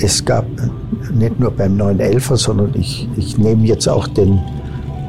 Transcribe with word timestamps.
es 0.00 0.24
gab 0.24 0.46
nicht 1.12 1.38
nur 1.40 1.50
beim 1.50 1.76
911er, 1.76 2.36
sondern 2.36 2.72
ich, 2.74 3.08
ich 3.16 3.38
nehme 3.38 3.66
jetzt 3.66 3.88
auch 3.88 4.06
den, 4.06 4.40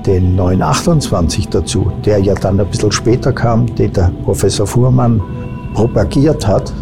den 0.05 0.35
928 0.35 1.49
dazu, 1.49 1.91
der 2.05 2.19
ja 2.19 2.33
dann 2.33 2.59
ein 2.59 2.67
bisschen 2.67 2.91
später 2.91 3.31
kam, 3.31 3.73
den 3.75 3.93
der 3.93 4.11
Professor 4.23 4.65
Fuhrmann 4.65 5.21
propagiert 5.73 6.47
hat. 6.47 6.73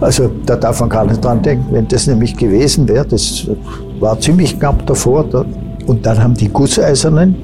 Also 0.00 0.30
da 0.46 0.56
darf 0.56 0.80
man 0.80 0.88
gar 0.88 1.04
nicht 1.04 1.24
dran 1.24 1.42
denken. 1.42 1.66
Wenn 1.70 1.86
das 1.88 2.06
nämlich 2.06 2.36
gewesen 2.36 2.88
wäre, 2.88 3.06
das 3.06 3.48
war 4.00 4.18
ziemlich 4.18 4.58
knapp 4.58 4.84
davor. 4.86 5.24
Und 5.86 6.04
dann 6.04 6.22
haben 6.22 6.34
die 6.34 6.48
Gusseisernen 6.48 7.36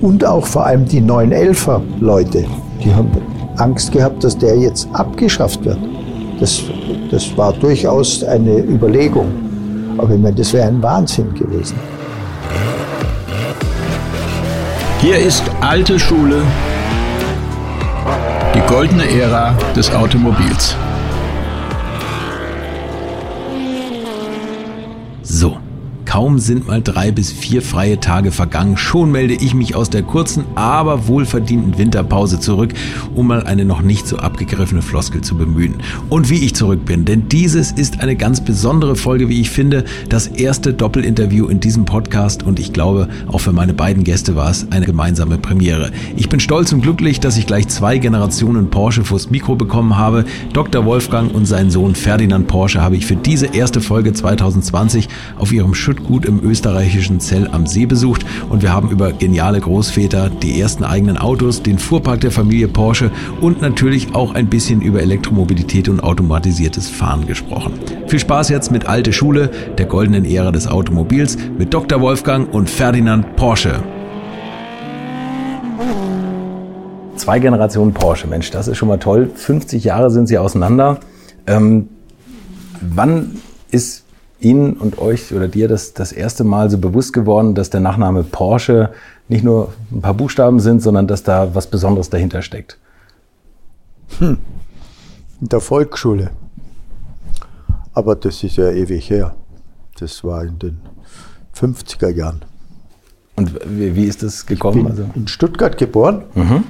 und 0.00 0.24
auch 0.24 0.46
vor 0.46 0.66
allem 0.66 0.86
die 0.86 1.00
911er 1.00 1.80
Leute, 2.00 2.44
die 2.82 2.92
haben 2.92 3.10
Angst 3.56 3.92
gehabt, 3.92 4.24
dass 4.24 4.36
der 4.36 4.58
jetzt 4.58 4.88
abgeschafft 4.92 5.64
wird. 5.64 5.78
Das, 6.40 6.62
das 7.10 7.36
war 7.36 7.52
durchaus 7.52 8.24
eine 8.24 8.58
Überlegung. 8.58 9.30
Aber 9.98 10.14
ich 10.14 10.20
meine, 10.20 10.34
das 10.34 10.52
wäre 10.54 10.68
ein 10.68 10.82
Wahnsinn 10.82 11.34
gewesen. 11.34 11.76
Hier 15.00 15.18
ist 15.18 15.42
alte 15.60 15.98
Schule, 15.98 16.42
die 18.54 18.60
goldene 18.72 19.04
Ära 19.10 19.54
des 19.76 19.90
Automobils. 19.92 20.74
Kaum 26.10 26.40
sind 26.40 26.66
mal 26.66 26.82
drei 26.82 27.12
bis 27.12 27.30
vier 27.30 27.62
freie 27.62 28.00
Tage 28.00 28.32
vergangen, 28.32 28.76
schon 28.76 29.12
melde 29.12 29.34
ich 29.34 29.54
mich 29.54 29.76
aus 29.76 29.90
der 29.90 30.02
kurzen, 30.02 30.42
aber 30.56 31.06
wohlverdienten 31.06 31.78
Winterpause 31.78 32.40
zurück, 32.40 32.74
um 33.14 33.28
mal 33.28 33.44
eine 33.44 33.64
noch 33.64 33.80
nicht 33.80 34.08
so 34.08 34.16
abgegriffene 34.16 34.82
Floskel 34.82 35.20
zu 35.20 35.36
bemühen. 35.36 35.76
Und 36.08 36.28
wie 36.28 36.44
ich 36.44 36.56
zurück 36.56 36.84
bin, 36.84 37.04
denn 37.04 37.28
dieses 37.28 37.70
ist 37.70 38.00
eine 38.00 38.16
ganz 38.16 38.40
besondere 38.40 38.96
Folge, 38.96 39.28
wie 39.28 39.40
ich 39.40 39.50
finde, 39.50 39.84
das 40.08 40.26
erste 40.26 40.74
Doppelinterview 40.74 41.46
in 41.46 41.60
diesem 41.60 41.84
Podcast 41.84 42.42
und 42.42 42.58
ich 42.58 42.72
glaube, 42.72 43.08
auch 43.28 43.38
für 43.38 43.52
meine 43.52 43.72
beiden 43.72 44.02
Gäste 44.02 44.34
war 44.34 44.50
es 44.50 44.66
eine 44.72 44.86
gemeinsame 44.86 45.38
Premiere. 45.38 45.92
Ich 46.16 46.28
bin 46.28 46.40
stolz 46.40 46.72
und 46.72 46.80
glücklich, 46.80 47.20
dass 47.20 47.36
ich 47.36 47.46
gleich 47.46 47.68
zwei 47.68 47.98
Generationen 47.98 48.68
Porsche 48.68 49.04
vors 49.04 49.30
Mikro 49.30 49.54
bekommen 49.54 49.96
habe. 49.96 50.24
Dr. 50.54 50.84
Wolfgang 50.84 51.32
und 51.32 51.46
sein 51.46 51.70
Sohn 51.70 51.94
Ferdinand 51.94 52.48
Porsche 52.48 52.80
habe 52.82 52.96
ich 52.96 53.06
für 53.06 53.14
diese 53.14 53.46
erste 53.46 53.80
Folge 53.80 54.12
2020 54.12 55.08
auf 55.38 55.52
ihrem 55.52 55.72
Schütt 55.72 55.99
Gut 56.06 56.24
im 56.24 56.42
österreichischen 56.42 57.20
Zell 57.20 57.48
am 57.52 57.66
See 57.66 57.86
besucht 57.86 58.24
und 58.48 58.62
wir 58.62 58.72
haben 58.72 58.90
über 58.90 59.12
geniale 59.12 59.60
Großväter, 59.60 60.30
die 60.30 60.60
ersten 60.60 60.84
eigenen 60.84 61.16
Autos, 61.16 61.62
den 61.62 61.78
Fuhrpark 61.78 62.20
der 62.20 62.30
Familie 62.30 62.68
Porsche 62.68 63.10
und 63.40 63.62
natürlich 63.62 64.14
auch 64.14 64.34
ein 64.34 64.46
bisschen 64.46 64.80
über 64.80 65.00
Elektromobilität 65.00 65.88
und 65.88 66.00
automatisiertes 66.00 66.88
Fahren 66.88 67.26
gesprochen. 67.26 67.74
Viel 68.06 68.18
Spaß 68.18 68.48
jetzt 68.48 68.72
mit 68.72 68.86
Alte 68.86 69.12
Schule, 69.12 69.50
der 69.78 69.86
goldenen 69.86 70.24
Ära 70.24 70.50
des 70.50 70.66
Automobils, 70.66 71.38
mit 71.58 71.72
Dr. 71.72 72.00
Wolfgang 72.00 72.52
und 72.52 72.68
Ferdinand 72.68 73.36
Porsche. 73.36 73.82
Zwei 77.16 77.38
Generationen 77.38 77.92
Porsche, 77.92 78.26
Mensch, 78.26 78.50
das 78.50 78.66
ist 78.66 78.78
schon 78.78 78.88
mal 78.88 78.98
toll. 78.98 79.30
50 79.34 79.84
Jahre 79.84 80.10
sind 80.10 80.26
sie 80.26 80.38
auseinander. 80.38 81.00
Ähm, 81.46 81.88
wann 82.80 83.36
ist 83.70 84.04
Ihnen 84.40 84.74
und 84.74 84.98
euch 84.98 85.32
oder 85.34 85.48
dir 85.48 85.68
das 85.68 85.92
das 85.92 86.12
erste 86.12 86.44
Mal 86.44 86.70
so 86.70 86.78
bewusst 86.78 87.12
geworden, 87.12 87.54
dass 87.54 87.70
der 87.70 87.80
Nachname 87.80 88.22
Porsche 88.22 88.90
nicht 89.28 89.44
nur 89.44 89.72
ein 89.92 90.00
paar 90.00 90.14
Buchstaben 90.14 90.60
sind, 90.60 90.82
sondern 90.82 91.06
dass 91.06 91.22
da 91.22 91.54
was 91.54 91.66
Besonderes 91.68 92.10
dahinter 92.10 92.42
steckt? 92.42 92.78
Hm. 94.18 94.38
In 95.40 95.48
der 95.48 95.60
Volksschule. 95.60 96.30
Aber 97.92 98.16
das 98.16 98.42
ist 98.42 98.56
ja 98.56 98.70
ewig 98.70 99.10
her. 99.10 99.34
Das 99.98 100.24
war 100.24 100.42
in 100.44 100.58
den 100.58 100.80
50er 101.54 102.10
Jahren. 102.10 102.42
Und 103.36 103.58
wie, 103.64 104.04
ist 104.04 104.22
das 104.22 104.46
gekommen? 104.46 104.78
Ich 104.78 104.84
bin 104.84 104.90
also? 104.92 105.10
in 105.14 105.28
Stuttgart 105.28 105.78
geboren 105.78 106.24
mhm. 106.34 106.64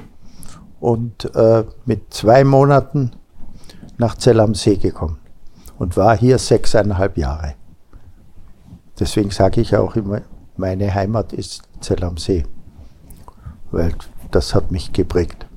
und 0.79 1.35
äh, 1.35 1.63
mit 1.85 2.13
zwei 2.13 2.43
Monaten 2.43 3.11
nach 3.97 4.15
Zell 4.15 4.39
am 4.39 4.55
See 4.55 4.77
gekommen 4.77 5.17
und 5.77 5.97
war 5.97 6.17
hier 6.17 6.37
sechseinhalb 6.37 7.17
Jahre. 7.17 7.55
Deswegen 9.01 9.31
sage 9.31 9.61
ich 9.61 9.75
auch 9.75 9.95
immer, 9.95 10.21
meine 10.57 10.93
Heimat 10.93 11.33
ist 11.33 11.63
Zell 11.79 12.03
am 12.03 12.17
See, 12.17 12.45
weil 13.71 13.95
das 14.29 14.53
hat 14.53 14.71
mich 14.71 14.93
geprägt. 14.93 15.47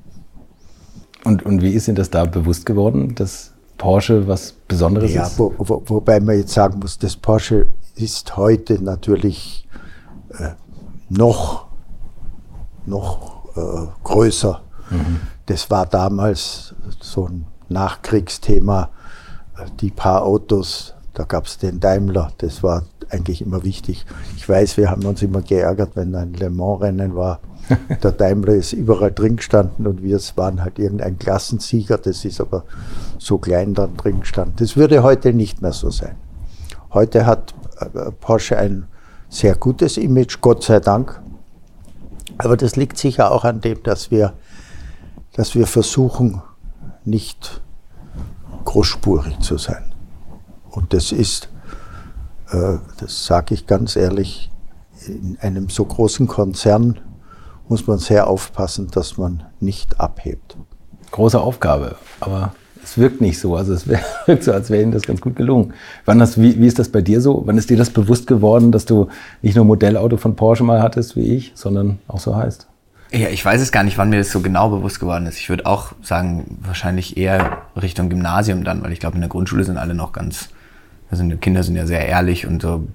Und, 1.23 1.45
und 1.45 1.61
wie 1.61 1.69
ist 1.69 1.87
Ihnen 1.87 1.95
das 1.95 2.09
da 2.09 2.25
bewusst 2.25 2.65
geworden, 2.65 3.13
dass 3.13 3.53
Porsche 3.77 4.27
was 4.27 4.53
Besonderes 4.67 5.13
ja, 5.13 5.27
ist? 5.27 5.37
Wo, 5.37 5.53
wo, 5.59 5.83
wobei 5.85 6.19
man 6.19 6.39
jetzt 6.39 6.53
sagen 6.53 6.79
muss, 6.79 6.97
das 6.97 7.15
Porsche 7.15 7.67
ist 7.93 8.35
heute 8.35 8.83
natürlich 8.83 9.67
äh, 10.39 10.53
noch, 11.09 11.67
noch 12.87 13.55
äh, 13.55 13.87
größer. 14.03 14.59
Mhm. 14.89 15.19
Das 15.45 15.69
war 15.69 15.85
damals 15.85 16.73
so 16.99 17.27
ein 17.27 17.45
Nachkriegsthema. 17.69 18.89
Äh, 19.55 19.65
die 19.79 19.91
paar 19.91 20.23
Autos, 20.23 20.94
da 21.15 21.23
gab 21.23 21.45
es 21.45 21.57
den 21.57 21.79
Daimler, 21.79 22.31
das 22.37 22.61
war 22.61 22.83
eigentlich 23.09 23.41
immer 23.41 23.63
wichtig. 23.63 24.05
Ich 24.35 24.47
weiß, 24.47 24.77
wir 24.77 24.91
haben 24.91 25.05
uns 25.05 25.21
immer 25.21 25.41
geärgert, 25.41 25.91
wenn 25.95 26.13
ein 26.13 26.33
Le 26.33 26.49
Mans-Rennen 26.49 27.15
war. 27.15 27.39
Der 28.03 28.11
Daimler 28.11 28.53
ist 28.53 28.73
überall 28.73 29.11
drin 29.11 29.37
gestanden 29.37 29.87
und 29.87 30.03
wir 30.03 30.19
waren 30.35 30.63
halt 30.63 30.77
irgendein 30.77 31.17
Klassensieger. 31.17 31.97
Das 31.97 32.25
ist 32.25 32.41
aber 32.41 32.65
so 33.17 33.37
klein 33.37 33.73
dann 33.73 33.95
drin 33.97 34.19
gestanden. 34.19 34.55
Das 34.57 34.75
würde 34.75 35.03
heute 35.03 35.33
nicht 35.33 35.61
mehr 35.61 35.71
so 35.71 35.89
sein. 35.89 36.15
Heute 36.93 37.25
hat 37.25 37.53
äh, 37.79 38.11
Porsche 38.11 38.57
ein 38.57 38.87
sehr 39.29 39.55
gutes 39.55 39.97
Image, 39.97 40.41
Gott 40.41 40.63
sei 40.63 40.79
Dank. 40.79 41.21
Aber 42.37 42.57
das 42.57 42.75
liegt 42.75 42.97
sicher 42.97 43.31
auch 43.31 43.45
an 43.45 43.61
dem, 43.61 43.81
dass 43.83 44.11
wir, 44.11 44.33
dass 45.33 45.55
wir 45.55 45.65
versuchen, 45.65 46.41
nicht 47.05 47.61
großspurig 48.65 49.39
zu 49.39 49.57
sein. 49.57 49.94
Und 50.75 50.93
das 50.93 51.11
ist 51.11 51.49
äh, 52.51 52.77
das 52.99 53.25
sage 53.25 53.53
ich 53.53 53.67
ganz 53.67 53.95
ehrlich, 53.95 54.51
in 55.07 55.37
einem 55.41 55.69
so 55.69 55.85
großen 55.85 56.27
Konzern 56.27 56.99
muss 57.67 57.87
man 57.87 57.99
sehr 57.99 58.27
aufpassen, 58.27 58.89
dass 58.91 59.17
man 59.17 59.43
nicht 59.59 59.99
abhebt. 59.99 60.57
Große 61.11 61.39
Aufgabe, 61.39 61.95
aber 62.19 62.53
es 62.83 62.97
wirkt 62.97 63.21
nicht 63.21 63.39
so. 63.39 63.55
Also 63.55 63.73
es 63.73 63.87
wirkt 64.25 64.43
so, 64.43 64.51
als 64.51 64.69
wäre 64.69 64.83
Ihnen 64.83 64.91
das 64.91 65.03
ganz 65.03 65.21
gut 65.21 65.35
gelungen. 65.35 65.73
Wann 66.05 66.19
das, 66.19 66.39
wie, 66.39 66.59
wie 66.59 66.67
ist 66.67 66.79
das 66.79 66.89
bei 66.89 67.01
dir 67.01 67.21
so? 67.21 67.43
Wann 67.45 67.57
ist 67.57 67.69
dir 67.69 67.77
das 67.77 67.89
bewusst 67.89 68.27
geworden, 68.27 68.71
dass 68.71 68.85
du 68.85 69.09
nicht 69.41 69.55
nur 69.55 69.65
Modellauto 69.65 70.17
von 70.17 70.35
Porsche 70.35 70.63
mal 70.63 70.81
hattest 70.81 71.15
wie 71.15 71.35
ich, 71.35 71.51
sondern 71.55 71.99
auch 72.07 72.19
so 72.19 72.35
heißt? 72.35 72.67
Ja, 73.11 73.29
ich 73.29 73.45
weiß 73.45 73.61
es 73.61 73.71
gar 73.71 73.83
nicht, 73.83 73.97
wann 73.97 74.09
mir 74.09 74.17
das 74.17 74.31
so 74.31 74.41
genau 74.41 74.69
bewusst 74.69 74.99
geworden 74.99 75.25
ist. 75.27 75.37
Ich 75.37 75.49
würde 75.49 75.65
auch 75.65 75.93
sagen, 76.01 76.57
wahrscheinlich 76.61 77.17
eher 77.17 77.59
Richtung 77.79 78.09
Gymnasium 78.09 78.63
dann, 78.63 78.83
weil 78.83 78.91
ich 78.91 78.99
glaube, 78.99 79.15
in 79.15 79.21
der 79.21 79.29
Grundschule 79.29 79.63
sind 79.63 79.77
alle 79.77 79.93
noch 79.93 80.11
ganz 80.11 80.49
also 81.11 81.23
die 81.23 81.37
Kinder 81.37 81.63
sind 81.63 81.75
ja 81.75 81.85
sehr 81.85 82.07
ehrlich 82.07 82.47
und 82.47 82.61
so, 82.61 82.87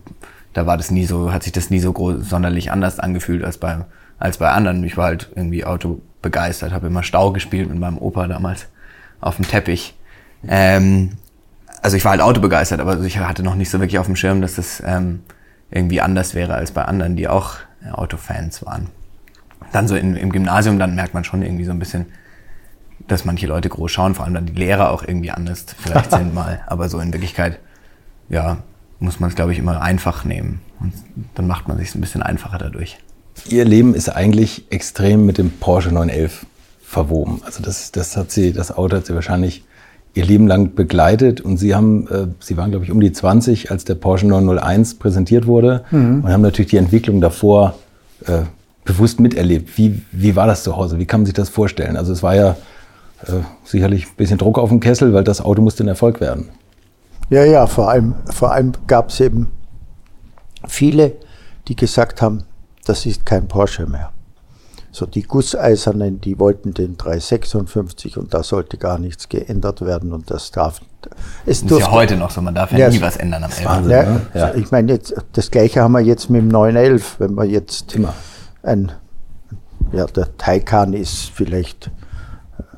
da 0.53 0.67
war 0.67 0.77
das 0.77 0.91
nie 0.91 1.05
so, 1.05 1.33
hat 1.33 1.45
sich 1.45 1.53
das 1.53 1.71
nie 1.71 1.79
so 1.79 1.93
groß, 1.93 2.29
sonderlich 2.29 2.73
anders 2.73 2.99
angefühlt 2.99 3.45
als 3.45 3.59
bei, 3.59 3.85
als 4.19 4.39
bei 4.39 4.51
anderen. 4.51 4.83
Ich 4.85 4.97
war 4.97 5.07
halt 5.07 5.31
irgendwie 5.35 5.65
Auto 5.65 6.01
begeistert, 6.23 6.73
habe 6.73 6.89
immer 6.89 7.03
Stau 7.03 7.33
gespielt 7.33 7.69
mit 7.69 7.79
meinem 7.79 7.99
Opa 7.99 8.27
damals 8.27 8.67
auf 9.21 9.37
dem 9.37 9.47
Teppich. 9.47 9.95
Ähm, 10.47 11.13
also 11.83 11.97
ich 11.97 12.05
war 12.05 12.13
halt 12.13 12.21
Auto 12.21 12.41
begeistert, 12.41 12.81
aber 12.81 13.01
ich 13.01 13.19
hatte 13.19 13.43
noch 13.43 13.55
nicht 13.55 13.71
so 13.71 13.81
wirklich 13.81 13.99
auf 13.99 14.07
dem 14.07 14.17
Schirm, 14.17 14.41
dass 14.43 14.57
das 14.57 14.83
ähm, 14.85 15.21
irgendwie 15.71 16.01
anders 16.01 16.35
wäre 16.35 16.55
als 16.55 16.73
bei 16.73 16.85
anderen, 16.85 17.17
die 17.17 17.29
auch 17.29 17.57
äh, 17.85 17.91
Autofans 17.91 18.65
waren. 18.67 18.89
Dann 19.73 19.87
so 19.87 19.95
in, 19.95 20.17
im 20.17 20.33
Gymnasium, 20.33 20.79
dann 20.79 20.95
merkt 20.95 21.15
man 21.15 21.25
schon 21.25 21.43
irgendwie 21.43 21.65
so 21.65 21.71
ein 21.71 21.79
bisschen, 21.79 22.07
dass 23.07 23.25
manche 23.25 23.47
Leute 23.47 23.69
groß 23.69 23.91
schauen, 23.91 24.15
vor 24.15 24.25
allem 24.25 24.35
dann 24.35 24.47
die 24.47 24.55
Lehrer 24.55 24.91
auch 24.91 25.03
irgendwie 25.03 25.31
anders 25.31 25.67
vielleicht 25.79 26.11
sind 26.11 26.35
mal. 26.35 26.61
Aber 26.67 26.89
so 26.89 26.99
in 26.99 27.13
Wirklichkeit 27.13 27.61
ja, 28.31 28.59
muss 28.99 29.21
man 29.21 29.29
es, 29.31 29.37
glaube 29.37 29.53
ich, 29.53 29.59
immer 29.59 29.81
einfach 29.83 30.25
nehmen. 30.25 30.61
Und 30.81 30.93
dann 31.35 31.47
macht 31.47 31.69
man 31.69 31.79
sich 31.79 31.95
ein 31.95 32.01
bisschen 32.01 32.23
einfacher 32.23 32.59
dadurch. 32.59 32.99
Ihr 33.49 33.65
Leben 33.65 33.95
ist 33.95 34.09
eigentlich 34.09 34.65
extrem 34.71 35.27
mit 35.27 35.39
dem 35.39 35.51
Porsche 35.51 35.91
911 35.91 36.47
verwoben. 36.83 37.41
Also 37.45 37.63
das, 37.63 37.93
das 37.93 38.17
hat 38.17 38.31
sie, 38.31 38.53
das 38.53 38.77
Auto 38.77 38.97
hat 38.97 39.07
sie 39.07 39.15
wahrscheinlich 39.15 39.65
ihr 40.15 40.25
Leben 40.25 40.49
lang 40.49 40.75
begleitet 40.75 41.41
und 41.41 41.57
sie 41.57 41.75
haben, 41.75 42.09
äh, 42.09 42.27
sie 42.41 42.57
waren 42.57 42.71
glaube 42.71 42.85
ich 42.85 42.91
um 42.91 43.01
die 43.01 43.13
20, 43.13 43.71
als 43.71 43.85
der 43.85 43.95
Porsche 43.95 44.27
901 44.27 44.95
präsentiert 44.95 45.47
wurde 45.47 45.85
mhm. 45.91 46.25
und 46.25 46.33
haben 46.33 46.41
natürlich 46.41 46.71
die 46.71 46.79
Entwicklung 46.79 47.21
davor 47.21 47.75
äh, 48.27 48.43
bewusst 48.85 49.21
miterlebt. 49.21 49.79
Wie, 49.79 50.03
wie 50.11 50.35
war 50.35 50.49
das 50.49 50.65
zu 50.65 50.77
Hause? 50.77 50.99
Wie 50.99 51.07
kann 51.07 51.21
man 51.21 51.27
sich 51.27 51.35
das 51.35 51.49
vorstellen? 51.49 51.97
Also 51.97 52.13
es 52.13 52.25
war 52.25 52.35
ja 52.35 52.57
äh, 53.27 53.43
sicherlich 53.65 54.07
ein 54.07 54.17
bisschen 54.17 54.39
Druck 54.39 54.59
auf 54.59 54.71
dem 54.71 54.81
Kessel, 54.81 55.13
weil 55.13 55.23
das 55.23 55.41
Auto 55.41 55.63
musste 55.63 55.85
ein 55.85 55.89
Erfolg 55.89 56.21
werden. 56.21 56.49
Ja, 57.31 57.45
ja, 57.45 57.67
vor 57.67 57.89
allem, 57.89 58.17
vor 58.27 58.53
allem 58.53 58.73
gab 58.89 59.11
es 59.11 59.21
eben 59.21 59.53
viele, 60.67 61.15
die 61.69 61.77
gesagt 61.77 62.21
haben, 62.21 62.45
das 62.85 63.07
ist 63.07 63.25
kein 63.25 63.47
Porsche 63.47 63.87
mehr. 63.87 64.11
So 64.93 65.07
die 65.07 65.23
Gusseisernen, 65.23 66.21
die 66.21 66.41
wollten 66.41 66.75
den 66.75 66.97
356 66.97 68.19
und 68.19 68.35
da 68.35 68.43
sollte 68.43 68.77
gar 68.77 68.99
nichts 68.99 69.29
geändert 69.29 69.81
werden 69.83 70.13
und 70.13 70.29
das 70.33 70.51
darf. 70.51 70.81
Es 71.47 71.63
das 71.63 71.71
ist 71.71 71.79
ja 71.79 71.91
heute 71.93 72.17
noch 72.17 72.33
so, 72.33 72.43
man 72.43 72.57
darf 72.57 72.73
ja, 72.73 72.79
ja 72.79 72.89
nie 72.89 73.01
was 73.01 73.17
ändern 73.17 73.45
am 73.45 73.51
Ende. 73.53 73.91
Ja, 73.91 74.03
ne? 74.03 74.21
ja. 74.35 74.55
Ich 74.55 74.73
meine, 74.73 74.93
jetzt, 74.93 75.15
das 75.33 75.53
gleiche 75.53 75.81
haben 75.81 75.93
wir 75.93 76.01
jetzt 76.01 76.29
mit 76.29 76.43
dem 76.43 76.49
911, 76.49 77.21
wenn 77.21 77.35
wir 77.35 77.45
jetzt 77.45 77.95
Immer. 77.95 78.15
ein, 78.65 78.91
ja, 79.93 80.07
der 80.07 80.37
Taycan 80.37 80.93
ist 80.93 81.31
vielleicht 81.31 81.93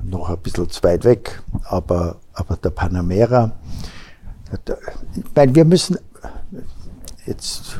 noch 0.02 0.28
ein 0.28 0.36
bisschen 0.36 0.68
zu 0.68 0.82
weit 0.82 1.04
weg, 1.04 1.40
aber, 1.64 2.16
aber 2.34 2.56
der 2.56 2.70
Panamera, 2.70 3.52
ich 5.14 5.24
meine, 5.34 5.54
wir 5.54 5.64
müssen, 5.64 5.98
jetzt 7.26 7.76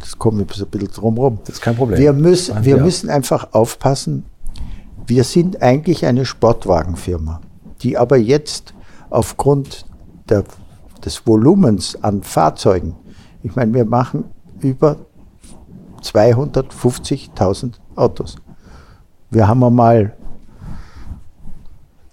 das 0.00 0.18
kommen 0.18 0.38
wir 0.38 0.44
ein 0.44 0.70
bisschen 0.70 0.92
drum 0.92 1.18
rum. 1.18 1.38
Das 1.44 1.56
ist 1.56 1.62
kein 1.62 1.76
Problem. 1.76 1.98
Wir, 1.98 2.12
müssen, 2.12 2.64
wir 2.64 2.76
müssen 2.78 3.10
einfach 3.10 3.52
aufpassen, 3.52 4.24
wir 5.06 5.24
sind 5.24 5.62
eigentlich 5.62 6.06
eine 6.06 6.24
Sportwagenfirma, 6.24 7.40
die 7.82 7.98
aber 7.98 8.16
jetzt 8.16 8.74
aufgrund 9.10 9.86
der, 10.28 10.44
des 11.04 11.26
Volumens 11.26 12.02
an 12.02 12.22
Fahrzeugen, 12.22 12.96
ich 13.42 13.56
meine, 13.56 13.74
wir 13.74 13.84
machen 13.84 14.24
über 14.60 14.96
250.000 16.02 17.72
Autos. 17.96 18.36
Wir 19.30 19.48
haben 19.48 19.64
einmal 19.64 20.16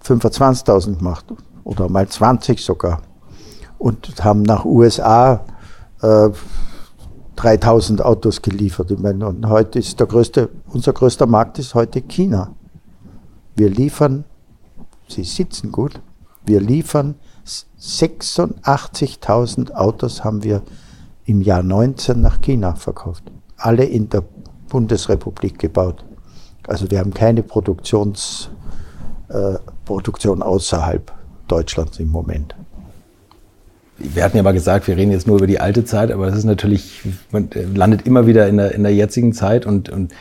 25.000 0.04 0.98
gemacht 0.98 1.26
oder 1.64 1.88
mal 1.88 2.08
20 2.08 2.60
sogar 2.64 3.02
und 3.80 4.22
haben 4.22 4.42
nach 4.42 4.64
USA 4.64 5.44
äh, 6.02 6.28
3000 7.36 8.04
Autos 8.04 8.42
geliefert. 8.42 8.92
Und 8.92 9.48
heute 9.48 9.78
ist 9.78 9.98
der 9.98 10.06
größte, 10.06 10.50
unser 10.68 10.92
größter 10.92 11.24
Markt 11.26 11.58
ist 11.58 11.74
heute 11.74 12.02
China. 12.02 12.54
Wir 13.56 13.70
liefern, 13.70 14.24
Sie 15.08 15.24
sitzen 15.24 15.72
gut, 15.72 16.02
wir 16.44 16.60
liefern 16.60 17.14
86.000 17.80 19.72
Autos 19.72 20.22
haben 20.24 20.44
wir 20.44 20.62
im 21.24 21.40
Jahr 21.40 21.62
19 21.62 22.20
nach 22.20 22.42
China 22.42 22.74
verkauft. 22.74 23.24
Alle 23.56 23.86
in 23.86 24.10
der 24.10 24.24
Bundesrepublik 24.68 25.58
gebaut. 25.58 26.04
Also 26.68 26.90
wir 26.90 26.98
haben 26.98 27.14
keine 27.14 27.42
Produktions, 27.42 28.50
äh, 29.28 29.54
Produktion 29.86 30.42
außerhalb 30.42 31.10
Deutschlands 31.48 31.98
im 31.98 32.10
Moment 32.10 32.54
wir 34.00 34.24
hatten 34.24 34.36
ja 34.36 34.42
mal 34.42 34.52
gesagt, 34.52 34.88
wir 34.88 34.96
reden 34.96 35.12
jetzt 35.12 35.26
nur 35.26 35.36
über 35.36 35.46
die 35.46 35.60
alte 35.60 35.84
Zeit, 35.84 36.10
aber 36.10 36.26
das 36.26 36.38
ist 36.38 36.44
natürlich, 36.44 37.02
man 37.30 37.50
landet 37.74 38.06
immer 38.06 38.26
wieder 38.26 38.48
in 38.48 38.56
der, 38.56 38.72
in 38.74 38.82
der 38.82 38.94
jetzigen 38.94 39.32
Zeit 39.32 39.66
und, 39.66 39.90
und 39.90 40.12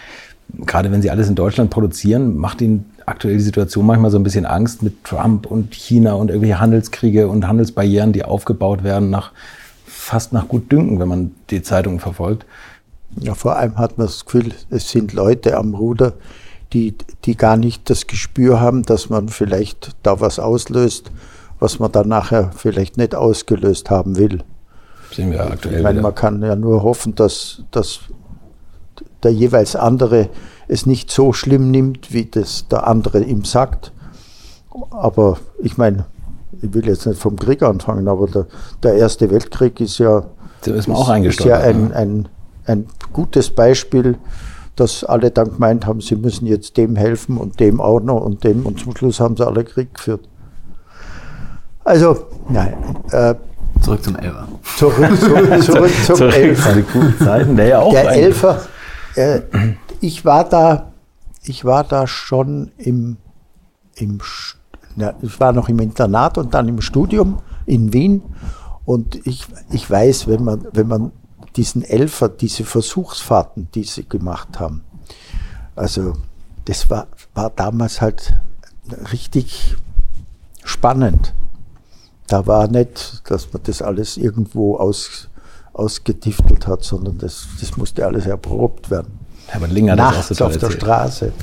gerade 0.65 0.91
wenn 0.91 1.01
sie 1.01 1.09
alles 1.09 1.29
in 1.29 1.35
Deutschland 1.35 1.69
produzieren, 1.69 2.37
macht 2.37 2.61
ihnen 2.61 2.85
aktuell 3.05 3.35
die 3.35 3.43
Situation 3.43 3.85
manchmal 3.85 4.11
so 4.11 4.19
ein 4.19 4.23
bisschen 4.23 4.45
Angst 4.45 4.83
mit 4.83 5.03
Trump 5.03 5.45
und 5.45 5.73
China 5.73 6.13
und 6.13 6.29
irgendwelche 6.29 6.59
Handelskriege 6.59 7.27
und 7.27 7.47
Handelsbarrieren, 7.47 8.13
die 8.13 8.25
aufgebaut 8.25 8.83
werden 8.83 9.09
nach 9.09 9.31
fast 9.85 10.33
nach 10.33 10.47
Gutdünken, 10.47 10.99
wenn 10.99 11.07
man 11.07 11.31
die 11.49 11.61
Zeitungen 11.61 11.99
verfolgt. 11.99 12.45
Ja, 13.19 13.33
vor 13.33 13.57
allem 13.57 13.77
hat 13.77 13.97
man 13.97 14.07
das 14.07 14.25
Gefühl, 14.25 14.53
es 14.69 14.89
sind 14.89 15.13
Leute 15.13 15.57
am 15.57 15.73
Ruder, 15.73 16.13
die, 16.73 16.95
die 17.25 17.35
gar 17.35 17.57
nicht 17.57 17.89
das 17.89 18.07
Gespür 18.07 18.59
haben, 18.59 18.83
dass 18.83 19.09
man 19.09 19.29
vielleicht 19.29 19.95
da 20.03 20.19
was 20.19 20.39
auslöst 20.39 21.11
was 21.59 21.79
man 21.79 21.91
dann 21.91 22.07
nachher 22.07 22.51
vielleicht 22.55 22.97
nicht 22.97 23.15
ausgelöst 23.15 23.89
haben 23.89 24.17
will. 24.17 24.43
Sehen 25.11 25.31
wir 25.31 25.45
aktuell. 25.45 25.77
Ich 25.77 25.83
meine, 25.83 26.01
man 26.01 26.15
kann 26.15 26.41
ja 26.41 26.55
nur 26.55 26.83
hoffen, 26.83 27.15
dass, 27.15 27.63
dass 27.71 28.01
der 29.23 29.31
jeweils 29.31 29.75
andere 29.75 30.29
es 30.67 30.85
nicht 30.85 31.11
so 31.11 31.33
schlimm 31.33 31.71
nimmt, 31.71 32.13
wie 32.13 32.25
das 32.25 32.67
der 32.67 32.87
andere 32.87 33.21
ihm 33.21 33.43
sagt. 33.43 33.91
Aber 34.91 35.37
ich 35.57 35.77
meine, 35.77 36.05
ich 36.61 36.73
will 36.73 36.87
jetzt 36.87 37.05
nicht 37.05 37.19
vom 37.19 37.35
Krieg 37.37 37.63
anfangen, 37.63 38.07
aber 38.07 38.27
der, 38.27 38.45
der 38.83 38.93
Erste 38.93 39.29
Weltkrieg 39.31 39.79
ist 39.81 39.97
ja, 39.97 40.23
ist, 40.65 40.89
auch 40.89 41.15
ist 41.17 41.43
ja 41.43 41.57
ein, 41.57 41.91
ein, 41.93 42.27
ein 42.65 42.85
gutes 43.11 43.49
Beispiel, 43.49 44.17
dass 44.75 45.03
alle 45.03 45.31
dann 45.31 45.53
gemeint 45.53 45.85
haben, 45.85 46.01
sie 46.01 46.15
müssen 46.15 46.45
jetzt 46.45 46.77
dem 46.77 46.95
helfen 46.95 47.37
und 47.37 47.59
dem 47.59 47.81
auch 47.81 47.99
noch 47.99 48.21
und 48.21 48.43
dem 48.43 48.65
und 48.65 48.79
zum 48.79 48.95
Schluss 48.95 49.19
haben 49.19 49.35
sie 49.35 49.45
alle 49.45 49.63
Krieg 49.63 49.93
geführt. 49.93 50.21
Also, 51.89 52.27
nein. 52.47 52.75
Äh, 53.09 53.33
zurück 53.81 54.03
zum 54.03 54.15
Elfer. 54.15 54.47
Zurück, 54.77 55.19
zurück, 55.19 55.63
zurück 55.63 55.91
zum 56.05 56.15
zurück 56.17 56.35
Elfer. 56.35 56.73
Die 56.75 56.83
guten 56.83 57.17
Zeiten, 57.17 57.55
der 57.55 57.67
ja 57.67 57.79
auch 57.79 57.91
Der 57.91 58.11
Elfer, 58.11 58.61
äh, 59.15 59.41
ich 59.99 60.23
war 60.23 60.43
da, 60.43 60.91
ich 61.41 61.65
war 61.65 61.83
da 61.83 62.05
schon 62.05 62.71
im, 62.77 63.17
im 63.95 64.19
ja, 64.97 65.15
ich 65.23 65.39
war 65.39 65.51
noch 65.51 65.67
im 65.67 65.79
Internat 65.79 66.37
und 66.37 66.53
dann 66.53 66.67
im 66.67 66.79
Studium 66.79 67.39
in 67.65 67.91
Wien. 67.91 68.21
Und 68.85 69.25
ich, 69.25 69.47
ich 69.71 69.89
weiß, 69.89 70.27
wenn 70.27 70.43
man, 70.43 70.67
wenn 70.71 70.87
man 70.87 71.11
diesen 71.55 71.83
Elfer, 71.83 72.29
diese 72.29 72.65
Versuchsfahrten, 72.65 73.67
die 73.73 73.83
sie 73.83 74.07
gemacht 74.07 74.59
haben, 74.59 74.83
also 75.75 76.13
das 76.65 76.87
war, 76.91 77.07
war 77.33 77.49
damals 77.49 77.99
halt 77.99 78.35
richtig 79.11 79.75
spannend. 80.63 81.33
Da 82.29 82.45
war 82.45 82.67
nicht, 82.67 83.21
dass 83.29 83.51
man 83.51 83.63
das 83.63 83.81
alles 83.81 84.15
irgendwo 84.15 84.77
aus, 84.77 85.27
ausgetiftelt 85.73 86.67
hat, 86.67 86.83
sondern 86.83 87.17
das, 87.17 87.47
das 87.59 87.75
musste 87.75 88.05
alles 88.05 88.27
erprobt 88.27 88.91
werden. 88.91 89.19
Hermann 89.47 89.71
Linger 89.71 89.95
Nachts 89.95 90.27
das 90.27 90.41
auf 90.41 90.57
der 90.57 90.71
Straße. 90.71 91.33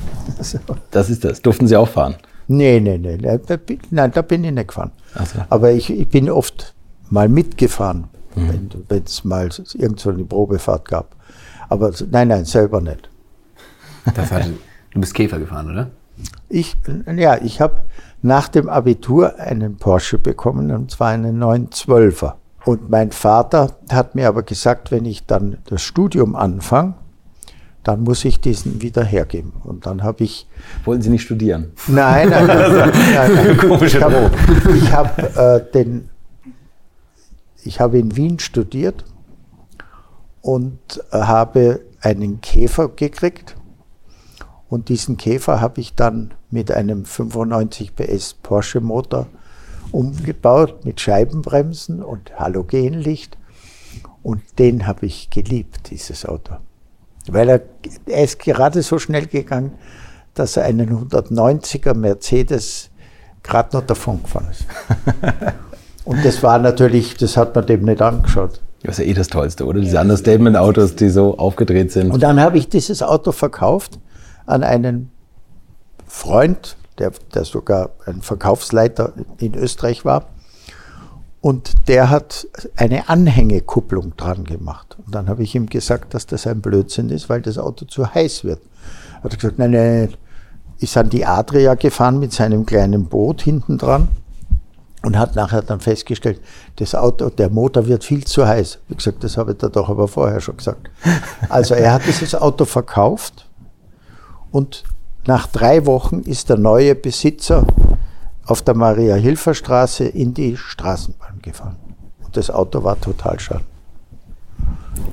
Das 0.91 1.09
ist 1.09 1.23
das. 1.23 1.41
Durften 1.41 1.67
Sie 1.67 1.75
auch 1.75 1.87
fahren? 1.87 2.15
Nee, 2.47 2.79
nee, 2.79 2.97
nee. 2.97 3.17
Nein, 3.17 4.11
da 4.11 4.21
bin 4.21 4.43
ich 4.43 4.51
nicht 4.51 4.67
gefahren. 4.67 4.91
So. 5.15 5.39
Aber 5.49 5.71
ich, 5.71 5.89
ich, 5.89 6.07
bin 6.07 6.29
oft 6.29 6.73
mal 7.09 7.27
mitgefahren, 7.27 8.05
mhm. 8.35 8.69
wenn 8.87 9.03
es 9.03 9.23
mal 9.23 9.49
irgend 9.73 9.99
so 9.99 10.09
eine 10.09 10.23
Probefahrt 10.23 10.87
gab. 10.87 11.15
Aber 11.69 11.91
nein, 12.11 12.27
nein, 12.29 12.45
selber 12.45 12.81
nicht. 12.81 13.09
du 14.93 14.99
bist 14.99 15.13
Käfer 15.13 15.39
gefahren, 15.39 15.71
oder? 15.71 15.91
Ich, 16.49 16.75
ja, 17.15 17.37
ich 17.41 17.61
habe 17.61 17.81
nach 18.21 18.47
dem 18.47 18.69
Abitur 18.69 19.39
einen 19.39 19.77
Porsche 19.77 20.17
bekommen, 20.17 20.71
und 20.71 20.91
zwar 20.91 21.09
einen 21.09 21.41
912er. 21.41 22.33
Und 22.65 22.89
mein 22.89 23.11
Vater 23.11 23.77
hat 23.89 24.15
mir 24.15 24.27
aber 24.27 24.43
gesagt, 24.43 24.91
wenn 24.91 25.05
ich 25.05 25.25
dann 25.25 25.57
das 25.65 25.81
Studium 25.81 26.35
anfange, 26.35 26.95
dann 27.83 28.03
muss 28.03 28.25
ich 28.25 28.41
diesen 28.41 28.81
wieder 28.81 29.03
hergeben. 29.03 29.53
Und 29.63 29.85
dann 29.85 30.03
habe 30.03 30.25
ich. 30.25 30.47
Wollen 30.83 31.01
Sie 31.01 31.09
nicht 31.09 31.21
studieren? 31.21 31.71
Nein, 31.87 32.29
nein, 32.29 32.45
nein. 32.45 32.71
nein, 32.71 33.57
nein. 33.57 33.81
Ich 33.81 34.01
habe 34.01 34.31
hab, 34.91 35.37
äh, 35.37 35.71
den. 35.73 36.09
Ich 37.63 37.79
habe 37.79 37.97
in 37.97 38.17
Wien 38.17 38.39
studiert 38.39 39.05
und 40.41 40.79
äh, 41.11 41.19
habe 41.19 41.79
einen 42.01 42.41
Käfer 42.41 42.89
gekriegt 42.89 43.55
und 44.69 44.89
diesen 44.89 45.17
Käfer 45.17 45.61
habe 45.61 45.79
ich 45.79 45.95
dann 45.95 46.33
mit 46.51 46.71
einem 46.71 47.05
95 47.05 47.95
PS 47.95 48.33
Porsche 48.33 48.81
Motor 48.81 49.27
umgebaut 49.91 50.83
mit 50.83 50.99
Scheibenbremsen 50.99 52.03
und 52.03 52.37
Halogenlicht. 52.37 53.37
Und 54.23 54.41
den 54.59 54.85
habe 54.85 55.05
ich 55.05 55.29
geliebt, 55.29 55.89
dieses 55.89 56.25
Auto. 56.25 56.55
Weil 57.29 57.49
er, 57.49 57.61
er 58.05 58.23
ist 58.23 58.39
gerade 58.39 58.81
so 58.81 58.99
schnell 58.99 59.27
gegangen, 59.27 59.71
dass 60.33 60.57
er 60.57 60.65
einen 60.65 61.07
190er 61.09 61.93
Mercedes 61.93 62.89
gerade 63.43 63.77
noch 63.77 63.85
davon 63.85 64.21
gefahren 64.21 64.47
ist. 64.51 64.65
und 66.03 66.23
das 66.25 66.43
war 66.43 66.59
natürlich, 66.59 67.15
das 67.15 67.37
hat 67.37 67.55
man 67.55 67.65
dem 67.65 67.85
nicht 67.85 68.01
angeschaut. 68.01 68.61
Das 68.83 68.99
ist 68.99 69.05
ja 69.05 69.11
eh 69.11 69.13
das 69.13 69.27
Tollste, 69.27 69.65
oder? 69.65 69.79
Diese 69.79 69.99
Understatement-Autos, 69.99 70.95
die 70.95 71.09
so 71.09 71.37
aufgedreht 71.37 71.91
sind. 71.91 72.11
Und 72.11 72.21
dann 72.21 72.39
habe 72.39 72.57
ich 72.57 72.69
dieses 72.69 73.01
Auto 73.01 73.31
verkauft 73.31 73.97
an 74.47 74.63
einen 74.63 75.11
Freund, 76.07 76.77
der, 76.97 77.11
der 77.33 77.45
sogar 77.45 77.91
ein 78.05 78.21
Verkaufsleiter 78.21 79.13
in 79.37 79.53
Österreich 79.53 80.03
war. 80.03 80.29
Und 81.39 81.87
der 81.87 82.09
hat 82.09 82.47
eine 82.75 83.09
Anhängekupplung 83.09 84.17
dran 84.17 84.43
gemacht. 84.43 84.97
Und 85.05 85.13
dann 85.13 85.29
habe 85.29 85.43
ich 85.43 85.53
ihm 85.53 85.67
gesagt, 85.67 86.13
dass 86.13 86.25
das 86.25 86.47
ein 86.47 86.61
Blödsinn 86.61 87.09
ist, 87.09 87.29
weil 87.29 87.41
das 87.41 87.59
Auto 87.59 87.85
zu 87.85 88.13
heiß 88.13 88.43
wird. 88.43 88.59
Hat 89.23 89.33
er 89.33 89.37
gesagt, 89.37 89.59
nein, 89.59 89.71
nein, 89.71 90.13
ist 90.79 90.97
an 90.97 91.09
die 91.09 91.25
Adria 91.25 91.75
gefahren 91.75 92.19
mit 92.19 92.33
seinem 92.33 92.65
kleinen 92.65 93.05
Boot 93.05 93.41
hinten 93.41 93.77
dran 93.77 94.09
und 95.03 95.17
hat 95.17 95.35
nachher 95.35 95.61
dann 95.61 95.79
festgestellt, 95.79 96.41
das 96.77 96.95
Auto, 96.95 97.29
der 97.29 97.49
Motor 97.49 97.87
wird 97.87 98.03
viel 98.03 98.25
zu 98.25 98.47
heiß. 98.47 98.79
Wie 98.87 98.95
gesagt, 98.95 99.23
das 99.23 99.37
habe 99.37 99.51
ich 99.51 99.57
da 99.57 99.69
doch 99.69 99.89
aber 99.89 100.07
vorher 100.07 100.41
schon 100.41 100.57
gesagt. 100.57 100.89
Also 101.49 101.75
er 101.75 101.93
hat 101.93 102.05
dieses 102.05 102.35
Auto 102.35 102.65
verkauft 102.65 103.46
und 104.57 104.83
nach 105.27 105.45
drei 105.45 105.85
Wochen 105.85 106.21
ist 106.21 106.49
der 106.49 106.57
neue 106.57 106.95
Besitzer 106.95 107.67
auf 108.43 108.63
der 108.63 108.73
Maria-Hilfer-Straße 108.73 110.05
in 110.05 110.33
die 110.33 110.57
Straßenbahn 110.57 111.43
gefahren. 111.43 111.75
Und 112.25 112.35
das 112.35 112.49
Auto 112.49 112.83
war 112.83 112.99
total 112.99 113.39
schade. 113.39 113.63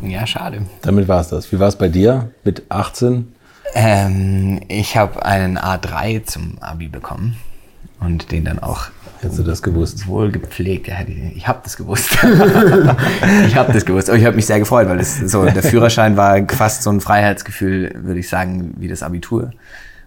Ja, 0.01 0.27
schade. 0.27 0.65
Damit 0.81 1.09
war 1.09 1.21
es 1.21 1.29
das. 1.29 1.53
Wie 1.53 1.59
war 1.59 1.69
es 1.69 1.77
bei 1.77 1.89
dir 1.89 2.31
mit 2.43 2.63
18? 2.71 3.35
Ähm, 3.75 4.63
ich 4.69 4.97
habe 4.97 5.23
einen 5.27 5.59
A3 5.59 6.25
zum 6.25 6.57
Abi 6.61 6.89
bekommen 6.89 7.37
und 8.01 8.33
den 8.33 8.47
dann 8.47 8.61
auch 8.61 8.87
Hättest 9.25 9.38
du 9.38 9.43
das 9.43 9.62
gewusst? 9.62 10.07
wohl 10.07 10.31
gepflegt. 10.31 10.87
Ja, 10.87 10.97
ich 11.35 11.49
habe 11.49 11.61
das 11.62 11.78
gewusst. 11.78 12.12
ich 13.47 13.57
habe 13.57 13.73
das 13.73 13.87
gewusst. 13.87 14.11
Aber 14.11 14.19
ich 14.19 14.25
habe 14.26 14.37
mich 14.37 14.45
sehr 14.45 14.59
gefreut, 14.59 14.87
weil 14.87 14.99
das 14.99 15.19
so 15.19 15.47
der 15.47 15.62
Führerschein 15.62 16.19
war 16.19 16.47
fast 16.49 16.83
so 16.83 16.90
ein 16.90 17.00
Freiheitsgefühl, 17.00 17.93
würde 18.02 18.21
ich 18.21 18.28
sagen, 18.28 18.75
wie 18.76 18.87
das 18.87 19.02
Abitur, 19.02 19.52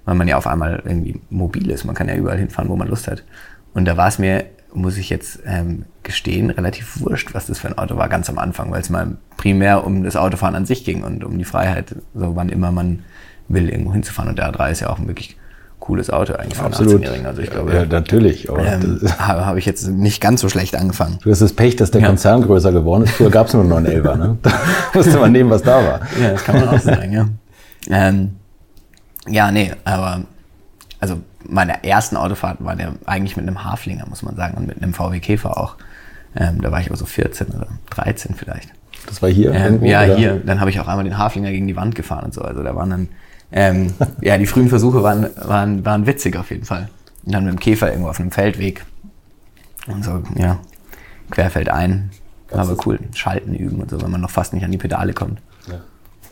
weil 0.06 0.14
man 0.14 0.28
ja 0.28 0.38
auf 0.38 0.46
einmal 0.46 0.84
irgendwie 0.86 1.20
mobil 1.32 1.72
ist. 1.72 1.84
Man 1.84 1.96
kann 1.96 2.08
ja 2.08 2.16
überall 2.16 2.38
hinfahren, 2.38 2.70
wo 2.70 2.76
man 2.76 2.88
Lust 2.88 3.08
hat. 3.08 3.24
Und 3.74 3.86
da 3.86 3.98
war 3.98 4.08
es 4.08 4.20
mir, 4.20 4.46
muss 4.72 4.98
ich 4.98 5.10
jetzt 5.10 5.40
ähm, 5.48 5.86
gestehen, 6.04 6.52
relativ 6.52 7.02
wurscht, 7.02 7.34
was 7.34 7.48
das 7.48 7.58
für 7.58 7.70
ein 7.70 7.78
Auto 7.78 7.98
war, 7.98 8.10
ganz 8.10 8.30
am 8.30 8.38
Anfang, 8.38 8.72
weil 8.72 8.82
es 8.82 8.92
mal 8.92 9.18
primär 9.36 9.84
um 9.84 10.04
das 10.04 10.16
Autofahren 10.16 10.54
an 10.54 10.68
sich 10.68 10.86
ging 10.86 11.04
und 11.04 11.24
um 11.24 11.40
die 11.40 11.44
Freiheit, 11.44 11.96
so 12.14 12.36
wann 12.36 12.50
immer 12.50 12.72
man 12.72 13.04
will, 13.48 13.68
irgendwo 13.70 13.94
hinzufahren. 13.94 14.30
Und 14.30 14.38
der 14.38 14.54
A3 14.54 14.72
ist 14.72 14.82
ja 14.82 14.90
auch 14.90 15.00
wirklich 15.08 15.38
cooles 15.80 16.10
Auto 16.10 16.34
eigentlich 16.34 16.58
für 16.58 16.66
einen 16.66 16.74
18-Jährigen. 16.74 17.26
Also 17.26 17.42
ich 17.42 17.50
glaube, 17.50 17.74
Ja, 17.74 17.86
natürlich. 17.86 18.50
Aber 18.50 18.66
ähm, 18.66 19.00
habe 19.20 19.46
habe 19.46 19.60
ich 19.60 19.66
jetzt 19.66 19.88
nicht 19.88 20.22
ganz 20.22 20.42
so 20.42 20.50
schlecht 20.50 20.76
angefangen. 20.76 21.20
du 21.24 21.32
hast 21.32 21.42
das 21.42 21.54
Pech, 21.54 21.76
dass 21.76 21.92
der 21.92 22.02
Ja. 22.02 22.08
Konzern 22.08 22.42
größer 22.42 22.72
geworden 22.72 23.04
ist. 23.04 23.12
Früher 23.14 23.30
gab 23.30 23.48
es 23.48 23.54
nur 23.54 23.64
911er. 23.64 24.16
Ne? 24.16 24.38
Da 24.42 24.52
musste 24.94 25.18
man 25.20 25.32
nehmen, 25.32 25.50
was 25.50 25.62
da 25.62 25.78
war. 25.78 26.00
Ja, 26.22 26.32
das 26.32 26.44
kann 26.44 26.60
man 26.60 26.70
auch 26.70 26.80
sagen, 26.80 27.12
ja. 27.14 27.28
Ähm, 27.90 28.36
ja, 29.28 29.52
nee, 29.52 29.72
aber 29.86 30.22
also 31.00 31.20
meine 31.48 31.84
ersten 31.84 32.18
Autofahrten 32.18 32.66
waren 32.66 32.80
ja 32.80 32.92
eigentlich 33.06 33.38
mit 33.38 33.48
einem 33.48 33.64
Haflinger, 33.64 34.06
muss 34.10 34.24
man 34.24 34.36
sagen, 34.36 34.58
und 34.58 34.68
mit 34.68 34.82
einem 34.82 34.94
VW 34.94 35.20
Käfer 35.20 35.58
auch. 35.58 35.76
Ähm, 36.36 36.62
da 36.62 36.72
war 36.72 36.82
ich 36.82 36.88
aber 36.88 36.98
so 36.98 37.06
14 37.06 37.48
oder 37.48 37.68
13 37.92 38.36
vielleicht. 38.36 38.70
Das 39.08 39.22
war 39.22 39.30
hier? 39.30 39.52
Ähm, 39.54 39.64
irgendwo, 39.64 39.86
ja, 39.86 40.04
oder? 40.04 40.16
hier. 40.18 40.42
Dann 40.46 40.60
habe 40.60 40.70
ich 40.70 40.80
auch 40.80 40.88
einmal 40.88 41.06
den 41.06 41.18
Haflinger 41.18 41.52
gegen 41.52 41.68
die 41.68 41.76
Wand 41.76 41.96
gefahren 41.96 42.26
und 42.26 42.34
so. 42.34 42.42
Also 42.42 42.64
da 42.64 42.76
waren 42.76 42.90
dann, 42.90 43.08
ähm, 43.52 43.94
ja, 44.22 44.38
die 44.38 44.46
frühen 44.46 44.70
Versuche 44.70 45.04
waren, 45.04 45.28
waren, 45.36 45.86
waren 45.86 46.06
witzig 46.06 46.36
auf 46.38 46.50
jeden 46.50 46.66
Fall. 46.66 46.90
Und 47.26 47.34
dann 47.34 47.46
mit 47.46 47.54
dem 47.54 47.60
Käfer 47.60 47.90
irgendwo 47.90 48.10
auf 48.10 48.20
einem 48.20 48.32
Feldweg 48.32 48.86
und 49.88 50.04
so, 50.04 50.22
ja, 50.36 50.60
querfeld 51.32 51.70
ein. 51.70 52.12
Aber 52.52 52.78
cool, 52.86 53.00
Schalten 53.14 53.54
üben 53.54 53.82
und 53.82 53.90
so, 53.92 54.02
wenn 54.02 54.12
man 54.12 54.22
noch 54.22 54.30
fast 54.30 54.54
nicht 54.54 54.64
an 54.64 54.72
die 54.72 54.78
Pedale 54.78 55.14
kommt. 55.14 55.42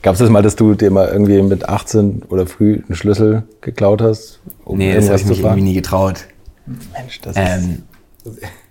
Gab 0.06 0.14
es 0.14 0.20
das 0.20 0.30
mal, 0.30 0.44
dass 0.44 0.56
du 0.56 0.76
dir 0.76 0.92
mal 0.92 1.08
irgendwie 1.08 1.42
mit 1.42 1.68
18 1.68 2.26
oder 2.30 2.46
früh 2.46 2.84
einen 2.86 2.96
Schlüssel 2.96 3.42
geklaut 3.62 4.04
hast? 4.04 4.40
Um 4.64 4.78
Nee, 4.78 4.94
das 4.94 5.08
habe 5.08 5.18
ich 5.18 5.26
mich 5.26 5.42
fahren? 5.42 5.54
irgendwie 5.54 5.70
nie 5.70 5.74
getraut. 5.74 6.26
Mensch, 6.94 7.22
das 7.22 7.36
Ähm, 7.36 7.82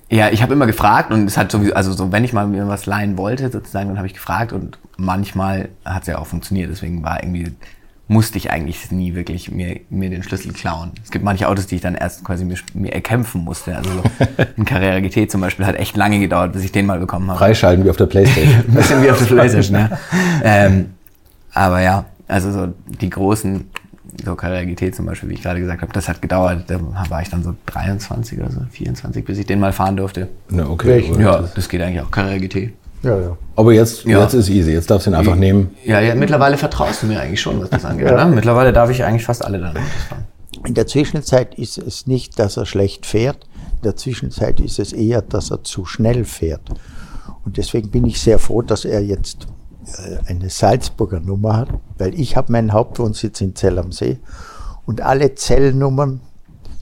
ja, 0.09 0.31
ich 0.31 0.43
habe 0.43 0.53
immer 0.53 0.67
gefragt 0.67 1.13
und 1.13 1.27
es 1.27 1.37
hat 1.37 1.51
sowieso, 1.51 1.75
also 1.75 1.93
so, 1.93 2.13
wenn 2.13 2.23
ich 2.23 2.33
mal 2.33 2.47
mir 2.47 2.69
was 2.69 2.87
leihen 2.87 3.19
wollte, 3.19 3.51
sozusagen, 3.51 3.89
dann 3.89 3.97
habe 3.97 4.07
ich 4.07 4.15
gefragt 4.15 4.53
und 4.53 4.79
manchmal 4.97 5.71
hat 5.85 6.03
es 6.03 6.07
ja 6.07 6.19
auch 6.19 6.27
funktioniert. 6.29 6.71
Deswegen 6.71 7.03
war 7.03 7.21
irgendwie, 7.21 7.51
musste 8.07 8.37
ich 8.37 8.51
eigentlich 8.51 8.91
nie 8.91 9.15
wirklich 9.15 9.51
mir, 9.51 9.81
mir 9.89 10.11
den 10.11 10.23
Schlüssel 10.23 10.53
klauen. 10.53 10.91
Es 11.03 11.11
gibt 11.11 11.25
manche 11.25 11.49
Autos, 11.49 11.67
die 11.67 11.77
ich 11.77 11.81
dann 11.81 11.95
erst 11.95 12.23
quasi 12.23 12.45
mir, 12.45 12.57
mir 12.75 12.93
erkämpfen 12.93 13.43
musste. 13.45 13.75
Also 13.77 13.91
so 13.91 14.03
ein 14.59 14.65
Carrera 14.67 15.01
GT 15.01 15.31
zum 15.31 15.41
Beispiel 15.41 15.65
hat 15.65 15.77
echt 15.77 15.97
lange 15.97 16.19
gedauert, 16.21 16.53
bis 16.53 16.65
ich 16.65 16.73
den 16.73 16.85
mal 16.87 16.99
bekommen 17.01 17.29
habe. 17.31 17.39
freischalten 17.39 17.85
wie 17.85 17.91
auf 17.91 17.97
der 17.97 18.07
Playstation. 18.07 18.55
Ein 18.69 18.75
bisschen 18.75 19.03
wie 19.03 19.11
auf 19.11 19.19
der 19.19 19.27
Playstation, 19.35 19.79
ja. 19.79 19.99
Ähm, 20.43 20.91
aber 21.55 21.81
ja, 21.81 22.05
also 22.29 22.53
so 22.53 22.75
die 23.01 23.09
großen, 23.09 23.71
so 24.23 24.35
Carrera 24.35 24.65
GT 24.65 24.95
zum 24.95 25.07
Beispiel, 25.07 25.31
wie 25.31 25.35
ich 25.35 25.43
gerade 25.43 25.61
gesagt 25.61 25.81
habe, 25.81 25.93
das 25.95 26.07
hat 26.09 26.21
gedauert. 26.21 26.65
Da 26.69 26.79
war 27.09 27.23
ich 27.23 27.31
dann 27.31 27.43
so 27.43 27.55
23 27.67 28.39
oder 28.39 28.51
so, 28.51 28.61
24, 28.71 29.25
bis 29.25 29.39
ich 29.39 29.47
den 29.47 29.61
mal 29.61 29.73
fahren 29.73 29.97
durfte. 29.97 30.29
Na, 30.51 30.69
okay. 30.69 31.11
Ja, 31.19 31.39
das- 31.41 31.55
das 31.55 31.69
geht 31.71 31.81
eigentlich 31.81 32.03
auch, 32.03 32.11
Carrera 32.11 32.37
GT. 32.37 32.73
Ja, 33.05 33.21
ja. 33.21 33.37
Aber 33.57 33.73
jetzt, 33.73 34.05
Ja. 34.05 34.23
jetzt 34.23 34.35
ist 34.35 34.49
easy. 34.49 34.73
Jetzt 34.73 34.91
darfst 34.91 35.07
du 35.07 35.11
ihn 35.11 35.15
einfach 35.15 35.37
nehmen. 35.37 35.75
Ja, 35.85 36.01
ja, 36.01 36.15
mittlerweile 36.15 36.57
vertraust 36.57 37.03
du 37.03 37.07
mir 37.07 37.21
eigentlich 37.21 37.41
schon, 37.41 37.61
was 37.61 37.71
das 37.71 37.85
angeht, 37.85 38.11
oder? 38.11 38.27
Mittlerweile 38.27 38.73
darf 38.73 38.91
ich 38.91 39.05
eigentlich 39.05 39.25
fast 39.25 39.45
alle 39.45 39.59
dann 39.61 39.75
fahren. 40.09 40.25
In 40.67 40.75
der 40.75 40.87
Zwischenzeit 40.87 41.55
ist 41.57 41.79
es 41.79 42.07
nicht, 42.07 42.39
dass 42.39 42.57
er 42.57 42.67
schlecht 42.67 43.07
fährt. 43.07 43.47
In 43.77 43.83
der 43.83 43.97
Zwischenzeit 43.97 44.61
ist 44.61 44.79
es 44.79 44.93
eher, 44.93 45.21
dass 45.23 45.51
er 45.51 45.63
zu 45.63 45.85
schnell 45.85 46.25
fährt. 46.25 46.63
Und 47.45 47.59
deswegen 47.59 47.91
bin 47.91 48.07
ich 48.07 48.21
sehr 48.21 48.39
froh, 48.39 48.63
dass 48.63 48.85
er 48.87 49.03
jetzt 49.03 49.47
äh, 49.99 50.31
eine 50.31 50.49
Salzburger 50.49 51.21
Nummer 51.21 51.59
hat, 51.59 51.69
weil 51.99 52.19
ich 52.19 52.37
habe 52.37 52.51
meinen 52.53 52.73
Hauptwohnsitz 52.73 53.41
in 53.43 53.55
Zell 53.55 53.79
am 53.79 53.93
See 53.93 54.19
und 54.87 55.03
alle 55.03 55.35
Zellnummern 55.35 56.21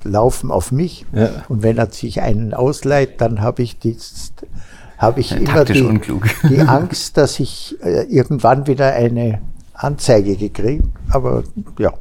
laufen 0.04 0.50
auf 0.52 0.70
mich. 0.70 1.04
Ja. 1.12 1.30
Und 1.48 1.62
wenn 1.64 1.78
er 1.78 1.90
sich 1.90 2.20
einen 2.20 2.54
ausleiht, 2.54 3.20
dann 3.20 3.40
habe 3.40 3.62
ich 3.62 3.78
dies, 3.80 4.32
habe 5.02 5.21
ich 5.21 5.32
immer 5.32 5.44
taktisch 5.44 5.78
die, 5.78 5.85
unklug. 5.85 6.26
die 6.49 6.61
Angst, 6.61 7.16
dass 7.18 7.38
ich 7.40 7.76
äh, 7.82 8.04
irgendwann 8.04 8.66
wieder 8.66 8.94
eine 8.94 9.40
Anzeige 9.75 10.37
gekriegt. 10.37 10.85
Aber 11.11 11.42
ja, 11.78 11.92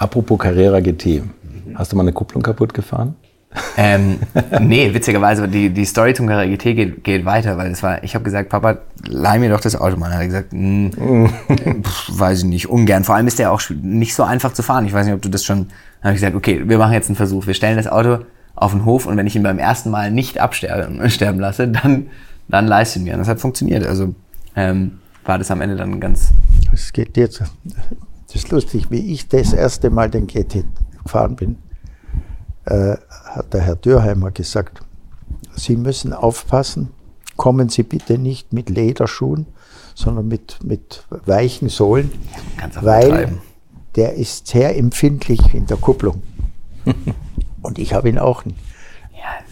Apropos 0.00 0.38
Carrera 0.38 0.80
GT. 0.80 1.22
Hast 1.74 1.92
du 1.92 1.96
mal 1.96 2.02
eine 2.02 2.12
Kupplung 2.12 2.42
kaputt 2.42 2.72
gefahren? 2.72 3.16
Ähm, 3.76 4.18
nee, 4.60 4.94
witzigerweise, 4.94 5.46
die, 5.46 5.68
die 5.68 5.84
Story 5.84 6.14
zum 6.14 6.26
Carrera 6.26 6.46
GT 6.46 6.74
geht, 6.74 7.04
geht 7.04 7.24
weiter, 7.26 7.58
weil 7.58 7.70
es 7.70 7.82
war, 7.82 8.02
ich 8.02 8.14
habe 8.14 8.24
gesagt, 8.24 8.48
Papa, 8.48 8.78
leih 9.06 9.38
mir 9.38 9.50
doch 9.50 9.60
das 9.60 9.76
Auto 9.76 9.98
mal. 9.98 10.06
Dann 10.06 10.14
hat 10.14 10.22
er 10.22 10.26
gesagt, 10.26 10.52
"Hm, 10.52 11.28
pff, 11.82 12.18
weiß 12.18 12.38
ich 12.38 12.44
nicht, 12.46 12.70
ungern. 12.70 13.04
Vor 13.04 13.14
allem 13.14 13.26
ist 13.26 13.38
der 13.38 13.52
auch 13.52 13.60
nicht 13.82 14.14
so 14.14 14.22
einfach 14.22 14.54
zu 14.54 14.62
fahren. 14.62 14.86
Ich 14.86 14.94
weiß 14.94 15.04
nicht, 15.04 15.14
ob 15.14 15.20
du 15.20 15.28
das 15.28 15.44
schon, 15.44 15.68
dann 16.00 16.04
habe 16.04 16.14
ich 16.14 16.20
gesagt, 16.20 16.34
okay, 16.34 16.62
wir 16.64 16.78
machen 16.78 16.94
jetzt 16.94 17.10
einen 17.10 17.16
Versuch. 17.16 17.46
Wir 17.46 17.54
stellen 17.54 17.76
das 17.76 17.86
Auto 17.86 18.20
auf 18.54 18.72
den 18.72 18.84
Hof 18.84 19.06
und 19.06 19.16
wenn 19.16 19.26
ich 19.26 19.36
ihn 19.36 19.42
beim 19.42 19.58
ersten 19.58 19.90
Mal 19.90 20.10
nicht 20.10 20.38
absterben 20.38 21.08
sterben 21.10 21.40
lasse, 21.40 21.68
dann, 21.68 22.08
dann 22.48 22.66
leist 22.66 22.96
ihn 22.96 23.04
mir. 23.04 23.14
Und 23.14 23.20
das 23.20 23.28
hat 23.28 23.40
funktioniert. 23.40 23.86
Also 23.86 24.14
ähm, 24.56 24.98
war 25.24 25.38
das 25.38 25.50
am 25.50 25.60
Ende 25.60 25.76
dann 25.76 26.00
ganz, 26.00 26.32
Es 26.72 26.92
geht 26.92 27.16
jetzt. 27.16 27.42
Das 28.26 28.36
ist 28.36 28.50
lustig, 28.50 28.90
wie 28.90 29.12
ich 29.12 29.28
das 29.28 29.52
erste 29.52 29.90
Mal 29.90 30.10
den 30.10 30.26
GT 30.26 30.64
gefahren 31.02 31.36
bin, 31.36 31.56
äh, 32.64 32.96
hat 33.24 33.52
der 33.52 33.62
Herr 33.62 33.76
Dürheimer 33.76 34.30
gesagt, 34.30 34.80
Sie 35.56 35.76
müssen 35.76 36.12
aufpassen, 36.12 36.90
kommen 37.36 37.68
Sie 37.68 37.82
bitte 37.82 38.18
nicht 38.18 38.52
mit 38.52 38.70
Lederschuhen, 38.70 39.46
sondern 39.94 40.28
mit, 40.28 40.58
mit 40.64 41.04
weichen 41.26 41.68
Sohlen, 41.68 42.10
weil 42.80 43.38
der 43.96 44.14
ist 44.14 44.46
sehr 44.46 44.76
empfindlich 44.76 45.54
in 45.54 45.66
der 45.66 45.76
Kupplung. 45.76 46.22
Und 47.62 47.78
ich 47.78 47.92
habe 47.94 48.08
ihn 48.08 48.18
auch 48.18 48.44
ja, 48.44 48.50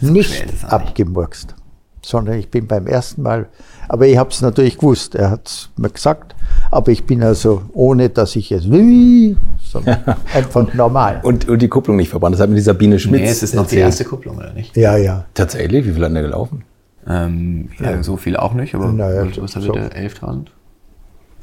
so 0.01 0.11
nicht 0.11 0.45
es 0.51 0.65
abgemurkst, 0.65 1.55
sondern 2.01 2.39
ich 2.39 2.49
bin 2.49 2.67
beim 2.67 2.87
ersten 2.87 3.21
Mal, 3.21 3.47
aber 3.87 4.07
ich 4.07 4.17
habe 4.17 4.29
es 4.29 4.41
natürlich 4.41 4.77
gewusst, 4.77 5.15
er 5.15 5.31
hat 5.31 5.47
es 5.47 5.69
mir 5.77 5.89
gesagt, 5.89 6.35
aber 6.71 6.91
ich 6.91 7.05
bin 7.05 7.23
also, 7.23 7.63
ohne 7.73 8.09
dass 8.09 8.35
ich 8.35 8.49
jetzt, 8.49 8.63
sondern 8.63 10.03
einfach 10.33 10.73
normal. 10.73 11.19
Und, 11.23 11.47
und 11.47 11.61
die 11.61 11.67
Kupplung 11.67 11.97
nicht 11.97 12.09
verbrannt. 12.09 12.35
Das 12.35 12.41
hat 12.41 12.49
mir 12.49 12.55
die 12.55 12.61
Sabine 12.61 12.99
Schmitz 12.99 13.21
Nee, 13.21 13.27
es 13.27 13.43
ist 13.43 13.55
noch 13.55 13.67
die 13.67 13.77
erste 13.77 14.05
Kupplung, 14.05 14.37
oder 14.37 14.53
nicht? 14.53 14.75
Ja, 14.75 14.97
ja. 14.97 15.25
Tatsächlich? 15.33 15.85
Wie 15.85 15.91
viel 15.93 16.03
hat 16.03 16.13
der 16.13 16.21
gelaufen? 16.21 16.63
Ähm, 17.07 17.69
ja, 17.79 18.01
so 18.03 18.17
viel 18.17 18.37
auch 18.37 18.53
nicht, 18.53 18.75
aber 18.75 18.91
Naja, 18.91 19.25
was, 19.27 19.55
was 19.55 19.63
so- 19.63 19.71
der? 19.71 19.91
11.000? 19.91 20.47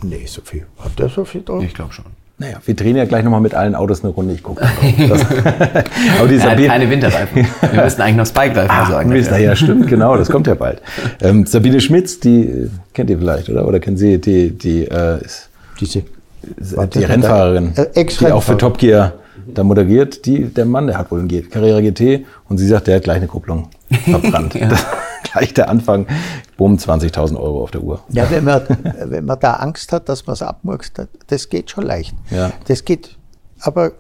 Nee, 0.02 0.26
so 0.26 0.42
viel. 0.42 0.66
Hat 0.78 0.98
der 0.98 1.08
so 1.08 1.24
viel 1.24 1.42
drauf? 1.42 1.62
Ich 1.62 1.74
glaube 1.74 1.92
schon. 1.92 2.04
Naja, 2.38 2.58
wir 2.64 2.74
drehen 2.76 2.96
ja 2.96 3.06
gleich 3.06 3.24
nochmal 3.24 3.40
mit 3.40 3.54
allen 3.54 3.74
Autos 3.74 4.04
eine 4.04 4.12
Runde. 4.12 4.34
Ich 4.34 4.42
gucke. 4.42 4.62
Aber 6.18 6.28
die 6.28 6.36
Sabine, 6.36 6.68
keine 6.68 6.90
Winterreifen. 6.90 7.46
Wir 7.72 7.82
müssten 7.82 8.02
eigentlich 8.02 8.16
noch 8.16 8.26
Spike-Reifen 8.26 8.70
Ah, 8.70 8.86
sagen. 8.90 9.08
Mist, 9.08 9.28
na 9.30 9.38
ja, 9.38 9.56
stimmt, 9.56 9.88
genau, 9.88 10.16
das 10.16 10.28
kommt 10.28 10.46
ja 10.46 10.54
bald. 10.54 10.82
Ähm, 11.22 11.46
Sabine 11.46 11.80
Schmitz, 11.80 12.20
die 12.20 12.42
äh, 12.42 12.68
kennt 12.92 13.08
ihr 13.08 13.18
vielleicht, 13.18 13.48
oder? 13.48 13.66
Oder 13.66 13.80
kennen 13.80 13.96
Sie, 13.96 14.20
die, 14.20 14.50
die 14.50 14.84
äh, 14.84 15.24
ist 15.24 15.48
Diese, 15.80 16.00
die 16.42 16.76
Warte, 16.76 17.08
Rennfahrerin, 17.08 17.72
äh, 17.76 18.04
die 18.04 18.32
auch 18.32 18.42
für. 18.42 18.58
Top 18.58 18.76
Gear 18.78 19.14
da 19.54 19.64
moderiert. 19.64 20.26
Die, 20.26 20.44
der 20.44 20.66
Mann, 20.66 20.88
der 20.88 20.98
hat 20.98 21.10
wohl 21.10 21.20
ein 21.20 21.28
G- 21.28 21.42
Carrera 21.42 21.80
GT 21.80 22.26
und 22.48 22.58
sie 22.58 22.66
sagt, 22.66 22.86
der 22.88 22.96
hat 22.96 23.04
gleich 23.04 23.16
eine 23.16 23.28
Kupplung 23.28 23.68
verbrannt. 24.04 24.54
das, 24.60 24.84
gleich 25.38 25.54
der 25.54 25.68
Anfang, 25.68 26.06
bumm, 26.56 26.76
20.000 26.76 27.36
Euro 27.38 27.62
auf 27.62 27.70
der 27.70 27.82
Uhr. 27.82 28.00
ja, 28.10 28.30
wenn 28.30 28.44
man, 28.44 28.62
wenn 29.04 29.24
man 29.24 29.38
da 29.40 29.54
Angst 29.54 29.92
hat, 29.92 30.08
dass 30.08 30.26
man 30.26 30.34
es 30.34 30.42
abmurkst, 30.42 30.92
das 31.26 31.48
geht 31.48 31.70
schon 31.70 31.84
leicht. 31.84 32.14
Ja. 32.30 32.52
Das 32.68 32.84
geht 32.84 33.16
aber 33.60 33.92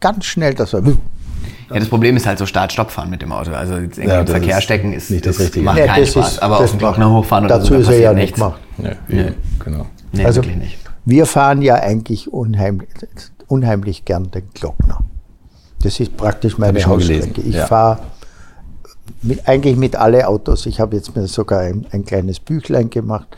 ganz 0.00 0.24
schnell, 0.24 0.54
dass 0.54 0.72
er, 0.74 0.82
Ja, 0.82 1.78
das 1.78 1.88
Problem 1.88 2.16
ist 2.16 2.26
halt 2.26 2.38
so 2.38 2.46
Start-Stopp-Fahren 2.46 3.10
mit 3.10 3.22
dem 3.22 3.32
Auto. 3.32 3.52
Also 3.52 3.74
jetzt 3.76 3.98
irgendwie 3.98 4.14
Ja, 4.14 4.20
im 4.20 4.26
Verkehr 4.26 4.58
ist 4.58 4.64
stecken 4.64 4.92
ist, 4.92 5.10
nicht 5.10 5.26
das 5.26 5.38
Richtige. 5.38 5.64
macht 5.64 5.78
Ja, 5.78 5.86
keinen 5.86 6.00
das 6.02 6.10
Spaß. 6.10 6.32
ist- 6.32 6.42
aber 6.42 6.60
auf 6.60 6.70
dem 6.70 6.78
Glockner 6.78 7.10
hochfahren 7.10 7.44
oder 7.46 7.58
dazu 7.58 7.68
so, 7.68 7.74
da 7.74 7.80
ist 7.80 7.86
er 7.86 7.90
passiert 7.90 8.04
ja 8.04 8.12
nicht 8.14 8.22
nichts. 8.22 8.38
gemacht. 8.40 8.60
Ja, 8.78 8.90
Nee. 9.08 9.32
genau. 9.64 9.86
Nee, 10.12 10.24
Also 10.24 10.42
wirklich 10.42 10.56
nicht. 10.56 10.78
wir 11.04 11.26
fahren 11.26 11.62
ja 11.62 11.74
eigentlich 11.76 12.32
unheimlich, 12.32 12.88
unheimlich 13.46 14.04
gern 14.04 14.30
den 14.30 14.48
Glockner. 14.54 14.98
Das 15.82 15.98
ist 16.00 16.16
praktisch 16.16 16.58
meine 16.58 16.78
ich 16.78 16.86
Hausstrecke. 16.86 17.28
gelesen, 17.28 17.48
Ich 17.48 17.54
ja. 17.56 17.66
fahre 17.66 17.98
mit, 19.22 19.48
eigentlich 19.48 19.76
mit 19.76 19.96
alle 19.96 20.28
Autos. 20.28 20.66
Ich 20.66 20.80
habe 20.80 20.96
jetzt 20.96 21.14
mir 21.14 21.26
sogar 21.26 21.60
ein, 21.60 21.86
ein 21.90 22.04
kleines 22.04 22.40
Büchlein 22.40 22.90
gemacht, 22.90 23.28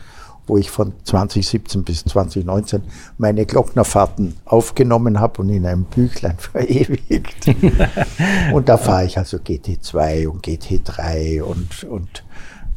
wo 0.47 0.57
ich 0.57 0.69
von 0.69 0.93
2017 1.03 1.83
bis 1.83 2.03
2019 2.05 2.83
meine 3.17 3.45
Glocknerfahrten 3.45 4.35
aufgenommen 4.45 5.19
habe 5.19 5.41
und 5.41 5.49
in 5.49 5.65
einem 5.65 5.85
Büchlein 5.85 6.37
verewigt. 6.37 7.47
und 8.53 8.69
da 8.69 8.77
fahre 8.77 9.05
ich 9.05 9.17
also 9.17 9.37
GT2 9.37 10.27
und 10.27 10.45
GT3 10.45 11.41
und, 11.41 11.83
und 11.85 12.23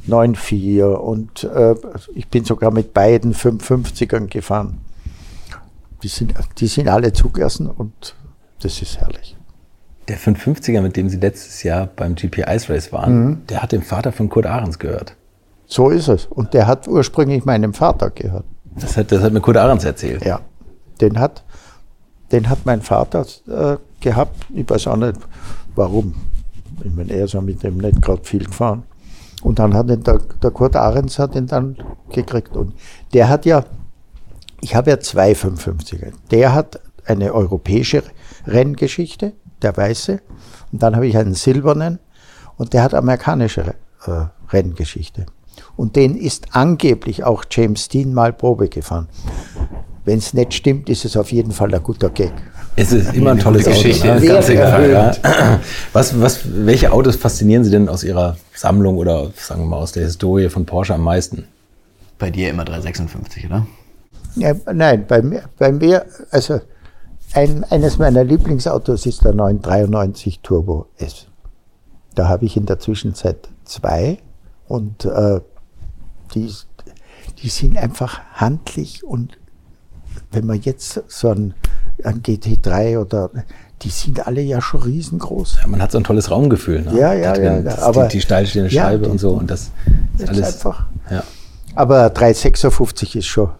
9.4 0.08 0.84
und 0.84 1.44
äh, 1.44 1.74
ich 2.14 2.28
bin 2.28 2.44
sogar 2.44 2.70
mit 2.70 2.94
beiden 2.94 3.34
550ern 3.34 4.28
gefahren. 4.28 4.78
die 6.02 6.08
sind, 6.08 6.34
die 6.58 6.68
sind 6.68 6.88
alle 6.88 7.12
zugelassen 7.12 7.68
und 7.68 8.14
das 8.60 8.80
ist 8.80 8.98
herrlich. 8.98 9.35
Der 10.08 10.18
550er, 10.18 10.80
mit 10.82 10.96
dem 10.96 11.08
Sie 11.08 11.16
letztes 11.16 11.62
Jahr 11.62 11.86
beim 11.86 12.14
GP 12.14 12.44
Ice 12.48 12.72
Race 12.72 12.92
waren, 12.92 13.44
der 13.48 13.62
hat 13.62 13.72
dem 13.72 13.82
Vater 13.82 14.12
von 14.12 14.28
Kurt 14.28 14.46
Ahrens 14.46 14.78
gehört. 14.78 15.16
So 15.66 15.90
ist 15.90 16.08
es. 16.08 16.26
Und 16.26 16.54
der 16.54 16.66
hat 16.68 16.86
ursprünglich 16.86 17.44
meinem 17.44 17.74
Vater 17.74 18.10
gehört. 18.10 18.44
Das 18.78 18.96
hat, 18.96 19.10
das 19.10 19.22
hat 19.22 19.32
mir 19.32 19.40
Kurt 19.40 19.56
Ahrens 19.56 19.84
erzählt. 19.84 20.24
Ja, 20.24 20.40
den 21.00 21.18
hat, 21.18 21.44
den 22.30 22.48
hat 22.48 22.60
mein 22.64 22.82
Vater 22.82 23.26
äh, 23.48 23.76
gehabt. 24.00 24.36
Ich 24.54 24.68
weiß 24.68 24.86
auch 24.86 24.96
nicht, 24.96 25.18
warum. 25.74 26.14
Ich 26.84 26.92
meine, 26.92 27.12
er 27.12 27.24
ist 27.24 27.34
ja 27.34 27.40
mit 27.40 27.62
dem 27.62 27.78
nicht 27.78 28.00
gerade 28.00 28.22
viel 28.22 28.44
gefahren. 28.44 28.84
Und 29.42 29.58
dann 29.58 29.74
hat 29.74 29.88
ihn 29.90 30.02
der, 30.02 30.18
der 30.42 30.50
Kurt 30.50 30.76
Ahrens 30.76 31.18
hat 31.18 31.34
ihn 31.34 31.46
dann 31.46 31.76
gekriegt. 32.10 32.56
Und 32.56 32.74
der 33.12 33.28
hat 33.28 33.44
ja, 33.44 33.64
ich 34.60 34.74
habe 34.74 34.90
ja 34.90 35.00
zwei 35.00 35.32
550er. 35.32 36.12
Der 36.30 36.54
hat 36.54 36.80
eine 37.06 37.32
europäische 37.32 38.02
Renngeschichte, 38.46 39.32
der 39.62 39.76
Weiße. 39.76 40.20
Und 40.72 40.82
dann 40.82 40.94
habe 40.94 41.06
ich 41.06 41.16
einen 41.16 41.34
silbernen 41.34 41.98
und 42.56 42.72
der 42.72 42.82
hat 42.82 42.94
amerikanische 42.94 43.74
äh, 44.06 44.26
Renngeschichte. 44.52 45.26
Und 45.76 45.96
den 45.96 46.16
ist 46.16 46.48
angeblich 46.52 47.24
auch 47.24 47.44
James 47.50 47.88
Dean 47.88 48.14
mal 48.14 48.32
Probe 48.32 48.68
gefahren. 48.68 49.08
Wenn 50.04 50.18
es 50.18 50.34
nicht 50.34 50.54
stimmt, 50.54 50.88
ist 50.88 51.04
es 51.04 51.16
auf 51.16 51.32
jeden 51.32 51.52
Fall 51.52 51.74
ein 51.74 51.82
guter 51.82 52.10
Gag. 52.10 52.32
Es 52.76 52.92
ist 52.92 53.14
immer 53.14 53.32
ein 53.32 53.38
tolles 53.38 53.66
Auto. 53.66 53.74
Geschichte. 53.74 54.06
Ne? 54.06 54.20
Sehr 54.20 54.34
Ganz 54.34 54.48
egal. 54.50 54.90
Ja. 54.90 55.60
Was, 55.92 56.20
was, 56.20 56.40
welche 56.44 56.92
Autos 56.92 57.16
faszinieren 57.16 57.64
Sie 57.64 57.70
denn 57.70 57.88
aus 57.88 58.04
Ihrer 58.04 58.36
Sammlung 58.54 58.98
oder 58.98 59.30
sagen 59.34 59.62
wir 59.62 59.66
mal 59.66 59.78
aus 59.78 59.92
der 59.92 60.04
Historie 60.04 60.50
von 60.50 60.66
Porsche 60.66 60.94
am 60.94 61.02
meisten? 61.02 61.48
Bei 62.18 62.30
dir 62.30 62.50
immer 62.50 62.64
356, 62.64 63.46
oder? 63.46 63.66
Ja, 64.36 64.54
nein, 64.72 65.06
bei 65.08 65.22
mir, 65.22 65.44
bei 65.58 65.72
mir 65.72 66.04
also 66.30 66.60
ein, 67.34 67.64
eines 67.64 67.98
meiner 67.98 68.24
Lieblingsautos 68.24 69.06
ist 69.06 69.24
der 69.24 69.34
993 69.34 70.40
Turbo 70.40 70.86
S. 70.96 71.26
Da 72.14 72.28
habe 72.28 72.44
ich 72.46 72.56
in 72.56 72.66
der 72.66 72.78
Zwischenzeit 72.78 73.48
zwei 73.64 74.18
und 74.68 75.04
äh, 75.04 75.40
die, 76.34 76.50
die 77.42 77.48
sind 77.48 77.76
einfach 77.76 78.20
handlich 78.34 79.04
und 79.04 79.38
wenn 80.32 80.46
man 80.46 80.60
jetzt 80.60 81.02
so 81.08 81.28
ein, 81.30 81.54
ein 82.02 82.22
GT3 82.22 82.98
oder 82.98 83.30
die 83.82 83.90
sind 83.90 84.26
alle 84.26 84.40
ja 84.40 84.62
schon 84.62 84.82
riesengroß. 84.82 85.58
Ja, 85.60 85.66
man 85.68 85.82
hat 85.82 85.92
so 85.92 85.98
ein 85.98 86.04
tolles 86.04 86.30
Raumgefühl. 86.30 86.82
Ne? 86.82 86.98
Ja, 86.98 87.12
ja, 87.12 87.36
ja, 87.38 87.60
das- 87.60 87.80
aber- 87.82 88.06
die, 88.06 88.16
die 88.16 88.20
steilstehende 88.22 88.70
Ja, 88.72 88.84
Scheibe 88.84 89.04
die- 89.04 89.10
und 89.10 89.18
so 89.18 89.32
und 89.32 89.50
das 89.50 89.70
ist 90.16 90.28
alles. 90.28 90.54
einfach. 90.54 90.86
Ja, 91.10 91.22
Aber 91.74 92.08
356 92.10 93.16
ist 93.16 93.26
schon, 93.26 93.50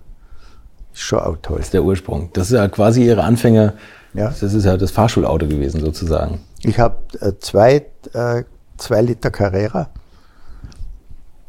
ist 0.97 1.03
schon 1.03 1.21
auch 1.21 1.37
toll. 1.43 1.61
ist 1.61 1.75
der 1.75 1.85
Ursprung. 1.85 2.31
Das 2.33 2.51
ist 2.51 2.57
ja 2.57 2.67
quasi 2.69 3.05
Ihre 3.05 3.23
Anfänge. 3.23 3.75
Ja. 4.15 4.29
Das 4.29 4.43
ist 4.43 4.65
ja 4.65 4.77
das 4.77 4.91
Fahrschulauto 4.91 5.47
gewesen 5.47 5.81
sozusagen. 5.81 6.41
Ich 6.63 6.79
habe 6.79 6.97
äh, 7.21 7.33
zwei, 7.39 7.85
äh, 8.15 8.45
zwei 8.79 9.03
Liter 9.03 9.31
Carrera, 9.31 9.91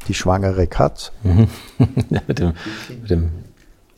die 0.06 0.14
schwangere 0.14 0.66
Katz. 0.66 1.12
Ja, 2.10 2.20
mit, 2.26 2.38
dem, 2.38 2.52
mit 3.00 3.10
dem 3.10 3.30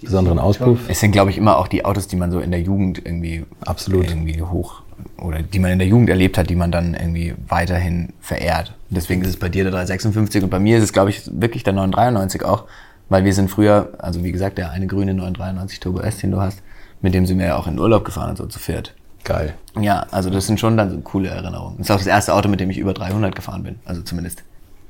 besonderen 0.01 0.39
Auspuff. 0.39 0.79
Es 0.89 1.01
sind, 1.01 1.13
glaube 1.13 1.31
ich, 1.31 1.39
immer 1.39 1.59
auch 1.59 1.69
die 1.69 1.85
Autos, 1.85 2.09
die 2.09 2.17
man 2.17 2.31
so 2.31 2.41
in 2.41 2.51
der 2.51 2.61
Jugend 2.61 3.05
irgendwie, 3.05 3.45
Absolut. 3.61 4.09
irgendwie 4.09 4.43
hoch 4.43 4.83
oder 5.19 5.43
die 5.43 5.59
man 5.59 5.73
in 5.73 5.79
der 5.79 5.89
Jugend 5.89 6.11
erlebt 6.11 6.39
hat, 6.39 6.51
die 6.51 6.57
man 6.57 6.71
dann 6.71 6.95
irgendwie 6.95 7.35
weiterhin 7.49 8.13
verehrt. 8.21 8.75
Und 8.89 8.97
deswegen 8.97 9.23
ist 9.23 9.29
es 9.29 9.37
bei 9.37 9.49
dir 9.49 9.65
der 9.65 9.73
356 9.73 10.43
und 10.43 10.51
bei 10.51 10.59
mir 10.59 10.79
ist 10.79 10.85
es, 10.85 10.93
glaube 10.93 11.11
ich, 11.11 11.23
wirklich 11.33 11.63
der 11.63 11.73
993 11.73 12.45
auch, 12.45 12.65
weil 13.11 13.25
wir 13.25 13.35
sind 13.35 13.51
früher, 13.51 13.91
also 13.99 14.25
wie 14.25 14.33
gesagt, 14.33 14.57
der 14.57 14.71
eine 14.71 14.87
grüne 14.87 15.13
993 15.13 15.81
Turbo 15.81 16.01
S, 16.01 16.17
den 16.19 16.31
du 16.31 16.41
hast, 16.41 16.63
mit 17.03 17.13
dem 17.13 17.27
sind 17.27 17.39
wir 17.39 17.47
ja 17.47 17.57
auch 17.57 17.67
in 17.67 17.79
Urlaub 17.79 18.05
gefahren 18.07 18.31
und 18.31 18.37
so 18.39 18.47
zu 18.47 18.59
viert. 18.59 18.95
Geil. 19.25 19.53
Ja, 19.79 20.07
also 20.11 20.31
das 20.31 20.47
sind 20.47 20.59
schon 20.59 20.77
dann 20.79 20.91
so 20.91 20.99
coole 21.01 21.29
Erinnerungen. 21.29 21.77
Das 21.79 21.87
ist 21.89 21.91
auch 21.91 21.99
das 21.99 22.07
erste 22.07 22.33
Auto, 22.35 22.49
mit 22.49 22.61
dem 22.61 22.71
ich 22.71 22.79
über 22.79 22.95
300 22.95 23.35
gefahren 23.35 23.63
bin, 23.63 23.77
also 23.85 24.01
zumindest 24.01 24.43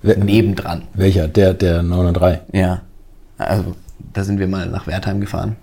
Wer- 0.03 0.17
nebendran. 0.19 0.83
Welcher? 0.95 1.27
Der, 1.27 1.53
der 1.55 1.83
903. 1.83 2.41
Ja, 2.53 2.83
also 3.39 3.75
da 4.13 4.23
sind 4.25 4.39
wir 4.39 4.47
mal 4.47 4.67
nach 4.69 4.87
Wertheim 4.87 5.21
gefahren. 5.21 5.57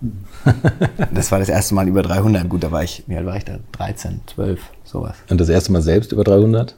Das 1.12 1.32
war 1.32 1.38
das 1.38 1.48
erste 1.48 1.74
Mal 1.74 1.88
über 1.88 2.02
300. 2.02 2.48
Gut, 2.48 2.62
da 2.62 2.70
war 2.70 2.82
ich, 2.84 3.02
wie 3.06 3.16
alt 3.16 3.26
war 3.26 3.36
ich 3.36 3.44
da? 3.44 3.58
13, 3.72 4.20
12, 4.26 4.60
sowas. 4.84 5.14
Und 5.30 5.40
das 5.40 5.48
erste 5.48 5.72
Mal 5.72 5.82
selbst 5.82 6.12
über 6.12 6.22
300? 6.22 6.76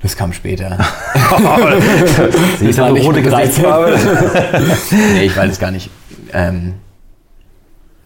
Das 0.00 0.16
kam 0.16 0.32
später. 0.32 0.78
Sie 2.60 2.76
war 2.78 2.92
nicht 2.92 3.10
mit 3.12 3.24
Gesichtsfarbe. 3.24 3.98
nee, 4.90 5.24
ich 5.24 5.36
weiß 5.36 5.52
es 5.52 5.58
gar 5.58 5.70
nicht. 5.72 5.90
Ähm, 6.32 6.74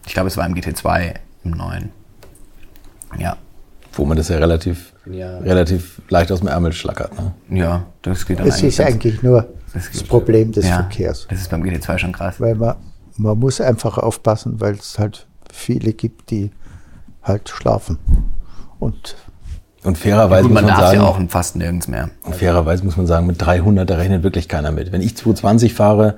ich 0.05 0.13
glaube, 0.13 0.27
es 0.27 0.37
war 0.37 0.45
im 0.45 0.55
GT2 0.55 1.13
im 1.43 1.51
neuen. 1.51 1.91
Ja, 3.19 3.37
Wo 3.93 4.05
man 4.05 4.17
das 4.17 4.29
ja 4.29 4.37
relativ, 4.37 4.93
Ja. 5.05 5.37
relativ 5.37 6.01
leicht 6.09 6.31
aus 6.31 6.39
dem 6.39 6.47
Ärmel 6.47 6.73
schlackert. 6.73 7.11
Ne? 7.17 7.59
ja, 7.59 7.85
das 8.01 8.25
geht 8.25 8.39
dann 8.39 8.47
Es 8.47 8.63
ist 8.63 8.79
eigentlich 8.79 9.21
nur 9.21 9.47
das 9.73 9.91
das 9.91 10.03
Problem 10.03 10.51
des 10.51 10.65
ja, 10.67 10.77
Verkehrs. 10.77 11.27
Das 11.29 11.41
ist 11.41 11.51
beim 11.51 11.61
GT2 11.61 11.97
schon 11.99 12.11
krass. 12.11 12.41
Weil 12.41 12.55
man, 12.55 12.75
man 13.17 13.37
muss 13.37 13.61
einfach 13.61 13.99
aufpassen, 13.99 14.59
weil 14.59 14.73
es 14.73 14.97
halt 14.97 15.27
viele 15.51 15.93
gibt, 15.93 16.31
die 16.31 16.49
halt 17.21 17.49
schlafen. 17.49 17.99
Und 18.79 19.15
Und 19.83 19.97
fairerweise 19.97 20.43
Gut, 20.43 20.51
muss 20.51 20.61
man 20.61 20.69
man 20.69 20.79
darf 20.79 20.89
sagen, 20.91 21.01
ja 21.01 21.07
auch 21.07 21.19
fast 21.29 21.55
nirgends 21.55 21.87
mehr. 21.87 22.09
und 22.23 22.35
fairerweise 22.35 22.85
muss 22.85 22.95
man 22.95 23.05
sagen, 23.05 23.27
mit 23.27 23.41
300, 23.41 23.89
da 23.89 23.95
rechnet 23.95 24.23
wirklich 24.23 24.47
keiner 24.47 24.71
mit. 24.71 24.91
Wenn 24.91 25.01
ich 25.01 25.17
220 25.17 25.73
fahre, 25.73 26.15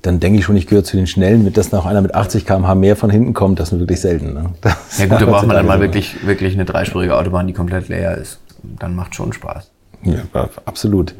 dann 0.00 0.18
denke 0.18 0.38
ich 0.38 0.44
schon, 0.44 0.56
ich 0.56 0.66
gehöre 0.66 0.82
zu 0.82 0.96
den 0.96 1.06
Schnellen. 1.06 1.44
Mit 1.44 1.56
dass 1.56 1.72
noch 1.72 1.86
einer 1.86 2.00
mit 2.00 2.14
80 2.14 2.44
km/h 2.44 2.74
mehr 2.74 2.96
von 2.96 3.10
hinten 3.10 3.34
kommt, 3.34 3.60
das 3.60 3.72
ist 3.72 3.78
wirklich 3.78 4.00
selten. 4.00 4.34
Ne? 4.34 4.50
Das 4.60 4.98
Ja 4.98 5.06
gut, 5.06 5.20
da 5.20 5.26
braucht 5.26 5.46
man 5.46 5.56
dann 5.56 5.66
mal 5.66 5.80
wirklich, 5.80 6.26
wirklich 6.26 6.54
eine 6.54 6.64
dreispurige 6.64 7.16
Autobahn, 7.16 7.46
die 7.46 7.52
komplett 7.52 7.88
leer 7.88 8.16
ist. 8.16 8.40
Dann 8.62 8.94
macht 8.94 9.14
schon 9.14 9.32
Spaß. 9.32 9.70
Ja, 10.02 10.48
absolut. 10.64 11.14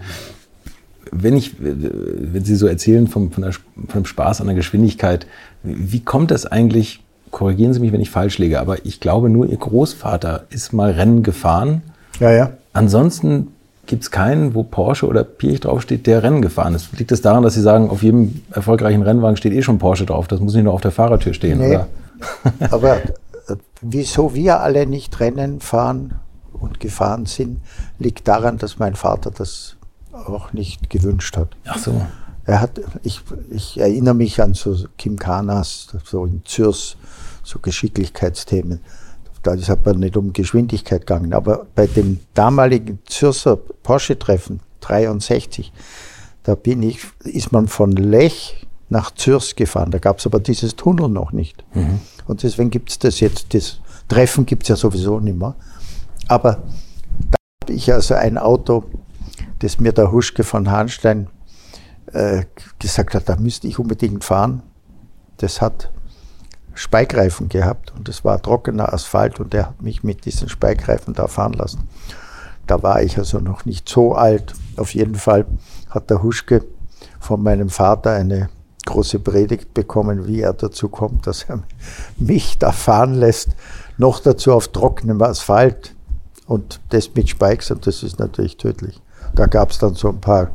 Wenn 1.11 1.37
ich, 1.37 1.57
wenn 1.61 2.45
Sie 2.45 2.57
so 2.57 2.67
erzählen 2.67 3.07
vom, 3.07 3.31
von, 3.31 3.43
der, 3.43 3.53
von 3.53 4.03
dem 4.03 4.07
Spaß 4.07 4.41
an 4.41 4.47
der 4.47 4.57
Geschwindigkeit, 4.57 5.27
wie 5.63 6.01
kommt 6.01 6.31
das 6.31 6.47
eigentlich? 6.47 7.05
Korrigieren 7.33 7.73
Sie 7.75 7.81
mich, 7.81 7.91
wenn 7.93 8.01
ich 8.01 8.11
falsch 8.11 8.39
liege, 8.39 8.61
aber 8.61 8.87
ich 8.87 9.01
glaube 9.01 9.29
nur 9.29 9.47
Ihr 9.47 9.57
Großvater 9.57 10.45
ist 10.51 10.73
mal 10.73 10.93
Rennen 10.93 11.23
gefahren. 11.25 11.83
ja, 12.21 12.31
ja. 12.31 12.51
Ansonsten 12.75 13.49
gibt 13.87 14.05
es 14.05 14.11
keinen, 14.11 14.55
wo 14.55 14.63
Porsche 14.63 15.07
oder 15.07 15.25
Pirch 15.25 15.61
draufsteht, 15.61 16.07
der 16.07 16.23
Rennen 16.23 16.41
gefahren 16.41 16.75
ist. 16.75 16.97
Liegt 16.99 17.11
es 17.13 17.21
daran, 17.21 17.43
dass 17.43 17.53
Sie 17.55 17.61
sagen, 17.61 17.91
auf 17.91 18.03
jedem 18.03 18.41
erfolgreichen 18.53 19.03
Rennwagen 19.03 19.37
steht 19.37 19.53
eh 19.53 19.61
schon 19.63 19.79
Porsche 19.79 20.07
drauf? 20.07 20.29
Das 20.29 20.41
muss 20.41 20.55
nicht 20.55 20.65
nur 20.65 20.73
auf 20.73 20.81
der 20.81 20.91
Fahrertür 20.93 21.35
stehen, 21.35 21.59
Nee. 21.59 21.69
oder? 21.77 21.89
Aber 22.71 22.97
äh, 22.97 23.57
wieso 23.83 24.35
wir 24.35 24.61
alle 24.61 24.87
nicht 24.87 25.19
Rennen 25.21 25.61
fahren 25.61 26.15
und 26.55 26.81
gefahren 26.81 27.27
sind, 27.27 27.61
liegt 27.99 28.27
daran, 28.29 28.57
dass 28.57 28.79
mein 28.79 28.95
Vater 28.95 29.31
das 29.31 29.77
auch 30.13 30.53
nicht 30.53 30.89
gewünscht 30.89 31.37
hat. 31.37 31.49
Ach 31.67 31.79
so. 31.79 32.01
Er 32.45 32.61
hat, 32.61 32.81
ich, 33.03 33.21
ich 33.51 33.79
erinnere 33.79 34.15
mich 34.15 34.41
an 34.43 34.55
so 34.55 34.77
Gymkhanas, 34.97 35.89
so 36.05 36.25
in 36.25 36.43
Zürs, 36.45 36.97
so 37.43 37.59
Geschicklichkeitsthemen. 37.59 38.81
Da 39.43 39.55
ist 39.55 39.71
aber 39.71 39.95
nicht 39.95 40.17
um 40.17 40.33
Geschwindigkeit 40.33 41.07
gegangen. 41.07 41.35
Aber 41.35 41.67
bei 41.75 41.87
dem 41.87 42.21
damaligen 42.35 43.01
Zürcher 43.07 43.57
Porsche-Treffen, 43.57 44.61
63, 44.81 45.73
da 46.45 46.55
bin 46.55 46.83
ich, 46.83 47.01
ist 47.25 47.53
man 47.53 47.69
von 47.69 47.93
Lech 47.93 48.67
nach 48.89 49.11
Zürs 49.13 49.57
gefahren. 49.57 49.91
Da 49.91 49.99
gab 49.99 50.19
es 50.19 50.27
aber 50.27 50.39
dieses 50.39 50.77
Tunnel 50.77 51.09
noch 51.09 51.33
nicht. 51.33 51.65
Und 52.27 52.43
deswegen 52.43 52.71
gibt 52.71 52.91
es 52.91 52.99
das 52.99 53.21
jetzt, 53.21 53.55
das 53.55 53.81
Treffen 54.09 54.47
gibt 54.47 54.65
es 54.65 54.69
ja 54.69 54.77
sowieso 54.77 55.19
nicht 55.19 55.39
mehr. 55.39 55.55
Aber 56.29 56.63
da 57.31 57.37
habe 57.65 57.73
ich 57.73 57.93
also 57.93 58.15
ein 58.15 58.39
Auto, 58.39 58.85
das 59.59 59.81
mir 59.81 59.93
der 59.93 60.13
Huschke 60.13 60.45
von 60.45 60.71
Hahnstein 60.71 61.29
äh, 62.13 62.45
gesagt 62.79 63.15
hat, 63.15 63.29
da 63.29 63.37
müsste 63.37 63.67
ich 63.67 63.79
unbedingt 63.79 64.23
fahren. 64.25 64.63
Das 65.39 65.61
hat 65.61 65.91
Speigreifen 66.75 67.49
gehabt 67.49 67.93
und 67.97 68.09
es 68.09 68.25
war 68.25 68.41
trockener 68.41 68.93
Asphalt 68.93 69.41
und 69.41 69.53
der 69.53 69.69
hat 69.69 69.83
mich 69.83 70.03
mit 70.03 70.25
diesen 70.25 70.49
Speigreifen 70.49 71.15
da 71.15 71.27
fahren 71.27 71.53
lassen. 71.53 71.89
Da 72.67 72.83
war 72.83 73.03
ich 73.03 73.19
also 73.19 73.41
noch 73.41 73.65
nicht 73.65 73.89
so 73.89 74.15
alt. 74.15 74.55
Auf 74.77 74.95
jeden 74.95 75.17
Fall 75.17 75.47
hat 75.91 76.11
der 76.11 76.23
Huschke 76.23 76.65
von 77.21 77.43
meinem 77.43 77.69
Vater 77.69 78.13
eine 78.13 78.49
große 78.87 79.19
Predigt 79.21 79.75
bekommen, 79.75 80.27
wie 80.27 80.41
er 80.41 80.53
dazu 80.53 80.89
kommt, 80.89 81.27
dass 81.27 81.45
er 81.45 81.61
mich 82.17 82.59
da 82.59 82.73
fahren 82.73 83.15
lässt, 83.15 83.51
noch 83.97 84.21
dazu 84.21 84.53
auf 84.53 84.69
trockenem 84.69 85.23
Asphalt 85.23 85.95
und 86.47 86.81
das 86.89 87.15
mit 87.15 87.29
Spikes 87.29 87.71
und 87.71 87.87
das 87.87 88.03
ist 88.03 88.19
natürlich 88.19 88.57
tödlich. 88.57 89.01
Da 89.35 89.47
gab 89.47 89.71
es 89.71 89.79
dann 89.79 89.95
so 89.95 90.09
ein 90.09 90.21
paar 90.21 90.51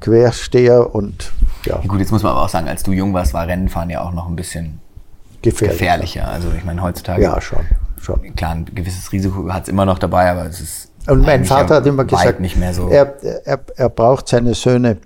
Quersteher 0.00 0.94
und 0.94 1.32
Ja, 1.64 1.78
gut, 1.78 1.98
jetzt 1.98 2.12
muss 2.12 2.22
man 2.22 2.32
aber 2.32 2.42
auch 2.42 2.48
sagen, 2.48 2.68
als 2.68 2.82
du 2.82 2.92
jung 2.92 3.12
warst, 3.12 3.34
war 3.34 3.46
Rennenfahren 3.46 3.90
ja 3.90 4.02
auch 4.02 4.12
noch 4.12 4.28
ein 4.28 4.36
bisschen 4.36 4.80
gefährlich. 5.50 5.78
gefährlicher. 5.78 6.28
Also 6.28 6.48
ich 6.56 6.64
meine, 6.64 6.82
heutzutage, 6.82 7.22
Ja, 7.22 7.40
schon. 7.40 7.60
schon. 8.00 8.34
klar, 8.34 8.52
ein 8.52 8.64
gewisses 8.66 9.10
Risiko 9.12 9.52
hat 9.52 9.64
es 9.64 9.68
immer 9.68 9.84
noch 9.84 9.98
dabei, 9.98 10.30
aber 10.30 10.46
es 10.46 10.60
ist 10.60 10.90
Und 11.08 11.22
mein 11.22 11.44
Vater 11.44 11.76
hat 11.76 11.86
immer 11.86 12.04
gesagt, 12.04 12.40
nicht 12.40 12.56
mehr 12.56 12.74
so. 12.74 12.88
er, 12.88 13.14
er, 13.44 13.60
er 13.76 13.88
braucht 13.88 14.28
seine 14.28 14.54
Söhne 14.54 14.98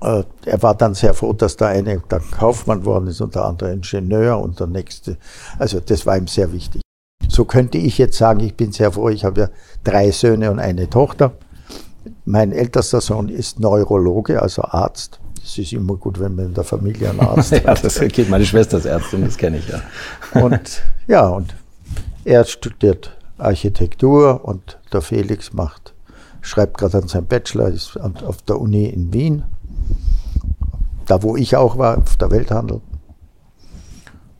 äh, 0.00 0.22
er 0.46 0.62
war 0.62 0.74
dann 0.74 0.94
sehr 0.94 1.14
froh, 1.14 1.32
dass 1.32 1.56
da 1.56 1.66
eine 1.68 2.00
dann 2.08 2.22
Kaufmann 2.30 2.84
worden 2.84 3.08
ist 3.08 3.20
und 3.20 3.34
der 3.34 3.44
andere 3.44 3.72
Ingenieur 3.72 4.40
und 4.40 4.60
der 4.60 4.68
nächste. 4.68 5.16
Also 5.58 5.80
das 5.80 6.06
war 6.06 6.16
ihm 6.16 6.28
sehr 6.28 6.52
wichtig. 6.52 6.82
So 7.28 7.44
könnte 7.44 7.78
ich 7.78 7.98
jetzt 7.98 8.16
sagen, 8.16 8.40
ich 8.40 8.56
bin 8.56 8.72
sehr 8.72 8.92
froh, 8.92 9.08
ich 9.08 9.24
habe 9.24 9.40
ja 9.40 9.48
drei 9.84 10.10
Söhne 10.10 10.50
und 10.50 10.60
eine 10.60 10.88
Tochter. 10.88 11.32
Mein 12.24 12.52
ältester 12.52 13.00
Sohn 13.00 13.28
ist 13.28 13.60
Neurologe, 13.60 14.40
also 14.40 14.62
Arzt. 14.62 15.20
Es 15.50 15.58
ist 15.58 15.72
immer 15.72 15.96
gut, 15.96 16.20
wenn 16.20 16.34
man 16.34 16.46
in 16.46 16.54
der 16.54 16.64
Familie 16.64 17.10
einen 17.10 17.20
Arzt 17.20 17.52
ja, 17.52 17.64
hat. 17.64 17.82
das 17.82 17.98
geht 18.00 18.28
meine 18.28 18.44
Schwester 18.44 18.76
als 18.76 18.84
Ärztin, 18.86 19.24
das 19.24 19.36
kenne 19.36 19.58
ich 19.58 19.68
ja. 19.68 19.80
Und 20.40 20.82
ja, 21.06 21.26
und 21.28 21.54
er 22.24 22.44
studiert 22.44 23.16
Architektur 23.38 24.44
und 24.44 24.78
der 24.92 25.00
Felix 25.00 25.52
macht, 25.52 25.94
schreibt 26.42 26.78
gerade 26.78 26.98
an 26.98 27.08
seinem 27.08 27.26
Bachelor, 27.26 27.68
ist 27.68 27.98
auf 27.98 28.42
der 28.42 28.60
Uni 28.60 28.86
in 28.86 29.12
Wien 29.12 29.44
da 31.08 31.22
wo 31.22 31.36
ich 31.36 31.56
auch 31.56 31.78
war, 31.78 31.98
auf 31.98 32.16
der 32.16 32.30
Welthandel. 32.30 32.80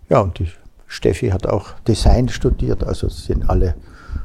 Ja, 0.08 0.20
und 0.20 0.38
die 0.38 0.48
Steffi 0.86 1.30
hat 1.30 1.46
auch 1.46 1.72
Design 1.86 2.28
studiert, 2.28 2.84
also 2.84 3.08
sind 3.08 3.48
alle, 3.48 3.74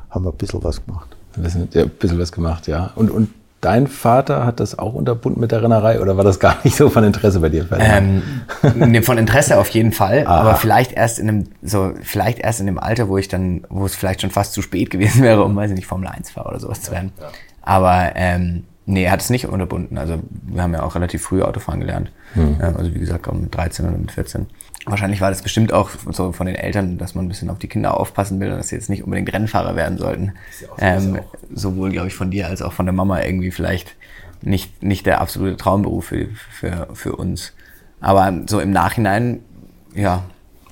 haben 0.10 0.28
ein 0.28 0.36
bisschen 0.36 0.63
was 0.63 0.86
gemacht. 0.86 1.15
Ja, 1.36 1.84
ein 1.84 1.89
bisschen 1.89 2.19
was 2.19 2.32
gemacht, 2.32 2.67
ja. 2.67 2.91
Und, 2.96 3.10
und 3.10 3.30
dein 3.63 3.88
Vater 3.88 4.45
hat 4.45 4.60
das 4.60 4.78
auch 4.78 4.93
unterbunden 4.93 5.39
mit 5.39 5.52
der 5.52 5.63
Rennerei 5.63 6.02
oder 6.02 6.17
war 6.17 6.23
das 6.23 6.39
gar 6.39 6.58
nicht 6.63 6.76
so 6.76 6.89
von 6.89 7.04
Interesse 7.04 7.39
bei 7.39 7.49
dir? 7.49 7.67
Ähm, 7.80 8.21
nee, 8.76 9.02
von 9.02 9.17
Interesse 9.17 9.58
auf 9.58 9.69
jeden 9.69 9.91
Fall, 9.91 10.26
Aha. 10.28 10.41
aber 10.41 10.56
vielleicht 10.56 10.91
erst 10.91 11.19
in 11.19 11.30
einem, 11.30 11.47
so, 11.62 11.93
vielleicht 12.02 12.39
erst 12.39 12.60
in 12.60 12.65
dem 12.65 12.78
Alter, 12.78 13.08
wo 13.08 13.17
ich 13.17 13.28
dann, 13.28 13.62
wo 13.69 13.86
es 13.86 13.95
vielleicht 13.95 14.21
schon 14.21 14.32
fast 14.32 14.54
zu 14.54 14.62
spät 14.62 14.89
gewesen 14.89 15.21
wäre, 15.23 15.43
um, 15.43 15.56
weiß 15.56 15.71
ich 15.71 15.76
nicht, 15.76 15.88
Formel 15.88 16.08
1 16.08 16.32
fahrer 16.32 16.49
oder 16.49 16.60
sowas 16.60 16.82
zu 16.82 16.91
werden. 16.91 17.12
Ja, 17.17 17.23
ja. 17.26 17.32
Aber 17.62 18.12
ähm, 18.15 18.65
Nee, 18.86 19.06
er 19.06 19.12
hat 19.12 19.22
es 19.22 19.30
nicht 19.30 19.48
unterbunden. 19.48 19.98
Also 19.98 20.19
wir 20.46 20.62
haben 20.62 20.74
ja 20.74 20.84
auch 20.84 20.96
relativ 20.96 21.24
früh 21.24 21.41
Autofahren 21.41 21.80
gelernt. 21.80 22.12
Mhm. 22.36 22.58
Also 22.60 22.93
wie 22.93 23.00
gesagt, 23.00 23.28
auch 23.30 23.34
mit 23.34 23.56
13 23.56 23.88
oder 23.88 23.98
mit 23.98 24.12
14. 24.12 24.48
Wahrscheinlich 24.86 25.22
war 25.22 25.30
das 25.30 25.41
bestimmt 25.41 25.72
auch 25.72 25.91
so 26.12 26.34
von 26.34 26.48
den 26.48 26.56
Eltern, 26.56 26.98
dass 26.98 27.15
man 27.15 27.26
ein 27.26 27.30
bisschen 27.30 27.50
auf 27.50 27.60
die 27.60 27.69
Kinder 27.69 27.98
aufpassen 27.98 28.39
will 28.41 28.52
und 28.52 28.58
dass 28.58 28.67
sie 28.69 28.76
jetzt 28.76 28.89
nicht 28.89 29.04
unbedingt 29.04 29.32
Rennfahrer 29.32 29.78
werden 29.78 29.98
sollten. 29.98 30.34
Ja 30.78 30.96
ähm, 30.98 31.19
sowohl, 31.54 31.91
glaube 31.91 32.10
ich, 32.10 32.15
von 32.15 32.32
dir 32.32 32.48
als 32.48 32.62
auch 32.62 32.74
von 32.74 32.86
der 32.86 32.93
Mama 32.93 33.22
irgendwie 33.22 33.52
vielleicht 33.52 33.96
nicht, 34.41 34.84
nicht 34.84 35.06
der 35.06 35.22
absolute 35.22 35.56
Traumberuf 35.56 36.08
für, 36.08 36.28
für, 36.52 36.88
für 36.93 37.15
uns. 37.15 37.54
Aber 38.02 38.34
so 38.48 38.60
im 38.60 38.72
Nachhinein, 38.72 39.39
ja, 39.96 40.24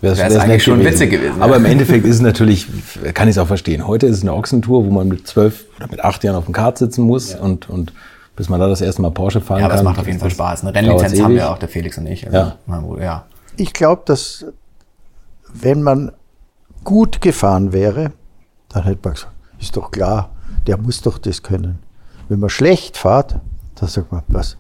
Wäre 0.02 0.14
es 0.14 0.36
eigentlich 0.36 0.64
schon 0.64 0.80
gewesen. 0.80 0.94
witzig 0.94 1.12
gewesen. 1.12 1.42
Aber 1.42 1.58
im 1.58 1.66
Endeffekt 1.66 2.06
ist 2.06 2.16
es 2.16 2.22
natürlich, 2.22 2.68
kann 3.14 3.28
ich 3.28 3.36
es 3.36 3.38
auch 3.38 3.48
verstehen. 3.48 3.86
Heute 3.88 4.08
ist 4.08 4.18
es 4.18 4.22
eine 4.24 4.34
Ochsentour, 4.34 4.86
wo 4.86 4.90
man 4.90 5.08
mit 5.08 5.28
zwölf 5.28 5.66
oder 5.78 5.88
mit 5.90 6.04
acht 6.04 6.24
Jahren 6.24 6.36
auf 6.36 6.46
dem 6.46 6.54
Kart 6.54 6.78
sitzen 6.78 7.04
muss 7.04 7.34
ja. 7.34 7.40
und, 7.40 7.70
und 7.70 7.94
bis 8.36 8.50
man 8.50 8.60
da 8.60 8.68
das 8.68 8.82
erste 8.82 9.02
Mal 9.04 9.12
Porsche 9.12 9.42
fahren 9.42 9.60
kann. 9.60 9.70
Ja, 9.70 9.76
das 9.76 9.84
macht 9.84 10.00
auf 10.00 10.08
jeden 10.08 10.20
Fall 10.20 10.32
Spaß. 10.32 10.64
Eine 10.64 10.74
Rennlizenz 10.74 11.22
haben 11.22 11.36
wir 11.36 11.52
auch, 11.52 11.60
der 11.60 11.70
Felix 11.70 11.98
und 11.98 12.08
ich. 12.08 12.26
Also, 12.26 12.38
ja. 12.68 13.04
ja. 13.04 13.26
Ich 13.58 13.74
glaube, 13.74 14.02
dass 14.06 14.46
wenn 15.54 15.84
man 15.84 16.12
gut 16.84 17.22
gefahren 17.22 17.74
wäre, 17.74 18.12
dann 18.70 18.84
hätte 18.84 19.00
man 19.04 19.14
gesagt, 19.14 19.34
ist 19.60 19.78
doch 19.78 19.92
klar, 19.92 20.32
der 20.66 20.78
muss 20.78 21.02
doch 21.02 21.18
das 21.18 21.44
können. 21.44 21.80
Wenn 22.30 22.40
man 22.40 22.50
schlecht 22.50 22.98
fährt, 22.98 23.36
dann 23.76 23.90
sagt 23.90 24.12
man, 24.12 24.24
was, 24.28 24.58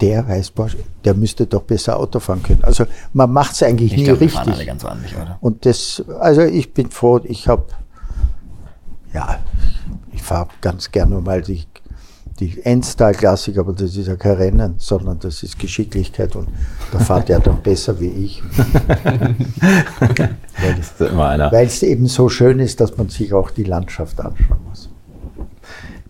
der 0.00 0.26
weiß 0.28 0.50
Porsche, 0.52 0.78
der 1.04 1.14
müsste 1.14 1.46
doch 1.46 1.62
besser 1.62 1.98
Auto 1.98 2.20
fahren 2.20 2.42
können. 2.42 2.62
Also 2.62 2.86
man 3.12 3.32
macht 3.32 3.52
es 3.52 3.62
eigentlich 3.62 3.92
ich 3.92 3.98
nie 3.98 4.04
glaub, 4.04 4.20
richtig. 4.20 4.52
Alle 4.54 4.66
ganz 4.66 4.84
ordentlich, 4.84 5.14
oder? 5.16 5.38
Und 5.40 5.66
das, 5.66 6.02
also 6.20 6.42
ich 6.42 6.72
bin 6.72 6.90
froh, 6.90 7.20
ich 7.24 7.48
habe, 7.48 7.66
ja, 9.12 9.38
ich 10.12 10.22
fahre 10.22 10.48
ganz 10.60 10.90
gerne 10.90 11.20
mal 11.20 11.42
die, 11.42 11.64
die 12.38 12.60
Endstyle-Klassik, 12.64 13.58
aber 13.58 13.72
das 13.72 13.96
ist 13.96 14.06
ja 14.06 14.14
kein 14.16 14.36
Rennen, 14.36 14.74
sondern 14.78 15.18
das 15.18 15.42
ist 15.42 15.58
Geschicklichkeit 15.58 16.36
und 16.36 16.48
da 16.92 17.00
fahrt 17.00 17.28
er 17.30 17.40
dann 17.40 17.60
besser 17.62 17.98
wie 17.98 18.06
ich. 18.10 18.42
weil 21.52 21.66
es 21.66 21.82
eben 21.82 22.06
so 22.06 22.28
schön 22.28 22.60
ist, 22.60 22.80
dass 22.80 22.96
man 22.96 23.08
sich 23.08 23.32
auch 23.32 23.50
die 23.50 23.64
Landschaft 23.64 24.20
anschauen 24.20 24.60
muss. 24.68 24.87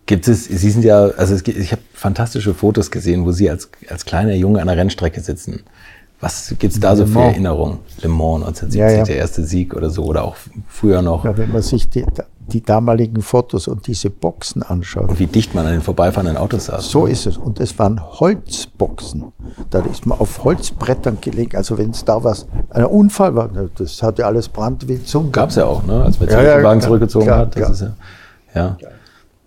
Gibt 0.08 0.26
es, 0.26 0.46
Sie 0.46 0.70
sind 0.70 0.86
ja, 0.86 1.10
also 1.18 1.34
es, 1.34 1.46
ich 1.46 1.70
habe 1.70 1.82
fantastische 1.92 2.54
Fotos 2.54 2.90
gesehen, 2.90 3.26
wo 3.26 3.32
Sie 3.32 3.50
als, 3.50 3.68
als 3.90 4.06
kleiner 4.06 4.32
Junge 4.32 4.58
an 4.62 4.66
der 4.66 4.78
Rennstrecke 4.78 5.20
sitzen. 5.20 5.64
Was 6.18 6.54
gibt 6.58 6.72
es 6.72 6.80
da 6.80 6.96
so 6.96 7.04
für 7.04 7.20
Erinnerungen? 7.20 7.80
Le 8.00 8.08
Mans 8.08 8.46
1970, 8.46 8.80
ja, 8.80 8.90
ja. 8.90 9.04
der 9.04 9.16
erste 9.16 9.44
Sieg 9.44 9.74
oder 9.74 9.90
so, 9.90 10.04
oder 10.04 10.24
auch 10.24 10.36
früher 10.66 11.02
noch? 11.02 11.26
Ja, 11.26 11.36
wenn 11.36 11.52
man 11.52 11.60
sich 11.60 11.90
die, 11.90 12.06
die 12.46 12.62
damaligen 12.62 13.20
Fotos 13.20 13.68
und 13.68 13.86
diese 13.86 14.08
Boxen 14.08 14.62
anschaut. 14.62 15.10
Und 15.10 15.18
wie 15.18 15.26
dicht 15.26 15.54
man 15.54 15.66
an 15.66 15.72
den 15.72 15.82
vorbeifahrenden 15.82 16.38
Autos 16.38 16.64
saß. 16.64 16.90
So 16.90 17.04
ist 17.04 17.26
es. 17.26 17.36
Und 17.36 17.60
es 17.60 17.78
waren 17.78 18.00
Holzboxen. 18.02 19.24
Da 19.68 19.80
ist 19.80 20.06
man 20.06 20.18
auf 20.18 20.42
Holzbrettern 20.42 21.18
gelegt. 21.20 21.54
Also 21.54 21.76
wenn 21.76 21.90
es 21.90 22.06
da 22.06 22.24
was, 22.24 22.46
ein 22.70 22.86
Unfall 22.86 23.34
war, 23.34 23.50
das 23.76 24.02
hatte 24.02 24.24
alles 24.24 24.48
brandwild 24.48 25.06
zum. 25.06 25.32
Gab 25.32 25.50
es 25.50 25.56
ja 25.56 25.66
auch, 25.66 25.84
ne? 25.84 26.02
als 26.02 26.18
man 26.18 26.30
ja, 26.30 26.56
den 26.56 26.64
Wagen 26.64 26.80
zurückgezogen 26.80 27.26
klar, 27.26 27.40
hat. 27.40 27.54
Das 27.54 27.82
ist 27.82 27.90
ja, 28.54 28.76
ja. 28.80 28.88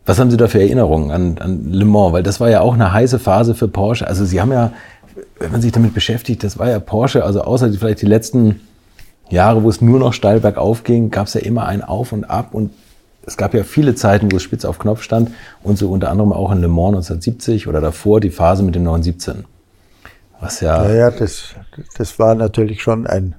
Was 0.05 0.19
haben 0.19 0.31
Sie 0.31 0.37
da 0.37 0.47
für 0.47 0.59
Erinnerungen 0.59 1.11
an, 1.11 1.37
an 1.39 1.71
Le 1.71 1.85
Mans? 1.85 2.13
Weil 2.13 2.23
das 2.23 2.39
war 2.39 2.49
ja 2.49 2.61
auch 2.61 2.73
eine 2.73 2.91
heiße 2.91 3.19
Phase 3.19 3.53
für 3.53 3.67
Porsche. 3.67 4.07
Also 4.07 4.25
Sie 4.25 4.41
haben 4.41 4.51
ja, 4.51 4.71
wenn 5.39 5.51
man 5.51 5.61
sich 5.61 5.71
damit 5.71 5.93
beschäftigt, 5.93 6.43
das 6.43 6.57
war 6.57 6.69
ja 6.69 6.79
Porsche, 6.79 7.23
also 7.23 7.41
außer 7.41 7.71
vielleicht 7.73 8.01
die 8.01 8.07
letzten 8.07 8.61
Jahre, 9.29 9.63
wo 9.63 9.69
es 9.69 9.81
nur 9.81 9.99
noch 9.99 10.13
steil 10.13 10.39
bergauf 10.39 10.83
ging, 10.83 11.11
gab 11.11 11.27
es 11.27 11.35
ja 11.35 11.41
immer 11.41 11.65
ein 11.65 11.83
Auf 11.83 12.11
und 12.11 12.25
Ab 12.25 12.53
und 12.53 12.71
es 13.25 13.37
gab 13.37 13.53
ja 13.53 13.63
viele 13.63 13.95
Zeiten, 13.95 14.31
wo 14.31 14.37
es 14.37 14.43
spitz 14.43 14.65
auf 14.65 14.79
Knopf 14.79 15.03
stand 15.03 15.31
und 15.63 15.77
so 15.77 15.91
unter 15.91 16.09
anderem 16.09 16.33
auch 16.33 16.51
in 16.51 16.59
Le 16.59 16.67
Mans 16.67 16.95
1970 16.95 17.67
oder 17.67 17.79
davor 17.79 18.19
die 18.19 18.31
Phase 18.31 18.63
mit 18.63 18.75
dem 18.75 18.83
917. 18.83 19.45
Was 20.39 20.59
ja. 20.59 20.91
Ja, 20.91 21.11
das, 21.11 21.53
das 21.97 22.17
war 22.17 22.33
natürlich 22.33 22.81
schon 22.81 23.05
ein, 23.05 23.35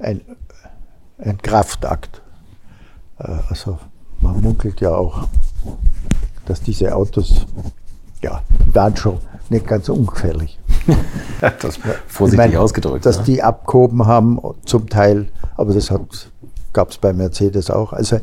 ein, 0.00 0.20
ein 1.18 1.38
Kraftakt. 1.38 2.20
Äh, 3.18 3.32
also 3.48 3.78
man 4.20 4.40
munkelt 4.40 4.80
ja 4.80 4.90
auch, 4.90 5.28
dass 6.46 6.62
diese 6.62 6.94
Autos, 6.94 7.46
ja, 8.22 8.42
waren 8.72 8.96
schon 8.96 9.18
nicht 9.48 9.66
ganz 9.66 9.88
ungefährlich. 9.88 10.58
das 11.40 11.78
vorsichtig 12.06 12.38
meine, 12.38 12.60
ausgedrückt. 12.60 13.04
Dass 13.04 13.18
ja. 13.18 13.22
die 13.22 13.42
abgehoben 13.42 14.06
haben, 14.06 14.40
zum 14.64 14.88
Teil, 14.88 15.28
aber 15.56 15.74
das 15.74 15.92
gab 16.72 16.90
es 16.90 16.98
bei 16.98 17.12
Mercedes 17.12 17.70
auch. 17.70 17.92
Also 17.92 18.20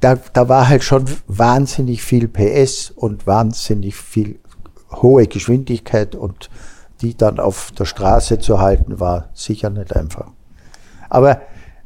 da, 0.00 0.16
da 0.32 0.48
war 0.48 0.68
halt 0.68 0.84
schon 0.84 1.04
wahnsinnig 1.26 2.02
viel 2.02 2.28
PS 2.28 2.90
und 2.94 3.26
wahnsinnig 3.26 3.96
viel 3.96 4.38
hohe 4.92 5.26
Geschwindigkeit 5.26 6.14
und 6.14 6.50
die 7.00 7.16
dann 7.16 7.38
auf 7.38 7.70
der 7.72 7.84
Straße 7.84 8.38
zu 8.38 8.60
halten, 8.60 9.00
war 9.00 9.28
sicher 9.32 9.70
nicht 9.70 9.94
einfach. 9.94 10.30
Aber 11.08 11.40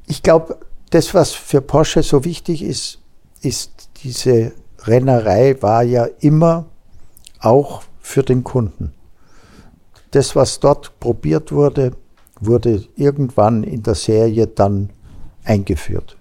ich 0.07 0.23
glaube, 0.23 0.59
das, 0.91 1.15
was 1.15 1.33
für 1.33 1.61
Porsche 1.61 2.03
so 2.03 2.25
wichtig 2.25 2.63
ist, 2.63 2.99
ist 3.41 3.89
diese 4.03 4.53
Rennerei 4.87 5.61
war 5.61 5.83
ja 5.83 6.07
immer 6.21 6.67
auch 7.41 7.83
für 8.01 8.23
den 8.23 8.45
Kunden. 8.45 8.93
Das, 10.11 10.37
was 10.37 10.61
dort 10.61 10.99
probiert 11.01 11.53
wurde, 11.53 11.93
wurde 12.41 12.85
irgendwann 12.97 13.63
in 13.63 13.83
der 13.83 13.95
Serie 13.95 14.47
dann 14.47 14.91
eingeführt. 15.45 16.17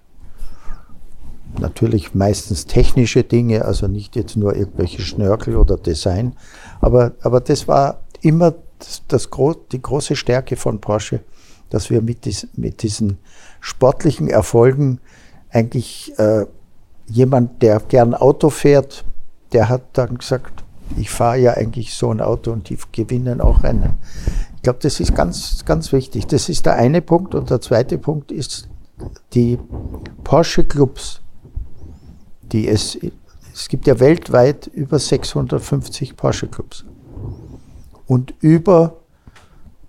Natürlich 1.58 2.14
meistens 2.14 2.66
technische 2.66 3.24
Dinge, 3.24 3.64
also 3.64 3.86
nicht 3.86 4.16
jetzt 4.16 4.36
nur 4.36 4.56
irgendwelche 4.56 5.02
Schnörkel 5.02 5.56
oder 5.56 5.76
Design, 5.76 6.34
aber, 6.80 7.12
aber 7.20 7.40
das 7.40 7.68
war 7.68 8.00
immer 8.22 8.54
das, 8.78 9.02
das 9.06 9.28
die 9.70 9.82
große 9.82 10.16
Stärke 10.16 10.56
von 10.56 10.80
Porsche, 10.80 11.20
dass 11.68 11.90
wir 11.90 12.00
mit, 12.00 12.24
dies, 12.24 12.48
mit 12.54 12.82
diesen 12.82 13.18
sportlichen 13.60 14.28
Erfolgen 14.28 15.00
eigentlich 15.50 16.18
äh, 16.18 16.46
jemand, 17.12 17.62
der 17.62 17.80
gern 17.80 18.14
Auto 18.14 18.50
fährt, 18.50 19.04
der 19.52 19.68
hat 19.68 19.82
dann 19.92 20.18
gesagt, 20.18 20.64
ich 20.96 21.10
fahre 21.10 21.38
ja 21.38 21.52
eigentlich 21.54 21.94
so 21.94 22.10
ein 22.10 22.20
Auto 22.20 22.52
und 22.52 22.68
die 22.68 22.78
gewinnen 22.92 23.40
auch 23.40 23.62
Rennen. 23.62 23.98
Ich 24.56 24.62
glaube, 24.62 24.78
das 24.82 25.00
ist 25.00 25.14
ganz, 25.14 25.64
ganz 25.64 25.92
wichtig. 25.92 26.26
Das 26.26 26.48
ist 26.48 26.66
der 26.66 26.76
eine 26.76 27.02
Punkt. 27.02 27.34
Und 27.34 27.50
der 27.50 27.60
zweite 27.60 27.98
Punkt 27.98 28.30
ist 28.30 28.68
die 29.34 29.58
Porsche 30.22 30.64
Clubs, 30.64 31.20
die 32.42 32.68
es, 32.68 32.98
es 33.52 33.68
gibt 33.68 33.86
ja 33.86 33.98
weltweit 33.98 34.66
über 34.68 34.98
650 34.98 36.16
Porsche 36.16 36.46
Clubs 36.46 36.84
und 38.06 38.34
über, 38.40 38.98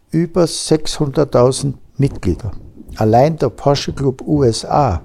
über 0.10 0.44
600.000 0.44 1.76
Mitglieder. 1.98 2.52
Allein 2.96 3.38
der 3.38 3.50
Porsche 3.50 3.94
Club 3.94 4.22
USA 4.26 5.02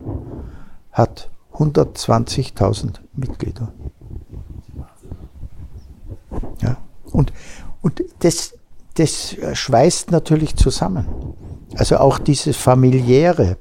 hat 0.93 1.31
120.000 1.59 2.95
Mitglieder. 3.15 3.73
Ja, 6.63 6.77
und, 7.11 7.33
und 7.83 8.03
das, 8.21 8.55
das 8.95 9.37
schweißt 9.53 10.11
natürlich 10.11 10.57
zusammen. 10.57 11.07
Also 11.77 11.99
auch 11.99 12.19
dieses 12.19 12.57
familiäre, 12.57 13.57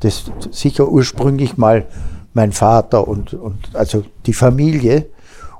das 0.00 0.30
sicher 0.50 0.88
ursprünglich 0.88 1.56
mal 1.56 1.86
mein 2.32 2.52
Vater 2.52 3.06
und, 3.06 3.34
und 3.34 3.74
also 3.74 4.04
die 4.26 4.32
Familie 4.32 5.06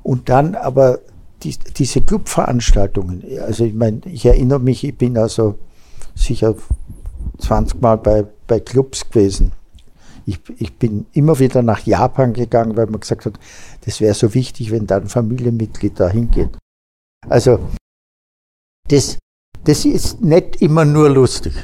und 0.02 0.28
dann 0.28 0.54
aber 0.54 1.00
die, 1.42 1.56
diese 1.76 2.00
Clubveranstaltungen, 2.00 3.22
also 3.40 3.64
ich 3.64 3.74
meine, 3.74 4.00
ich 4.06 4.26
erinnere 4.26 4.60
mich, 4.60 4.84
ich 4.84 4.96
bin 4.96 5.16
also 5.18 5.56
sicher 6.14 6.54
20 7.38 7.80
Mal 7.80 7.98
bei, 7.98 8.24
bei 8.46 8.60
Clubs 8.60 9.08
gewesen. 9.08 9.52
Ich, 10.26 10.40
ich 10.58 10.76
bin 10.78 11.06
immer 11.12 11.38
wieder 11.38 11.62
nach 11.62 11.80
Japan 11.80 12.32
gegangen, 12.32 12.76
weil 12.76 12.86
man 12.86 13.00
gesagt 13.00 13.26
hat, 13.26 13.34
das 13.84 14.00
wäre 14.00 14.14
so 14.14 14.34
wichtig, 14.34 14.70
wenn 14.70 14.86
da 14.86 14.96
ein 14.96 15.08
Familienmitglied 15.08 16.00
da 16.00 16.08
hingeht. 16.08 16.50
Also, 17.28 17.58
das, 18.88 19.18
das 19.64 19.84
ist 19.84 20.22
nicht 20.22 20.62
immer 20.62 20.84
nur 20.84 21.10
lustig. 21.10 21.54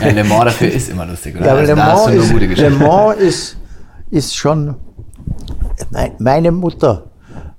ja, 0.00 0.10
Le 0.10 0.24
Mans 0.24 0.44
dafür 0.44 0.70
ist 0.70 0.88
immer 0.88 1.06
lustig, 1.06 1.36
oder? 1.36 1.46
Ja, 1.46 1.52
aber 1.52 1.60
also, 1.60 1.72
Le, 1.72 1.76
Mans 1.76 2.32
ist, 2.32 2.58
Le 2.58 2.70
Mans 2.70 3.16
ist, 3.18 3.56
ist 4.10 4.36
schon. 4.36 4.76
Meine 6.18 6.52
Mutter 6.52 7.10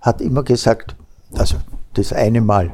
hat 0.01 0.21
immer 0.21 0.43
gesagt, 0.43 0.95
also 1.33 1.57
das 1.93 2.13
eine 2.13 2.41
Mal, 2.41 2.71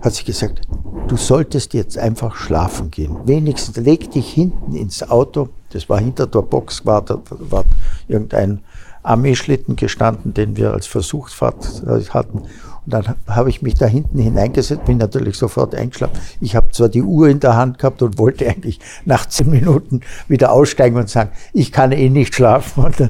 hat 0.00 0.14
sie 0.14 0.24
gesagt, 0.24 0.62
du 1.08 1.16
solltest 1.16 1.74
jetzt 1.74 1.98
einfach 1.98 2.36
schlafen 2.36 2.90
gehen. 2.90 3.16
Wenigstens 3.24 3.76
leg 3.76 4.10
dich 4.10 4.32
hinten 4.32 4.74
ins 4.74 5.08
Auto. 5.08 5.48
Das 5.70 5.88
war 5.88 5.98
hinter 5.98 6.26
der 6.26 6.42
Box, 6.42 6.86
war, 6.86 7.02
da, 7.02 7.20
war 7.30 7.64
irgendein 8.06 8.60
Armeeschlitten 9.02 9.76
gestanden, 9.76 10.34
den 10.34 10.56
wir 10.56 10.72
als 10.72 10.86
Versuchsfahrt 10.86 11.82
hatten. 12.10 12.38
Und 12.38 12.48
dann 12.86 13.16
habe 13.26 13.50
ich 13.50 13.62
mich 13.62 13.74
da 13.74 13.86
hinten 13.86 14.18
hineingesetzt, 14.18 14.84
bin 14.84 14.98
natürlich 14.98 15.36
sofort 15.36 15.74
eingeschlafen. 15.74 16.18
Ich 16.40 16.56
habe 16.56 16.70
zwar 16.70 16.88
die 16.88 17.02
Uhr 17.02 17.28
in 17.28 17.40
der 17.40 17.56
Hand 17.56 17.78
gehabt 17.78 18.00
und 18.02 18.18
wollte 18.18 18.48
eigentlich 18.48 18.80
nach 19.04 19.26
zehn 19.26 19.50
Minuten 19.50 20.00
wieder 20.26 20.52
aussteigen 20.52 20.96
und 20.96 21.08
sagen, 21.08 21.30
ich 21.52 21.72
kann 21.72 21.92
eh 21.92 22.08
nicht 22.08 22.34
schlafen. 22.34 22.84
Und 22.84 23.00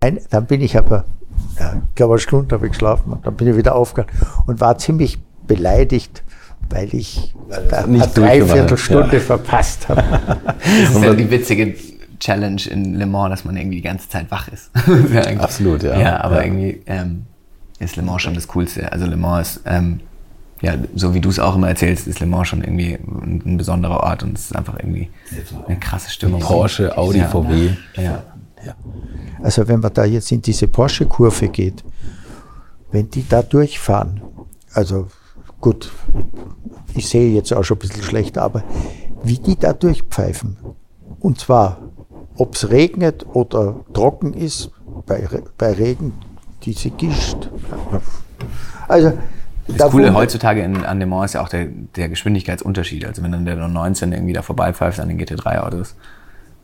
dann, 0.00 0.18
dann 0.30 0.46
bin 0.46 0.60
ich 0.60 0.76
aber, 0.76 1.04
ja, 1.58 1.74
ich 1.88 1.94
glaube 1.94 2.14
eine 2.14 2.20
Stunde 2.20 2.54
habe 2.54 2.66
ich 2.66 2.72
geschlafen 2.72 3.12
und 3.12 3.26
dann 3.26 3.36
bin 3.36 3.48
ich 3.48 3.56
wieder 3.56 3.74
aufgehört 3.74 4.10
und 4.46 4.60
war 4.60 4.78
ziemlich 4.78 5.18
beleidigt, 5.54 6.22
weil 6.70 6.94
ich 6.94 7.34
eine 7.50 8.06
Dreiviertelstunde 8.06 9.16
ja. 9.16 9.20
verpasst 9.20 9.88
habe. 9.88 10.02
Das 10.62 10.94
ist 10.94 11.02
ja 11.02 11.14
die 11.14 11.30
witzige 11.30 11.74
Challenge 12.18 12.62
in 12.70 12.94
Le 12.94 13.06
Mans, 13.06 13.30
dass 13.30 13.44
man 13.44 13.56
irgendwie 13.56 13.76
die 13.76 13.82
ganze 13.82 14.08
Zeit 14.08 14.30
wach 14.30 14.48
ist. 14.48 14.70
ja 15.12 15.22
Absolut, 15.40 15.82
ja. 15.82 15.98
Ja, 15.98 16.20
aber 16.20 16.36
ja. 16.36 16.44
irgendwie 16.44 16.82
ähm, 16.86 17.26
ist 17.78 17.96
Le 17.96 18.02
Mans 18.02 18.22
schon 18.22 18.34
das 18.34 18.48
Coolste. 18.48 18.90
Also 18.92 19.06
Le 19.06 19.16
Mans 19.16 19.56
ist, 19.56 19.62
ähm, 19.66 20.00
ja, 20.60 20.74
so 20.94 21.14
wie 21.14 21.20
du 21.20 21.28
es 21.28 21.38
auch 21.38 21.56
immer 21.56 21.68
erzählst, 21.68 22.06
ist 22.06 22.20
Le 22.20 22.26
Mans 22.26 22.48
schon 22.48 22.62
irgendwie 22.62 22.94
ein, 22.94 23.42
ein, 23.44 23.56
besonderer 23.58 24.00
Ort 24.00 24.22
und 24.22 24.38
es 24.38 24.46
ist 24.46 24.56
einfach 24.56 24.78
irgendwie 24.78 25.10
eine 25.66 25.78
krasse 25.78 26.10
Stimmung. 26.10 26.40
Porsche, 26.40 26.96
Audi, 26.96 27.18
ja. 27.18 27.28
VW. 27.28 27.70
Ja. 27.96 28.22
Also 29.42 29.66
wenn 29.66 29.80
man 29.80 29.92
da 29.92 30.04
jetzt 30.04 30.30
in 30.30 30.40
diese 30.40 30.68
Porsche-Kurve 30.68 31.48
geht, 31.48 31.82
wenn 32.92 33.10
die 33.10 33.28
da 33.28 33.42
durchfahren, 33.42 34.20
also 34.72 35.08
gut, 35.62 35.90
ich 36.94 37.08
sehe 37.08 37.32
jetzt 37.32 37.50
auch 37.54 37.64
schon 37.64 37.78
ein 37.78 37.80
bisschen 37.80 38.02
schlecht, 38.02 38.36
aber 38.36 38.62
wie 39.22 39.38
die 39.38 39.56
da 39.56 39.72
durchpfeifen, 39.72 40.58
und 41.20 41.40
zwar, 41.40 41.78
ob 42.36 42.54
es 42.56 42.68
regnet 42.68 43.24
oder 43.32 43.76
trocken 43.94 44.34
ist, 44.34 44.70
bei, 45.06 45.26
bei 45.56 45.72
Regen 45.72 46.12
diese 46.62 46.90
Gischt. 46.90 47.48
Also, 48.88 49.12
das 49.68 49.76
da 49.76 49.88
Coole 49.88 50.12
heutzutage 50.12 50.62
in, 50.62 50.84
an 50.84 50.98
Le 50.98 51.06
Mans 51.06 51.30
ist 51.30 51.34
ja 51.34 51.42
auch 51.42 51.48
der, 51.48 51.66
der 51.66 52.08
Geschwindigkeitsunterschied. 52.08 53.06
Also 53.06 53.22
wenn 53.22 53.32
dann 53.32 53.44
der 53.44 53.56
19 53.56 54.12
irgendwie 54.12 54.32
da 54.32 54.42
vorbeipfeift 54.42 54.98
an 55.00 55.08
den 55.08 55.20
GT3-Autos, 55.20 55.94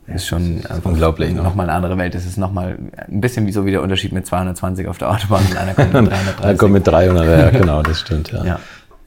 ist 0.08 0.26
schon 0.26 0.62
unglaublich. 0.84 1.32
Ne? 1.32 1.42
Nochmal 1.42 1.66
eine 1.66 1.76
andere 1.76 1.98
Welt. 1.98 2.14
Das 2.14 2.24
ist 2.24 2.38
nochmal 2.38 2.78
ein 2.96 3.20
bisschen 3.20 3.46
wie 3.46 3.52
so 3.52 3.66
wie 3.66 3.70
der 3.70 3.82
Unterschied 3.82 4.12
mit 4.12 4.26
220 4.26 4.88
auf 4.88 4.98
der 4.98 5.10
Autobahn 5.10 5.44
und 5.48 5.56
einer 5.56 5.74
kommt 5.74 5.92
mit 5.92 6.10
330. 6.10 6.44
einer 6.44 6.56
kommt 6.56 6.72
mit 6.72 6.86
300, 6.86 7.26
ja 7.26 7.50
genau, 7.50 7.82
das 7.82 8.00
stimmt. 8.00 8.32
Ja. 8.32 8.44
ja. 8.44 8.60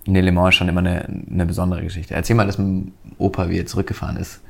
Nee, 0.06 0.22
Le 0.22 0.32
Mans 0.32 0.50
ist 0.50 0.56
schon 0.56 0.68
immer 0.68 0.80
eine, 0.80 1.06
eine 1.06 1.46
besondere 1.46 1.84
Geschichte. 1.84 2.14
Erzähl 2.14 2.36
mal 2.36 2.48
das 2.48 2.58
mit 2.58 2.92
Opa, 3.18 3.50
wie 3.50 3.60
er 3.60 3.66
zurückgefahren 3.66 4.18
ist 4.18 4.42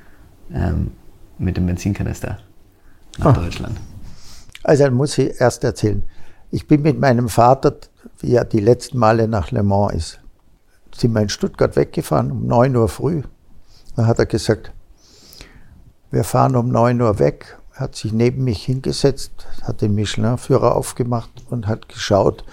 ähm, 0.53 0.91
mit 1.37 1.57
dem 1.57 1.65
Benzinkanister 1.65 2.39
nach 3.17 3.25
ah. 3.27 3.33
Deutschland. 3.33 3.77
Also 4.63 4.83
dann 4.83 4.93
muss 4.93 5.17
ich 5.17 5.39
erst 5.39 5.63
erzählen. 5.63 6.03
Ich 6.51 6.67
bin 6.67 6.81
mit 6.81 6.99
meinem 6.99 7.29
Vater, 7.29 7.75
wie 8.19 8.35
er 8.35 8.45
die 8.45 8.59
letzten 8.59 8.97
Male 8.97 9.27
nach 9.27 9.51
Le 9.51 9.63
Mans 9.63 9.93
ist, 9.93 10.19
sind 10.95 11.13
wir 11.13 11.21
in 11.21 11.29
Stuttgart 11.29 11.75
weggefahren 11.75 12.31
um 12.31 12.47
9 12.47 12.75
Uhr 12.75 12.89
früh. 12.89 13.23
Da 13.95 14.05
hat 14.05 14.19
er 14.19 14.25
gesagt, 14.25 14.71
wir 16.11 16.23
fahren 16.23 16.55
um 16.55 16.69
9 16.69 17.01
Uhr 17.01 17.19
weg, 17.19 17.57
Er 17.73 17.81
hat 17.81 17.95
sich 17.95 18.11
neben 18.11 18.43
mich 18.43 18.63
hingesetzt, 18.65 19.47
hat 19.63 19.81
den 19.81 19.95
Michelin-Führer 19.95 20.75
aufgemacht 20.75 21.31
und 21.49 21.67
hat 21.67 21.87
geschaut, 21.87 22.43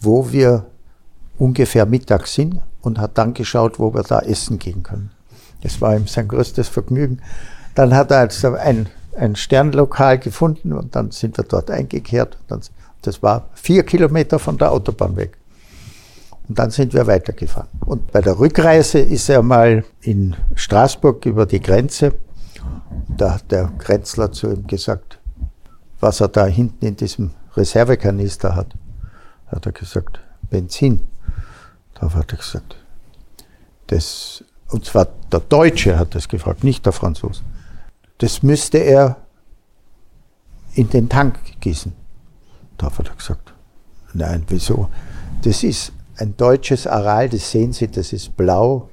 wo 0.00 0.30
wir 0.32 0.66
ungefähr 1.38 1.86
mittags 1.86 2.34
sind 2.34 2.60
und 2.82 2.98
hat 2.98 3.18
dann 3.18 3.34
geschaut, 3.34 3.78
wo 3.78 3.94
wir 3.94 4.02
da 4.02 4.20
essen 4.20 4.58
gehen 4.58 4.82
können. 4.82 5.10
Das 5.62 5.80
war 5.80 5.96
ihm 5.96 6.06
sein 6.06 6.28
größtes 6.28 6.68
Vergnügen. 6.68 7.20
Dann 7.74 7.94
hat 7.94 8.10
er 8.10 8.18
also 8.18 8.54
ein, 8.54 8.88
ein 9.16 9.36
Sternlokal 9.36 10.18
gefunden 10.18 10.72
und 10.72 10.94
dann 10.94 11.10
sind 11.10 11.36
wir 11.36 11.44
dort 11.44 11.70
eingekehrt. 11.70 12.38
das 13.02 13.22
war 13.22 13.48
vier 13.54 13.84
Kilometer 13.84 14.38
von 14.38 14.58
der 14.58 14.72
Autobahn 14.72 15.16
weg. 15.16 15.38
Und 16.48 16.58
dann 16.58 16.70
sind 16.70 16.94
wir 16.94 17.06
weitergefahren. 17.06 17.68
Und 17.84 18.10
bei 18.10 18.22
der 18.22 18.38
Rückreise 18.38 19.00
ist 19.00 19.28
er 19.28 19.42
mal 19.42 19.84
in 20.00 20.34
Straßburg 20.54 21.26
über 21.26 21.44
die 21.44 21.60
Grenze. 21.60 22.14
Da 23.16 23.34
hat 23.34 23.50
der 23.52 23.70
Grenzler 23.78 24.32
zu 24.32 24.50
ihm 24.50 24.66
gesagt, 24.66 25.18
was 26.00 26.20
er 26.20 26.28
da 26.28 26.46
hinten 26.46 26.86
in 26.86 26.96
diesem 26.96 27.32
Reservekanister 27.54 28.56
hat. 28.56 28.74
Da 29.46 29.56
hat 29.56 29.66
er 29.66 29.72
gesagt, 29.72 30.20
Benzin. 30.48 31.02
Da 32.00 32.12
hat 32.12 32.32
er 32.32 32.38
gesagt, 32.38 32.76
das, 33.88 34.44
und 34.70 34.84
zwar 34.84 35.08
der 35.32 35.40
Deutsche 35.40 35.98
hat 35.98 36.14
das 36.14 36.28
gefragt, 36.28 36.64
nicht 36.64 36.84
der 36.86 36.92
Franzose. 36.92 37.42
Das 38.18 38.42
müsste 38.42 38.78
er 38.78 39.16
in 40.74 40.88
den 40.90 41.08
Tank 41.08 41.38
gießen. 41.60 41.92
Da 42.76 42.86
hat 42.86 43.08
er 43.08 43.14
gesagt, 43.14 43.52
nein, 44.12 44.44
wieso? 44.48 44.88
Das 45.42 45.62
ist 45.62 45.92
ein 46.16 46.36
deutsches 46.36 46.86
Aral, 46.86 47.28
das 47.28 47.50
sehen 47.50 47.72
Sie, 47.72 47.88
das 47.88 48.12
ist 48.12 48.36
blau. 48.36 48.90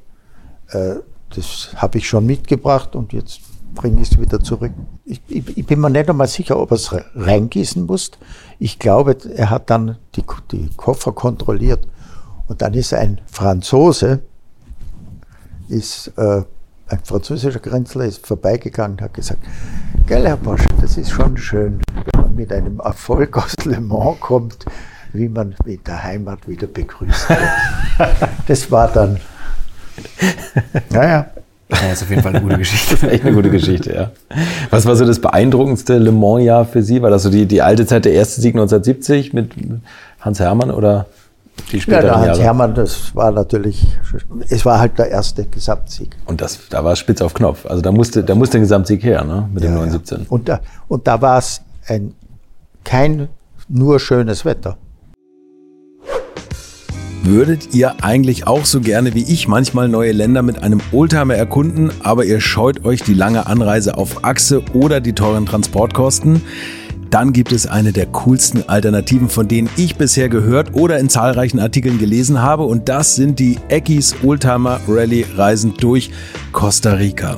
Äh, 0.69 0.95
das 1.35 1.69
habe 1.75 1.97
ich 1.97 2.07
schon 2.07 2.25
mitgebracht 2.25 2.95
und 2.95 3.13
jetzt 3.13 3.41
bringe 3.73 4.01
ich 4.01 4.11
es 4.11 4.19
wieder 4.19 4.39
zurück. 4.41 4.71
Ich, 5.03 5.21
ich, 5.27 5.57
ich, 5.57 5.65
bin 5.65 5.81
mir 5.81 5.89
nicht 5.89 6.09
einmal 6.09 6.27
sicher, 6.27 6.57
ob 6.57 6.71
er 6.71 6.75
es 6.75 6.95
reingießen 7.15 7.85
muss. 7.85 8.11
Ich 8.57 8.79
glaube, 8.79 9.17
er 9.35 9.49
hat 9.49 9.69
dann 9.69 9.97
die, 10.15 10.23
die 10.51 10.69
Koffer 10.77 11.11
kontrolliert 11.11 11.85
und 12.47 12.61
dann 12.61 12.73
ist 12.73 12.93
ein 12.93 13.19
Franzose, 13.25 14.19
ist 15.69 16.11
äh, 16.17 16.43
ein 16.87 16.99
französischer 17.03 17.59
Grenzler 17.59 18.05
ist 18.05 18.25
vorbeigegangen 18.25 18.97
und 18.97 19.01
hat 19.01 19.13
gesagt, 19.13 19.39
gell 20.05 20.27
Herr 20.27 20.37
Bosch, 20.37 20.61
das 20.81 20.97
ist 20.97 21.11
schon 21.11 21.35
schön, 21.37 21.79
wenn 22.13 22.21
man 22.21 22.35
mit 22.35 22.51
einem 22.53 22.79
Erfolg 22.79 23.37
aus 23.37 23.55
Le 23.65 23.81
Mans 23.81 24.19
kommt, 24.19 24.65
wie 25.13 25.29
man 25.29 25.55
in 25.65 25.79
der 25.83 26.03
Heimat 26.03 26.47
wieder 26.47 26.67
begrüßt 26.67 27.29
wird. 27.29 27.39
das 28.47 28.69
war 28.69 28.89
dann, 28.89 29.19
naja. 30.91 31.27
Ja, 31.71 31.91
ist 31.91 32.03
auf 32.03 32.09
jeden 32.11 32.21
Fall 32.21 32.35
eine 32.35 32.43
gute 32.43 32.59
Geschichte. 32.59 32.93
Das 32.93 33.03
ist 33.03 33.11
echt 33.11 33.25
eine 33.25 33.33
gute 33.33 33.49
Geschichte, 33.49 33.91
ja. 33.91 34.11
Was 34.69 34.85
war 34.85 34.95
so 34.95 35.03
das 35.03 35.19
beeindruckendste 35.19 35.97
Le 35.97 36.11
Mans-Jahr 36.11 36.65
für 36.65 36.83
Sie? 36.83 37.01
War 37.01 37.09
das 37.09 37.23
so 37.23 37.31
die, 37.31 37.47
die 37.47 37.63
alte 37.63 37.87
Zeit, 37.87 38.05
der 38.05 38.13
erste 38.13 38.39
Sieg 38.39 38.53
1970 38.53 39.33
mit 39.33 39.53
Hans 40.19 40.39
Hermann 40.39 40.69
oder 40.69 41.07
die 41.71 41.81
späteren 41.81 42.05
ja, 42.05 42.19
der 42.19 42.29
Hans 42.29 42.39
Hermann, 42.39 42.75
das 42.75 43.15
war 43.15 43.31
natürlich, 43.31 43.87
es 44.49 44.65
war 44.65 44.79
halt 44.79 44.97
der 44.99 45.09
erste 45.09 45.45
Gesamtsieg. 45.45 46.15
Und 46.25 46.41
das, 46.41 46.59
da 46.69 46.83
war 46.83 46.93
es 46.93 46.99
spitz 46.99 47.21
auf 47.21 47.33
Knopf. 47.33 47.65
Also 47.65 47.81
da 47.81 47.91
musste, 47.91 48.23
da 48.23 48.35
musste 48.35 48.57
ein 48.57 48.61
Gesamtsieg 48.61 49.03
her, 49.03 49.23
ne, 49.23 49.49
mit 49.53 49.63
ja, 49.63 49.69
dem 49.69 49.75
917. 49.75 50.19
Ja. 50.19 50.25
Und 50.29 50.49
da, 50.49 50.59
und 50.87 51.07
da 51.07 51.21
war 51.21 51.37
es 51.37 51.61
ein, 51.87 52.13
kein 52.83 53.29
nur 53.67 53.99
schönes 53.99 54.45
Wetter. 54.45 54.77
Würdet 57.23 57.73
ihr 57.73 58.03
eigentlich 58.03 58.45
auch 58.45 58.65
so 58.65 58.81
gerne 58.81 59.15
wie 59.15 59.23
ich 59.23 59.47
manchmal 59.47 59.89
neue 59.89 60.11
Länder 60.11 60.43
mit 60.43 60.61
einem 60.61 60.79
Oldtimer 60.91 61.33
erkunden, 61.33 61.89
aber 62.03 62.23
ihr 62.23 62.39
scheut 62.39 62.85
euch 62.85 63.01
die 63.01 63.15
lange 63.15 63.47
Anreise 63.47 63.97
auf 63.97 64.23
Achse 64.23 64.61
oder 64.73 65.01
die 65.01 65.13
teuren 65.13 65.47
Transportkosten? 65.47 66.43
Dann 67.09 67.33
gibt 67.33 67.51
es 67.51 67.67
eine 67.67 67.91
der 67.91 68.05
coolsten 68.07 68.67
Alternativen, 68.67 69.29
von 69.29 69.47
denen 69.47 69.69
ich 69.77 69.95
bisher 69.95 70.29
gehört 70.29 70.73
oder 70.73 70.99
in 70.99 71.09
zahlreichen 71.09 71.59
Artikeln 71.59 71.97
gelesen 71.97 72.41
habe. 72.41 72.63
Und 72.63 72.89
das 72.89 73.15
sind 73.15 73.39
die 73.39 73.57
Eckis 73.69 74.15
Oldtimer 74.23 74.79
Rally 74.87 75.25
Reisen 75.35 75.73
durch 75.77 76.11
Costa 76.51 76.93
Rica. 76.93 77.37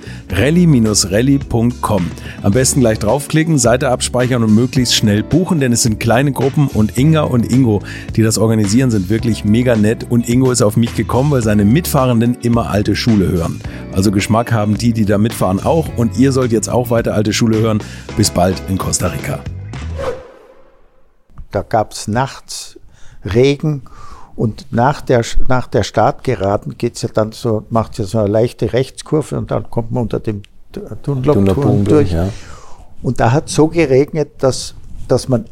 rally-rally.com. 0.31 2.11
Am 2.41 2.51
besten 2.51 2.79
gleich 2.79 2.99
draufklicken, 2.99 3.57
Seite 3.57 3.89
abspeichern 3.89 4.43
und 4.43 4.55
möglichst 4.55 4.95
schnell 4.95 5.23
buchen, 5.23 5.59
denn 5.59 5.73
es 5.73 5.83
sind 5.83 5.99
kleine 5.99 6.31
Gruppen 6.31 6.67
und 6.67 6.97
Inga 6.97 7.21
und 7.21 7.51
Ingo, 7.51 7.81
die 8.15 8.21
das 8.21 8.37
organisieren, 8.37 8.91
sind 8.91 9.09
wirklich 9.09 9.45
mega 9.45 9.75
nett 9.75 10.07
und 10.09 10.27
Ingo 10.27 10.51
ist 10.51 10.61
auf 10.61 10.77
mich 10.77 10.95
gekommen, 10.95 11.31
weil 11.31 11.43
seine 11.43 11.65
Mitfahrenden 11.65 12.37
immer 12.41 12.69
alte 12.69 12.95
Schule 12.95 13.29
hören. 13.29 13.61
Also 13.91 14.11
Geschmack 14.11 14.51
haben 14.51 14.77
die, 14.77 14.93
die 14.93 15.05
da 15.05 15.17
mitfahren 15.17 15.59
auch 15.59 15.87
und 15.97 16.17
ihr 16.17 16.31
sollt 16.31 16.51
jetzt 16.51 16.69
auch 16.69 16.89
weiter 16.89 17.13
alte 17.13 17.33
Schule 17.33 17.59
hören. 17.59 17.79
Bis 18.17 18.29
bald 18.29 18.61
in 18.69 18.77
Costa 18.77 19.07
Rica. 19.07 19.39
Da 21.51 21.63
gab 21.63 21.91
es 21.91 22.07
nachts 22.07 22.79
Regen 23.25 23.83
und 24.35 24.67
nach 24.71 25.01
der, 25.01 25.23
nach 25.47 25.67
der 25.67 25.83
Startgeraden 25.83 26.77
geht's 26.77 27.01
ja 27.01 27.09
dann 27.13 27.31
so, 27.31 27.65
macht 27.69 27.97
ja 27.97 28.05
so 28.05 28.19
eine 28.19 28.29
leichte 28.29 28.73
Rechtskurve 28.73 29.37
und 29.37 29.51
dann 29.51 29.69
kommt 29.69 29.91
man 29.91 30.03
unter 30.03 30.19
dem 30.19 30.43
Dunlop-Turm 30.71 31.83
durch. 31.83 32.11
Ja. 32.13 32.29
Und 33.01 33.19
da 33.19 33.31
hat 33.31 33.49
so 33.49 33.67
geregnet, 33.67 34.31
dass, 34.39 34.75
dass 35.07 35.27
man 35.27 35.45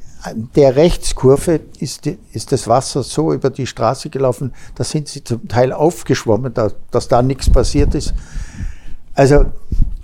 der 0.55 0.75
Rechtskurve 0.75 1.61
ist, 1.79 2.05
die, 2.05 2.17
ist 2.33 2.51
das 2.51 2.67
Wasser 2.67 3.03
so 3.03 3.33
über 3.33 3.49
die 3.49 3.65
Straße 3.65 4.09
gelaufen, 4.09 4.53
da 4.75 4.83
sind 4.83 5.07
sie 5.07 5.23
zum 5.23 5.47
Teil 5.47 5.71
aufgeschwommen, 5.71 6.53
da, 6.53 6.71
dass 6.91 7.07
da 7.07 7.21
nichts 7.21 7.49
passiert 7.49 7.95
ist. 7.95 8.13
Also 9.13 9.45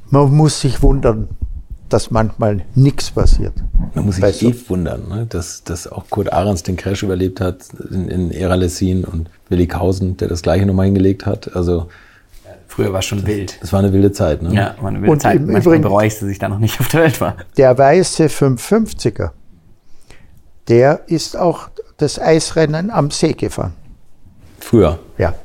man 0.09 0.33
muss 0.33 0.61
sich 0.61 0.81
wundern, 0.81 1.27
dass 1.89 2.11
manchmal 2.11 2.61
nichts 2.73 3.11
passiert. 3.11 3.53
Man 3.93 4.05
muss 4.05 4.15
sich 4.15 4.43
eh 4.43 4.55
wundern, 4.69 5.07
ne? 5.07 5.25
dass, 5.27 5.63
dass 5.63 5.87
auch 5.87 6.09
Kurt 6.09 6.33
Ahrens 6.33 6.63
den 6.63 6.77
Crash 6.77 7.03
überlebt 7.03 7.41
hat 7.41 7.67
in, 7.91 8.07
in 8.07 8.31
Eralessin 8.31 9.05
und 9.05 9.29
Willi 9.49 9.67
Kausen, 9.67 10.17
der 10.17 10.27
das 10.27 10.41
gleiche 10.41 10.65
nochmal 10.65 10.85
hingelegt 10.85 11.25
hat. 11.25 11.55
Also 11.55 11.87
Früher 12.67 12.91
war 12.91 12.99
es 12.99 13.05
schon 13.05 13.19
das, 13.19 13.27
wild. 13.27 13.59
Es 13.61 13.71
war 13.71 13.79
eine 13.79 13.93
wilde 13.93 14.11
Zeit. 14.11 14.41
Ne? 14.41 14.53
Ja, 14.53 14.75
war 14.81 14.89
eine 14.89 14.99
wilde 14.99 15.11
und 15.11 15.21
Zeit. 15.21 15.39
Manchmal 15.39 15.61
Übrigen, 15.61 15.81
bereue 15.83 16.07
ich, 16.07 16.19
dass 16.19 16.27
ich 16.27 16.39
da 16.39 16.49
noch 16.49 16.59
nicht 16.59 16.79
auf 16.79 16.87
der 16.89 17.03
Welt 17.03 17.21
war. 17.21 17.37
Der 17.57 17.77
weiße 17.77 18.25
550er, 18.25 19.29
der 20.67 21.01
ist 21.07 21.37
auch 21.37 21.69
das 21.97 22.19
Eisrennen 22.19 22.89
am 22.89 23.11
See 23.11 23.33
gefahren. 23.33 23.73
Früher? 24.59 24.99
Ja. 25.17 25.35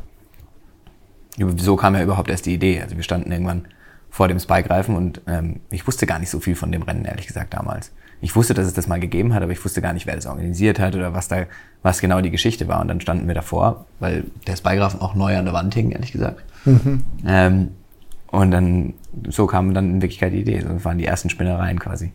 So 1.58 1.76
kam 1.76 1.94
ja 1.94 2.02
überhaupt 2.02 2.30
erst 2.30 2.46
die 2.46 2.54
Idee. 2.54 2.80
Also 2.82 2.96
wir 2.96 3.02
standen 3.02 3.30
irgendwann 3.30 3.66
vor 4.10 4.28
dem 4.28 4.38
Spike-Reifen 4.38 4.96
und 4.96 5.20
ähm, 5.26 5.60
ich 5.70 5.86
wusste 5.86 6.06
gar 6.06 6.18
nicht 6.18 6.30
so 6.30 6.40
viel 6.40 6.56
von 6.56 6.72
dem 6.72 6.82
Rennen, 6.82 7.04
ehrlich 7.04 7.26
gesagt, 7.26 7.54
damals. 7.54 7.92
Ich 8.20 8.36
wusste, 8.36 8.52
dass 8.52 8.66
es 8.66 8.74
das 8.74 8.86
mal 8.86 9.00
gegeben 9.00 9.32
hat, 9.32 9.42
aber 9.42 9.52
ich 9.52 9.64
wusste 9.64 9.80
gar 9.80 9.94
nicht, 9.94 10.06
wer 10.06 10.14
das 10.14 10.26
organisiert 10.26 10.78
hat 10.78 10.94
oder 10.94 11.14
was 11.14 11.28
da, 11.28 11.46
was 11.82 12.00
genau 12.00 12.20
die 12.20 12.30
Geschichte 12.30 12.68
war. 12.68 12.80
Und 12.80 12.88
dann 12.88 13.00
standen 13.00 13.26
wir 13.28 13.34
davor, 13.34 13.86
weil 13.98 14.24
der 14.46 14.56
Spike-Reifen 14.56 15.00
auch 15.00 15.14
neu 15.14 15.38
an 15.38 15.46
der 15.46 15.54
Wand 15.54 15.72
hing, 15.74 15.90
ehrlich 15.92 16.12
gesagt. 16.12 16.44
Mhm. 16.66 17.02
Ähm, 17.26 17.68
und 18.26 18.50
dann, 18.50 18.94
so 19.28 19.46
kam 19.46 19.72
dann 19.72 19.90
in 19.90 20.02
Wirklichkeit 20.02 20.32
die 20.32 20.40
Idee. 20.40 20.60
So 20.60 20.84
waren 20.84 20.98
die 20.98 21.06
ersten 21.06 21.30
Spinnereien 21.30 21.78
quasi. 21.78 22.12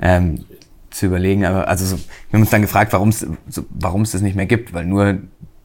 Ähm, 0.00 0.44
zu 0.90 1.06
überlegen, 1.06 1.44
aber 1.44 1.68
also 1.68 1.84
so, 1.84 1.96
wir 1.96 2.34
haben 2.34 2.40
uns 2.40 2.50
dann 2.50 2.62
gefragt, 2.62 2.92
warum 2.92 3.10
es 3.10 3.26
so, 3.48 3.64
warum 3.70 4.02
es 4.02 4.10
das 4.10 4.22
nicht 4.22 4.36
mehr 4.36 4.46
gibt, 4.46 4.72
weil 4.72 4.84
nur 4.84 5.18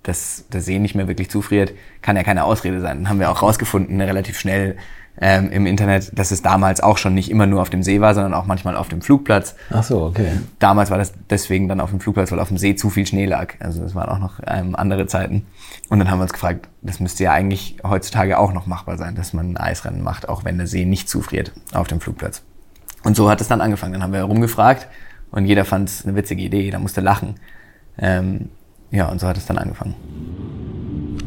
dass 0.04 0.46
der 0.50 0.62
See 0.62 0.78
nicht 0.78 0.94
mehr 0.94 1.08
wirklich 1.08 1.32
zufriert, 1.32 1.74
kann 2.04 2.16
ja 2.16 2.22
keine 2.22 2.44
Ausrede 2.44 2.80
sein. 2.80 2.98
Dann 2.98 3.10
haben 3.10 3.20
wir 3.20 3.32
auch 3.32 3.42
rausgefunden, 3.42 4.00
relativ 4.00 4.38
schnell, 4.38 4.78
ähm, 5.20 5.50
im 5.52 5.66
Internet, 5.66 6.18
dass 6.18 6.32
es 6.32 6.42
damals 6.42 6.82
auch 6.82 6.98
schon 6.98 7.14
nicht 7.14 7.32
immer 7.32 7.46
nur 7.46 7.62
auf 7.62 7.70
dem 7.70 7.84
See 7.84 8.02
war, 8.02 8.14
sondern 8.14 8.34
auch 8.34 8.46
manchmal 8.46 8.76
auf 8.76 8.90
dem 8.90 9.02
Flugplatz. 9.02 9.56
Ach 9.72 9.84
so, 9.84 10.04
okay. 10.04 10.40
Damals 10.60 10.92
war 10.92 10.98
das 10.98 11.14
deswegen 11.30 11.68
dann 11.68 11.80
auf 11.80 11.90
dem 11.90 12.00
Flugplatz, 12.00 12.32
weil 12.32 12.40
auf 12.40 12.50
dem 12.50 12.58
See 12.58 12.76
zu 12.76 12.90
viel 12.90 13.06
Schnee 13.06 13.26
lag. 13.26 13.54
Also 13.60 13.82
das 13.82 13.96
waren 13.96 14.10
auch 14.10 14.20
noch 14.20 14.40
ähm, 14.46 14.76
andere 14.76 15.08
Zeiten. 15.08 15.46
Und 15.90 16.00
dann 16.00 16.10
haben 16.10 16.20
wir 16.20 16.24
uns 16.24 16.34
gefragt, 16.34 16.68
das 16.82 17.00
müsste 17.00 17.24
ja 17.24 17.32
eigentlich 17.32 17.78
heutzutage 17.84 18.38
auch 18.38 18.52
noch 18.52 18.66
machbar 18.66 18.98
sein, 18.98 19.16
dass 19.16 19.34
man 19.34 19.52
ein 19.52 19.58
Eisrennen 19.58 20.04
macht, 20.04 20.28
auch 20.28 20.44
wenn 20.44 20.58
der 20.58 20.68
See 20.68 20.86
nicht 20.86 21.10
zufriert 21.10 21.54
auf 21.74 21.88
dem 21.88 22.02
Flugplatz. 22.02 22.44
Und 23.04 23.16
so 23.16 23.30
hat 23.30 23.40
es 23.40 23.48
dann 23.48 23.62
angefangen. 23.62 23.94
Dann 23.94 24.04
haben 24.04 24.14
wir 24.14 24.20
herumgefragt 24.20 24.88
und 25.32 25.46
jeder 25.46 25.64
fand 25.64 25.90
es 25.90 26.06
eine 26.06 26.16
witzige 26.16 26.42
Idee, 26.42 26.62
jeder 26.62 26.80
musste 26.80 27.02
lachen. 27.02 27.36
Ähm, 27.98 28.50
ja, 28.92 29.08
und 29.08 29.20
so 29.20 29.28
hat 29.28 29.38
es 29.38 29.46
dann 29.46 29.58
angefangen. 29.58 29.96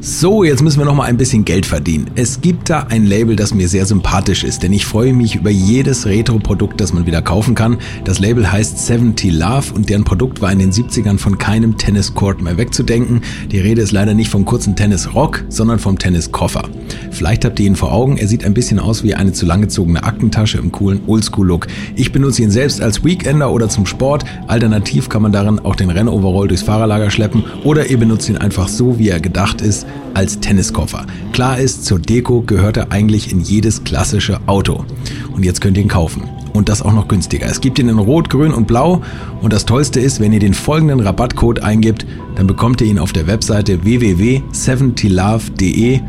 So, 0.00 0.44
jetzt 0.44 0.62
müssen 0.62 0.78
wir 0.78 0.84
noch 0.84 0.94
mal 0.94 1.06
ein 1.06 1.16
bisschen 1.16 1.44
Geld 1.44 1.66
verdienen. 1.66 2.08
Es 2.14 2.40
gibt 2.40 2.70
da 2.70 2.86
ein 2.88 3.04
Label, 3.04 3.34
das 3.34 3.52
mir 3.52 3.68
sehr 3.68 3.84
sympathisch 3.84 4.44
ist, 4.44 4.62
denn 4.62 4.72
ich 4.72 4.86
freue 4.86 5.12
mich 5.12 5.34
über 5.34 5.50
jedes 5.50 6.06
Retro-Produkt, 6.06 6.80
das 6.80 6.92
man 6.92 7.04
wieder 7.04 7.20
kaufen 7.20 7.56
kann. 7.56 7.78
Das 8.04 8.20
Label 8.20 8.50
heißt 8.50 8.86
70 8.86 9.32
Love 9.32 9.74
und 9.74 9.88
deren 9.90 10.04
Produkt 10.04 10.40
war 10.40 10.52
in 10.52 10.60
den 10.60 10.70
70ern 10.70 11.18
von 11.18 11.36
keinem 11.36 11.78
Tenniscourt 11.78 12.40
mehr 12.40 12.56
wegzudenken. 12.56 13.22
Die 13.50 13.58
Rede 13.58 13.82
ist 13.82 13.90
leider 13.90 14.14
nicht 14.14 14.30
vom 14.30 14.44
kurzen 14.44 14.76
Tennisrock, 14.76 15.44
sondern 15.48 15.80
vom 15.80 15.98
Tenniskoffer. 15.98 16.68
Vielleicht 17.10 17.44
habt 17.44 17.58
ihr 17.58 17.66
ihn 17.66 17.74
vor 17.74 17.90
Augen, 17.90 18.18
er 18.18 18.28
sieht 18.28 18.44
ein 18.44 18.54
bisschen 18.54 18.78
aus 18.78 19.02
wie 19.02 19.16
eine 19.16 19.32
zu 19.32 19.46
langgezogene 19.46 20.04
Aktentasche 20.04 20.58
im 20.58 20.70
coolen 20.70 21.00
Oldschool-Look. 21.08 21.66
Ich 21.96 22.12
benutze 22.12 22.44
ihn 22.44 22.52
selbst 22.52 22.80
als 22.80 23.04
Weekender 23.04 23.50
oder 23.50 23.68
zum 23.68 23.84
Sport. 23.84 24.24
Alternativ 24.46 25.08
kann 25.08 25.22
man 25.22 25.32
darin 25.32 25.58
auch 25.58 25.74
den 25.74 25.90
Rennoverall 25.90 26.46
durchs 26.46 26.62
Fahrerlager 26.62 27.10
schleppen 27.10 27.42
oder 27.64 27.86
ihr 27.86 27.98
benutzt 27.98 28.28
ihn 28.28 28.36
einfach 28.36 28.68
so, 28.68 29.00
wie 29.00 29.08
er 29.08 29.18
gedacht 29.18 29.60
ist 29.60 29.87
als 30.14 30.40
Tenniskoffer. 30.40 31.04
Klar 31.32 31.58
ist, 31.58 31.84
zur 31.84 31.98
Deko 31.98 32.42
gehört 32.42 32.76
er 32.76 32.92
eigentlich 32.92 33.32
in 33.32 33.40
jedes 33.40 33.82
klassische 33.84 34.38
Auto. 34.46 34.84
Und 35.32 35.44
jetzt 35.44 35.60
könnt 35.60 35.76
ihr 35.76 35.82
ihn 35.84 35.88
kaufen. 35.88 36.22
Und 36.52 36.68
das 36.68 36.82
auch 36.82 36.92
noch 36.92 37.08
günstiger. 37.08 37.46
Es 37.46 37.60
gibt 37.60 37.78
ihn 37.78 37.88
in 37.88 37.98
Rot, 37.98 38.30
Grün 38.30 38.52
und 38.52 38.66
Blau. 38.66 39.00
Und 39.42 39.52
das 39.52 39.64
Tollste 39.64 40.00
ist, 40.00 40.18
wenn 40.18 40.32
ihr 40.32 40.40
den 40.40 40.54
folgenden 40.54 40.98
Rabattcode 41.00 41.62
eingibt, 41.62 42.04
dann 42.34 42.48
bekommt 42.48 42.80
ihr 42.80 42.88
ihn 42.88 42.98
auf 42.98 43.12
der 43.12 43.28
Webseite 43.28 43.84
www.70love.de 43.84 46.00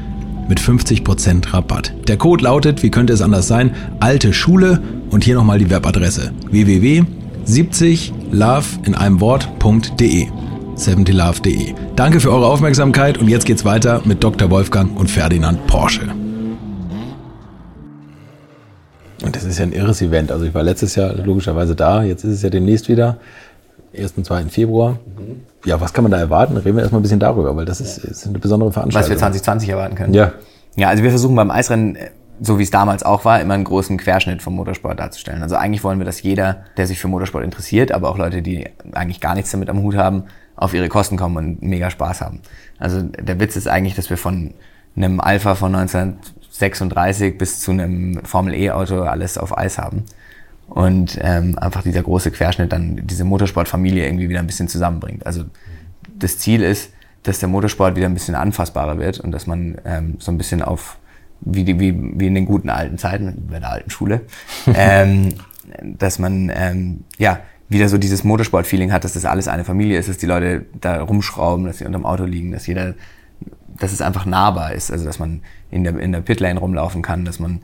mit 0.48 0.60
50% 0.60 1.54
Rabatt. 1.54 1.94
Der 2.08 2.18
Code 2.18 2.44
lautet, 2.44 2.82
wie 2.82 2.90
könnte 2.90 3.14
es 3.14 3.22
anders 3.22 3.48
sein, 3.48 3.76
alte 4.00 4.34
Schule 4.34 4.82
und 5.12 5.24
hier 5.24 5.36
nochmal 5.36 5.60
die 5.60 5.70
Webadresse 5.70 6.34
www.70love 6.50 8.66
in 8.86 8.96
einem 8.96 9.22
Wort.de. 9.22 10.28
70love.de. 10.80 11.74
Danke 11.96 12.22
für 12.22 12.32
eure 12.32 12.48
Aufmerksamkeit 12.48 13.18
und 13.18 13.28
jetzt 13.28 13.46
geht's 13.46 13.66
weiter 13.66 14.02
mit 14.06 14.24
Dr. 14.24 14.50
Wolfgang 14.50 14.98
und 14.98 15.12
Ferdinand 15.12 15.68
Porsche. 15.68 16.08
Und 19.22 19.36
das 19.36 19.44
ist 19.44 19.60
ja 19.60 19.66
ein 19.66 19.74
irres 19.74 20.02
Event. 20.02 20.32
Also 20.32 20.46
ich 20.46 20.54
war 20.54 20.64
letztes 20.64 20.96
Jahr 20.96 21.14
logischerweise 21.14 21.76
da, 21.76 22.04
jetzt 22.04 22.24
ist 22.24 22.36
es 22.36 22.42
ja 22.42 22.50
demnächst 22.50 22.88
wieder. 22.88 23.18
1. 23.98 24.14
und 24.16 24.26
2. 24.26 24.46
Februar. 24.46 25.00
Ja, 25.66 25.82
was 25.82 25.92
kann 25.94 26.04
man 26.04 26.12
da 26.12 26.20
erwarten? 26.20 26.56
Reden 26.56 26.78
wir 26.78 26.84
erstmal 26.84 27.00
ein 27.00 27.04
bisschen 27.04 27.20
darüber, 27.20 27.56
weil 27.56 27.66
das 27.66 27.82
ist, 27.82 27.98
ist 27.98 28.26
eine 28.28 28.40
besondere 28.40 28.72
Veranstaltung. 28.72 29.10
Was 29.10 29.10
wir 29.10 29.18
2020 29.18 29.70
erwarten 29.70 29.96
können. 29.96 30.14
Ja. 30.14 30.32
Ja, 30.76 30.88
also 30.88 31.04
wir 31.04 31.10
versuchen 31.10 31.36
beim 31.36 31.52
Eisrennen 31.52 31.96
äh, 31.96 32.12
so 32.42 32.58
wie 32.58 32.64
es 32.64 32.72
damals 32.72 33.04
auch 33.04 33.26
war, 33.26 33.42
immer 33.42 33.54
einen 33.54 33.66
großen 33.66 33.98
Querschnitt 33.98 34.42
vom 34.42 34.56
Motorsport 34.56 35.00
darzustellen. 35.00 35.44
Also 35.44 35.56
eigentlich 35.56 35.84
wollen 35.84 36.00
wir, 36.00 36.06
dass 36.06 36.22
jeder, 36.22 36.64
der 36.78 36.88
sich 36.88 37.00
für 37.00 37.08
Motorsport 37.08 37.44
interessiert, 37.44 37.92
aber 37.92 38.10
auch 38.10 38.18
Leute, 38.18 38.42
die 38.42 38.70
eigentlich 38.94 39.20
gar 39.20 39.36
nichts 39.36 39.52
damit 39.52 39.70
am 39.70 39.82
Hut 39.82 39.96
haben, 39.96 40.24
auf 40.60 40.74
ihre 40.74 40.90
Kosten 40.90 41.16
kommen 41.16 41.38
und 41.38 41.62
mega 41.62 41.90
Spaß 41.90 42.22
haben. 42.22 42.42
Also 42.78 43.02
der 43.02 43.40
Witz 43.40 43.56
ist 43.56 43.68
eigentlich, 43.68 43.96
dass 43.96 44.10
wir 44.10 44.18
von 44.18 44.54
einem 44.96 45.22
Alpha 45.22 45.56
von 45.56 45.74
1936 45.74 47.38
bis 47.38 47.62
zu 47.62 47.72
einem 47.72 48.24
Formel 48.26 48.54
E-Auto 48.54 49.02
alles 49.04 49.38
auf 49.38 49.58
Eis 49.58 49.78
haben. 49.78 50.04
Und 50.68 51.18
ähm, 51.22 51.58
einfach 51.58 51.82
dieser 51.82 52.04
große 52.04 52.30
Querschnitt 52.32 52.72
dann 52.72 53.08
diese 53.08 53.24
Motorsportfamilie 53.24 54.06
irgendwie 54.06 54.30
wieder 54.30 54.40
ein 54.40 54.48
bisschen 54.48 54.68
zusammenbringt. 54.68 55.26
Also 55.26 55.46
das 56.18 56.38
Ziel 56.38 56.62
ist, 56.62 56.92
dass 57.24 57.40
der 57.40 57.50
Motorsport 57.50 57.96
wieder 57.96 58.06
ein 58.06 58.14
bisschen 58.14 58.36
anfassbarer 58.36 59.00
wird 59.00 59.20
und 59.20 59.32
dass 59.32 59.48
man 59.48 59.78
ähm, 59.86 60.16
so 60.20 60.32
ein 60.32 60.38
bisschen 60.38 60.62
auf, 60.62 60.98
wie, 61.42 61.64
die, 61.64 61.80
wie, 61.80 62.20
wie 62.20 62.28
in 62.28 62.36
den 62.36 62.46
guten 62.46 62.70
alten 62.70 62.98
Zeiten, 62.98 63.48
bei 63.50 63.60
der 63.60 63.72
alten 63.72 63.90
Schule, 63.90 64.22
ähm, 64.74 65.34
dass 65.82 66.20
man 66.20 66.52
ähm, 66.54 67.04
ja 67.18 67.40
wieder 67.70 67.88
so 67.88 67.98
dieses 67.98 68.24
Motorsport-Feeling 68.24 68.92
hat, 68.92 69.04
dass 69.04 69.14
das 69.14 69.26
alles 69.26 69.48
eine 69.48 69.64
Familie 69.64 70.00
ist, 70.00 70.10
dass 70.10 70.18
die 70.18 70.26
Leute 70.26 70.66
da 70.82 71.02
rumschrauben, 71.02 71.66
dass 71.66 71.78
sie 71.78 71.86
unterm 71.86 72.06
Auto 72.06 72.26
liegen, 72.26 72.52
dass 72.52 72.66
jeder, 72.66 72.96
dass 73.80 73.94
es 73.94 74.02
einfach 74.02 74.26
nahbar 74.26 74.74
ist, 74.74 74.92
also 74.92 75.06
dass 75.06 75.20
man 75.20 75.42
in 75.70 75.84
der, 75.84 75.98
in 76.00 76.12
der 76.12 76.22
Pitlane 76.22 76.60
rumlaufen 76.60 77.04
kann, 77.04 77.26
dass 77.26 77.40
man 77.40 77.62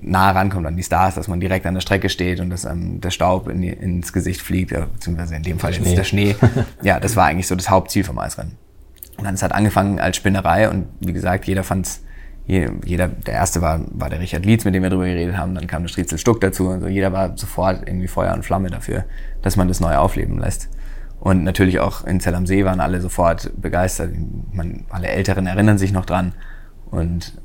nah 0.00 0.30
rankommt 0.30 0.66
an 0.66 0.76
die 0.76 0.82
Stars, 0.82 1.16
dass 1.16 1.28
man 1.28 1.38
direkt 1.38 1.66
an 1.66 1.74
der 1.74 1.82
Strecke 1.82 2.08
steht 2.08 2.40
und 2.40 2.48
dass 2.48 2.64
ähm, 2.64 3.00
der 3.00 3.10
Staub 3.10 3.48
in 3.48 3.60
die, 3.60 3.68
ins 3.68 4.12
Gesicht 4.12 4.40
fliegt, 4.40 4.70
beziehungsweise 4.70 5.36
in 5.36 5.42
dem 5.42 5.58
Fall 5.58 5.74
Schnee. 5.74 5.94
der 5.94 6.04
Schnee. 6.04 6.36
ja, 6.82 6.98
das 6.98 7.14
war 7.16 7.26
eigentlich 7.26 7.46
so 7.46 7.54
das 7.54 7.68
Hauptziel 7.68 8.04
vom 8.04 8.18
Eisrennen. 8.18 8.56
Und 9.18 9.24
dann 9.24 9.34
es 9.34 9.42
hat 9.42 9.52
angefangen 9.52 10.00
als 10.00 10.16
Spinnerei 10.16 10.70
und 10.70 10.86
wie 11.00 11.12
gesagt, 11.12 11.46
jeder 11.46 11.62
fand's 11.62 12.02
jeder, 12.46 13.08
der 13.08 13.34
erste 13.34 13.62
war, 13.62 13.80
war 13.92 14.10
der 14.10 14.20
Richard 14.20 14.44
Lietz, 14.44 14.64
mit 14.64 14.74
dem 14.74 14.82
wir 14.82 14.90
darüber 14.90 15.06
geredet 15.06 15.36
haben, 15.36 15.54
dann 15.54 15.66
kam 15.66 15.82
der 15.82 15.88
Striezel 15.88 16.18
Stuck 16.18 16.40
dazu 16.40 16.68
und 16.68 16.80
so. 16.80 16.88
Jeder 16.88 17.12
war 17.12 17.36
sofort 17.36 17.86
irgendwie 17.86 18.08
Feuer 18.08 18.34
und 18.34 18.44
Flamme 18.44 18.68
dafür, 18.68 19.04
dass 19.42 19.56
man 19.56 19.68
das 19.68 19.80
neu 19.80 19.94
aufleben 19.96 20.38
lässt. 20.38 20.68
Und 21.20 21.44
natürlich 21.44 21.78
auch 21.78 22.04
in 22.04 22.18
Zell 22.18 22.34
am 22.34 22.46
See 22.46 22.64
waren 22.64 22.80
alle 22.80 23.00
sofort 23.00 23.52
begeistert. 23.60 24.10
Man, 24.52 24.84
alle 24.90 25.06
Älteren 25.06 25.46
erinnern 25.46 25.78
sich 25.78 25.92
noch 25.92 26.04
dran. 26.04 26.34
Und 26.90 27.40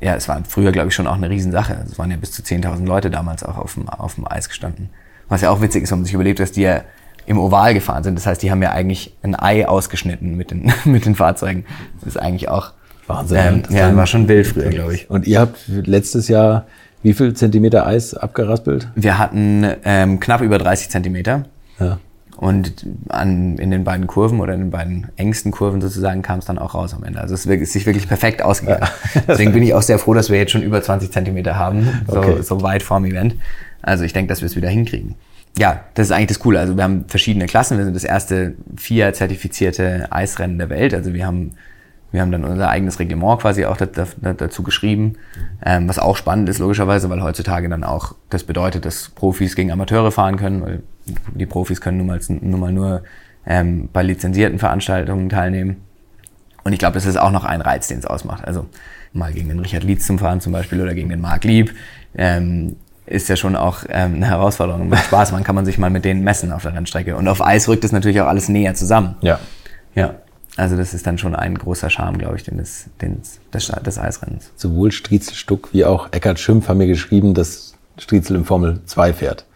ja, 0.00 0.16
es 0.16 0.28
war 0.28 0.42
früher, 0.44 0.72
glaube 0.72 0.88
ich, 0.88 0.94
schon 0.94 1.06
auch 1.06 1.14
eine 1.14 1.30
Riesensache. 1.30 1.84
Es 1.86 1.96
waren 2.00 2.10
ja 2.10 2.16
bis 2.16 2.32
zu 2.32 2.42
10.000 2.42 2.84
Leute 2.84 3.10
damals 3.10 3.44
auch 3.44 3.58
auf 3.58 3.74
dem, 3.74 3.88
auf 3.88 4.16
dem 4.16 4.26
Eis 4.26 4.48
gestanden. 4.48 4.90
Was 5.28 5.42
ja 5.42 5.50
auch 5.50 5.60
witzig 5.60 5.84
ist, 5.84 5.92
wenn 5.92 6.00
man 6.00 6.04
sich 6.04 6.14
überlegt, 6.14 6.40
dass 6.40 6.50
die 6.50 6.62
ja 6.62 6.82
im 7.24 7.38
Oval 7.38 7.74
gefahren 7.74 8.02
sind. 8.02 8.16
Das 8.16 8.26
heißt, 8.26 8.42
die 8.42 8.50
haben 8.50 8.60
ja 8.60 8.72
eigentlich 8.72 9.16
ein 9.22 9.36
Ei 9.38 9.68
ausgeschnitten 9.68 10.36
mit 10.36 10.50
den, 10.50 10.72
mit 10.84 11.06
den 11.06 11.14
Fahrzeugen. 11.14 11.64
Das 12.00 12.08
ist 12.08 12.16
eigentlich 12.16 12.48
auch 12.48 12.72
Wahnsinn. 13.16 13.38
Ähm, 13.38 13.62
ja, 13.70 13.94
war 13.96 14.06
schon 14.06 14.28
wild 14.28 14.46
früher, 14.46 14.70
glaube 14.70 14.94
ich. 14.94 15.10
Und 15.10 15.26
ihr 15.26 15.40
habt 15.40 15.58
letztes 15.68 16.28
Jahr 16.28 16.66
wie 17.02 17.14
viel 17.14 17.34
Zentimeter 17.34 17.86
Eis 17.86 18.14
abgeraspelt? 18.14 18.88
Wir 18.94 19.18
hatten 19.18 19.66
ähm, 19.84 20.20
knapp 20.20 20.40
über 20.40 20.58
30 20.58 20.88
Zentimeter. 20.88 21.44
Ja. 21.80 21.98
Und 22.36 22.86
an, 23.08 23.58
in 23.58 23.70
den 23.70 23.84
beiden 23.84 24.06
Kurven 24.06 24.40
oder 24.40 24.54
in 24.54 24.60
den 24.60 24.70
beiden 24.70 25.08
engsten 25.16 25.52
Kurven 25.52 25.80
sozusagen 25.80 26.22
kam 26.22 26.40
es 26.40 26.44
dann 26.44 26.58
auch 26.58 26.74
raus 26.74 26.94
am 26.94 27.04
Ende. 27.04 27.20
Also 27.20 27.34
es 27.34 27.46
ist 27.46 27.72
sich 27.72 27.86
wirklich 27.86 28.08
perfekt 28.08 28.42
ausgegangen. 28.42 28.88
Ja. 29.14 29.22
Deswegen 29.28 29.52
bin 29.52 29.62
ich 29.62 29.74
auch 29.74 29.82
sehr 29.82 29.98
froh, 29.98 30.14
dass 30.14 30.30
wir 30.30 30.38
jetzt 30.38 30.50
schon 30.50 30.62
über 30.62 30.82
20 30.82 31.12
Zentimeter 31.12 31.56
haben, 31.56 32.02
so, 32.08 32.18
okay. 32.18 32.42
so 32.42 32.62
weit 32.62 32.82
vorm 32.82 33.04
Event. 33.04 33.36
Also 33.80 34.04
ich 34.04 34.12
denke, 34.12 34.28
dass 34.28 34.40
wir 34.40 34.46
es 34.46 34.56
wieder 34.56 34.68
hinkriegen. 34.68 35.14
Ja, 35.58 35.84
das 35.94 36.06
ist 36.06 36.12
eigentlich 36.12 36.28
das 36.28 36.40
Coole. 36.40 36.58
Also 36.58 36.76
wir 36.76 36.82
haben 36.82 37.04
verschiedene 37.08 37.46
Klassen. 37.46 37.76
Wir 37.78 37.84
sind 37.84 37.94
das 37.94 38.04
erste 38.04 38.54
vier 38.76 39.12
zertifizierte 39.12 40.10
Eisrennen 40.10 40.58
der 40.58 40.70
Welt. 40.70 40.94
Also 40.94 41.12
wir 41.12 41.26
haben 41.26 41.52
wir 42.12 42.20
haben 42.20 42.30
dann 42.30 42.44
unser 42.44 42.68
eigenes 42.68 42.98
Reglement 42.98 43.40
quasi 43.40 43.64
auch 43.64 43.76
dazu 43.76 44.62
geschrieben, 44.62 45.14
ähm, 45.64 45.88
was 45.88 45.98
auch 45.98 46.16
spannend 46.16 46.48
ist 46.48 46.58
logischerweise, 46.58 47.08
weil 47.10 47.22
heutzutage 47.22 47.68
dann 47.68 47.84
auch 47.84 48.14
das 48.28 48.44
bedeutet, 48.44 48.84
dass 48.84 49.08
Profis 49.08 49.56
gegen 49.56 49.72
Amateure 49.72 50.12
fahren 50.12 50.36
können, 50.36 50.62
weil 50.62 50.82
die 51.34 51.46
Profis 51.46 51.80
können 51.80 51.98
nun 51.98 52.06
mal, 52.06 52.20
nun 52.28 52.60
mal 52.60 52.72
nur 52.72 53.02
ähm, 53.46 53.88
bei 53.92 54.02
lizenzierten 54.02 54.58
Veranstaltungen 54.58 55.30
teilnehmen. 55.30 55.82
Und 56.64 56.72
ich 56.72 56.78
glaube, 56.78 56.94
das 56.94 57.06
ist 57.06 57.18
auch 57.18 57.32
noch 57.32 57.44
ein 57.44 57.60
Reiz, 57.60 57.88
den 57.88 57.98
es 57.98 58.06
ausmacht. 58.06 58.44
Also 58.44 58.66
mal 59.12 59.32
gegen 59.32 59.48
den 59.48 59.58
Richard 59.58 59.82
Lietz 59.82 60.06
zum 60.06 60.18
Fahren 60.18 60.40
zum 60.40 60.52
Beispiel 60.52 60.80
oder 60.80 60.94
gegen 60.94 61.08
den 61.08 61.20
Marc 61.20 61.44
Lieb 61.44 61.74
ähm, 62.14 62.76
ist 63.06 63.28
ja 63.28 63.36
schon 63.36 63.56
auch 63.56 63.84
ähm, 63.88 64.16
eine 64.16 64.26
Herausforderung. 64.26 64.88
Macht 64.88 65.06
Spaß, 65.06 65.32
man 65.32 65.44
kann 65.44 65.54
man 65.54 65.64
sich 65.64 65.78
mal 65.78 65.90
mit 65.90 66.04
denen 66.04 66.22
messen 66.22 66.52
auf 66.52 66.62
der 66.62 66.74
Rennstrecke. 66.74 67.16
Und 67.16 67.26
auf 67.26 67.44
Eis 67.44 67.68
rückt 67.68 67.84
es 67.84 67.92
natürlich 67.92 68.20
auch 68.20 68.28
alles 68.28 68.48
näher 68.48 68.74
zusammen. 68.74 69.16
Ja. 69.22 69.40
Ja. 69.94 70.14
Also 70.56 70.76
das 70.76 70.92
ist 70.92 71.06
dann 71.06 71.16
schon 71.18 71.34
ein 71.34 71.56
großer 71.56 71.88
Charme, 71.88 72.18
glaube 72.18 72.36
ich, 72.36 72.44
des, 72.44 72.86
des, 73.00 73.40
des, 73.52 73.66
des 73.68 73.98
Eisrennens. 73.98 74.50
Sowohl 74.56 74.92
Striezel 74.92 75.34
Stuck 75.34 75.72
wie 75.72 75.84
auch 75.84 76.12
Eckhard 76.12 76.38
Schimpf 76.38 76.68
haben 76.68 76.78
mir 76.78 76.86
geschrieben, 76.86 77.32
dass 77.32 77.74
Striezel 77.96 78.36
im 78.36 78.44
Formel 78.44 78.80
2 78.84 79.12
fährt. 79.14 79.46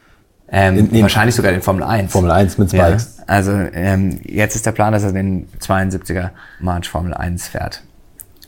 Ähm, 0.48 0.78
in, 0.78 0.90
in 0.90 1.02
wahrscheinlich 1.02 1.34
sogar 1.34 1.52
den 1.52 1.60
Formel 1.60 1.82
1. 1.82 2.12
Formel 2.12 2.30
1 2.30 2.58
mit 2.58 2.70
Spikes. 2.70 3.16
Ja, 3.18 3.24
also 3.26 3.50
ähm, 3.52 4.20
jetzt 4.24 4.54
ist 4.54 4.64
der 4.64 4.72
Plan, 4.72 4.92
dass 4.92 5.02
er 5.02 5.12
den 5.12 5.48
72er 5.60 6.30
March 6.60 6.88
Formel 6.88 7.12
1 7.12 7.48
fährt. 7.48 7.82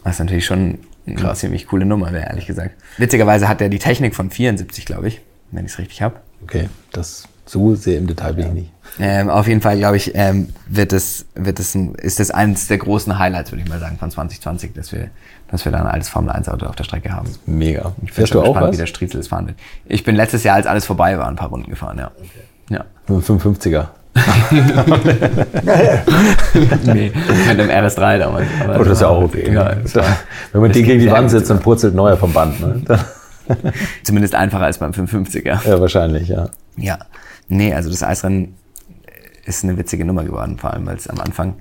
Was 0.05 0.18
natürlich 0.18 0.46
schon 0.46 0.78
eine 1.07 1.34
ziemlich 1.34 1.66
coole 1.66 1.84
Nummer 1.84 2.12
wäre, 2.12 2.28
ehrlich 2.28 2.46
gesagt. 2.46 2.76
Witzigerweise 2.99 3.49
hat 3.49 3.61
er 3.61 3.68
die 3.68 3.78
Technik 3.78 4.14
von 4.14 4.30
74, 4.30 4.86
glaube 4.86 5.09
ich, 5.09 5.20
wenn 5.51 5.64
ich 5.64 5.72
es 5.72 5.78
richtig 5.78 6.03
habe. 6.03 6.16
Okay, 6.42 6.68
das 6.92 7.24
so 7.49 7.74
sehr 7.74 7.99
im 7.99 8.07
Detail 8.07 8.34
bin 8.34 8.46
ich 8.49 8.53
nicht. 8.53 8.72
Ähm, 9.01 9.30
auf 9.30 9.46
jeden 9.46 9.61
Fall, 9.61 9.78
glaube 9.78 9.96
ich, 9.96 10.12
ähm, 10.14 10.49
wird 10.66 10.92
es, 10.92 11.26
wird 11.34 11.61
es 11.61 11.74
ein, 11.74 11.94
ist 11.94 12.20
das 12.20 12.30
eines 12.30 12.66
der 12.68 12.78
großen 12.78 13.18
Highlights, 13.18 13.53
würde 13.53 13.62
ich 13.62 13.68
mal 13.68 13.78
sagen, 13.78 13.96
von 13.99 14.11
2020, 14.11 14.72
dass 14.72 14.92
wir, 14.92 15.09
dass 15.51 15.64
wir 15.64 15.72
dann 15.72 15.82
ein 15.82 15.88
altes 15.88 16.09
Formel 16.09 16.30
1 16.30 16.49
Auto 16.49 16.66
auf 16.66 16.76
der 16.76 16.84
Strecke 16.84 17.12
haben. 17.12 17.28
Mega. 17.46 17.92
Ich 18.05 18.12
bin 18.14 18.26
schon 18.26 18.42
gespannt, 18.42 18.72
wie 18.72 18.76
der 18.76 18.86
Striezel 18.86 19.20
es 19.20 19.28
fahren 19.28 19.46
wird. 19.46 19.59
Ich 19.86 20.05
bin 20.05 20.16
letztes 20.16 20.42
Jahr, 20.42 20.57
als 20.57 20.66
alles 20.66 20.84
vorbei 20.84 21.16
war, 21.18 21.28
ein 21.28 21.36
paar 21.36 21.49
Runden 21.49 21.70
gefahren, 21.70 21.99
ja. 21.99 22.11
Okay. 22.18 22.40
Ja. 22.70 22.84
Mit 23.07 23.24
55er. 23.24 23.86
nee, 26.86 27.12
mit 27.49 27.59
dem 27.59 27.68
RS3 27.68 28.18
damals. 28.18 28.49
Aber 28.64 28.80
oh, 28.80 28.84
das 28.84 28.94
ist 28.94 29.01
ja 29.03 29.09
auch 29.09 29.22
okay. 29.22 29.53
Ja, 29.53 29.76
Wenn 30.53 30.61
man 30.61 30.72
den 30.72 30.84
gegen 30.84 30.99
die 31.01 31.11
Wand 31.11 31.30
setzt, 31.30 31.51
dann 31.51 31.61
purzelt 31.61 31.94
neuer 31.94 32.16
vom 32.16 32.32
Band. 32.32 32.61
Ne? 32.61 32.82
Zumindest 34.03 34.34
einfacher 34.34 34.64
als 34.64 34.78
beim 34.78 34.90
55er. 34.90 35.68
Ja, 35.68 35.80
wahrscheinlich, 35.80 36.28
ja. 36.28 36.49
Ja. 36.76 36.99
Nee, 37.49 37.74
also 37.74 37.90
das 37.90 38.03
Eisrennen 38.03 38.55
ist 39.44 39.64
eine 39.64 39.78
witzige 39.78 40.05
Nummer 40.05 40.24
geworden, 40.24 40.59
vor 40.59 40.72
allem 40.72 40.86
weil 40.86 40.96
es 40.96 41.09
am 41.09 41.18
Anfang, 41.20 41.57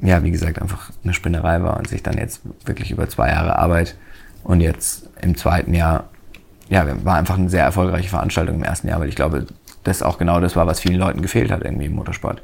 ja, 0.00 0.22
wie 0.22 0.30
gesagt, 0.30 0.60
einfach 0.60 0.90
eine 1.04 1.12
Spinnerei 1.12 1.62
war 1.62 1.76
und 1.76 1.88
sich 1.88 2.02
dann 2.02 2.16
jetzt 2.16 2.40
wirklich 2.64 2.90
über 2.90 3.08
zwei 3.08 3.28
Jahre 3.28 3.58
Arbeit 3.58 3.96
und 4.44 4.60
jetzt 4.60 5.10
im 5.20 5.36
zweiten 5.36 5.74
Jahr, 5.74 6.08
ja, 6.70 6.86
war 7.04 7.16
einfach 7.16 7.36
eine 7.36 7.50
sehr 7.50 7.64
erfolgreiche 7.64 8.08
Veranstaltung 8.08 8.56
im 8.56 8.62
ersten 8.62 8.88
Jahr, 8.88 9.00
weil 9.00 9.08
ich 9.08 9.16
glaube, 9.16 9.46
das 9.84 10.02
auch 10.02 10.18
genau 10.18 10.40
das 10.40 10.56
war, 10.56 10.66
was 10.66 10.80
vielen 10.80 10.98
Leuten 10.98 11.22
gefehlt 11.22 11.50
hat 11.50 11.62
irgendwie 11.62 11.86
im 11.86 11.94
Motorsport. 11.94 12.42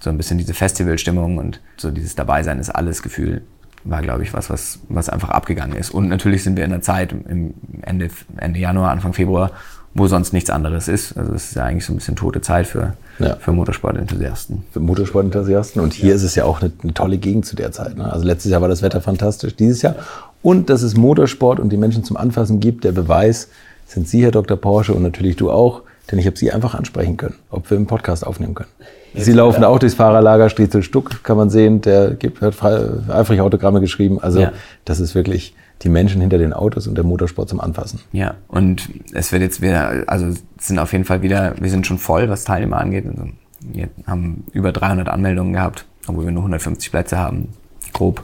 So 0.00 0.10
ein 0.10 0.16
bisschen 0.16 0.38
diese 0.38 0.54
Festivalstimmung 0.54 1.38
und 1.38 1.60
so 1.76 1.90
dieses 1.90 2.14
Dabeisein 2.14 2.58
ist 2.58 2.70
alles 2.70 3.02
Gefühl 3.02 3.42
war, 3.84 4.02
glaube 4.02 4.22
ich, 4.22 4.34
was, 4.34 4.50
was, 4.50 4.80
was 4.88 5.08
einfach 5.08 5.30
abgegangen 5.30 5.76
ist. 5.76 5.90
Und 5.90 6.08
natürlich 6.08 6.42
sind 6.42 6.56
wir 6.56 6.64
in 6.64 6.70
der 6.70 6.82
Zeit 6.82 7.12
im 7.12 7.54
Ende, 7.82 8.10
Ende 8.36 8.60
Januar, 8.60 8.90
Anfang 8.90 9.12
Februar, 9.12 9.52
wo 9.94 10.06
sonst 10.06 10.32
nichts 10.32 10.50
anderes 10.50 10.88
ist. 10.88 11.16
Also 11.16 11.32
es 11.34 11.46
ist 11.46 11.56
ja 11.56 11.64
eigentlich 11.64 11.84
so 11.84 11.92
ein 11.92 11.96
bisschen 11.96 12.16
tote 12.16 12.40
Zeit 12.40 12.66
für, 12.66 12.94
ja. 13.18 13.36
für 13.36 13.52
Motorsportenthusiasten. 13.52 14.64
Für 14.72 14.80
Motorsportenthusiasten. 14.80 15.82
Und 15.82 15.92
hier 15.92 16.10
ja. 16.10 16.14
ist 16.14 16.22
es 16.22 16.34
ja 16.36 16.44
auch 16.44 16.60
eine, 16.60 16.70
eine, 16.82 16.94
tolle 16.94 17.18
Gegend 17.18 17.46
zu 17.46 17.56
der 17.56 17.72
Zeit. 17.72 17.96
Ne? 17.96 18.10
Also 18.10 18.24
letztes 18.24 18.52
Jahr 18.52 18.60
war 18.60 18.68
das 18.68 18.82
Wetter 18.82 19.00
fantastisch, 19.00 19.56
dieses 19.56 19.82
Jahr. 19.82 19.96
Und 20.42 20.70
dass 20.70 20.82
es 20.82 20.96
Motorsport 20.96 21.58
und 21.58 21.70
die 21.70 21.76
Menschen 21.76 22.04
zum 22.04 22.16
Anfassen 22.16 22.60
gibt, 22.60 22.84
der 22.84 22.92
Beweis 22.92 23.48
sind 23.86 24.08
Sie, 24.08 24.22
Herr 24.22 24.30
Dr. 24.30 24.56
Porsche, 24.56 24.94
und 24.94 25.02
natürlich 25.02 25.36
du 25.36 25.50
auch, 25.50 25.82
denn 26.10 26.18
ich 26.18 26.26
habe 26.26 26.36
Sie 26.36 26.52
einfach 26.52 26.74
ansprechen 26.74 27.16
können, 27.16 27.34
ob 27.50 27.68
wir 27.70 27.76
einen 27.76 27.86
Podcast 27.86 28.24
aufnehmen 28.24 28.54
können. 28.54 28.70
Sie 29.14 29.32
laufen 29.32 29.64
auch 29.64 29.80
durchs 29.80 29.96
Fahrerlager, 29.96 30.48
Striezel 30.48 30.84
Stuck 30.84 31.24
kann 31.24 31.36
man 31.36 31.50
sehen, 31.50 31.80
der 31.80 32.12
gibt, 32.12 32.40
hat 32.40 32.54
eifrig 32.62 33.40
Autogramme 33.40 33.80
geschrieben. 33.80 34.20
Also 34.20 34.40
ja. 34.40 34.52
das 34.84 35.00
ist 35.00 35.16
wirklich 35.16 35.54
die 35.82 35.88
Menschen 35.88 36.20
hinter 36.20 36.38
den 36.38 36.52
Autos 36.52 36.86
und 36.86 36.94
der 36.94 37.04
Motorsport 37.04 37.48
zum 37.48 37.60
Anfassen. 37.60 38.00
Ja, 38.12 38.34
und 38.48 38.88
es 39.12 39.32
wird 39.32 39.42
jetzt 39.42 39.62
wieder, 39.62 40.04
also 40.06 40.26
es 40.26 40.42
sind 40.58 40.78
auf 40.78 40.92
jeden 40.92 41.04
Fall 41.04 41.22
wieder, 41.22 41.54
wir 41.58 41.70
sind 41.70 41.86
schon 41.86 41.98
voll, 41.98 42.28
was 42.28 42.44
Teilnehmer 42.44 42.78
angeht. 42.78 43.06
Also 43.06 43.28
wir 43.60 43.88
haben 44.06 44.44
über 44.52 44.72
300 44.72 45.08
Anmeldungen 45.08 45.54
gehabt, 45.54 45.86
obwohl 46.06 46.26
wir 46.26 46.32
nur 46.32 46.42
150 46.42 46.90
Plätze 46.90 47.18
haben, 47.18 47.48
grob. 47.92 48.22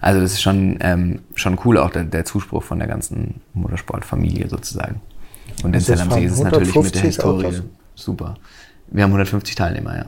Also 0.00 0.20
das 0.20 0.32
ist 0.32 0.42
schon, 0.42 0.76
ähm, 0.80 1.20
schon 1.34 1.58
cool, 1.64 1.78
auch 1.78 1.90
der, 1.90 2.04
der 2.04 2.26
Zuspruch 2.26 2.62
von 2.62 2.78
der 2.78 2.88
ganzen 2.88 3.40
Motorsportfamilie 3.54 4.48
sozusagen. 4.48 5.00
Und 5.62 5.74
in 5.74 5.80
Zell 5.80 6.00
am 6.00 6.10
See 6.10 6.24
ist 6.24 6.32
es 6.32 6.42
natürlich 6.42 6.74
mit 6.74 6.94
der 6.94 7.02
Historie 7.02 7.46
Autos. 7.46 7.62
super. 7.94 8.34
Wir 8.88 9.04
haben 9.04 9.10
150 9.10 9.54
Teilnehmer, 9.54 9.96
ja. 9.96 10.04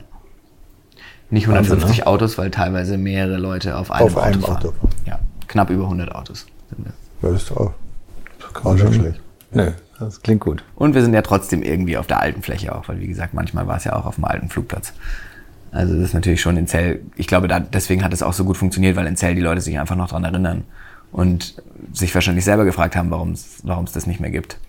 Nicht 1.29 1.45
150 1.45 1.81
Wahnsinn, 1.81 1.99
ne? 1.99 2.07
Autos, 2.07 2.37
weil 2.37 2.51
teilweise 2.51 2.97
mehrere 2.97 3.37
Leute 3.37 3.75
auf 3.75 3.91
einem, 3.91 4.05
auf 4.05 4.15
Auto, 4.15 4.21
einem 4.21 4.41
fahren. 4.41 4.57
Auto. 4.57 4.73
Ja, 5.05 5.19
knapp 5.47 5.69
über 5.69 5.83
100 5.83 6.13
Autos 6.13 6.45
sind 6.69 6.85
wir. 6.85 6.93
Ja, 7.29 7.33
das 7.33 7.43
ist 7.43 7.51
auch 7.51 7.71
gar 8.53 8.77
schon 8.77 8.93
schlecht. 8.93 9.19
Nö, 9.51 9.71
das 9.99 10.21
klingt 10.21 10.41
gut. 10.41 10.63
Und 10.75 10.93
wir 10.93 11.01
sind 11.01 11.13
ja 11.13 11.21
trotzdem 11.21 11.63
irgendwie 11.63 11.97
auf 11.97 12.07
der 12.07 12.19
alten 12.21 12.41
Fläche 12.41 12.75
auch, 12.75 12.87
weil 12.87 12.99
wie 12.99 13.07
gesagt, 13.07 13.33
manchmal 13.33 13.65
war 13.67 13.77
es 13.77 13.83
ja 13.85 13.95
auch 13.95 14.05
auf 14.05 14.15
dem 14.15 14.25
alten 14.25 14.49
Flugplatz. 14.49 14.93
Also 15.71 15.93
das 15.95 16.03
ist 16.05 16.13
natürlich 16.13 16.41
schon 16.41 16.57
in 16.57 16.67
Zell, 16.67 17.01
ich 17.15 17.27
glaube, 17.27 17.47
da, 17.47 17.59
deswegen 17.59 18.03
hat 18.03 18.13
es 18.13 18.23
auch 18.23 18.33
so 18.33 18.43
gut 18.45 18.57
funktioniert, 18.57 18.95
weil 18.95 19.07
in 19.07 19.15
Zell 19.17 19.35
die 19.35 19.41
Leute 19.41 19.61
sich 19.61 19.77
einfach 19.79 19.95
noch 19.95 20.09
dran 20.09 20.23
erinnern 20.23 20.63
und 21.11 21.55
sich 21.93 22.13
wahrscheinlich 22.13 22.45
selber 22.45 22.65
gefragt 22.65 22.95
haben, 22.95 23.11
warum 23.11 23.31
es 23.33 23.91
das 23.93 24.07
nicht 24.07 24.19
mehr 24.19 24.31
gibt. 24.31 24.59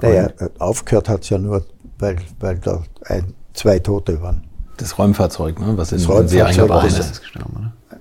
Naja, 0.00 0.30
aufgehört 0.58 1.08
hat 1.08 1.22
es 1.24 1.28
ja 1.30 1.38
nur, 1.38 1.66
weil, 1.98 2.16
weil 2.38 2.58
da 2.58 2.82
ein, 3.04 3.34
zwei 3.52 3.78
Tote 3.80 4.22
waren. 4.22 4.44
Das 4.78 4.98
Räumfahrzeug, 4.98 5.60
ne? 5.60 5.76
was 5.76 5.90
Das 5.90 6.02
in 6.02 6.06
Räumfahrzeug 6.08 6.30
See 6.30 6.42
eingebaut 6.42 6.84
ist- 6.84 6.98
ist. 6.98 7.10
ist 7.10 7.20
gestorben, 7.20 7.52
oder? 7.90 7.99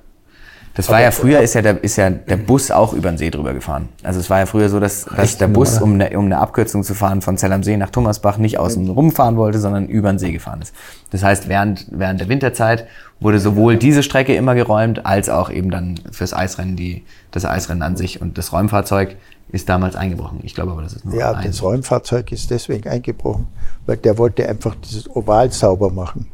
Das 0.76 0.88
war 0.88 1.01
ja 1.01 1.11
früher, 1.11 1.41
ist 1.41 1.55
ja, 1.55 1.61
der, 1.61 1.84
ist 1.84 1.97
ja 1.97 2.09
der 2.09 2.38
Bus 2.38 2.72
auch 2.72 2.93
über 2.93 3.09
den 3.11 3.17
See 3.17 3.30
drüber 3.30 3.53
gefahren. 3.53 3.89
Also 4.03 4.20
es 4.20 4.30
war 4.30 4.39
ja 4.39 4.45
früher 4.45 4.70
so, 4.70 4.80
dass, 4.80 5.03
dass 5.05 5.38
der 5.38 5.47
Bus, 5.47 5.82
um 5.82 5.95
eine, 5.95 6.17
um 6.17 6.26
eine 6.26 6.38
Abkürzung 6.38 6.84
zu 6.84 6.93
fahren 6.93 7.22
von 7.22 7.38
Zell 7.38 7.51
am 7.51 7.63
See 7.63 7.76
nach 7.76 7.89
Thomasbach, 7.89 8.38
nicht 8.38 8.59
außen 8.59 8.89
rumfahren 8.89 9.36
wollte, 9.36 9.59
sondern 9.59 9.88
über 9.88 10.09
den 10.11 10.20
See 10.20 10.32
gefahren 10.32 10.61
ist. 10.61 10.74
Das 11.09 11.24
heißt, 11.24 11.49
während, 11.49 11.88
während 11.91 12.22
der 12.22 12.30
Winterzeit 12.30 12.88
wurde 13.20 13.39
sowohl 13.39 13.76
diese 13.76 14.03
Strecke 14.03 14.36
immer 14.36 14.55
geräumt, 14.55 15.05
als 15.05 15.28
auch 15.28 15.49
eben 15.49 15.70
dann 15.70 15.99
fürs 16.11 16.34
Eisrennen 16.34 16.76
die, 16.78 17.03
das 17.32 17.43
Eisrennen 17.45 17.82
an 17.84 17.97
sich. 17.97 18.22
Und 18.22 18.38
das 18.38 18.53
Räumfahrzeug 18.53 19.17
ist 19.51 19.67
damals 19.67 19.95
eingebrochen. 19.95 20.39
Ich 20.43 20.53
glaube 20.55 20.72
aber, 20.72 20.84
das 20.84 20.93
ist 20.93 21.03
nur 21.05 21.15
Ja, 21.15 21.32
ein. 21.34 21.45
das 21.45 21.61
Räumfahrzeug 21.61 22.32
ist 22.32 22.51
deswegen 22.51 22.88
eingebrochen, 22.88 23.47
weil 23.86 23.97
der 23.97 24.17
wollte 24.17 24.47
einfach 24.47 24.76
dieses 24.76 25.13
Oval 25.13 25.51
sauber 25.51 25.91
machen 25.91 26.28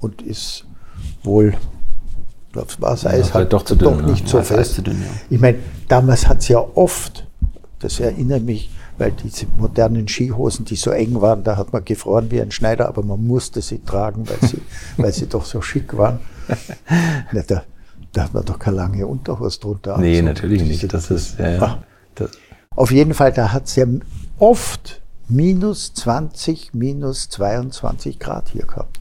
und 0.00 0.20
ist 0.22 0.66
wohl, 1.22 1.54
das 2.52 2.80
war 2.80 2.90
das 2.90 3.06
Eis 3.06 3.26
war 3.28 3.34
halt 3.34 3.52
doch 3.52 3.62
dünn, 3.62 3.78
doch 3.78 4.00
ne? 4.00 4.10
nicht 4.10 4.28
so 4.28 4.38
das 4.38 4.50
Eis 4.52 4.72
fest. 4.72 4.86
dünn, 4.86 5.00
ja. 5.00 5.08
Ich 5.30 5.40
meine, 5.40 5.58
damals 5.88 6.26
hat 6.28 6.38
es 6.38 6.48
ja 6.48 6.58
oft, 6.74 7.26
das 7.80 8.00
erinnert 8.00 8.42
mich, 8.42 8.70
weil 8.96 9.12
diese 9.12 9.46
modernen 9.56 10.08
Skihosen, 10.08 10.64
die 10.64 10.76
so 10.76 10.90
eng 10.90 11.20
waren, 11.20 11.44
da 11.44 11.56
hat 11.56 11.72
man 11.72 11.84
gefroren 11.84 12.30
wie 12.30 12.40
ein 12.40 12.50
Schneider, 12.50 12.88
aber 12.88 13.02
man 13.02 13.24
musste 13.24 13.62
sie 13.62 13.78
tragen, 13.78 14.28
weil 14.28 14.48
sie, 14.48 14.60
weil 14.96 15.12
sie 15.12 15.26
doch 15.26 15.44
so 15.44 15.62
schick 15.62 15.96
waren. 15.96 16.18
Na, 17.32 17.42
da, 17.46 17.62
da 18.12 18.24
hat 18.24 18.34
man 18.34 18.44
doch 18.44 18.58
keine 18.58 18.76
lange 18.76 19.06
Unterhose 19.06 19.60
drunter. 19.60 19.98
Nee, 19.98 20.18
angezogen. 20.18 20.26
natürlich 20.26 20.62
nicht. 20.62 20.92
Das 20.92 21.10
ist, 21.10 21.38
ja, 21.38 21.50
ja. 21.50 21.62
Ah. 21.62 21.82
Das, 22.16 22.30
Auf 22.74 22.90
jeden 22.90 23.14
Fall, 23.14 23.32
da 23.32 23.52
hat 23.52 23.66
es 23.66 23.76
ja 23.76 23.86
oft 24.38 25.00
minus 25.28 25.94
20, 25.94 26.74
minus 26.74 27.28
22 27.28 28.18
Grad 28.18 28.48
hier 28.48 28.66
gehabt. 28.66 28.98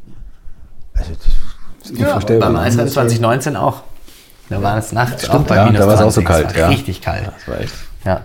Also 0.93 1.11
das, 1.13 1.56
unvorstellbar. 1.91 2.49
Beim 2.51 2.57
Eisrennen 2.61 2.91
2019 2.91 3.55
auch. 3.55 3.83
Da 4.49 4.61
war 4.61 4.77
es 4.77 4.91
nachts 4.93 5.25
auch 5.25 5.33
Stimmt, 5.33 5.47
bei 5.47 5.55
ja, 5.57 5.65
minus 5.65 5.79
da 5.81 5.87
war 5.87 5.93
es 5.95 6.01
auch 6.01 6.11
so 6.11 6.21
20. 6.21 6.25
kalt. 6.47 6.55
Ja. 6.55 6.67
Richtig 6.69 7.01
kalt. 7.01 7.27
das 7.35 7.47
war 7.47 7.59
echt. 7.59 7.73
Ja. 8.05 8.21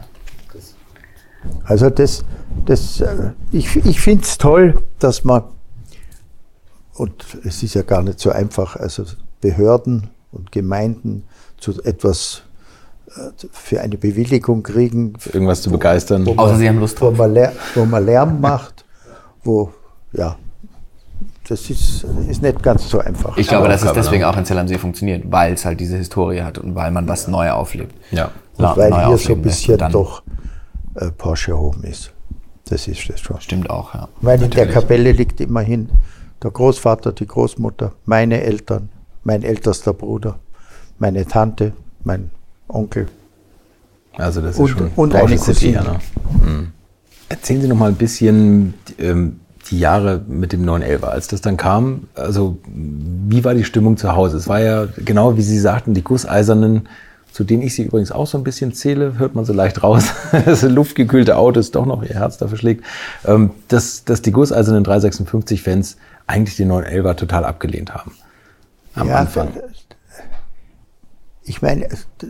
also 1.65 1.91
das, 1.91 2.25
das, 2.67 3.01
äh, 3.01 3.31
ich, 3.51 3.75
ich 3.85 4.01
finde 4.01 4.25
es 4.25 4.39
toll, 4.39 4.81
dass 5.01 5.25
man, 5.25 5.43
und 6.95 7.25
es 7.45 7.63
ist 7.63 7.75
ja 7.75 7.83
gar 7.83 8.03
nicht 8.03 8.21
so 8.21 8.31
einfach, 8.31 8.77
also 8.77 9.05
Behörden 9.41 10.11
und 10.31 10.53
Gemeinden 10.53 11.25
zu 11.59 11.83
etwas 11.83 12.43
äh, 13.17 13.31
für 13.51 13.81
eine 13.81 13.97
Bewilligung 13.99 14.63
kriegen, 14.63 15.15
Für 15.19 15.31
irgendwas 15.31 15.63
zu 15.63 15.71
begeistern. 15.71 16.25
wo 16.25 16.37
Außer 16.37 16.57
Sie 16.57 16.69
haben 16.69 16.79
Lust 16.79 17.01
wo 17.01 17.07
drauf. 17.09 17.19
man, 17.19 17.35
Lär, 17.35 17.53
wo 17.75 17.85
man 17.85 18.05
Lärm 18.07 18.41
macht, 18.41 18.85
wo, 19.43 19.73
ja, 20.13 20.37
das 21.49 21.69
ist, 21.71 22.05
ist 22.29 22.43
nicht 22.43 22.63
ganz 22.63 22.89
so 22.89 22.99
einfach. 23.01 23.37
Ich 23.37 23.49
glaube, 23.49 23.69
dass 23.69 23.83
es 23.83 23.89
ne? 23.89 23.93
deswegen 23.95 24.25
auch 24.25 24.37
in 24.37 24.45
Zell 24.45 24.59
am 24.59 24.69
See 24.69 24.79
funktioniert, 24.79 25.25
weil 25.31 25.55
es 25.55 25.65
halt 25.65 25.81
diese 25.81 25.97
Historie 25.97 26.43
hat 26.43 26.59
und 26.59 26.75
weil 26.75 26.91
man 26.91 27.09
was 27.09 27.29
neu 27.29 27.51
auflebt. 27.51 27.95
Ja. 28.11 28.31
Und 28.57 28.77
weil 28.77 29.07
hier 29.07 29.19
so 29.19 29.33
ein 29.33 29.43
bisschen 29.43 29.79
doch 29.91 30.23
äh, 30.95 31.11
Porsche 31.11 31.57
oben 31.59 31.85
ist. 31.85 32.13
Das 32.67 32.87
ist 32.87 33.09
das 33.09 33.21
schon. 33.21 33.41
Stimmt 33.41 33.69
auch, 33.71 33.93
ja. 33.95 34.09
Weil 34.21 34.41
in 34.43 34.51
der 34.51 34.67
Natürlich. 34.67 34.75
Kapelle 34.75 35.13
liegt 35.13 35.41
immerhin 35.41 35.91
der 36.43 36.51
Großvater, 36.51 37.13
die 37.13 37.27
Großmutter, 37.27 37.93
meine 38.05 38.41
Eltern, 38.43 38.89
mein 39.25 39.43
ältester 39.43 39.93
Bruder, 39.93 40.39
meine 40.99 41.27
Tante, 41.27 41.73
mein 42.05 42.31
Onkel. 42.69 43.09
Also 44.17 44.41
das 44.41 44.53
ist 44.53 44.59
Und- 44.61 44.69
schon 44.69 44.91
und 44.97 45.15
eine 45.15 45.39
City, 45.39 45.73
Cousine. 45.73 45.75
ja, 45.75 45.83
ne? 45.85 45.99
Mhm. 46.45 46.73
Erzählen 47.29 47.63
Sie 47.63 47.69
noch 47.69 47.77
mal 47.77 47.89
ein 47.89 47.95
bisschen 47.97 48.75
ähm, 48.99 49.41
die 49.71 49.79
Jahre 49.79 50.23
mit 50.27 50.53
dem 50.53 50.65
911, 50.65 51.05
als 51.05 51.29
das 51.29 51.41
dann 51.41 51.57
kam. 51.57 52.09
Also 52.15 52.59
wie 52.67 53.45
war 53.45 53.55
die 53.55 53.65
Stimmung 53.65 53.97
zu 53.97 54.15
Hause? 54.15 54.37
Es 54.37 54.49
war 54.49 54.61
ja 54.61 54.87
genau 55.05 55.37
wie 55.37 55.43
Sie 55.43 55.59
sagten, 55.59 55.95
die 55.95 56.03
Gusseisernen, 56.03 56.89
zu 57.33 57.45
denen 57.45 57.63
ich 57.63 57.75
Sie 57.75 57.85
übrigens 57.85 58.13
auch 58.13 58.27
so 58.27 58.37
ein 58.37 58.45
bisschen 58.45 58.75
zähle, 58.75 59.19
hört 59.19 59.35
man 59.35 59.45
so 59.45 59.53
leicht 59.53 59.83
raus. 59.83 60.05
das 60.45 60.63
luftgekühlte 60.63 61.37
Auto 61.37 61.61
ist 61.61 61.75
doch 61.75 61.87
noch 61.87 62.03
Ihr 62.03 62.15
Herz 62.17 62.39
dafür 62.39 62.59
schlägt. 62.59 62.85
Ähm, 63.25 63.51
dass, 63.69 64.05
dass 64.05 64.21
die 64.23 64.33
gusseisernen 64.33 64.85
356-Fans 64.85 65.97
eigentlich 66.27 66.57
den 66.57 66.71
911er 66.71 67.17
total 67.17 67.45
abgelehnt 67.45 67.95
haben. 67.95 68.13
Am 68.95 69.09
Ja, 69.09 69.17
Anfang. 69.17 69.49
Ich 71.45 71.63
meine, 71.63 71.89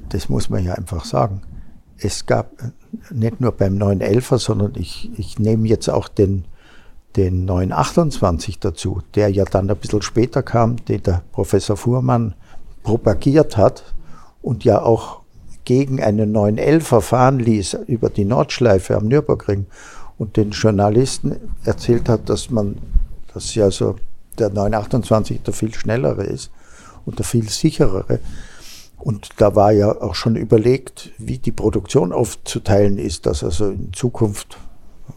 das 0.09 0.29
muss 0.29 0.49
man 0.49 0.65
ja 0.65 0.75
einfach 0.75 1.05
sagen. 1.05 1.43
Es 1.99 2.27
gab 2.27 2.61
äh, 2.63 2.71
nicht 3.11 3.41
nur 3.41 3.53
beim 3.53 3.77
911er, 3.77 4.39
sondern 4.39 4.73
ich, 4.77 5.11
ich 5.17 5.39
nehme 5.39 5.69
jetzt 5.69 5.89
auch 5.89 6.09
den, 6.09 6.45
den 7.17 7.45
928 7.45 8.59
dazu, 8.59 9.01
der 9.15 9.29
ja 9.29 9.45
dann 9.45 9.71
ein 9.71 9.77
bisschen 9.77 10.03
später 10.03 10.43
kam, 10.43 10.77
den 10.85 11.03
der 11.03 11.23
Professor 11.33 11.77
Fuhrmann 11.77 12.35
propagiert 12.83 13.57
hat 13.57 13.95
und 14.41 14.65
ja 14.65 14.83
auch 14.83 15.21
gegen 15.65 16.03
einen 16.03 16.35
911er 16.35 17.01
fahren 17.01 17.39
ließ 17.39 17.79
über 17.87 18.11
die 18.11 18.25
Nordschleife 18.25 18.97
am 18.97 19.07
Nürburgring 19.07 19.67
und 20.19 20.37
den 20.37 20.51
Journalisten 20.51 21.37
erzählt 21.65 22.09
hat, 22.09 22.29
dass 22.29 22.51
man, 22.51 22.79
dass 23.33 23.55
ja 23.55 23.71
so 23.71 23.97
der 24.39 24.51
928 24.51 25.43
der 25.43 25.55
viel 25.55 25.75
schnellere 25.75 26.25
ist 26.25 26.51
und 27.05 27.19
der 27.19 27.27
viel 27.27 27.49
sicherere. 27.49 28.21
Und 28.99 29.31
da 29.39 29.57
war 29.57 29.73
ja 29.73 30.01
auch 30.01 30.15
schon 30.15 30.37
überlegt, 30.37 31.11
wie 31.19 31.39
die 31.39 31.51
Produktion 31.51 32.13
aufzuteilen 32.13 32.99
ist, 32.99 33.27
dass 33.27 33.43
also 33.43 33.71
in 33.71 33.93
Zukunft, 33.93 34.59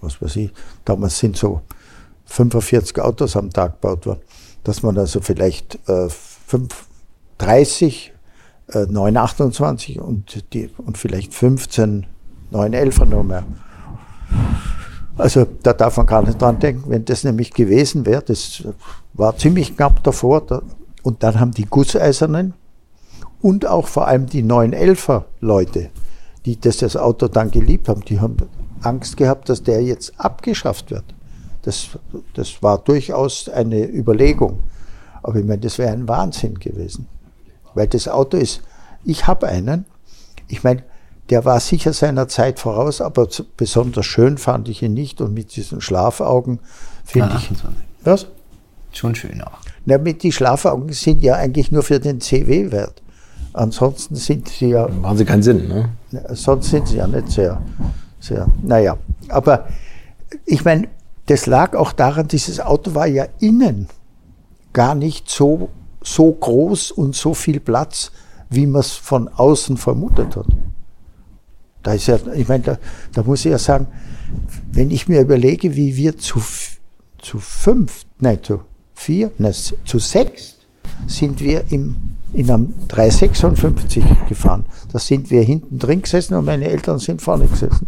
was 0.01 0.21
weiß 0.21 0.35
ich, 0.37 0.51
damals 0.85 1.19
sind 1.19 1.37
so 1.37 1.61
45 2.25 2.99
Autos 2.99 3.35
am 3.35 3.51
Tag 3.51 3.81
gebaut 3.81 4.05
worden, 4.05 4.21
dass 4.63 4.83
man 4.83 4.97
also 4.97 5.21
vielleicht 5.21 5.79
äh, 5.87 6.09
5, 6.09 6.87
30 7.37 8.13
äh, 8.73 8.85
928 8.85 9.99
und, 9.99 10.53
die, 10.53 10.69
und 10.77 10.97
vielleicht 10.97 11.33
15 11.33 12.07
911er 12.51 13.05
nur 13.05 13.23
mehr. 13.23 13.43
Also 15.17 15.45
da 15.63 15.73
darf 15.73 15.97
man 15.97 16.05
gar 16.05 16.23
nicht 16.23 16.41
dran 16.41 16.59
denken, 16.59 16.89
wenn 16.89 17.05
das 17.05 17.23
nämlich 17.23 17.53
gewesen 17.53 18.05
wäre, 18.05 18.21
das 18.21 18.63
war 19.13 19.37
ziemlich 19.37 19.75
knapp 19.75 20.03
davor. 20.03 20.41
Da, 20.41 20.61
und 21.03 21.23
dann 21.23 21.39
haben 21.39 21.51
die 21.51 21.65
Gusseisernen 21.65 22.53
und 23.41 23.65
auch 23.65 23.87
vor 23.87 24.07
allem 24.07 24.25
die 24.25 24.43
911er 24.43 25.23
Leute, 25.39 25.89
die 26.45 26.59
das, 26.59 26.77
das 26.77 26.97
Auto 26.97 27.27
dann 27.27 27.51
geliebt 27.51 27.87
haben, 27.87 28.03
die 28.03 28.19
haben 28.19 28.37
Angst 28.81 29.15
gehabt, 29.17 29.49
dass 29.49 29.63
der 29.63 29.81
jetzt 29.83 30.19
abgeschafft 30.19 30.91
wird. 30.91 31.14
Das, 31.65 31.89
das 32.35 32.61
war 32.61 32.77
durchaus 32.77 33.49
eine 33.49 33.87
Überlegung. 33.87 34.63
Aber 35.23 35.39
ich 35.39 35.45
meine, 35.45 35.61
das 35.61 35.79
wäre 35.79 35.91
ein 35.91 36.07
Wahnsinn 36.07 36.59
gewesen. 36.59 37.07
Weil 37.73 37.87
das 37.87 38.07
Auto 38.07 38.37
ist, 38.37 38.61
ich 39.03 39.25
habe 39.25 39.47
einen, 39.47 39.85
ich 40.47 40.63
meine, 40.63 40.83
der 41.31 41.43
war 41.43 41.59
sicher 41.59 41.91
seiner 41.93 42.27
Zeit 42.27 42.59
voraus, 42.59 43.01
aber 43.01 43.27
besonders 43.57 44.05
schön 44.05 44.37
fand 44.37 44.69
ich 44.69 44.83
ihn 44.83 44.93
nicht. 44.93 45.21
Und 45.21 45.33
mit 45.33 45.55
diesen 45.55 45.81
Schlafaugen 45.81 46.59
finde 47.03 47.29
ich. 47.29 47.49
28. 47.49 47.73
Was? 48.03 48.27
Schon 48.91 49.15
schön 49.15 49.41
auch. 49.41 49.57
Na, 49.85 49.97
mit 49.97 50.21
die 50.21 50.31
Schlafaugen 50.31 50.93
sind 50.93 51.23
ja 51.23 51.35
eigentlich 51.35 51.71
nur 51.71 51.81
für 51.81 51.99
den 51.99 52.21
CW-Wert. 52.21 53.01
Ansonsten 53.53 54.15
sind 54.15 54.49
sie 54.49 54.69
ja, 54.69 54.87
Machen 54.87 55.17
Sie 55.17 55.25
keinen 55.25 55.41
Sinn, 55.41 55.67
ne? 55.67 55.89
sonst 56.33 56.69
sind 56.69 56.87
sie 56.87 56.97
ja 56.97 57.07
nicht 57.07 57.29
sehr, 57.29 57.61
sehr, 58.19 58.47
naja. 58.61 58.97
Aber 59.29 59.67
ich 60.45 60.63
meine, 60.63 60.89
das 61.27 61.45
lag 61.45 61.75
auch 61.75 61.91
daran, 61.91 62.27
dieses 62.27 62.59
Auto 62.59 62.93
war 62.93 63.07
ja 63.07 63.27
innen 63.39 63.87
gar 64.73 64.95
nicht 64.95 65.29
so, 65.29 65.69
so 66.03 66.31
groß 66.31 66.91
und 66.91 67.15
so 67.15 67.33
viel 67.33 67.59
Platz, 67.59 68.11
wie 68.49 68.67
man 68.67 68.81
es 68.81 68.91
von 68.91 69.27
außen 69.27 69.77
vermutet 69.77 70.35
hat. 70.35 70.47
Da 71.81 71.93
ist 71.93 72.07
ja, 72.07 72.17
ich 72.33 72.47
meine, 72.47 72.63
da, 72.63 72.77
da 73.13 73.23
muss 73.23 73.45
ich 73.45 73.51
ja 73.51 73.57
sagen, 73.57 73.87
wenn 74.71 74.91
ich 74.91 75.07
mir 75.07 75.21
überlege, 75.21 75.75
wie 75.75 75.95
wir 75.95 76.17
zu, 76.17 76.41
zu 77.19 77.39
fünf, 77.39 78.03
nein, 78.19 78.43
zu 78.43 78.61
vier, 78.93 79.31
nein, 79.37 79.53
zu 79.53 79.99
sechs 79.99 80.55
sind 81.07 81.41
wir 81.41 81.63
im, 81.71 81.95
in 82.33 82.49
einem 82.49 82.73
356 82.87 84.03
gefahren. 84.27 84.65
Da 84.91 84.99
sind 84.99 85.29
wir 85.31 85.41
hinten 85.41 85.79
drin 85.79 86.01
gesessen 86.01 86.35
und 86.35 86.45
meine 86.45 86.65
Eltern 86.65 86.99
sind 86.99 87.21
vorne 87.21 87.47
gesessen. 87.47 87.87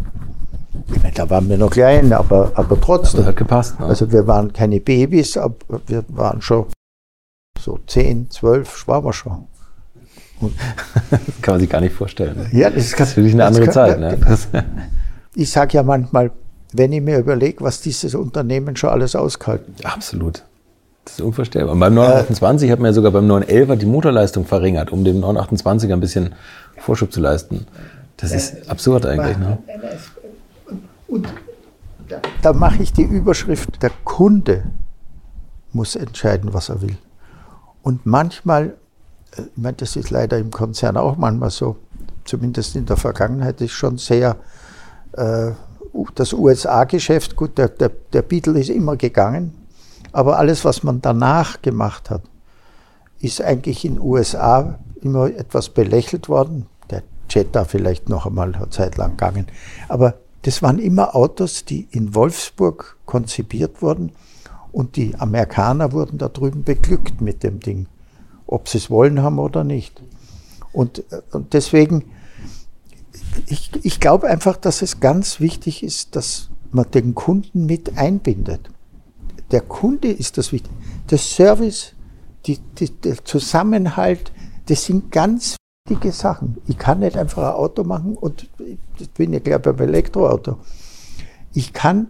Da 1.16 1.30
waren 1.30 1.50
wir 1.50 1.58
noch 1.58 1.72
klein, 1.72 2.14
aber, 2.14 2.52
aber 2.56 2.80
trotzdem. 2.80 3.20
Das 3.22 3.28
hat 3.28 3.38
gepasst. 3.38 3.80
Ne? 3.80 3.86
Also 3.88 4.12
wir 4.12 4.26
waren 4.28 4.52
keine 4.54 4.80
Babys, 4.80 5.38
aber 5.38 5.56
wir 5.88 6.04
waren 6.10 6.42
schon 6.42 6.66
so 7.60 7.80
10, 7.88 8.30
12, 8.30 8.88
waren 8.88 9.04
wir 9.06 9.14
schon. 9.14 9.46
kann 11.42 11.54
man 11.56 11.60
sich 11.62 11.70
gar 11.70 11.82
nicht 11.82 11.96
vorstellen. 11.96 12.48
Ja, 12.52 12.70
das 12.70 12.86
ist, 12.86 13.00
Das 13.00 13.10
ist 13.10 13.18
wirklich 13.18 13.34
eine 13.34 13.44
das 13.44 13.48
andere 13.48 13.66
kann- 13.66 13.74
Zeit. 13.74 14.00
Ne? 14.00 14.18
Das, 14.28 14.48
Ich 15.36 15.52
sage 15.52 15.74
ja 15.74 15.84
manchmal, 15.84 16.32
wenn 16.74 16.92
ich 16.94 17.02
mir 17.02 17.18
überlege, 17.18 17.64
was 17.64 17.82
dieses 17.82 18.14
Unternehmen 18.14 18.76
schon 18.76 18.90
alles 18.92 19.16
ausgehalten 19.16 19.74
hat. 19.84 19.94
absolut. 19.96 20.44
Das 21.06 21.14
ist 21.14 21.22
unvorstellbar. 21.22 21.74
Und 21.74 21.80
beim 21.80 21.94
928 21.94 22.70
hat 22.70 22.80
man 22.80 22.88
ja 22.88 22.94
sogar 22.94 23.12
beim 23.12 23.32
911er 23.32 23.78
die 23.78 23.86
Motorleistung 23.86 24.46
verringert, 24.46 24.92
um 24.92 25.06
dem 25.06 25.22
928er 25.24 25.94
ein 25.94 26.02
bisschen 26.02 26.36
Vorschub 26.78 27.14
zu 27.14 27.22
leisten. 27.22 27.66
Das 28.18 28.34
ist 28.34 28.70
absurd 28.70 29.06
eigentlich. 29.06 29.38
Ne? 29.38 29.58
Und 31.08 31.28
da, 32.08 32.22
da 32.42 32.54
mache 32.54 32.84
ich 32.84 32.94
die 32.94 33.04
Überschrift, 33.04 33.82
der 33.82 33.92
Kunde 34.04 34.64
muss 35.74 35.96
entscheiden, 35.96 36.54
was 36.54 36.70
er 36.70 36.82
will. 36.82 36.98
Und 37.82 38.06
manchmal, 38.06 38.76
äh, 39.36 39.42
ich 39.42 39.62
meine, 39.62 39.78
das 39.78 39.96
ist 39.96 40.10
leider 40.10 40.38
im 40.38 40.52
Konzern 40.52 40.98
auch 40.98 41.18
manchmal 41.18 41.52
so, 41.52 41.78
zumindest 42.26 42.76
in 42.76 42.86
der 42.86 42.98
Vergangenheit 42.98 43.62
ist 43.62 43.72
schon 43.72 43.98
sehr 43.98 44.38
äh, 45.14 45.52
das 46.16 46.34
USA-Geschäft, 46.34 47.36
gut, 47.36 47.58
der, 47.58 47.70
der, 47.70 47.90
der 48.14 48.22
Beatle 48.22 48.60
ist 48.60 48.70
immer 48.70 48.98
gegangen, 48.98 49.54
aber 50.12 50.38
alles, 50.38 50.66
was 50.66 50.84
man 50.84 51.02
danach 51.02 51.62
gemacht 51.62 52.10
hat, 52.10 52.22
ist 53.20 53.42
eigentlich 53.42 53.84
in 53.86 53.96
den 53.96 54.04
USA 54.04 54.80
immer 55.02 55.28
etwas 55.28 55.70
belächelt 55.70 56.30
worden. 56.30 56.68
Der 56.90 57.04
Jetta 57.30 57.66
vielleicht 57.66 58.10
noch 58.10 58.26
einmal 58.26 58.54
eine 58.54 58.70
Zeit 58.70 58.98
lang 58.98 59.12
gegangen. 59.12 59.48
Aber 59.88 60.16
das 60.44 60.62
waren 60.62 60.80
immer 60.80 61.16
Autos, 61.16 61.66
die 61.66 61.88
in 61.92 62.16
Wolfsburg 62.16 62.98
konzipiert 63.06 63.82
wurden 63.82 64.12
und 64.72 64.96
die 64.96 65.16
Amerikaner 65.16 65.92
wurden 65.92 66.18
da 66.18 66.30
drüben 66.30 66.64
beglückt 66.64 67.22
mit 67.22 67.44
dem 67.44 67.60
Ding, 67.60 67.88
ob 68.46 68.70
sie 68.70 68.78
es 68.78 68.90
wollen 68.90 69.22
haben 69.22 69.40
oder 69.40 69.64
nicht. 69.64 70.02
Und, 70.72 71.04
und 71.32 71.54
deswegen, 71.54 72.06
ich, 73.48 73.72
ich 73.84 74.00
glaube 74.00 74.28
einfach, 74.28 74.58
dass 74.58 74.82
es 74.82 75.00
ganz 75.00 75.40
wichtig 75.40 75.84
ist, 75.84 76.16
dass 76.16 76.50
man 76.72 76.90
den 76.92 77.16
Kunden 77.16 77.66
mit 77.66 77.98
einbindet. 77.98 78.70
Der 79.52 79.62
Kunde 79.62 80.12
ist 80.12 80.38
das 80.38 80.52
Wichtige. 80.52 80.76
Der 81.10 81.18
Service, 81.18 81.94
die, 82.46 82.60
die, 82.78 82.92
der 82.92 83.24
Zusammenhalt, 83.24 84.32
das 84.68 84.86
sind 84.86 85.12
ganz 85.12 85.56
wichtige 85.88 86.12
Sachen. 86.12 86.58
Ich 86.68 86.78
kann 86.78 87.00
nicht 87.00 87.18
einfach 87.18 87.44
ein 87.44 87.56
Auto 87.56 87.84
machen 87.84 88.16
und 88.16 88.50
ich 88.98 89.10
bin 89.12 89.34
ja 89.34 89.40
gleich 89.40 89.62
beim 89.62 89.80
Elektroauto. 89.80 90.58
Ich 91.54 91.74
kann 91.74 92.08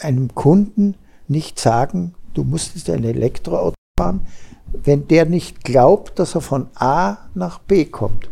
einem 0.00 0.34
Kunden 0.34 0.94
nicht 1.28 1.58
sagen, 1.58 2.14
du 2.34 2.44
musst 2.44 2.74
jetzt 2.74 2.88
ein 2.88 3.04
Elektroauto 3.04 3.74
fahren, 3.98 4.26
wenn 4.72 5.06
der 5.08 5.26
nicht 5.26 5.64
glaubt, 5.64 6.18
dass 6.18 6.34
er 6.34 6.40
von 6.40 6.68
A 6.74 7.18
nach 7.34 7.58
B 7.58 7.84
kommt. 7.84 8.30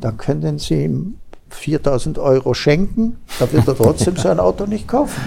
Dann 0.00 0.16
können 0.16 0.58
Sie 0.58 0.84
ihm 0.84 1.18
4000 1.50 2.18
Euro 2.18 2.54
schenken, 2.54 3.16
da 3.38 3.50
wird 3.52 3.66
er 3.66 3.76
trotzdem 3.76 4.16
so 4.18 4.28
ein 4.28 4.40
Auto 4.40 4.66
nicht 4.66 4.86
kaufen. 4.86 5.20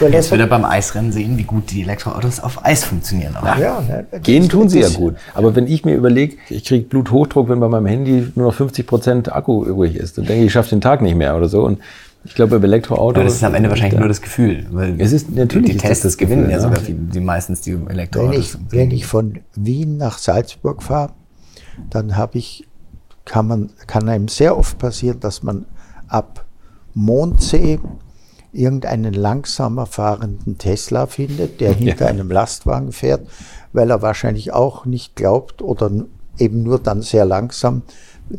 Weil 0.00 0.12
Jetzt 0.12 0.30
wird 0.30 0.40
er 0.40 0.46
beim 0.46 0.64
Eisrennen 0.64 1.12
sehen, 1.12 1.36
wie 1.38 1.44
gut 1.44 1.70
die 1.70 1.82
Elektroautos 1.82 2.40
auf 2.40 2.64
Eis 2.64 2.84
funktionieren. 2.84 3.36
Auch. 3.36 3.58
Ja, 3.58 3.80
ne, 3.80 4.06
Gehen 4.22 4.48
tun 4.48 4.68
sie 4.68 4.80
ja 4.80 4.88
gut. 4.88 5.16
Aber 5.34 5.54
wenn 5.54 5.66
ich 5.66 5.84
mir 5.84 5.94
überlege, 5.94 6.36
ich 6.48 6.64
kriege 6.64 6.86
Bluthochdruck, 6.86 7.48
wenn 7.48 7.60
bei 7.60 7.68
meinem 7.68 7.86
Handy 7.86 8.32
nur 8.34 8.46
noch 8.46 8.54
50 8.54 8.86
Prozent 8.86 9.32
Akku 9.32 9.64
übrig 9.64 9.96
ist, 9.96 10.18
dann 10.18 10.26
denke 10.26 10.42
ich, 10.42 10.46
ich 10.46 10.52
schaffe 10.52 10.70
den 10.70 10.80
Tag 10.80 11.02
nicht 11.02 11.16
mehr 11.16 11.36
oder 11.36 11.48
so. 11.48 11.62
Und 11.64 11.78
ich 12.24 12.34
glaube, 12.34 12.58
beim 12.58 12.64
Elektroauto. 12.64 13.16
Aber 13.16 13.24
das 13.24 13.34
ist 13.34 13.44
am 13.44 13.54
Ende 13.54 13.68
wahrscheinlich 13.68 13.98
nur 13.98 14.08
das 14.08 14.22
Gefühl. 14.22 14.66
Weil 14.70 15.00
es 15.00 15.12
ist 15.12 15.34
natürlich 15.34 15.72
die 15.72 15.76
Tests 15.76 16.04
das 16.04 16.16
gewinnen 16.16 16.48
ja 16.50 16.60
sogar 16.60 16.78
die, 16.78 16.94
die 16.94 17.20
meistens 17.20 17.62
die 17.62 17.76
Elektroautos. 17.88 18.32
Wenn 18.32 18.40
ich, 18.40 18.72
wenn 18.72 18.90
ich 18.92 19.06
von 19.06 19.40
Wien 19.54 19.96
nach 19.96 20.18
Salzburg 20.18 20.82
fahre, 20.82 21.12
dann 21.90 22.16
habe 22.16 22.38
ich 22.38 22.64
kann, 23.24 23.46
man, 23.46 23.70
kann 23.86 24.08
einem 24.08 24.28
sehr 24.28 24.56
oft 24.56 24.78
passieren, 24.78 25.20
dass 25.20 25.42
man 25.42 25.66
ab 26.08 26.44
Mondsee 26.94 27.78
irgendeinen 28.52 29.14
langsamer 29.14 29.86
fahrenden 29.86 30.58
Tesla 30.58 31.06
findet, 31.06 31.60
der 31.60 31.72
hinter 31.74 32.04
ja. 32.04 32.10
einem 32.10 32.30
Lastwagen 32.30 32.92
fährt, 32.92 33.26
weil 33.72 33.90
er 33.90 34.02
wahrscheinlich 34.02 34.52
auch 34.52 34.84
nicht 34.84 35.16
glaubt 35.16 35.62
oder 35.62 35.90
eben 36.38 36.62
nur 36.62 36.78
dann 36.78 37.02
sehr 37.02 37.24
langsam 37.24 37.82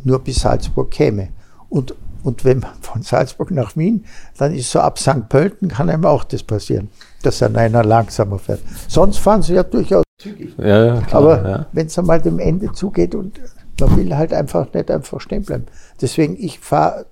nur 0.04 0.20
bis 0.20 0.40
Salzburg 0.40 0.90
käme. 0.90 1.28
Und, 1.68 1.94
und 2.22 2.44
wenn 2.44 2.60
man 2.60 2.74
von 2.80 3.02
Salzburg 3.02 3.50
nach 3.50 3.76
Wien, 3.76 4.04
dann 4.38 4.54
ist 4.54 4.70
so 4.70 4.80
ab 4.80 4.98
St. 4.98 5.28
Pölten 5.28 5.68
kann 5.68 5.90
einem 5.90 6.04
auch 6.04 6.24
das 6.24 6.42
passieren, 6.42 6.88
dass 7.22 7.38
dann 7.38 7.56
einer 7.56 7.84
langsamer 7.84 8.38
fährt. 8.38 8.60
Sonst 8.88 9.18
fahren 9.18 9.42
sie 9.42 9.54
ja 9.54 9.62
durchaus 9.62 10.04
zügig. 10.18 10.54
Ja, 10.58 11.00
klar, 11.02 11.20
Aber 11.20 11.48
ja. 11.48 11.66
wenn 11.72 11.86
es 11.86 11.98
einmal 11.98 12.20
dem 12.20 12.38
Ende 12.38 12.72
zugeht 12.72 13.14
und 13.14 13.40
man 13.80 13.96
will 13.96 14.16
halt 14.16 14.32
einfach 14.32 14.72
nicht 14.72 14.90
einfach 14.90 15.20
stehen 15.20 15.42
bleiben. 15.42 15.66
Deswegen, 16.00 16.36
ich 16.38 16.60
fahre, 16.60 17.06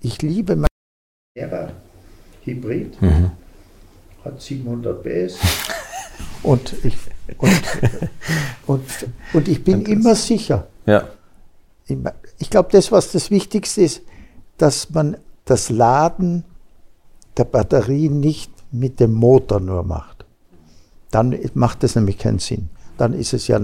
ich 0.00 0.20
liebe 0.22 0.56
mein 0.56 0.68
Hybrid, 2.44 3.00
mhm. 3.00 3.30
hat 4.24 4.40
700 4.40 5.02
PS 5.02 5.38
und 6.42 6.74
ich, 6.84 6.96
und, 7.38 7.62
und, 8.66 8.82
und 9.32 9.48
ich 9.48 9.62
bin 9.62 9.86
immer 9.86 10.14
sicher. 10.14 10.66
Ja. 10.86 11.08
Ich 12.38 12.50
glaube, 12.50 12.70
das, 12.72 12.90
was 12.90 13.12
das 13.12 13.30
Wichtigste 13.30 13.82
ist, 13.82 14.02
dass 14.58 14.90
man 14.90 15.16
das 15.44 15.70
Laden 15.70 16.44
der 17.36 17.44
Batterie 17.44 18.08
nicht 18.08 18.52
mit 18.70 19.00
dem 19.00 19.12
Motor 19.12 19.60
nur 19.60 19.82
macht. 19.82 20.24
Dann 21.10 21.38
macht 21.54 21.82
das 21.82 21.94
nämlich 21.94 22.18
keinen 22.18 22.38
Sinn. 22.38 22.70
Dann 22.96 23.12
ist 23.12 23.32
es 23.32 23.48
ja 23.48 23.60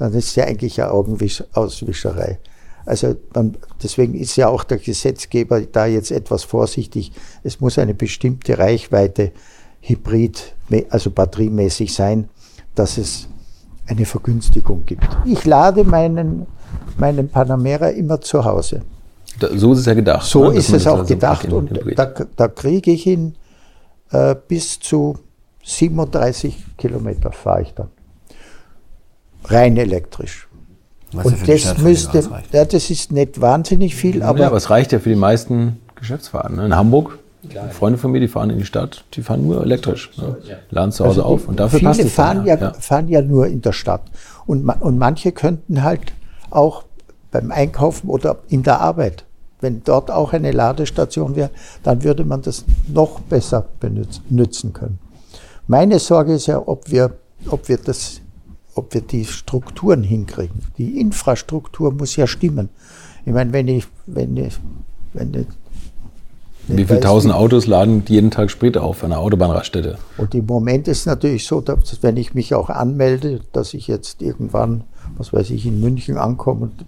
dann 0.00 0.14
ist 0.14 0.28
es 0.28 0.36
ja 0.36 0.44
eigentlich 0.44 0.80
eine 0.80 0.92
Augenauswischerei. 0.92 2.38
Also 2.86 3.16
man, 3.34 3.56
deswegen 3.82 4.14
ist 4.14 4.34
ja 4.36 4.48
auch 4.48 4.64
der 4.64 4.78
Gesetzgeber 4.78 5.60
da 5.60 5.84
jetzt 5.84 6.10
etwas 6.10 6.42
vorsichtig. 6.42 7.12
Es 7.44 7.60
muss 7.60 7.78
eine 7.78 7.92
bestimmte 7.92 8.58
Reichweite 8.58 9.32
hybrid, 9.82 10.54
also 10.88 11.10
batteriemäßig 11.10 11.92
sein, 11.92 12.30
dass 12.74 12.96
es 12.96 13.28
eine 13.86 14.06
Vergünstigung 14.06 14.86
gibt. 14.86 15.06
Ich 15.26 15.44
lade 15.44 15.84
meinen, 15.84 16.46
meinen 16.96 17.28
Panamera 17.28 17.88
immer 17.88 18.22
zu 18.22 18.42
Hause. 18.42 18.80
Da, 19.38 19.48
so 19.54 19.74
ist 19.74 19.80
es 19.80 19.86
ja 19.86 19.94
gedacht. 19.94 20.26
So 20.26 20.50
ne? 20.50 20.56
ist 20.56 20.72
es 20.72 20.86
auch 20.86 21.00
also 21.00 21.14
gedacht 21.14 21.52
und 21.52 21.78
da, 21.94 22.06
da 22.36 22.48
kriege 22.48 22.90
ich 22.90 23.06
ihn 23.06 23.34
äh, 24.12 24.34
bis 24.48 24.80
zu 24.80 25.18
37 25.62 26.56
Kilometer 26.78 27.32
fahre 27.32 27.62
ich 27.62 27.74
dann 27.74 27.88
rein 29.44 29.76
elektrisch. 29.76 30.48
Was 31.12 31.26
und 31.26 31.48
das 31.48 31.78
müsste, 31.78 32.22
ja, 32.52 32.64
das 32.64 32.88
ist 32.88 33.10
nicht 33.10 33.40
wahnsinnig 33.40 33.96
viel, 33.96 34.22
aber. 34.22 34.40
Ja, 34.40 34.46
aber 34.46 34.56
es 34.56 34.70
reicht 34.70 34.92
ja 34.92 35.00
für 35.00 35.08
die 35.08 35.16
meisten 35.16 35.80
Geschäftsfahrten. 35.96 36.56
Ne? 36.56 36.66
In 36.66 36.76
Hamburg, 36.76 37.18
Klar. 37.48 37.70
Freunde 37.70 37.98
von 37.98 38.12
mir, 38.12 38.20
die 38.20 38.28
fahren 38.28 38.50
in 38.50 38.58
die 38.58 38.64
Stadt, 38.64 39.04
die 39.14 39.22
fahren 39.22 39.46
nur 39.46 39.62
elektrisch. 39.62 40.10
Ne? 40.18 40.36
Laden 40.70 40.92
zu 40.92 41.04
Hause 41.04 41.22
also 41.22 41.34
auf 41.34 41.48
und 41.48 41.58
dafür 41.58 41.78
viele 41.78 41.88
passt 41.88 42.00
es. 42.00 42.12
Fahren 42.12 42.44
ja, 42.44 42.56
ja, 42.56 42.72
fahren 42.74 43.08
ja 43.08 43.22
nur 43.22 43.46
in 43.46 43.62
der 43.62 43.72
Stadt. 43.72 44.02
Und, 44.46 44.68
und 44.68 44.98
manche 44.98 45.32
könnten 45.32 45.82
halt 45.82 46.12
auch 46.50 46.84
beim 47.30 47.50
Einkaufen 47.50 48.08
oder 48.08 48.38
in 48.48 48.62
der 48.62 48.80
Arbeit, 48.80 49.24
wenn 49.60 49.82
dort 49.84 50.10
auch 50.10 50.32
eine 50.32 50.52
Ladestation 50.52 51.34
wäre, 51.34 51.50
dann 51.82 52.02
würde 52.04 52.24
man 52.24 52.42
das 52.42 52.64
noch 52.88 53.20
besser 53.20 53.66
benutzen 53.80 54.72
können. 54.72 54.98
Meine 55.66 55.98
Sorge 55.98 56.34
ist 56.34 56.46
ja, 56.46 56.60
ob 56.66 56.90
wir, 56.90 57.12
ob 57.48 57.68
wir 57.68 57.78
das 57.78 58.20
ob 58.80 58.94
wir 58.94 59.02
die 59.02 59.26
Strukturen 59.26 60.02
hinkriegen. 60.02 60.62
Die 60.78 60.98
Infrastruktur 61.00 61.92
muss 61.92 62.16
ja 62.16 62.26
stimmen. 62.26 62.70
Ich 63.26 63.32
meine, 63.32 63.52
wenn 63.52 63.68
ich, 63.68 63.86
wenn 64.06 64.36
ich, 64.36 64.58
wenn 65.12 65.34
ich 65.34 65.46
wie 66.66 66.84
viele 66.84 67.00
tausend 67.00 67.34
Autos 67.34 67.66
laden 67.66 68.04
jeden 68.08 68.30
Tag 68.30 68.50
Sprit 68.50 68.78
auf 68.78 69.02
einer 69.02 69.18
Autobahnraststätte? 69.18 69.98
Und 70.18 70.34
im 70.34 70.46
Moment 70.46 70.88
ist 70.88 71.00
es 71.00 71.06
natürlich 71.06 71.46
so, 71.46 71.60
dass 71.60 72.02
wenn 72.02 72.16
ich 72.16 72.34
mich 72.34 72.54
auch 72.54 72.70
anmelde, 72.70 73.40
dass 73.52 73.74
ich 73.74 73.88
jetzt 73.88 74.22
irgendwann, 74.22 74.84
was 75.16 75.32
weiß 75.32 75.50
ich, 75.50 75.66
in 75.66 75.80
München 75.80 76.16
ankomme 76.16 76.62
und 76.62 76.84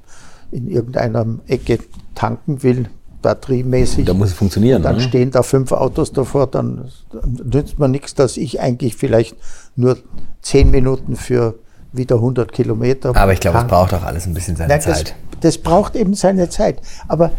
in 0.50 0.68
irgendeiner 0.68 1.26
Ecke 1.46 1.78
tanken 2.14 2.62
will, 2.62 2.86
batteriemäßig. 3.22 4.04
Da 4.04 4.14
muss 4.14 4.28
es 4.28 4.34
funktionieren. 4.34 4.82
Dann 4.82 4.96
oder? 4.96 5.04
stehen 5.04 5.30
da 5.30 5.42
fünf 5.42 5.72
Autos 5.72 6.12
davor, 6.12 6.46
dann, 6.46 6.88
dann 7.10 7.40
nützt 7.52 7.78
mir 7.78 7.88
nichts, 7.88 8.14
dass 8.14 8.36
ich 8.36 8.60
eigentlich 8.60 8.96
vielleicht 8.96 9.36
nur 9.76 9.98
zehn 10.42 10.70
Minuten 10.70 11.16
für 11.16 11.54
wieder 11.92 12.16
100 12.16 12.52
Kilometer. 12.52 13.14
Aber 13.14 13.32
ich 13.32 13.40
glaube, 13.40 13.58
es 13.58 13.66
braucht 13.66 13.94
auch 13.94 14.02
alles 14.02 14.26
ein 14.26 14.34
bisschen 14.34 14.56
seine 14.56 14.68
Nein, 14.68 14.80
Zeit. 14.80 15.14
Das, 15.32 15.40
das 15.40 15.58
braucht 15.58 15.96
eben 15.96 16.14
seine 16.14 16.48
Zeit. 16.48 16.80
Aber 17.08 17.32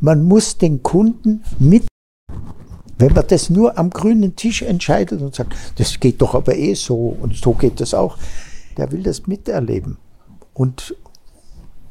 man 0.00 0.22
muss 0.22 0.58
den 0.58 0.82
Kunden 0.82 1.42
mit 1.58 1.84
wenn 2.98 3.12
man 3.12 3.24
das 3.28 3.48
nur 3.48 3.78
am 3.78 3.90
grünen 3.90 4.34
Tisch 4.34 4.62
entscheidet 4.62 5.22
und 5.22 5.34
sagt, 5.34 5.54
das 5.76 6.00
geht 6.00 6.20
doch 6.20 6.34
aber 6.34 6.56
eh 6.56 6.74
so 6.74 7.16
und 7.20 7.36
so 7.36 7.52
geht 7.52 7.80
das 7.80 7.94
auch, 7.94 8.18
der 8.76 8.90
will 8.92 9.02
das 9.02 9.26
miterleben 9.26 9.98
und, 10.52 10.96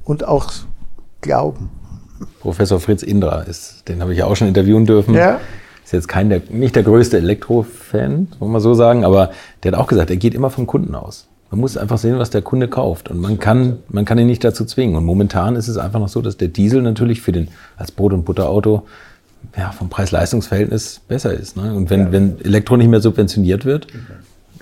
und 0.04 0.26
auch 0.26 0.52
glauben. 1.22 1.70
Professor 2.42 2.80
Fritz 2.80 3.04
Indra, 3.04 3.42
ist, 3.42 3.88
den 3.88 4.02
habe 4.02 4.12
ich 4.12 4.20
ja 4.20 4.26
auch 4.26 4.36
schon 4.36 4.48
interviewen 4.48 4.86
dürfen. 4.86 5.14
Ja. 5.14 5.40
Ist 5.84 5.94
jetzt 5.94 6.08
kein 6.10 6.30
der, 6.30 6.42
nicht 6.50 6.76
der 6.76 6.84
größte 6.84 7.18
Elektrofan, 7.18 8.28
muss 8.40 8.50
man 8.50 8.62
so 8.62 8.74
sagen, 8.74 9.06
aber 9.06 9.32
der 9.64 9.72
hat 9.72 9.80
auch 9.80 9.88
gesagt, 9.88 10.10
er 10.10 10.18
geht 10.18 10.34
immer 10.34 10.50
vom 10.50 10.68
Kunden 10.68 10.96
aus. 10.96 11.28
Man 11.50 11.62
muss 11.62 11.78
einfach 11.78 11.98
sehen, 11.98 12.20
was 12.20 12.30
der 12.30 12.42
Kunde 12.42 12.68
kauft. 12.68 13.10
Und 13.10 13.22
man 13.22 13.40
kann, 13.40 13.80
man 13.90 14.06
kann 14.06 14.18
ihn 14.18 14.28
nicht 14.28 14.44
dazu 14.44 14.66
zwingen. 14.66 14.96
Und 14.96 15.06
momentan 15.06 15.56
ist 15.56 15.68
es 15.68 15.78
einfach 15.78 16.00
noch 16.00 16.10
so, 16.10 16.22
dass 16.22 16.38
der 16.38 16.50
Diesel 16.50 16.82
natürlich 16.82 17.22
für 17.22 17.32
den, 17.32 17.48
als 17.78 17.92
Brot- 17.92 18.14
und 18.14 18.26
Butterauto, 18.26 18.84
ja, 19.56 19.72
vom 19.72 19.90
Preis-Leistungs-Verhältnis 19.90 21.02
besser 21.08 21.34
ist. 21.34 21.56
Ne? 21.56 21.74
Und 21.74 21.90
wenn, 21.90 22.02
ja. 22.02 22.12
wenn 22.12 22.42
Elektro 22.42 22.78
nicht 22.78 22.90
mehr 22.90 23.02
subventioniert 23.02 23.66
wird 23.66 23.88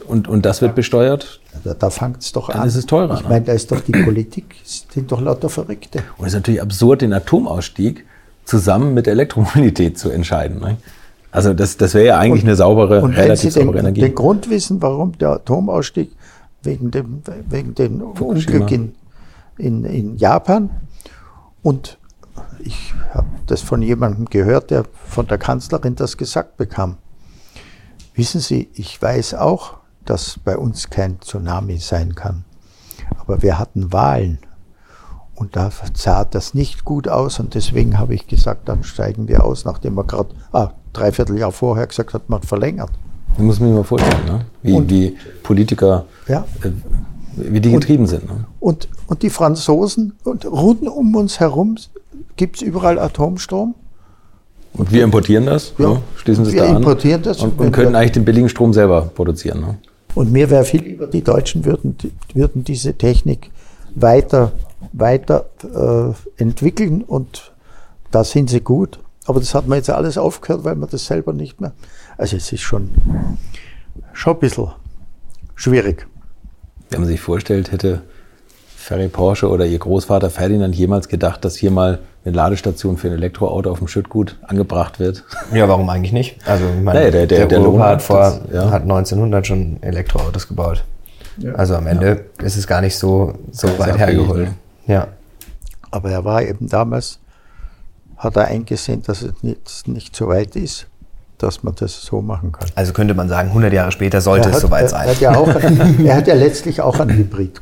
und, 0.07 0.27
und 0.27 0.45
das 0.45 0.61
wird 0.61 0.75
besteuert, 0.75 1.39
da, 1.63 1.73
da 1.73 1.89
fängt 1.89 2.21
es 2.21 2.31
doch 2.31 2.49
dann 2.49 2.61
an. 2.61 2.67
ist 2.67 2.75
es 2.75 2.85
teurer. 2.85 3.15
Ich 3.15 3.23
ne? 3.23 3.29
meine, 3.29 3.45
da 3.45 3.53
ist 3.53 3.71
doch 3.71 3.79
die 3.79 3.91
Politik, 3.91 4.55
sind 4.63 5.11
doch 5.11 5.21
lauter 5.21 5.49
Verrückte. 5.49 5.99
Und 6.17 6.27
es 6.27 6.33
ist 6.33 6.39
natürlich 6.39 6.61
absurd, 6.61 7.01
den 7.01 7.13
Atomausstieg 7.13 8.05
zusammen 8.45 8.93
mit 8.93 9.07
Elektromobilität 9.07 9.97
zu 9.97 10.09
entscheiden. 10.09 10.59
Ne? 10.59 10.77
Also 11.31 11.53
das, 11.53 11.77
das 11.77 11.93
wäre 11.93 12.05
ja 12.05 12.19
eigentlich 12.19 12.43
und, 12.43 12.49
eine 12.49 12.55
saubere, 12.55 13.01
und 13.01 13.13
relativ 13.13 13.45
wenn 13.45 13.51
Sie 13.51 13.59
saubere 13.59 13.73
den, 13.73 13.79
Energie. 13.85 14.01
den 14.01 14.15
Grund 14.15 14.49
wissen, 14.49 14.81
warum 14.81 15.17
der 15.17 15.31
Atomausstieg 15.31 16.11
wegen 16.65 16.91
dem, 16.91 17.21
wegen 17.49 17.75
dem 17.75 18.01
Unglück 18.01 18.71
in, 18.71 18.95
in, 19.57 19.85
in 19.85 20.17
Japan 20.17 20.69
und 21.61 21.97
ich 22.59 22.93
habe 23.13 23.27
das 23.45 23.61
von 23.61 23.81
jemandem 23.81 24.25
gehört, 24.25 24.71
der 24.71 24.85
von 25.05 25.27
der 25.27 25.37
Kanzlerin 25.37 25.95
das 25.95 26.17
gesagt 26.17 26.57
bekam. 26.57 26.97
Wissen 28.13 28.39
Sie, 28.39 28.69
ich 28.73 29.01
weiß 29.01 29.35
auch, 29.35 29.75
dass 30.05 30.39
bei 30.39 30.57
uns 30.57 30.89
kein 30.89 31.19
Tsunami 31.21 31.77
sein 31.77 32.15
kann. 32.15 32.45
Aber 33.19 33.41
wir 33.41 33.59
hatten 33.59 33.91
Wahlen. 33.91 34.39
Und 35.35 35.55
da 35.57 35.69
sah 35.93 36.23
das 36.23 36.53
nicht 36.53 36.85
gut 36.85 37.09
aus 37.09 37.39
und 37.39 37.55
deswegen 37.55 37.99
habe 37.99 38.15
ich 38.15 38.25
gesagt, 38.25 38.69
dann 38.69 38.83
steigen 38.83 39.27
wir 39.27 39.43
aus, 39.43 39.65
nachdem 39.65 39.95
wir 39.95 40.05
gerade 40.05 40.33
ah, 40.53 40.71
dreiviertel 40.93 41.37
Jahr 41.37 41.51
vorher 41.51 41.87
gesagt 41.87 42.13
hat, 42.13 42.29
man 42.29 42.41
verlängert. 42.41 42.91
Das 43.35 43.43
muss 43.43 43.59
man 43.59 43.69
sich 43.69 43.77
mal 43.77 43.83
vorstellen, 43.83 44.25
ne? 44.25 44.45
wie 44.63 44.73
und, 44.73 44.87
die 44.89 45.15
Politiker, 45.43 46.05
ja. 46.27 46.45
äh, 46.63 46.69
wie 47.35 47.59
die 47.59 47.71
getrieben 47.71 48.03
und, 48.03 48.09
sind. 48.09 48.27
Ne? 48.27 48.45
Und, 48.59 48.87
und 49.07 49.23
die 49.23 49.29
Franzosen, 49.29 50.13
und 50.23 50.45
rund 50.45 50.87
um 50.87 51.15
uns 51.15 51.39
herum 51.39 51.75
gibt 52.37 52.57
es 52.57 52.61
überall 52.61 52.97
Atomstrom. 52.97 53.75
Und 54.73 54.91
wir 54.91 55.03
importieren 55.03 55.45
das, 55.45 55.73
ja. 55.77 55.89
ne? 55.89 56.01
schließen 56.15 56.45
Sie 56.45 56.51
es 56.51 56.57
da 56.57 56.63
an. 56.63 56.69
Wir 56.69 56.77
importieren 56.77 57.23
das. 57.23 57.41
Und, 57.41 57.59
und 57.59 57.71
können 57.71 57.95
eigentlich 57.95 58.13
den 58.13 58.25
billigen 58.25 58.47
Strom 58.47 58.73
selber 58.73 59.01
produzieren. 59.01 59.59
Ne? 59.59 59.77
Und 60.15 60.31
mir 60.31 60.49
wäre 60.49 60.63
viel 60.63 60.81
lieber, 60.81 61.07
die 61.07 61.23
Deutschen 61.23 61.65
würden, 61.65 61.97
würden 62.33 62.63
diese 62.63 62.93
Technik 62.93 63.51
weiter, 63.95 64.53
weiter 64.93 65.45
äh, 65.63 66.41
entwickeln 66.41 67.01
und 67.01 67.51
da 68.11 68.23
sind 68.23 68.49
sie 68.49 68.61
gut. 68.61 68.99
Aber 69.25 69.39
das 69.39 69.53
hat 69.53 69.67
man 69.67 69.77
jetzt 69.77 69.89
alles 69.89 70.17
aufgehört, 70.17 70.63
weil 70.63 70.75
man 70.75 70.89
das 70.89 71.05
selber 71.05 71.33
nicht 71.33 71.59
mehr. 71.59 71.73
Also 72.17 72.37
es 72.37 72.51
ist 72.51 72.61
schon, 72.61 72.91
schon 74.13 74.33
ein 74.33 74.39
bisschen 74.39 74.69
schwierig. 75.55 76.07
Wenn 76.89 77.01
man 77.01 77.07
sich 77.07 77.19
vorstellt, 77.19 77.71
hätte 77.71 78.01
Ferry 78.75 79.07
Porsche 79.07 79.49
oder 79.49 79.65
ihr 79.65 79.79
Großvater 79.79 80.29
Ferdinand 80.29 80.75
jemals 80.75 81.07
gedacht, 81.07 81.43
dass 81.43 81.55
hier 81.55 81.71
mal 81.71 81.99
eine 82.23 82.35
Ladestation 82.35 82.97
für 82.97 83.07
ein 83.07 83.13
Elektroauto 83.13 83.71
auf 83.71 83.79
dem 83.79 83.87
Schüttgut 83.87 84.37
angebracht 84.43 84.99
wird? 84.99 85.23
Ja, 85.53 85.67
warum 85.67 85.89
eigentlich 85.89 86.13
nicht? 86.13 86.37
Also 86.47 86.65
ich 86.65 86.83
meine, 86.83 86.99
nee, 86.99 87.11
der, 87.11 87.25
der, 87.25 87.47
der, 87.47 87.59
der 87.59 87.67
Opa 87.67 87.87
hat, 87.87 88.01
vor, 88.01 88.19
das, 88.19 88.41
ja. 88.53 88.69
hat 88.69 88.83
1900 88.83 89.45
schon 89.47 89.81
Elektroautos 89.81 90.47
gebaut. 90.47 90.83
Ja. 91.37 91.53
Also 91.53 91.75
am 91.75 91.87
Ende 91.87 92.25
ja. 92.39 92.45
ist 92.45 92.57
es 92.57 92.67
gar 92.67 92.81
nicht 92.81 92.95
so, 92.95 93.33
so 93.51 93.67
weit 93.79 93.97
hergeholt. 93.97 94.49
Ne? 94.49 94.53
Ja. 94.87 95.07
Aber 95.91 96.11
er 96.11 96.23
war 96.23 96.43
eben 96.43 96.69
damals, 96.69 97.19
hat 98.17 98.35
er 98.35 98.45
eingesehen, 98.45 99.01
dass 99.01 99.21
es 99.21 99.33
nicht, 99.41 99.87
nicht 99.87 100.15
so 100.15 100.27
weit 100.27 100.55
ist, 100.55 100.87
dass 101.37 101.63
man 101.63 101.75
das 101.75 102.01
so 102.01 102.21
machen 102.21 102.51
kann. 102.51 102.69
Also 102.75 102.93
könnte 102.93 103.13
man 103.13 103.29
sagen, 103.29 103.49
100 103.49 103.73
Jahre 103.73 103.91
später 103.91 104.21
sollte 104.21 104.49
hat, 104.49 104.55
es 104.55 104.61
soweit 104.61 104.89
sein. 104.89 105.07
Er 105.07 105.11
hat, 105.11 105.21
ja 105.21 105.35
auch, 105.35 105.47
er 106.03 106.15
hat 106.15 106.27
ja 106.27 106.33
letztlich 106.33 106.81
auch 106.81 106.99
einen 106.99 107.17
Hybrid. 107.17 107.61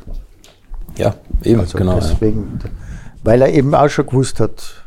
Ja, 0.97 1.15
eben, 1.43 1.59
also 1.59 1.78
genau. 1.78 1.95
Deswegen, 1.95 2.59
ja. 2.63 2.69
Weil 3.24 3.41
er 3.41 3.49
eben 3.49 3.74
auch 3.74 3.89
schon 3.89 4.05
gewusst 4.05 4.39
hat, 4.39 4.86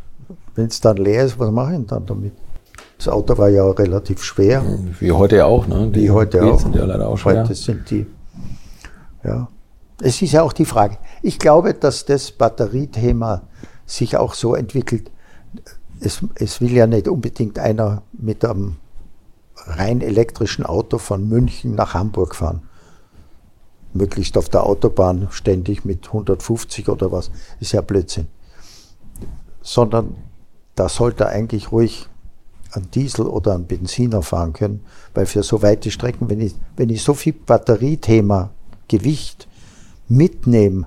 wenn 0.55 0.67
es 0.67 0.81
dann 0.81 0.97
leer 0.99 1.25
ist, 1.25 1.39
was 1.39 1.51
mache 1.51 1.73
ich 1.73 1.79
denn 1.79 1.87
dann 1.87 2.07
damit? 2.07 2.33
Das 2.99 3.09
Auto 3.09 3.37
war 3.37 3.49
ja 3.49 3.69
relativ 3.71 4.23
schwer. 4.23 4.63
Wie 5.01 5.13
heute 5.13 5.45
auch, 5.45 5.67
ne? 5.67 5.89
Die 5.89 6.03
Wie 6.03 6.11
heute 6.11 6.43
auch. 6.43 6.61
sind 6.61 6.75
ja 6.77 6.85
leider 6.85 7.09
auch 7.09 7.19
schwer. 7.19 7.43
Heute 7.43 7.55
sind 7.55 7.91
die, 7.91 8.07
ja. 9.23 9.49
Es 10.01 10.21
ist 10.21 10.33
ja 10.33 10.43
auch 10.43 10.53
die 10.53 10.65
Frage. 10.65 10.99
Ich 11.23 11.39
glaube, 11.39 11.73
dass 11.75 12.05
das 12.05 12.31
Batteriethema 12.31 13.43
sich 13.87 14.17
auch 14.17 14.35
so 14.35 14.55
entwickelt. 14.55 15.11
Es, 16.01 16.21
es 16.35 16.61
will 16.61 16.73
ja 16.73 16.87
nicht 16.87 17.09
unbedingt 17.09 17.59
einer 17.59 18.03
mit 18.13 18.45
einem 18.45 18.77
rein 19.57 20.01
elektrischen 20.01 20.65
Auto 20.65 20.99
von 20.99 21.29
München 21.29 21.75
nach 21.75 21.95
Hamburg 21.95 22.35
fahren 22.35 22.63
möglichst 23.97 24.39
auf 24.39 24.49
der 24.49 24.65
Autobahn 24.65 25.29
ständig 25.31 25.85
mit 25.85 26.07
150 26.07 26.89
oder 26.89 27.11
was, 27.11 27.31
ist 27.61 27.73
ja 27.73 27.81
Blödsinn. 27.81 28.29
Sondern 29.63 30.17
da 30.75 30.89
sollte 30.89 31.29
eigentlich 31.29 31.73
ruhig 31.73 32.09
ein 32.73 32.91
Diesel 32.93 33.27
oder 33.27 33.55
ein 33.55 33.67
Benziner 33.67 34.23
fahren 34.23 34.53
können, 34.53 34.85
weil 35.15 35.27
für 35.27 35.43
so 35.43 35.63
weite 35.63 35.91
Strecken, 35.91 36.29
wenn 36.29 36.41
ich, 36.41 36.55
wenn 36.77 36.91
ich 36.91 37.03
so 37.03 37.15
viel 37.15 37.33
Batteriethema, 37.33 38.51
Gewicht 38.89 39.49
mitnehme, 40.09 40.87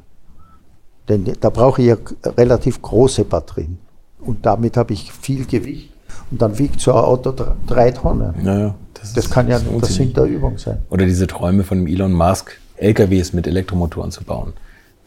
denn 1.09 1.33
da 1.39 1.49
brauche 1.49 1.81
ich 1.81 1.87
ja 1.87 1.97
relativ 2.37 2.81
große 2.81 3.25
Batterien. 3.25 3.79
Und 4.19 4.45
damit 4.45 4.77
habe 4.77 4.93
ich 4.93 5.11
viel 5.11 5.45
Gewicht. 5.45 5.91
Und 6.31 6.41
dann 6.41 6.57
wiegt 6.59 6.79
so 6.79 6.91
ein 6.91 7.03
Auto 7.03 7.33
drei 7.67 7.91
Tonnen. 7.91 8.33
Naja, 8.41 8.75
das, 8.93 9.13
das 9.13 9.29
kann 9.29 9.47
ja, 9.47 9.59
das 9.79 9.95
sind 9.95 10.15
der 10.15 10.25
Übung 10.25 10.57
sein. 10.57 10.79
Oder 10.89 11.05
diese 11.05 11.27
Träume 11.27 11.63
von 11.63 11.87
Elon 11.87 12.13
Musk, 12.13 12.59
LKWs 12.77 13.33
mit 13.33 13.47
Elektromotoren 13.47 14.11
zu 14.11 14.23
bauen. 14.23 14.53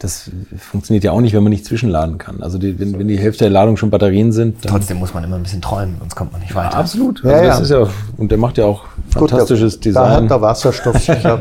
Das 0.03 0.29
funktioniert 0.57 1.05
ja 1.05 1.13
auch 1.13 1.21
nicht, 1.21 1.33
wenn 1.33 1.43
man 1.43 1.51
nicht 1.51 1.65
zwischenladen 1.65 2.17
kann. 2.17 2.43
Also 2.43 2.57
die, 2.57 2.77
wenn, 2.77 2.99
wenn, 2.99 3.07
die 3.07 3.17
Hälfte 3.17 3.45
der 3.45 3.51
Ladung 3.51 3.77
schon 3.77 3.89
Batterien 3.89 4.33
sind. 4.33 4.61
Trotzdem 4.61 4.99
muss 4.99 5.13
man 5.13 5.23
immer 5.23 5.37
ein 5.37 5.43
bisschen 5.43 5.61
träumen, 5.61 5.95
sonst 5.99 6.15
kommt 6.15 6.33
man 6.33 6.41
nicht 6.41 6.53
weiter. 6.53 6.73
Ja, 6.73 6.79
absolut. 6.79 7.23
Also 7.23 7.29
ja, 7.29 7.43
das 7.43 7.69
ja. 7.69 7.83
Ist 7.83 7.89
ja, 7.89 7.93
und 8.17 8.29
der 8.29 8.37
macht 8.37 8.57
ja 8.57 8.65
auch 8.65 8.83
fantastisches 9.11 9.75
Gut, 9.75 9.85
Design. 9.85 10.03
Da 10.03 10.19
hat 10.19 10.29
der 10.29 10.41
Wasserstoff 10.41 10.99
sicher, 10.99 11.39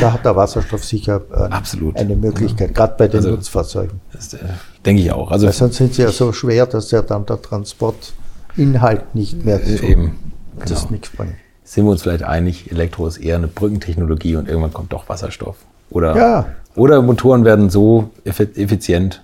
da 0.00 0.12
hat 0.12 0.24
der 0.26 0.36
Wasserstoff 0.36 0.84
sicher 0.84 1.22
äh, 1.32 1.36
absolut. 1.44 1.96
eine 1.96 2.16
Möglichkeit, 2.16 2.74
gerade 2.74 2.94
bei 2.98 3.08
den 3.08 3.16
also, 3.16 3.30
Nutzfahrzeugen. 3.30 3.98
Das, 4.12 4.34
äh, 4.34 4.38
denke 4.84 5.00
ich 5.00 5.10
auch. 5.10 5.30
Also, 5.30 5.46
Weil 5.46 5.54
sonst 5.54 5.76
sind 5.76 5.94
sie 5.94 6.02
ja 6.02 6.12
so 6.12 6.32
schwer, 6.34 6.66
dass 6.66 6.90
ja 6.90 7.00
dann 7.00 7.24
der 7.24 7.40
Transportinhalt 7.40 9.14
nicht 9.14 9.42
mehr 9.42 9.64
zu, 9.64 9.82
eben, 9.82 10.18
das 10.58 10.80
genau. 10.82 10.92
nichts 10.92 11.08
bringt 11.08 11.34
sind 11.66 11.84
wir 11.84 11.90
uns 11.90 12.02
vielleicht 12.02 12.22
einig, 12.22 12.70
Elektro 12.70 13.08
ist 13.08 13.18
eher 13.18 13.36
eine 13.36 13.48
Brückentechnologie 13.48 14.36
und 14.36 14.48
irgendwann 14.48 14.72
kommt 14.72 14.92
doch 14.92 15.08
Wasserstoff. 15.08 15.56
Oder, 15.90 16.16
ja. 16.16 16.46
Oder 16.76 17.02
Motoren 17.02 17.44
werden 17.44 17.70
so 17.70 18.10
effizient 18.24 19.22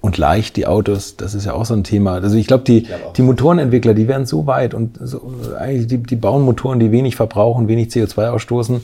und 0.00 0.18
leicht, 0.18 0.56
die 0.56 0.66
Autos, 0.66 1.16
das 1.16 1.34
ist 1.34 1.46
ja 1.46 1.54
auch 1.54 1.64
so 1.64 1.74
ein 1.74 1.84
Thema. 1.84 2.14
Also 2.14 2.36
ich 2.36 2.46
glaube, 2.46 2.64
die, 2.64 2.86
die 3.16 3.22
Motorenentwickler, 3.22 3.94
die 3.94 4.06
werden 4.06 4.26
so 4.26 4.46
weit 4.46 4.74
und 4.74 4.98
so, 5.00 5.32
eigentlich 5.58 5.86
die, 5.86 5.98
die 5.98 6.16
bauen 6.16 6.44
Motoren, 6.44 6.78
die 6.78 6.92
wenig 6.92 7.16
verbrauchen, 7.16 7.68
wenig 7.68 7.88
CO2 7.88 8.28
ausstoßen. 8.28 8.80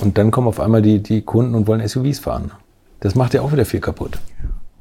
Und 0.00 0.18
dann 0.18 0.30
kommen 0.30 0.48
auf 0.48 0.60
einmal 0.60 0.82
die, 0.82 1.02
die 1.02 1.22
Kunden 1.22 1.54
und 1.54 1.66
wollen 1.68 1.86
SUVs 1.86 2.18
fahren. 2.18 2.50
Das 3.00 3.14
macht 3.14 3.34
ja 3.34 3.42
auch 3.42 3.52
wieder 3.52 3.64
viel 3.64 3.80
kaputt. 3.80 4.18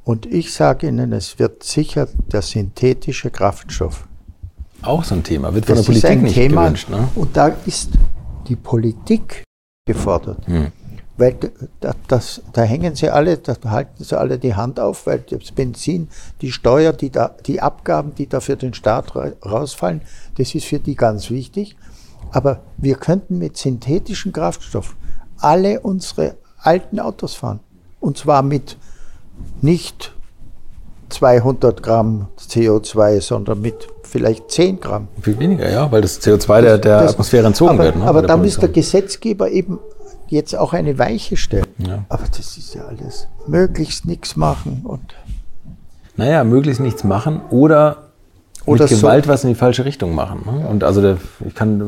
Und 0.04 0.26
ich 0.26 0.52
sage 0.52 0.88
Ihnen, 0.88 1.14
es 1.14 1.40
wird 1.40 1.64
sicher 1.64 2.08
der 2.32 2.42
synthetische 2.42 3.30
Kraftstoff 3.30 4.08
auch 4.82 5.04
so 5.04 5.16
ein 5.16 5.24
Thema, 5.24 5.54
wird 5.54 5.66
von 5.66 5.76
das 5.76 5.86
der 5.86 5.92
Politik 5.92 6.10
ist 6.10 6.18
ein 6.18 6.24
nicht 6.24 6.34
Thema, 6.34 6.64
gewünscht. 6.64 6.90
Ne? 6.90 7.08
Und 7.16 7.38
da 7.38 7.48
ist 7.66 7.92
die 8.48 8.56
Politik 8.56 9.44
gefordert. 9.86 10.46
Hm. 10.48 10.68
Weil 11.22 11.36
da, 11.82 11.94
das, 12.08 12.42
da 12.52 12.64
hängen 12.64 12.96
sie 12.96 13.08
alle, 13.08 13.38
da 13.38 13.56
halten 13.66 14.04
sie 14.04 14.18
alle 14.18 14.40
die 14.40 14.56
Hand 14.56 14.80
auf, 14.80 15.06
weil 15.06 15.20
das 15.20 15.52
Benzin, 15.52 16.10
die 16.42 16.52
Steuer, 16.52 16.94
die, 16.94 17.12
da, 17.12 17.36
die 17.46 17.62
Abgaben, 17.62 18.16
die 18.16 18.28
da 18.28 18.40
für 18.40 18.58
den 18.58 18.74
Staat 18.74 19.14
rausfallen, 19.16 20.02
das 20.40 20.56
ist 20.56 20.66
für 20.66 20.80
die 20.80 20.96
ganz 20.96 21.30
wichtig. 21.30 21.76
Aber 22.32 22.62
wir 22.78 22.96
könnten 22.96 23.38
mit 23.38 23.56
synthetischen 23.56 24.34
Kraftstoff 24.34 24.96
alle 25.38 25.82
unsere 25.82 26.38
alten 26.58 27.00
Autos 27.00 27.36
fahren. 27.36 27.60
Und 28.00 28.18
zwar 28.18 28.42
mit 28.42 28.78
nicht 29.62 30.16
200 31.10 31.84
Gramm 31.84 32.30
CO2, 32.40 33.22
sondern 33.22 33.62
mit 33.62 33.88
vielleicht 34.02 34.50
10 34.50 34.80
Gramm. 34.80 35.08
Viel 35.22 35.38
weniger, 35.38 35.70
ja, 35.70 35.92
weil 35.92 36.02
das 36.02 36.20
CO2 36.20 36.62
der, 36.62 36.78
der 36.80 37.02
das, 37.04 37.12
Atmosphäre 37.12 37.46
entzogen 37.46 37.74
aber, 37.74 37.84
wird. 37.84 37.96
Ne, 37.98 38.06
aber 38.06 38.24
da 38.24 38.38
muss 38.38 38.58
der 38.58 38.70
Gesetzgeber 38.70 39.52
eben 39.52 39.78
jetzt 40.32 40.56
auch 40.56 40.74
eine 40.74 40.98
Weiche 40.98 41.38
stellen. 41.38 41.68
Ja. 41.78 42.06
Aber 42.10 42.24
das 42.26 42.58
ist 42.58 42.74
ja 42.74 42.86
alles. 42.86 43.28
Möglichst 43.48 44.06
nichts 44.06 44.36
machen 44.36 44.82
und. 44.84 45.14
Naja, 46.18 46.44
möglichst 46.44 46.82
nichts 46.82 47.04
machen 47.04 47.42
oder 47.52 48.12
oder 48.66 48.84
mit 48.84 48.92
Gewalt 48.92 49.26
so. 49.26 49.32
was 49.32 49.44
in 49.44 49.50
die 49.50 49.56
falsche 49.56 49.86
Richtung 49.86 50.14
machen. 50.14 50.42
Ne? 50.46 50.68
Und 50.68 50.84
also 50.84 51.02
der, 51.02 51.18
ich 51.48 51.56
kann 51.56 51.82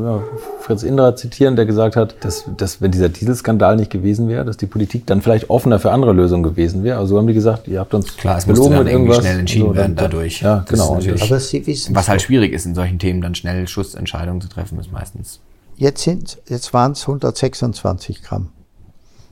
Fritz 0.60 0.82
Indra 0.82 1.14
zitieren, 1.14 1.54
der 1.54 1.66
gesagt 1.66 1.94
hat, 1.94 2.16
dass, 2.24 2.44
dass 2.56 2.82
wenn 2.82 2.90
dieser 2.90 3.08
Dieselskandal 3.08 3.76
nicht 3.76 3.90
gewesen 3.90 4.28
wäre, 4.28 4.44
dass 4.44 4.56
die 4.56 4.66
Politik 4.66 5.06
dann 5.06 5.22
vielleicht 5.22 5.50
offener 5.50 5.78
für 5.78 5.92
andere 5.92 6.12
Lösungen 6.12 6.42
gewesen 6.42 6.82
wäre. 6.82 6.98
Also 6.98 7.14
so 7.14 7.18
haben 7.18 7.28
die 7.28 7.34
gesagt, 7.34 7.68
ihr 7.68 7.78
habt 7.78 7.94
uns 7.94 8.16
Klar, 8.16 8.38
es 8.38 8.46
belogen 8.46 8.72
dann 8.72 8.86
irgendwie 8.88 9.14
schnell 9.14 9.38
entschieden 9.38 9.68
so, 9.68 9.76
werden 9.76 9.94
dadurch. 9.94 10.40
Ja, 10.40 10.64
genau. 10.68 10.94
Aber 10.96 11.40
Sie 11.40 11.64
wissen 11.64 11.94
was 11.94 12.08
halt 12.08 12.22
schwierig 12.22 12.52
ist 12.52 12.66
in 12.66 12.74
solchen 12.74 12.98
Themen, 12.98 13.20
dann 13.20 13.36
schnell 13.36 13.68
Schussentscheidungen 13.68 14.40
zu 14.40 14.48
treffen, 14.48 14.78
ist 14.80 14.90
meistens. 14.90 15.38
Jetzt 15.76 16.02
sind, 16.02 16.40
jetzt 16.48 16.72
waren 16.72 16.92
es 16.92 17.02
126 17.02 18.22
Gramm. 18.22 18.50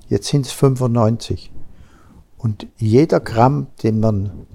Jetzt 0.09 0.29
sind 0.29 0.47
es 0.47 0.53
95. 0.53 1.53
Und 2.37 2.67
jeder 2.77 3.21
Gramm, 3.21 3.69
den 3.83 4.01
man 4.01 4.47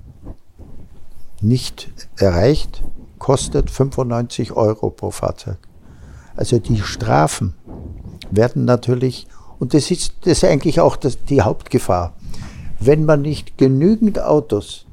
nicht 1.42 1.90
erreicht, 2.18 2.84
kostet 3.20 3.72
95 3.72 4.52
Euro 4.52 4.90
pro 4.90 5.12
Fahrzeug. 5.12 5.58
Also 6.36 6.60
die 6.60 6.82
Strafen 6.82 7.54
werden 8.30 8.66
natürlich, 8.66 9.28
und 9.60 9.74
das 9.74 9.90
ist, 9.90 10.14
das 10.22 10.40
ist 10.40 10.44
eigentlich 10.44 10.82
auch 10.82 10.98
das, 10.98 11.24
die 11.24 11.42
Hauptgefahr, 11.42 12.14
wenn 12.80 13.06
man 13.06 13.22
nicht 13.22 13.58
genügend 13.58 14.22
Autos 14.22 14.86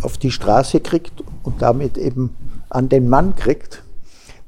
auf 0.00 0.16
die 0.16 0.30
Straße 0.30 0.80
kriegt 0.80 1.24
und 1.42 1.60
damit 1.60 1.98
eben 1.98 2.34
an 2.70 2.88
den 2.88 3.08
Mann 3.08 3.34
kriegt, 3.34 3.82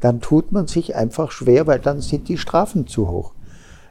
dann 0.01 0.21
tut 0.21 0.53
man 0.53 0.67
sich 0.67 0.97
einfach 0.97 1.31
schwer, 1.31 1.67
weil 1.67 1.79
dann 1.79 2.01
sind 2.01 2.29
die 2.29 2.39
Strafen 2.39 2.87
zu 2.87 3.09
hoch. 3.09 3.33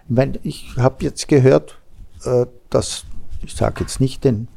Ich 0.10 0.16
meine, 0.16 0.40
ich 0.44 0.76
habe 0.78 1.04
jetzt 1.04 1.28
gehört, 1.28 1.78
äh, 2.26 2.46
dass, 2.70 3.06
ich 3.44 3.56
sage 3.56 3.82
jetzt 3.82 4.00
nicht 4.02 4.24
den, 4.24 4.48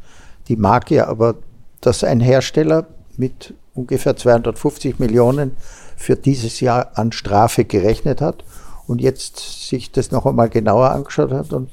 die 0.48 0.56
Marke, 0.56 1.06
aber 1.06 1.36
dass 1.80 2.04
ein 2.04 2.20
Hersteller 2.20 2.86
mit 3.16 3.54
ungefähr 3.74 4.16
250 4.16 4.98
Millionen 4.98 5.56
für 5.96 6.16
dieses 6.16 6.60
Jahr 6.60 6.92
an 6.94 7.12
Strafe 7.12 7.64
gerechnet 7.64 8.20
hat 8.20 8.44
und 8.86 9.00
jetzt 9.00 9.68
sich 9.68 9.92
das 9.92 10.10
noch 10.10 10.26
einmal 10.26 10.48
genauer 10.48 10.90
angeschaut 10.90 11.32
hat 11.32 11.52
und 11.52 11.70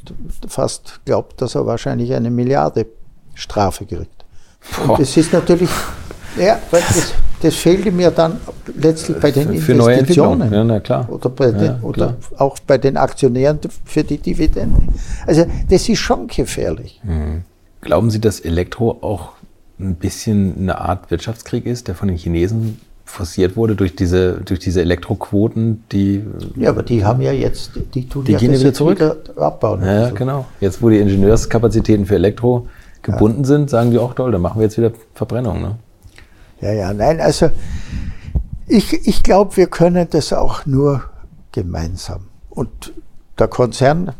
fast 0.47 1.01
glaubt, 1.05 1.41
dass 1.41 1.55
er 1.55 1.65
wahrscheinlich 1.65 2.13
eine 2.13 2.29
Milliarde 2.29 2.85
Strafe 3.33 3.85
kriegt. 3.85 4.25
Und 4.85 4.99
das 4.99 5.15
ist 5.17 5.33
natürlich, 5.33 5.69
ja, 6.37 6.59
weil 6.69 6.81
das, 6.81 7.13
das 7.41 7.55
fehlte 7.55 7.91
mir 7.91 8.11
dann 8.11 8.37
letztlich 8.75 9.17
bei 9.19 9.31
den 9.31 9.57
für 9.59 9.73
Investitionen. 9.73 10.51
Ja, 10.51 10.63
na 10.63 10.79
klar. 10.79 11.07
Oder, 11.09 11.29
bei 11.29 11.45
Ja, 11.45 11.51
den, 11.51 11.79
oder 11.81 11.93
klar. 12.07 12.15
auch 12.37 12.57
bei 12.65 12.77
den 12.77 12.97
Aktionären 12.97 13.59
für 13.85 14.03
die 14.03 14.17
Dividenden. 14.17 14.89
Also 15.25 15.45
das 15.69 15.87
ist 15.89 15.99
schon 15.99 16.27
gefährlich. 16.27 17.01
Glauben 17.81 18.09
Sie, 18.11 18.19
dass 18.19 18.39
Elektro 18.39 18.97
auch 19.01 19.29
ein 19.79 19.95
bisschen 19.95 20.55
eine 20.59 20.79
Art 20.79 21.09
Wirtschaftskrieg 21.11 21.65
ist, 21.65 21.87
der 21.87 21.95
von 21.95 22.09
den 22.09 22.17
Chinesen 22.17 22.79
forciert 23.05 23.55
wurde 23.55 23.75
durch 23.75 23.95
diese, 23.95 24.33
durch 24.45 24.59
diese 24.59 24.81
Elektroquoten, 24.81 25.83
die. 25.91 26.21
Ja, 26.57 26.69
aber 26.69 26.83
die 26.83 27.03
haben 27.05 27.21
ja 27.21 27.31
jetzt, 27.31 27.71
die 27.95 28.07
tun 28.07 28.23
Die 28.25 28.33
ja 28.33 28.37
gehen 28.37 28.51
wieder 28.51 28.61
jetzt 28.61 28.75
zurück? 28.77 28.99
wieder 28.99 29.15
abbauen. 29.37 29.81
Ja, 29.83 30.03
Also, 30.03 30.15
genau. 30.15 30.45
Jetzt, 30.59 30.81
wo 30.83 30.89
die 30.89 30.97
Ingenieurskapazitäten 30.99 32.05
für 32.05 32.15
Elektro 32.15 32.67
gebunden 33.01 33.45
sind, 33.45 33.69
sagen 33.69 33.91
die 33.91 33.97
auch 33.97 34.13
toll, 34.13 34.31
dann 34.31 34.41
machen 34.41 34.59
wir 34.59 34.65
jetzt 34.65 34.77
wieder 34.77 34.91
Verbrennung. 35.15 35.61
Ne? 35.61 35.75
Ja, 36.61 36.71
ja, 36.73 36.93
nein, 36.93 37.21
also 37.21 37.49
ich, 38.67 38.93
ich 39.07 39.23
glaube, 39.23 39.57
wir 39.57 39.67
können 39.67 40.07
das 40.09 40.33
auch 40.33 40.65
nur 40.65 41.03
gemeinsam. 41.51 42.27
Und 42.49 42.93
der 43.37 43.47
Konzern 43.47 44.13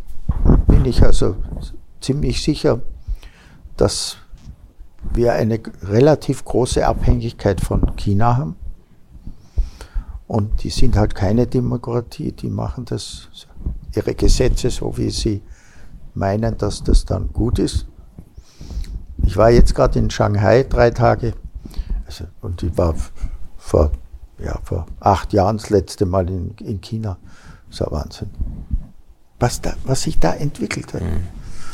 bin 0.68 0.86
ich 0.86 1.04
also 1.04 1.36
ziemlich 2.00 2.42
sicher, 2.42 2.82
dass 3.78 4.18
wir 5.14 5.34
eine 5.34 5.60
relativ 5.84 6.46
große 6.46 6.86
Abhängigkeit 6.86 7.62
von 7.62 7.96
China 7.96 8.38
haben. 8.38 8.56
Und 10.28 10.64
die 10.64 10.70
sind 10.70 10.96
halt 10.96 11.16
keine 11.16 11.48
Demokratie, 11.48 12.32
die 12.32 12.50
machen 12.50 12.86
das, 12.86 13.30
ihre 13.96 14.14
Gesetze 14.14 14.70
so, 14.70 14.98
wie 14.98 15.10
sie 15.10 15.42
meinen, 16.14 16.58
dass 16.58 16.84
das 16.84 17.06
dann 17.06 17.34
gut 17.34 17.60
ist. 17.60 17.88
Ich 19.24 19.38
war 19.38 19.50
jetzt 19.50 19.76
gerade 19.76 20.00
in 20.00 20.10
Shanghai 20.10 20.64
drei 20.64 20.92
Tage 20.92 21.34
also, 22.10 22.24
und 22.42 22.64
ich 22.64 22.76
war 22.76 22.96
vor, 23.56 23.92
ja, 24.44 24.58
vor 24.64 24.88
acht 25.00 25.32
Jahren 25.32 25.58
das 25.58 25.70
letzte 25.70 26.08
Mal 26.08 26.28
in, 26.28 26.56
in 26.60 26.82
China. 26.82 27.18
Das 27.68 27.76
ist 27.76 27.86
ja 27.86 27.92
Wahnsinn. 27.92 28.30
Was, 29.40 29.62
da, 29.62 29.76
was 29.84 30.02
sich 30.02 30.18
da 30.18 30.34
entwickelt 30.34 30.92
hat. 30.96 31.04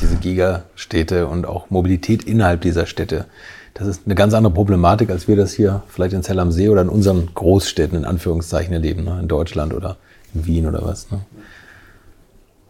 Diese 0.02 0.18
Gigastädte 0.18 1.28
und 1.28 1.46
auch 1.46 1.70
Mobilität 1.70 2.26
innerhalb 2.26 2.60
dieser 2.60 2.86
Städte. 2.86 3.28
Das 3.76 3.88
ist 3.88 4.02
eine 4.06 4.16
ganz 4.16 4.34
andere 4.34 4.54
Problematik, 4.54 5.10
als 5.10 5.30
wir 5.30 5.38
das 5.38 5.54
hier 5.54 5.84
vielleicht 5.88 6.14
in 6.14 6.22
Zell 6.22 6.40
am 6.40 6.52
See 6.52 6.68
oder 6.68 6.82
in 6.82 6.90
unseren 6.90 7.34
Großstädten 7.34 7.98
in 7.98 8.04
Anführungszeichen 8.04 8.74
erleben, 8.74 9.06
ne? 9.06 9.18
in 9.22 9.30
Deutschland 9.30 9.74
oder 9.74 9.96
in 10.34 10.46
Wien 10.46 10.68
oder 10.68 10.84
was. 10.84 11.12
Ne? 11.12 11.22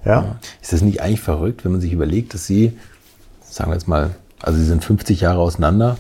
Ja. 0.06 0.36
Ist 0.62 0.72
das 0.72 0.82
nicht 0.82 1.02
eigentlich 1.02 1.22
verrückt, 1.22 1.66
wenn 1.66 1.72
man 1.72 1.82
sich 1.82 1.94
überlegt, 1.94 2.36
dass 2.36 2.46
Sie, 2.46 2.78
sagen 3.42 3.72
wir 3.72 3.76
jetzt 3.76 3.88
mal, 3.88 4.12
also 4.40 4.60
Sie 4.60 4.66
sind 4.66 4.84
50 4.84 5.22
Jahre 5.22 5.40
auseinander 5.40 5.98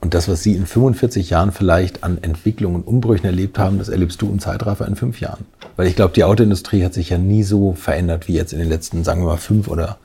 und 0.00 0.14
das, 0.14 0.28
was 0.28 0.42
Sie 0.42 0.54
in 0.54 0.66
45 0.66 1.30
Jahren 1.30 1.50
vielleicht 1.50 2.04
an 2.04 2.18
Entwicklung 2.22 2.76
und 2.76 2.86
Umbrüchen 2.86 3.26
erlebt 3.26 3.58
haben, 3.58 3.78
das 3.78 3.88
erlebst 3.88 4.22
du 4.22 4.28
im 4.28 4.38
Zeitraffer 4.38 4.86
in 4.86 4.94
fünf 4.94 5.20
Jahren. 5.20 5.44
Weil 5.76 5.88
ich 5.88 5.96
glaube, 5.96 6.14
die 6.14 6.24
Autoindustrie 6.24 6.84
hat 6.84 6.94
sich 6.94 7.10
ja 7.10 7.18
nie 7.18 7.42
so 7.42 7.72
verändert 7.72 8.28
wie 8.28 8.34
jetzt 8.34 8.52
in 8.52 8.60
den 8.60 8.68
letzten, 8.68 9.02
sagen 9.02 9.22
wir 9.22 9.26
mal, 9.26 9.36
fünf 9.36 9.66
oder 9.66 9.98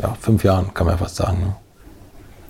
ja, 0.00 0.16
fünf 0.20 0.44
Jahren, 0.44 0.72
kann 0.74 0.86
man 0.86 0.94
ja 0.94 0.98
fast 0.98 1.16
sagen. 1.16 1.38
Ne? 1.40 1.56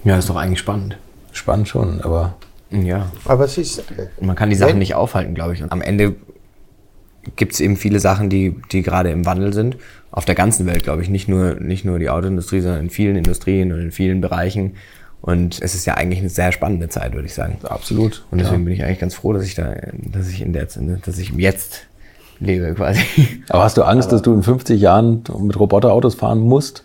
Ja, 0.05 0.18
ist 0.18 0.28
doch 0.28 0.37
eigentlich 0.37 0.59
spannend. 0.59 0.99
Spannend 1.32 1.68
schon, 1.68 2.01
aber 2.03 2.37
Ja. 2.70 3.11
Aber 3.24 3.45
es 3.45 3.57
ist, 3.57 3.82
Man 4.20 4.37
kann 4.37 4.51
die 4.51 4.57
Sachen 4.57 4.78
nicht 4.78 4.95
aufhalten, 4.95 5.35
glaube 5.35 5.55
ich. 5.55 5.62
Und 5.62 5.72
am 5.72 5.80
Ende 5.80 6.14
gibt 7.37 7.55
es 7.55 7.61
eben 7.61 7.76
viele 7.76 8.01
Sachen, 8.01 8.28
die, 8.28 8.57
die 8.72 8.82
gerade 8.82 9.11
im 9.11 9.24
Wandel 9.24 9.53
sind. 9.55 9.76
Auf 10.11 10.26
der 10.26 10.35
ganzen 10.35 10.66
Welt, 10.66 10.82
glaube 10.82 11.03
ich. 11.03 11.09
Nicht 11.09 11.28
nur, 11.28 11.55
nicht 11.55 11.85
nur 11.85 11.99
die 11.99 12.11
Autoindustrie, 12.11 12.61
sondern 12.61 12.82
in 12.82 12.91
vielen 12.91 13.16
Industrien 13.16 13.72
und 13.72 13.80
in 13.80 13.91
vielen 13.91 14.20
Bereichen. 14.20 14.74
Und 15.25 15.62
es 15.62 15.75
ist 15.75 15.87
ja 15.87 15.95
eigentlich 15.95 16.18
eine 16.20 16.29
sehr 16.29 16.53
spannende 16.53 16.91
Zeit, 16.91 17.14
würde 17.14 17.25
ich 17.25 17.33
sagen. 17.33 17.57
absolut. 17.62 18.27
Und 18.31 18.43
deswegen 18.43 18.61
ja. 18.61 18.64
bin 18.64 18.75
ich 18.75 18.85
eigentlich 18.85 18.99
ganz 18.99 19.14
froh, 19.14 19.33
dass 19.33 19.45
ich 19.45 19.55
da, 19.55 19.75
dass 19.95 20.29
ich 20.29 20.43
in 20.43 20.53
der, 20.53 20.66
dass 20.66 21.16
ich 21.16 21.31
Jetzt 21.31 21.87
lebe, 22.41 22.75
quasi. 22.75 23.01
Aber 23.49 23.62
hast 23.62 23.79
du 23.79 23.85
Angst, 23.85 24.12
dass 24.12 24.20
du 24.20 24.35
in 24.35 24.43
50 24.43 24.79
Jahren 24.79 25.25
mit 25.39 25.59
Roboterautos 25.59 26.14
fahren 26.14 26.41
musst? 26.41 26.85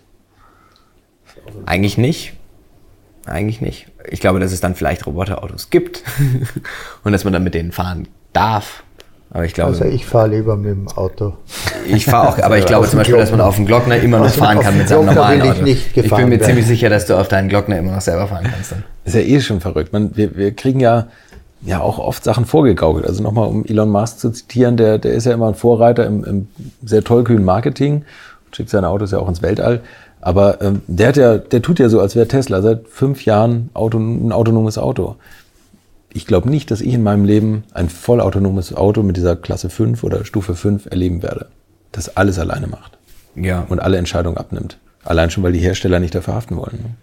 Eigentlich 1.66 1.98
nicht. 1.98 2.32
Eigentlich 3.26 3.60
nicht. 3.60 3.88
Ich 4.10 4.22
glaube, 4.22 4.40
dass 4.40 4.54
es 4.54 4.62
dann 4.62 4.74
vielleicht 4.74 5.06
Roboterautos 5.06 5.70
gibt 5.70 6.06
und 7.04 7.12
dass 7.12 7.26
man 7.26 7.34
dann 7.34 7.44
mit 7.44 7.56
denen 7.56 7.74
fahren 7.74 8.08
darf. 8.32 8.86
Aber 9.32 9.46
ich 9.46 9.54
glaube, 9.54 9.72
also 9.74 9.86
ich 9.86 10.06
fahre 10.08 10.30
lieber 10.30 10.56
mit 10.56 10.72
dem 10.72 10.88
Auto. 10.88 11.34
ich 11.88 12.06
fahre 12.06 12.30
auch, 12.30 12.40
aber 12.40 12.58
ich 12.58 12.66
glaube 12.68 12.88
zum 12.88 12.98
Beispiel, 12.98 13.16
dass 13.18 13.30
man 13.30 13.38
Glockner. 13.38 13.48
auf 13.50 13.56
dem 13.58 13.66
Glockner 13.68 13.98
immer 13.98 14.18
noch 14.20 14.32
dem- 14.32 14.40
fahren 14.40 14.60
kann 14.60 14.78
mit 14.78 14.88
seinem 14.90 15.04
Glockner 15.04 15.16
normalen 15.22 15.42
ich 15.44 15.50
Auto. 15.52 15.62
nicht 15.64 15.98
ich 15.98 16.10
bin 16.10 16.26
mir 16.26 16.32
werden. 16.32 16.42
ziemlich 16.44 16.66
sicher, 16.66 16.90
dass 16.90 17.06
du 17.06 17.16
auf 17.16 17.28
deinen 17.28 17.48
Glockner 17.50 17.78
immer 17.78 17.92
noch 17.92 18.02
selber 18.02 18.28
fahren 18.28 18.48
kannst 18.52 18.72
dann. 18.72 18.84
Ist 19.06 19.14
ja 19.16 19.22
eh 19.22 19.40
schon 19.40 19.60
verrückt. 19.62 19.94
Man, 19.94 20.16
wir, 20.18 20.36
wir 20.36 20.52
kriegen 20.56 20.80
ja, 20.80 21.08
ja 21.62 21.80
auch 21.82 22.00
oft 22.00 22.24
Sachen 22.24 22.46
vorgegaukelt. 22.46 23.06
Also 23.06 23.22
nochmal, 23.22 23.48
um 23.48 23.64
Elon 23.66 23.90
Musk 23.90 24.18
zu 24.20 24.32
zitieren, 24.32 24.78
der, 24.78 24.98
der 24.98 25.14
ist 25.14 25.26
ja 25.26 25.34
immer 25.34 25.48
ein 25.50 25.56
Vorreiter 25.56 26.08
im, 26.08 26.24
im 26.24 26.48
sehr 26.84 27.04
tollkühnen 27.04 27.46
Marketing, 27.46 28.06
schickt 28.52 28.72
seine 28.72 28.90
Autos 28.90 29.12
ja 29.12 29.20
auch 29.20 29.30
ins 29.30 29.44
Weltall. 29.44 29.82
Aber 30.22 30.60
ähm, 30.62 30.82
der, 30.88 31.10
hat 31.10 31.18
ja, 31.18 31.38
der 31.38 31.62
tut 31.62 31.78
ja 31.80 31.88
so, 31.88 32.02
als 32.02 32.16
wäre 32.16 32.28
Tesla 32.28 32.62
seit 32.64 32.88
fünf 32.90 33.24
Jahren 33.26 33.70
Auto, 33.76 34.00
ein 34.00 34.32
autonomes 34.32 34.78
Auto. 34.80 35.16
Ich 36.12 36.26
glaube 36.26 36.50
nicht, 36.50 36.72
dass 36.72 36.82
ich 36.82 36.94
in 36.94 37.04
meinem 37.04 37.26
Leben 37.26 37.64
ein 37.74 37.90
vollautonomes 37.90 38.74
Auto 38.74 39.04
mit 39.04 39.16
dieser 39.18 39.36
Klasse 39.36 39.70
5 39.70 40.04
oder 40.04 40.26
Stufe 40.26 40.56
5 40.56 40.88
erleben 40.88 41.22
werde. 41.22 41.48
Das 41.92 42.18
alles 42.18 42.40
alleine 42.40 42.68
macht 42.68 42.98
Ja. 43.36 43.66
und 43.70 43.80
alle 43.80 43.98
Entscheidungen 43.98 44.38
abnimmt. 44.38 44.80
Allein 45.04 45.30
schon, 45.30 45.44
weil 45.44 45.54
die 45.54 45.60
Hersteller 45.60 46.00
nicht 46.00 46.16
dafür 46.16 46.34
haften 46.36 46.58
wollen. 46.58 46.98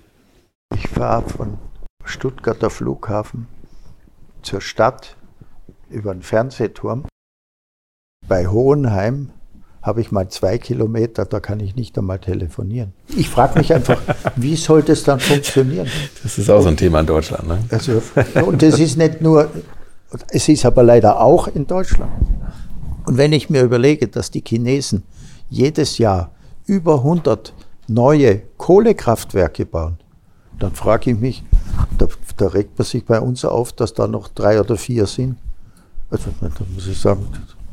Ich 0.75 0.89
fahre 0.89 1.29
von 1.29 1.59
Stuttgarter 2.05 2.71
Flughafen 2.71 3.47
zur 4.43 4.61
Stadt 4.61 5.17
über 5.89 6.13
den 6.13 6.23
Fernsehturm. 6.23 7.05
Bei 8.29 8.47
Hohenheim 8.49 9.31
habe 9.87 10.01
ich 10.01 10.11
mal 10.11 10.28
zwei 10.28 10.59
Kilometer, 10.59 11.24
da 11.24 11.39
kann 11.39 11.61
ich 11.61 11.76
nicht 11.76 11.97
einmal 11.97 12.18
telefonieren. 12.18 12.93
Ich 13.16 13.28
frage 13.28 13.57
mich 13.61 13.72
einfach, 13.72 14.01
wie 14.37 14.57
soll 14.57 14.82
das 14.82 15.05
dann 15.05 15.20
funktionieren? 15.20 15.87
Das 16.24 16.37
ist 16.39 16.51
auch 16.51 16.61
so 16.61 16.68
ein 16.68 16.76
Thema 16.76 17.01
in 17.01 17.07
Deutschland. 17.07 17.47
Ne? 17.47 17.59
Also, 17.70 18.03
und 18.45 18.61
das 18.62 18.80
ist 18.80 18.99
nicht 18.99 19.20
nur, 19.20 19.49
es 20.30 20.49
ist 20.49 20.66
aber 20.66 20.82
leider 20.82 21.20
auch 21.20 21.47
in 21.47 21.68
Deutschland. 21.68 22.11
Und 23.07 23.16
wenn 23.16 23.32
ich 23.32 23.49
mir 23.49 23.62
überlege, 23.62 24.09
dass 24.09 24.32
die 24.32 24.43
Chinesen 24.45 25.05
jedes 25.49 25.99
Jahr 25.99 26.32
über 26.66 26.97
100 26.97 27.55
neue 27.87 28.43
Kohlekraftwerke 28.57 29.66
bauen, 29.66 29.99
dann 30.59 30.72
frage 30.72 31.12
ich 31.12 31.20
mich, 31.20 31.45
da, 31.97 32.09
da 32.37 32.49
regt 32.49 32.76
man 32.76 32.87
sich 32.87 33.05
bei 33.05 33.20
uns 33.20 33.45
auf, 33.45 33.72
dass 33.72 33.95
da 33.95 34.09
noch 34.09 34.26
drei 34.26 34.59
oder 34.59 34.76
vier 34.76 35.07
sind. 35.07 35.37
Also 36.11 36.30
da 36.41 36.49
muss 36.74 36.89
ich 36.89 36.99
sagen, 36.99 37.24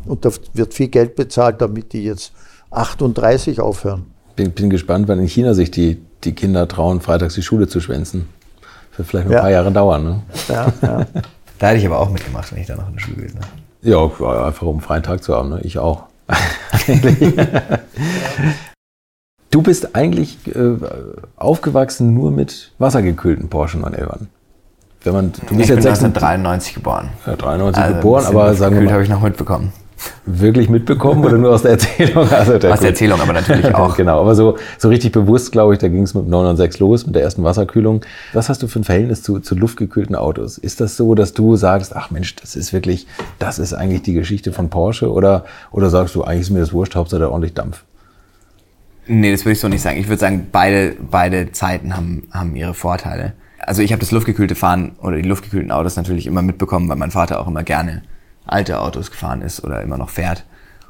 und 0.06 0.26
da 0.26 0.32
wird 0.54 0.74
viel 0.74 0.88
Geld 0.88 1.16
bezahlt, 1.16 1.62
damit 1.62 1.93
die 1.93 2.04
jetzt 2.04 2.34
38 2.72 3.60
aufhören. 3.60 4.06
Bin, 4.36 4.51
bin 4.51 4.70
gespannt, 4.70 5.08
wann 5.08 5.20
in 5.20 5.28
China 5.28 5.54
sich 5.54 5.70
die, 5.72 6.01
die 6.24 6.34
Kinder 6.34 6.68
trauen, 6.68 7.01
freitags 7.01 7.36
die 7.36 7.43
Schule 7.43 7.68
zu 7.68 7.80
schwänzen. 7.80 8.28
Wird 8.97 9.08
vielleicht 9.08 9.28
noch 9.28 9.34
Ja. 9.34 9.39
ein 9.39 9.43
paar 9.43 9.51
Jahre 9.51 9.72
dauern. 9.72 10.04
Ne? 10.04 10.22
Ja, 10.47 10.74
ja. 10.82 11.06
Da 11.60 11.68
hätte 11.70 11.80
ich 11.80 11.86
aber 11.86 11.99
auch 11.99 12.10
mitgemacht, 12.10 12.51
wenn 12.51 12.60
ich 12.60 12.68
da 12.68 12.76
noch 12.76 12.88
in 12.89 12.95
der 12.95 12.99
Schule 13.01 13.16
gewesen 13.18 13.39
wäre. 13.39 13.47
Ja, 13.84 14.45
einfach 14.47 14.64
um 14.68 14.76
einen 14.76 14.82
freien 14.82 15.04
Tag 15.04 15.24
zu 15.24 15.34
haben. 15.36 15.49
Ne? 15.49 15.62
Ich 15.64 15.78
auch. 15.78 16.04
du 19.51 19.62
bist 19.62 19.95
eigentlich 19.95 20.38
äh, 20.56 20.76
aufgewachsen 21.38 22.14
nur 22.14 22.32
mit 22.32 22.72
wassergekühlten 22.80 23.49
Porsche 23.49 23.78
911. 23.78 24.28
Wenn 25.04 25.14
man, 25.14 25.32
du 25.32 25.39
bist 25.39 25.43
Ich 25.43 25.47
bin 25.49 25.60
jetzt 25.60 25.84
96, 25.84 26.06
1993 26.06 26.74
geboren. 26.76 27.10
ja, 27.26 27.36
93 27.36 27.84
Also 27.84 27.95
geboren, 27.95 28.26
aber 28.26 28.54
sagen 28.56 28.76
wir 28.76 28.82
gekühlt 28.82 28.91
habe 28.91 28.99
mal, 28.99 29.04
ich 29.04 29.10
noch 29.10 29.22
mitbekommen. 29.22 29.74
Wirklich 30.26 30.70
mitbekommen 30.70 31.24
oder 31.24 31.38
nur 31.38 31.51
aus 31.51 31.62
der 31.64 31.72
Erzählung? 31.72 32.30
Also 32.30 32.54
Aus 32.54 32.80
der. 32.80 32.89
Erzählung 32.89 33.20
aber 33.22 33.34
natürlich 33.34 33.74
auch. 33.76 33.95
genau, 33.95 34.20
aber 34.22 34.36
so, 34.36 34.58
so 34.78 34.89
richtig 34.89 35.12
bewusst, 35.12 35.51
glaube 35.51 35.74
ich, 35.74 35.80
da 35.80 35.88
ging 35.88 36.04
es 36.04 36.14
mit 36.14 36.26
dem 36.26 36.30
996 36.30 36.80
los, 36.80 37.06
mit 37.06 37.16
der 37.16 37.24
ersten 37.24 37.43
Wasserkühlung. 37.43 38.01
Was 38.34 38.49
hast 38.49 38.62
du 38.64 38.68
für 38.68 38.80
ein 38.80 38.84
Verhältnis 38.84 39.24
zu, 39.24 39.39
zu 39.39 39.56
luftgekühlten 39.56 40.16
Autos? 40.16 40.58
Ist 40.58 40.82
das 40.82 40.97
so, 40.97 41.16
dass 41.16 41.34
du 41.34 41.56
sagst, 41.56 41.95
ach 41.95 42.12
Mensch, 42.12 42.36
das 42.36 42.56
ist 42.56 42.74
wirklich, 42.74 43.08
das 43.39 43.60
ist 43.60 43.74
eigentlich 43.74 44.04
die 44.04 44.14
Geschichte 44.14 44.54
von 44.54 44.70
Porsche? 44.70 45.12
Oder, 45.12 45.45
oder 45.72 45.89
sagst 45.89 46.16
du, 46.16 46.24
eigentlich 46.24 46.41
ist 46.41 46.49
mir 46.51 46.60
das 46.60 46.74
wurscht, 46.74 46.95
Hauptsache 46.95 47.22
da 47.22 47.30
ordentlich 47.30 47.54
Dampf? 47.54 47.84
Nee, 49.06 49.32
das 49.32 49.41
würde 49.43 49.54
ich 49.54 49.60
so 49.60 49.68
nicht 49.68 49.82
sagen. 49.82 49.99
Ich 49.99 50.08
würde 50.08 50.20
sagen, 50.20 50.47
beide, 50.51 50.95
beide 51.12 51.51
Zeiten 51.51 51.95
haben, 51.95 52.28
haben 52.32 52.56
ihre 52.56 52.74
Vorteile. 52.74 53.34
also 53.60 53.82
ich 53.82 53.91
habe 53.91 53.99
das 53.99 54.12
luftgekühlte 54.12 54.56
Fahren 54.56 54.93
oder 55.01 55.18
die 55.18 55.28
luftgekühlten 55.28 55.72
Autos 55.72 55.97
natürlich 55.97 56.26
immer 56.26 56.41
mitbekommen, 56.41 56.88
weil 56.88 56.95
mein 56.95 57.12
Vater 57.12 57.41
auch 57.41 57.47
immer 57.47 57.64
gerne 57.64 58.04
alte 58.46 58.80
Autos 58.80 59.12
gefahren 59.12 59.41
ist 59.41 59.64
oder 59.64 59.82
immer 59.82 59.98
noch 59.98 60.10
fährt. 60.10 60.46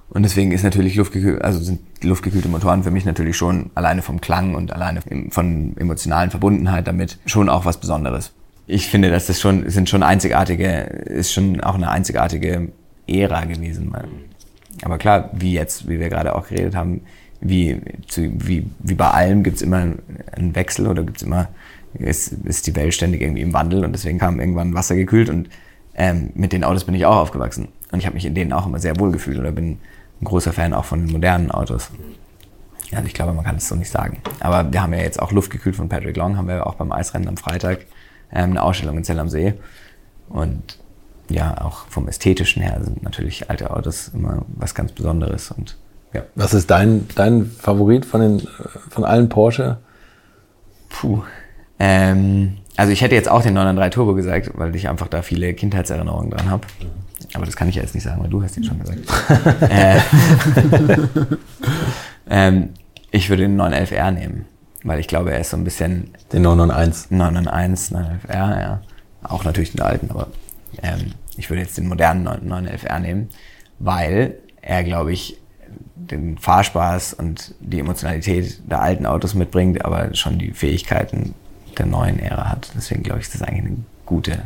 Und 0.09 0.23
deswegen 0.23 0.51
ist 0.51 0.63
natürlich 0.63 0.95
luftgekühlt, 0.95 1.41
also 1.41 1.59
sind 1.59 1.79
luftgekühlte 2.03 2.47
Motoren 2.47 2.83
für 2.83 2.91
mich 2.91 3.05
natürlich 3.05 3.35
schon 3.35 3.71
alleine 3.73 4.01
vom 4.03 4.21
Klang 4.21 4.53
und 4.53 4.71
alleine 4.71 5.01
von 5.31 5.75
emotionalen 5.77 6.29
Verbundenheit 6.29 6.87
damit 6.87 7.17
schon 7.25 7.49
auch 7.49 7.65
was 7.65 7.79
Besonderes. 7.79 8.31
Ich 8.67 8.87
finde, 8.87 9.09
dass 9.09 9.27
das 9.27 9.41
schon, 9.41 9.69
sind 9.69 9.89
schon 9.89 10.03
einzigartige, 10.03 10.67
ist 10.67 11.33
schon 11.33 11.61
auch 11.61 11.75
eine 11.75 11.89
einzigartige 11.89 12.69
Ära 13.07 13.45
gewesen. 13.45 13.91
Aber 14.83 14.97
klar, 14.97 15.31
wie 15.33 15.53
jetzt, 15.53 15.89
wie 15.89 15.99
wir 15.99 16.09
gerade 16.09 16.35
auch 16.35 16.47
geredet 16.47 16.75
haben, 16.75 17.01
wie, 17.41 17.81
zu, 18.07 18.31
wie, 18.47 18.67
wie 18.79 18.93
bei 18.93 19.09
allem 19.09 19.43
gibt's 19.43 19.61
immer 19.61 19.93
einen 20.31 20.55
Wechsel 20.55 20.87
oder 20.87 21.03
gibt's 21.03 21.23
immer, 21.23 21.49
ist, 21.93 22.33
ist 22.45 22.67
die 22.67 22.75
Welt 22.75 22.93
ständig 22.93 23.21
irgendwie 23.21 23.41
im 23.41 23.53
Wandel 23.53 23.83
und 23.83 23.93
deswegen 23.93 24.19
kam 24.19 24.39
irgendwann 24.39 24.73
Wasser 24.73 24.95
gekühlt 24.95 25.29
und 25.29 25.49
ähm, 25.95 26.31
mit 26.33 26.53
den 26.53 26.63
Autos 26.63 26.85
bin 26.85 26.95
ich 26.95 27.05
auch 27.05 27.17
aufgewachsen. 27.17 27.67
Und 27.91 27.99
ich 27.99 28.05
habe 28.05 28.15
mich 28.15 28.25
in 28.25 28.35
denen 28.35 28.53
auch 28.53 28.65
immer 28.65 28.79
sehr 28.79 28.99
wohl 28.99 29.11
gefühlt 29.11 29.37
oder 29.37 29.51
bin 29.51 29.79
ein 30.21 30.25
großer 30.25 30.53
Fan 30.53 30.73
auch 30.73 30.85
von 30.85 31.05
modernen 31.05 31.51
Autos. 31.51 31.89
Also 32.91 33.07
ich 33.07 33.13
glaube, 33.13 33.33
man 33.33 33.43
kann 33.43 33.57
es 33.57 33.67
so 33.67 33.75
nicht 33.75 33.89
sagen. 33.89 34.21
Aber 34.39 34.71
wir 34.71 34.81
haben 34.81 34.93
ja 34.93 34.99
jetzt 34.99 35.21
auch 35.21 35.31
luftgekühlt 35.31 35.75
von 35.75 35.89
Patrick 35.89 36.17
Long, 36.17 36.37
haben 36.37 36.47
wir 36.47 36.65
auch 36.65 36.75
beim 36.75 36.91
Eisrennen 36.91 37.27
am 37.27 37.37
Freitag 37.37 37.85
ähm, 38.31 38.51
eine 38.51 38.63
Ausstellung 38.63 38.97
in 38.97 39.03
Zell 39.03 39.19
am 39.19 39.29
See. 39.29 39.53
Und 40.29 40.79
ja, 41.29 41.61
auch 41.61 41.87
vom 41.87 42.07
Ästhetischen 42.07 42.61
her 42.61 42.79
sind 42.83 43.03
natürlich 43.03 43.49
alte 43.49 43.71
Autos 43.71 44.09
immer 44.13 44.45
was 44.47 44.75
ganz 44.75 44.91
Besonderes. 44.91 45.51
Und, 45.51 45.77
ja. 46.13 46.23
Was 46.35 46.53
ist 46.53 46.69
dein, 46.69 47.07
dein 47.15 47.45
Favorit 47.45 48.05
von, 48.05 48.21
den, 48.21 48.47
von 48.89 49.03
allen 49.03 49.29
Porsche? 49.29 49.77
Puh. 50.89 51.23
Ähm, 51.79 52.57
also 52.75 52.91
ich 52.91 53.01
hätte 53.01 53.15
jetzt 53.15 53.29
auch 53.29 53.41
den 53.41 53.53
993 53.53 53.93
Turbo 53.93 54.13
gesagt, 54.15 54.51
weil 54.55 54.75
ich 54.75 54.89
einfach 54.89 55.07
da 55.07 55.21
viele 55.21 55.53
Kindheitserinnerungen 55.53 56.31
dran 56.31 56.49
habe. 56.49 56.67
Aber 57.33 57.45
das 57.45 57.55
kann 57.55 57.69
ich 57.69 57.75
ja 57.75 57.81
jetzt 57.81 57.93
nicht 57.93 58.03
sagen, 58.03 58.21
weil 58.21 58.29
du 58.29 58.43
hast 58.43 58.57
ihn 58.57 58.63
schon 58.63 58.79
gesagt. 58.79 58.99
äh, 59.69 59.99
ähm, 62.29 62.69
ich 63.11 63.29
würde 63.29 63.43
den 63.43 63.59
911R 63.59 64.11
nehmen, 64.11 64.45
weil 64.83 64.99
ich 64.99 65.07
glaube, 65.07 65.31
er 65.31 65.39
ist 65.39 65.51
so 65.51 65.57
ein 65.57 65.63
bisschen... 65.63 66.11
Den 66.31 66.41
991. 66.41 67.11
991, 67.11 67.95
911R, 67.95 68.61
ja. 68.61 68.81
Auch 69.23 69.43
natürlich 69.43 69.71
den 69.71 69.81
alten, 69.81 70.09
aber 70.09 70.27
ähm, 70.81 71.13
ich 71.37 71.49
würde 71.49 71.61
jetzt 71.61 71.77
den 71.77 71.87
modernen 71.87 72.27
911R 72.27 72.99
nehmen, 72.99 73.29
weil 73.79 74.37
er, 74.61 74.83
glaube 74.83 75.13
ich, 75.13 75.37
den 75.95 76.37
Fahrspaß 76.37 77.13
und 77.13 77.55
die 77.59 77.79
Emotionalität 77.79 78.69
der 78.69 78.81
alten 78.81 79.05
Autos 79.05 79.33
mitbringt, 79.33 79.85
aber 79.85 80.13
schon 80.15 80.39
die 80.39 80.51
Fähigkeiten 80.51 81.33
der 81.79 81.85
neuen 81.85 82.19
Ära 82.19 82.49
hat. 82.49 82.71
Deswegen 82.75 83.03
glaube 83.03 83.19
ich, 83.19 83.25
ist 83.27 83.35
das 83.35 83.41
eigentlich 83.41 83.65
eine 83.65 83.77
gute, 84.05 84.39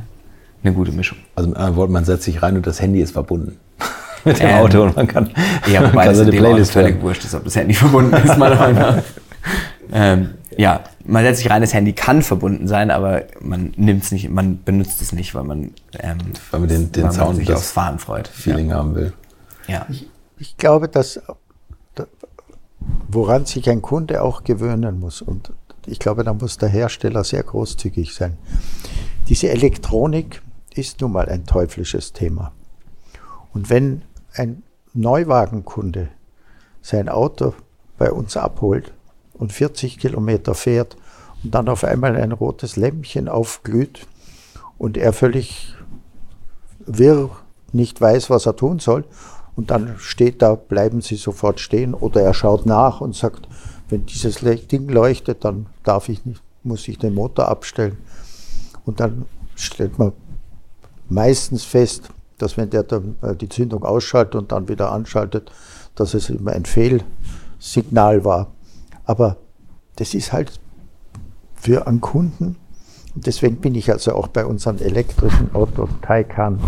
eine 0.64 0.74
gute 0.74 0.92
Mischung. 0.92 1.18
Also 1.36 1.50
mit 1.50 1.58
anderen 1.58 1.76
Worten, 1.78 1.94
man 1.94 2.06
setzt 2.06 2.24
sich 2.24 2.42
rein 2.42 2.56
und 2.56 2.66
das 2.68 2.82
Handy 2.82 3.02
ist 3.02 3.12
verbunden 3.12 3.58
mit 4.26 4.40
dem 4.40 4.48
Ähm, 4.50 4.56
Auto 4.58 4.84
und 4.84 4.96
man 4.96 5.08
kann, 5.08 5.32
Ja, 5.72 5.82
man 5.82 5.92
wobei 5.92 6.06
kann 6.06 6.14
das 6.16 6.22
in 6.22 6.28
Auto 6.30 6.38
Playlist 6.38 6.72
völlig 6.72 6.94
hören. 6.96 7.02
wurscht 7.04 7.24
ist, 7.26 7.36
ob 7.36 7.44
das 7.44 7.56
Handy 7.56 7.74
verbunden 7.74 8.14
ist, 8.16 8.38
meiner 8.38 8.56
Meinung 8.56 8.80
nach. 8.80 8.98
Ähm, 9.94 10.32
ja, 10.58 10.82
man 11.06 11.24
setzt 11.24 11.40
sich 11.40 11.50
rein, 11.50 11.62
das 11.62 11.74
Handy 11.74 11.94
kann 11.94 12.22
verbunden 12.22 12.68
sein, 12.68 12.92
aber 12.92 13.24
man 13.40 13.72
nimmt 13.78 14.04
es 14.04 14.12
nicht, 14.12 14.30
man 14.30 14.62
benutzt 14.66 15.02
es 15.02 15.14
nicht, 15.14 15.34
weil 15.34 15.44
man, 15.46 15.72
ähm, 16.00 16.18
Weil 16.52 16.60
man 16.60 16.68
den- 16.68 16.92
den 16.92 17.04
weil 17.04 17.12
man 17.12 17.16
Sound, 17.18 17.36
sich 17.38 17.48
das 17.48 17.56
aufs 17.60 17.72
Fahren 17.72 17.98
freut. 17.98 18.28
Feeling 18.28 18.74
haben 18.74 18.96
will. 18.96 19.14
Ja. 19.70 19.86
ja. 19.88 19.96
Ich 20.40 20.58
glaube, 20.58 20.90
dass 20.90 21.22
da- 21.96 22.06
woran 23.08 23.46
sich 23.46 23.70
ein 23.70 23.82
Kunde 23.82 24.22
auch 24.22 24.44
gewöhnen 24.44 25.00
muss. 25.00 25.22
Und 25.22 25.54
ich 25.88 26.00
glaube, 26.00 26.24
da 26.24 26.34
muss 26.34 26.58
der 26.58 26.70
Hersteller 26.70 27.24
sehr 27.24 27.44
großzügig 27.44 28.14
sein. 28.14 28.38
Diese 29.30 29.50
Elektronik 29.50 30.42
ist 30.76 31.02
nun 31.02 31.14
mal 31.14 31.28
ein 31.30 31.46
teuflisches 31.46 32.14
Thema. 32.14 32.52
Und 33.54 33.70
wenn 33.70 34.04
ein 34.34 34.64
Neuwagenkunde 34.94 36.10
sein 36.82 37.10
Auto 37.10 37.54
bei 37.98 38.12
uns 38.12 38.38
abholt 38.38 38.94
und 39.34 39.54
40 39.54 39.98
Kilometer 39.98 40.54
fährt 40.54 40.98
und 41.44 41.56
dann 41.56 41.70
auf 41.70 41.84
einmal 41.84 42.16
ein 42.16 42.32
rotes 42.32 42.76
Lämpchen 42.76 43.28
aufglüht 43.28 44.06
und 44.78 44.98
er 44.98 45.14
völlig 45.14 45.74
wirr 46.86 47.30
nicht 47.74 48.00
weiß, 48.00 48.30
was 48.30 48.46
er 48.46 48.56
tun 48.56 48.80
soll. 48.80 49.06
Und 49.56 49.72
dann 49.72 49.96
steht 49.98 50.42
da, 50.42 50.56
bleiben 50.56 51.02
Sie 51.02 51.16
sofort 51.16 51.60
stehen. 51.60 51.94
Oder 51.94 52.22
er 52.22 52.34
schaut 52.34 52.66
nach 52.66 53.02
und 53.02 53.16
sagt, 53.16 53.48
wenn 53.90 54.06
dieses 54.06 54.40
Ding 54.68 54.90
leuchtet, 54.90 55.44
dann 55.46 55.68
darf 55.84 56.10
ich 56.10 56.26
nicht, 56.26 56.42
muss 56.64 56.88
ich 56.88 56.98
den 56.98 57.14
Motor 57.14 57.48
abstellen. 57.48 57.98
Und 58.86 59.00
dann 59.00 59.26
stellt 59.56 59.98
man 59.98 60.14
meistens 61.10 61.64
fest, 61.64 62.10
dass 62.38 62.58
wenn 62.58 62.70
der 62.70 62.84
dann 62.84 63.16
äh, 63.22 63.36
die 63.36 63.50
Zündung 63.50 63.84
ausschaltet 63.84 64.36
und 64.36 64.52
dann 64.52 64.68
wieder 64.68 64.92
anschaltet, 64.92 65.52
dass 65.96 66.14
es 66.14 66.30
immer 66.30 66.52
ein 66.52 66.66
Fehlsignal 66.66 68.24
war. 68.24 68.52
Aber 69.06 69.38
das 69.96 70.14
ist 70.14 70.34
halt 70.34 70.60
für 71.56 71.88
einen 71.88 72.02
Kunden. 72.02 72.58
Und 73.16 73.26
deswegen 73.26 73.58
bin 73.58 73.74
ich 73.74 73.92
also 73.92 74.14
auch 74.14 74.28
bei 74.28 74.46
unseren 74.46 74.80
elektrischen 74.80 75.54
Autos, 75.56 75.90
Taycan, 76.04 76.60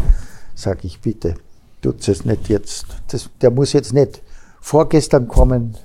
sage 0.55 0.79
ich 0.83 0.99
bitte, 1.01 1.35
tut 1.81 2.07
es 2.07 2.25
nicht 2.25 2.49
jetzt. 2.49 2.87
Das, 3.09 3.29
der 3.41 3.51
muss 3.51 3.73
jetzt 3.73 3.93
nicht 3.93 4.23
vorgestern 4.59 5.27
kommen, 5.27 5.77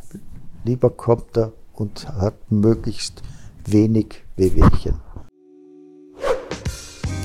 lieber 0.64 0.90
kommt 0.90 1.36
er 1.36 1.52
und 1.72 2.08
hat 2.08 2.50
möglichst 2.50 3.22
wenig 3.66 4.24
Wehwehchen. 4.36 5.03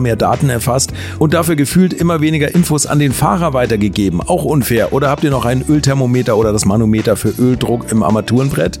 mehr 0.00 0.16
Daten 0.16 0.48
erfasst 0.48 0.92
und 1.18 1.34
dafür 1.34 1.56
gefühlt 1.56 1.92
immer 1.92 2.20
weniger 2.20 2.54
Infos 2.54 2.86
an 2.86 2.98
den 2.98 3.12
Fahrer 3.12 3.52
weitergegeben. 3.52 4.20
Auch 4.20 4.44
unfair. 4.44 4.92
Oder 4.92 5.10
habt 5.10 5.24
ihr 5.24 5.30
noch 5.30 5.44
ein 5.44 5.64
Ölthermometer 5.68 6.36
oder 6.36 6.52
das 6.52 6.64
Manometer 6.64 7.16
für 7.16 7.30
Öldruck 7.30 7.90
im 7.90 8.02
Armaturenbrett? 8.02 8.80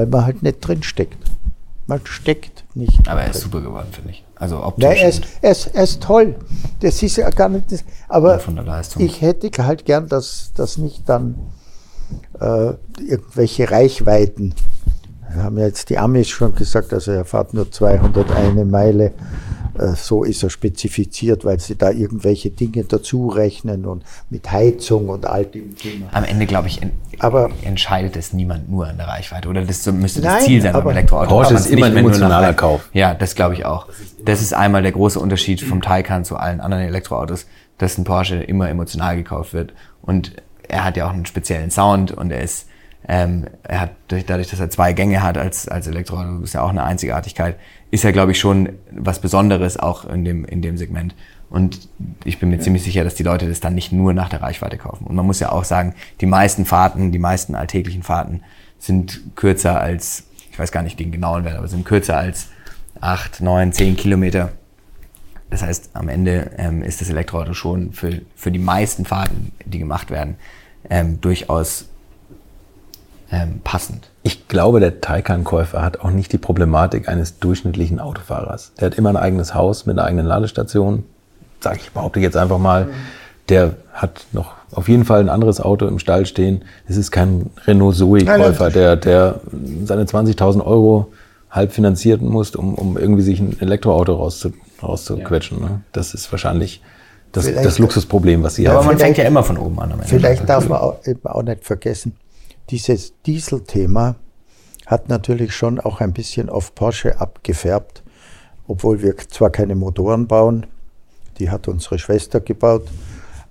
weil 0.00 0.06
man 0.06 0.24
halt 0.24 0.42
nicht 0.42 0.60
drin 0.60 0.82
steckt. 0.82 1.18
Man 1.86 2.00
steckt 2.04 2.64
nicht. 2.74 3.06
Aber 3.06 3.20
er 3.20 3.30
ist 3.30 3.40
super 3.40 3.60
geworden, 3.60 3.88
finde 3.92 4.10
ich. 4.10 4.24
Also 4.36 4.64
optisch. 4.64 4.84
Ja, 4.84 4.92
er, 4.92 5.08
ist, 5.08 5.24
er, 5.42 5.50
ist, 5.50 5.66
er 5.74 5.82
ist 5.82 6.02
toll. 6.02 6.36
Das 6.80 7.02
ist 7.02 7.16
ja 7.16 7.28
gar 7.28 7.50
nicht 7.50 7.70
das. 7.70 7.84
Aber 8.08 8.38
von 8.38 8.54
der 8.54 8.64
Leistung. 8.64 9.02
ich 9.02 9.20
hätte 9.20 9.50
halt 9.66 9.84
gern, 9.84 10.08
dass 10.08 10.52
das 10.54 10.78
nicht 10.78 11.06
dann 11.08 11.34
äh, 12.40 12.72
irgendwelche 12.98 13.70
Reichweiten. 13.70 14.54
Wir 15.34 15.42
haben 15.42 15.58
ja 15.58 15.66
jetzt 15.66 15.90
die 15.90 15.98
Amis 15.98 16.28
schon 16.28 16.54
gesagt, 16.54 16.94
also 16.94 17.12
er 17.12 17.26
fährt 17.26 17.52
nur 17.52 17.70
201 17.70 18.64
Meile 18.70 19.12
so 19.94 20.24
ist 20.24 20.42
er 20.42 20.50
spezifiziert, 20.50 21.44
weil 21.44 21.58
sie 21.60 21.76
da 21.76 21.90
irgendwelche 21.90 22.50
Dinge 22.50 22.84
dazu 22.84 23.28
rechnen 23.28 23.86
und 23.86 24.04
mit 24.28 24.50
Heizung 24.50 25.08
und 25.08 25.26
all 25.26 25.44
dem 25.44 25.76
Thema. 25.76 26.06
Am 26.12 26.24
Ende, 26.24 26.46
glaube 26.46 26.68
ich, 26.68 26.82
en 26.82 26.92
aber, 27.18 27.50
entscheidet 27.62 28.16
es 28.16 28.32
niemand 28.32 28.70
nur 28.70 28.86
an 28.86 28.96
der 28.96 29.06
Reichweite. 29.06 29.48
Oder 29.48 29.62
das 29.62 29.84
müsste 29.92 30.22
das 30.22 30.34
nein, 30.34 30.42
Ziel 30.42 30.62
sein 30.62 30.72
beim 30.72 30.88
Elektroauto. 30.88 31.28
Porsche 31.28 31.54
ist 31.54 31.66
immer 31.66 31.86
ein 31.86 31.96
emotionaler 31.96 32.54
Kauf. 32.54 32.88
Ja, 32.94 33.12
das 33.12 33.34
glaube 33.34 33.54
ich 33.54 33.66
auch. 33.66 33.88
Das 34.24 34.40
ist 34.40 34.54
einmal 34.54 34.82
der 34.82 34.92
große 34.92 35.20
Unterschied 35.20 35.60
vom 35.60 35.82
Taycan 35.82 36.24
zu 36.24 36.36
allen 36.36 36.60
anderen 36.60 36.84
Elektroautos, 36.84 37.46
dass 37.76 37.98
ein 37.98 38.04
Porsche 38.04 38.36
immer 38.36 38.70
emotional 38.70 39.16
gekauft 39.16 39.52
wird. 39.52 39.74
Und 40.00 40.32
er 40.66 40.84
hat 40.84 40.96
ja 40.96 41.06
auch 41.06 41.12
einen 41.12 41.26
speziellen 41.26 41.70
Sound 41.70 42.12
und 42.12 42.30
er 42.30 42.40
ist 42.40 42.66
ähm, 43.08 43.46
er 43.62 43.80
hat 43.80 43.90
dadurch, 44.08 44.50
dass 44.50 44.60
er 44.60 44.70
zwei 44.70 44.92
Gänge 44.92 45.22
hat 45.22 45.38
als, 45.38 45.68
als 45.68 45.86
Elektroauto, 45.86 46.42
ist 46.42 46.52
ja 46.52 46.62
auch 46.62 46.68
eine 46.68 46.84
Einzigartigkeit, 46.84 47.56
ist 47.90 48.04
ja, 48.04 48.10
glaube 48.12 48.32
ich, 48.32 48.38
schon 48.38 48.70
was 48.90 49.20
Besonderes 49.20 49.78
auch 49.78 50.04
in 50.04 50.24
dem, 50.24 50.44
in 50.44 50.62
dem 50.62 50.76
Segment. 50.76 51.14
Und 51.48 51.88
ich 52.24 52.38
bin 52.38 52.50
mir 52.50 52.56
ja. 52.56 52.62
ziemlich 52.62 52.84
sicher, 52.84 53.02
dass 53.02 53.16
die 53.16 53.24
Leute 53.24 53.48
das 53.48 53.60
dann 53.60 53.74
nicht 53.74 53.90
nur 53.90 54.14
nach 54.14 54.28
der 54.28 54.40
Reichweite 54.40 54.78
kaufen. 54.78 55.06
Und 55.06 55.16
man 55.16 55.26
muss 55.26 55.40
ja 55.40 55.50
auch 55.50 55.64
sagen, 55.64 55.94
die 56.20 56.26
meisten 56.26 56.64
Fahrten, 56.64 57.10
die 57.10 57.18
meisten 57.18 57.56
alltäglichen 57.56 58.04
Fahrten 58.04 58.42
sind 58.78 59.20
kürzer 59.34 59.80
als, 59.80 60.24
ich 60.50 60.58
weiß 60.58 60.70
gar 60.70 60.82
nicht 60.82 61.00
den 61.00 61.10
genauen 61.10 61.44
Wert, 61.44 61.58
aber 61.58 61.66
sind 61.66 61.84
kürzer 61.84 62.16
als 62.16 62.48
acht, 63.00 63.40
neun, 63.40 63.72
zehn 63.72 63.96
Kilometer. 63.96 64.52
Das 65.50 65.62
heißt, 65.62 65.90
am 65.94 66.08
Ende 66.08 66.52
ähm, 66.58 66.82
ist 66.82 67.00
das 67.00 67.10
Elektroauto 67.10 67.54
schon 67.54 67.92
für, 67.92 68.20
für 68.36 68.52
die 68.52 68.60
meisten 68.60 69.04
Fahrten, 69.04 69.50
die 69.64 69.80
gemacht 69.80 70.10
werden, 70.10 70.36
ähm, 70.88 71.20
durchaus 71.20 71.88
ähm, 73.32 73.60
passend. 73.62 74.10
Ich 74.22 74.48
glaube, 74.48 74.80
der 74.80 75.00
Taycan-Käufer 75.00 75.82
hat 75.82 76.00
auch 76.00 76.10
nicht 76.10 76.32
die 76.32 76.38
Problematik 76.38 77.08
eines 77.08 77.38
durchschnittlichen 77.38 78.00
Autofahrers. 78.00 78.72
Der 78.80 78.86
hat 78.86 78.98
immer 78.98 79.10
ein 79.10 79.16
eigenes 79.16 79.54
Haus 79.54 79.86
mit 79.86 79.98
einer 79.98 80.06
eigenen 80.06 80.26
Ladestation. 80.26 81.04
Sag 81.60 81.76
ich, 81.76 81.92
behaupte 81.92 82.20
jetzt 82.20 82.36
einfach 82.36 82.58
mal. 82.58 82.88
Der 83.48 83.74
hat 83.92 84.26
noch 84.32 84.52
auf 84.72 84.88
jeden 84.88 85.04
Fall 85.04 85.20
ein 85.20 85.28
anderes 85.28 85.60
Auto 85.60 85.86
im 85.86 85.98
Stall 85.98 86.26
stehen. 86.26 86.62
Es 86.88 86.96
ist 86.96 87.10
kein 87.10 87.50
Renault 87.66 87.96
Zoe-Käufer, 87.96 88.70
der, 88.70 88.96
der 88.96 89.40
seine 89.84 90.04
20.000 90.04 90.64
Euro 90.64 91.12
halb 91.50 91.72
finanzieren 91.72 92.28
muss, 92.28 92.54
um, 92.54 92.74
um 92.74 92.96
irgendwie 92.96 93.22
sich 93.22 93.40
ein 93.40 93.60
Elektroauto 93.60 94.14
rauszu, 94.14 94.52
rauszuquetschen. 94.82 95.60
Ja. 95.60 95.68
Ne? 95.68 95.80
Das 95.92 96.14
ist 96.14 96.30
wahrscheinlich 96.30 96.80
das, 97.32 97.52
das 97.52 97.78
Luxusproblem, 97.78 98.42
was 98.42 98.54
sie 98.56 98.68
haben. 98.68 98.76
Aber 98.76 98.86
man 98.86 98.98
fängt 98.98 99.18
ja 99.18 99.24
immer 99.24 99.42
von 99.42 99.58
oben 99.58 99.78
an. 99.80 99.94
Vielleicht 100.04 100.48
darf 100.48 100.68
man 100.68 100.78
auch, 100.78 100.96
auch 101.24 101.42
nicht 101.42 101.64
vergessen, 101.64 102.14
dieses 102.70 103.14
Diesel-Thema 103.26 104.16
hat 104.86 105.08
natürlich 105.08 105.54
schon 105.54 105.80
auch 105.80 106.00
ein 106.00 106.12
bisschen 106.12 106.48
auf 106.48 106.74
Porsche 106.74 107.20
abgefärbt, 107.20 108.02
obwohl 108.66 109.02
wir 109.02 109.16
zwar 109.16 109.50
keine 109.50 109.74
Motoren 109.74 110.26
bauen, 110.26 110.66
die 111.38 111.50
hat 111.50 111.68
unsere 111.68 111.98
Schwester 111.98 112.40
gebaut, 112.40 112.88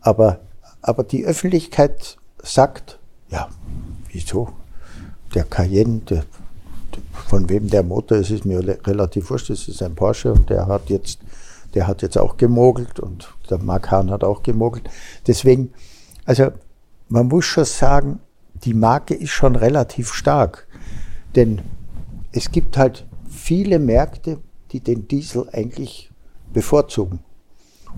aber, 0.02 0.40
aber 0.82 1.04
die 1.04 1.26
Öffentlichkeit 1.26 2.18
sagt, 2.42 3.00
ja, 3.30 3.50
wieso? 4.12 4.50
Der 5.36 5.44
Cayenne, 5.44 6.00
der, 6.10 6.24
von 7.28 7.50
wem 7.50 7.70
der 7.70 7.84
Motor 7.84 8.18
ist, 8.18 8.32
ist 8.32 8.46
mir 8.46 8.60
relativ 8.86 9.30
wurscht, 9.30 9.50
das 9.50 9.68
ist 9.68 9.84
ein 9.84 9.96
Porsche 9.96 10.32
und 10.32 10.50
der 10.50 10.68
hat 10.68 10.90
jetzt, 10.90 11.20
der 11.74 11.88
hat 11.88 12.02
jetzt 12.02 12.18
auch 12.18 12.38
gemogelt 12.38 13.00
und 13.00 13.34
der 13.50 13.60
Macan 13.60 14.12
hat 14.12 14.24
auch 14.24 14.42
gemogelt. 14.42 14.90
Deswegen, 15.28 15.74
also 16.26 16.52
man 17.10 17.28
muss 17.28 17.46
schon 17.46 17.66
sagen, 17.66 18.20
die 18.64 18.74
Marke 18.74 19.14
ist 19.14 19.32
schon 19.32 19.56
relativ 19.56 20.14
stark. 20.14 20.68
Denn 21.36 21.62
es 22.32 22.52
gibt 22.52 22.78
halt 22.78 23.06
viele 23.30 23.80
Märkte, 23.80 24.40
die 24.72 24.80
den 24.80 25.08
Diesel 25.08 25.50
eigentlich 25.52 26.12
bevorzugen. 26.54 27.20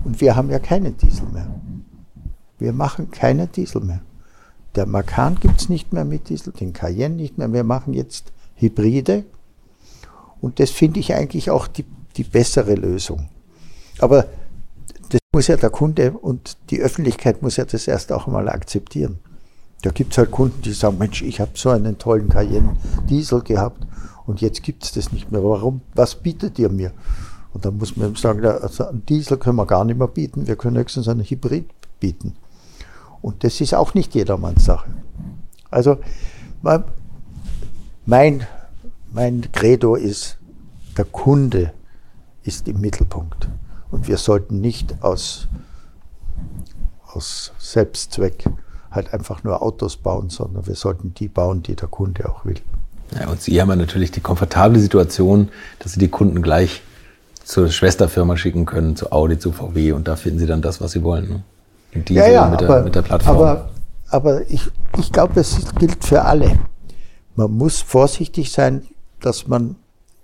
Und 0.04 0.20
wir 0.20 0.36
haben 0.36 0.50
ja 0.50 0.58
keinen 0.58 0.96
Diesel 0.96 1.26
mehr. 1.28 1.48
Wir 2.58 2.72
machen 2.72 3.10
keinen 3.10 3.50
Diesel 3.52 3.82
mehr. 3.82 4.02
Der 4.74 4.86
Macan 4.86 5.38
gibt 5.38 5.60
es 5.60 5.68
nicht 5.68 5.92
mehr 5.92 6.04
mit 6.04 6.28
Diesel, 6.28 6.52
den 6.52 6.72
Cayenne 6.72 7.14
nicht 7.14 7.36
mehr. 7.36 7.52
Wir 7.52 7.64
machen 7.64 7.92
jetzt 7.92 8.32
Hybride. 8.54 9.24
Und 10.40 10.60
das 10.60 10.70
finde 10.70 11.00
ich 11.00 11.14
eigentlich 11.14 11.50
auch 11.50 11.66
die, 11.66 11.84
die 12.16 12.24
bessere 12.24 12.74
Lösung. 12.74 13.28
Aber 13.98 14.26
das 15.10 15.20
muss 15.34 15.48
ja 15.48 15.56
der 15.56 15.70
Kunde 15.70 16.12
und 16.12 16.56
die 16.70 16.80
Öffentlichkeit 16.80 17.42
muss 17.42 17.56
ja 17.56 17.64
das 17.64 17.86
erst 17.86 18.12
auch 18.12 18.26
mal 18.26 18.48
akzeptieren. 18.48 19.18
Da 19.82 19.90
gibt 19.90 20.12
es 20.12 20.18
halt 20.18 20.30
Kunden, 20.30 20.62
die 20.62 20.72
sagen, 20.72 20.98
Mensch, 20.98 21.22
ich 21.22 21.40
habe 21.40 21.50
so 21.54 21.70
einen 21.70 21.98
tollen 21.98 22.28
Cayenne 22.28 22.76
Diesel 23.08 23.42
gehabt 23.42 23.84
und 24.26 24.40
jetzt 24.40 24.62
gibt 24.62 24.84
es 24.84 24.92
das 24.92 25.12
nicht 25.12 25.32
mehr. 25.32 25.42
Warum? 25.42 25.80
Was 25.94 26.14
bietet 26.14 26.58
ihr 26.58 26.68
mir? 26.68 26.92
Und 27.52 27.64
dann 27.64 27.76
muss 27.76 27.96
man 27.96 28.14
sagen, 28.14 28.44
also 28.46 28.86
einen 28.86 29.04
Diesel 29.06 29.36
können 29.36 29.56
wir 29.56 29.66
gar 29.66 29.84
nicht 29.84 29.98
mehr 29.98 30.08
bieten, 30.08 30.46
wir 30.46 30.56
können 30.56 30.78
höchstens 30.78 31.08
einen 31.08 31.24
Hybrid 31.24 31.68
bieten. 32.00 32.34
Und 33.20 33.44
das 33.44 33.60
ist 33.60 33.74
auch 33.74 33.94
nicht 33.94 34.14
jedermanns 34.14 34.64
Sache. 34.64 34.90
Also 35.70 35.98
mein, 36.62 38.46
mein 39.10 39.52
Credo 39.52 39.96
ist, 39.96 40.38
der 40.96 41.04
Kunde 41.04 41.72
ist 42.42 42.68
im 42.68 42.80
Mittelpunkt. 42.80 43.48
Und 43.90 44.08
wir 44.08 44.16
sollten 44.16 44.60
nicht 44.60 45.02
aus, 45.02 45.48
aus 47.06 47.52
Selbstzweck 47.58 48.44
halt 48.94 49.12
einfach 49.12 49.42
nur 49.44 49.62
Autos 49.62 49.96
bauen, 49.96 50.30
sondern 50.30 50.66
wir 50.66 50.74
sollten 50.74 51.14
die 51.14 51.28
bauen, 51.28 51.62
die 51.62 51.74
der 51.74 51.88
Kunde 51.88 52.28
auch 52.28 52.44
will. 52.44 52.56
Ja, 53.18 53.28
und 53.28 53.40
Sie 53.40 53.60
haben 53.60 53.68
ja 53.68 53.76
natürlich 53.76 54.10
die 54.10 54.20
komfortable 54.20 54.78
Situation, 54.78 55.48
dass 55.78 55.92
Sie 55.92 55.98
die 55.98 56.08
Kunden 56.08 56.42
gleich 56.42 56.82
zur 57.44 57.68
Schwesterfirma 57.68 58.36
schicken 58.36 58.66
können, 58.66 58.96
zu 58.96 59.12
Audi, 59.12 59.38
zu 59.38 59.52
VW 59.52 59.92
und 59.92 60.08
da 60.08 60.16
finden 60.16 60.38
Sie 60.38 60.46
dann 60.46 60.62
das, 60.62 60.80
was 60.80 60.92
Sie 60.92 61.02
wollen. 61.02 61.28
Ne? 61.28 61.42
Und 61.94 62.08
diese 62.08 62.20
ja, 62.20 62.28
ja, 62.28 62.48
mit, 62.48 62.62
aber, 62.62 62.74
der, 62.74 62.84
mit 62.84 62.94
der 62.94 63.02
Plattform. 63.02 63.36
Aber, 63.36 63.70
aber 64.08 64.50
ich, 64.50 64.70
ich 64.98 65.12
glaube, 65.12 65.40
es 65.40 65.58
gilt 65.78 66.04
für 66.04 66.22
alle. 66.22 66.58
Man 67.34 67.50
muss 67.52 67.80
vorsichtig 67.80 68.52
sein, 68.52 68.86
dass 69.20 69.46
man 69.46 69.76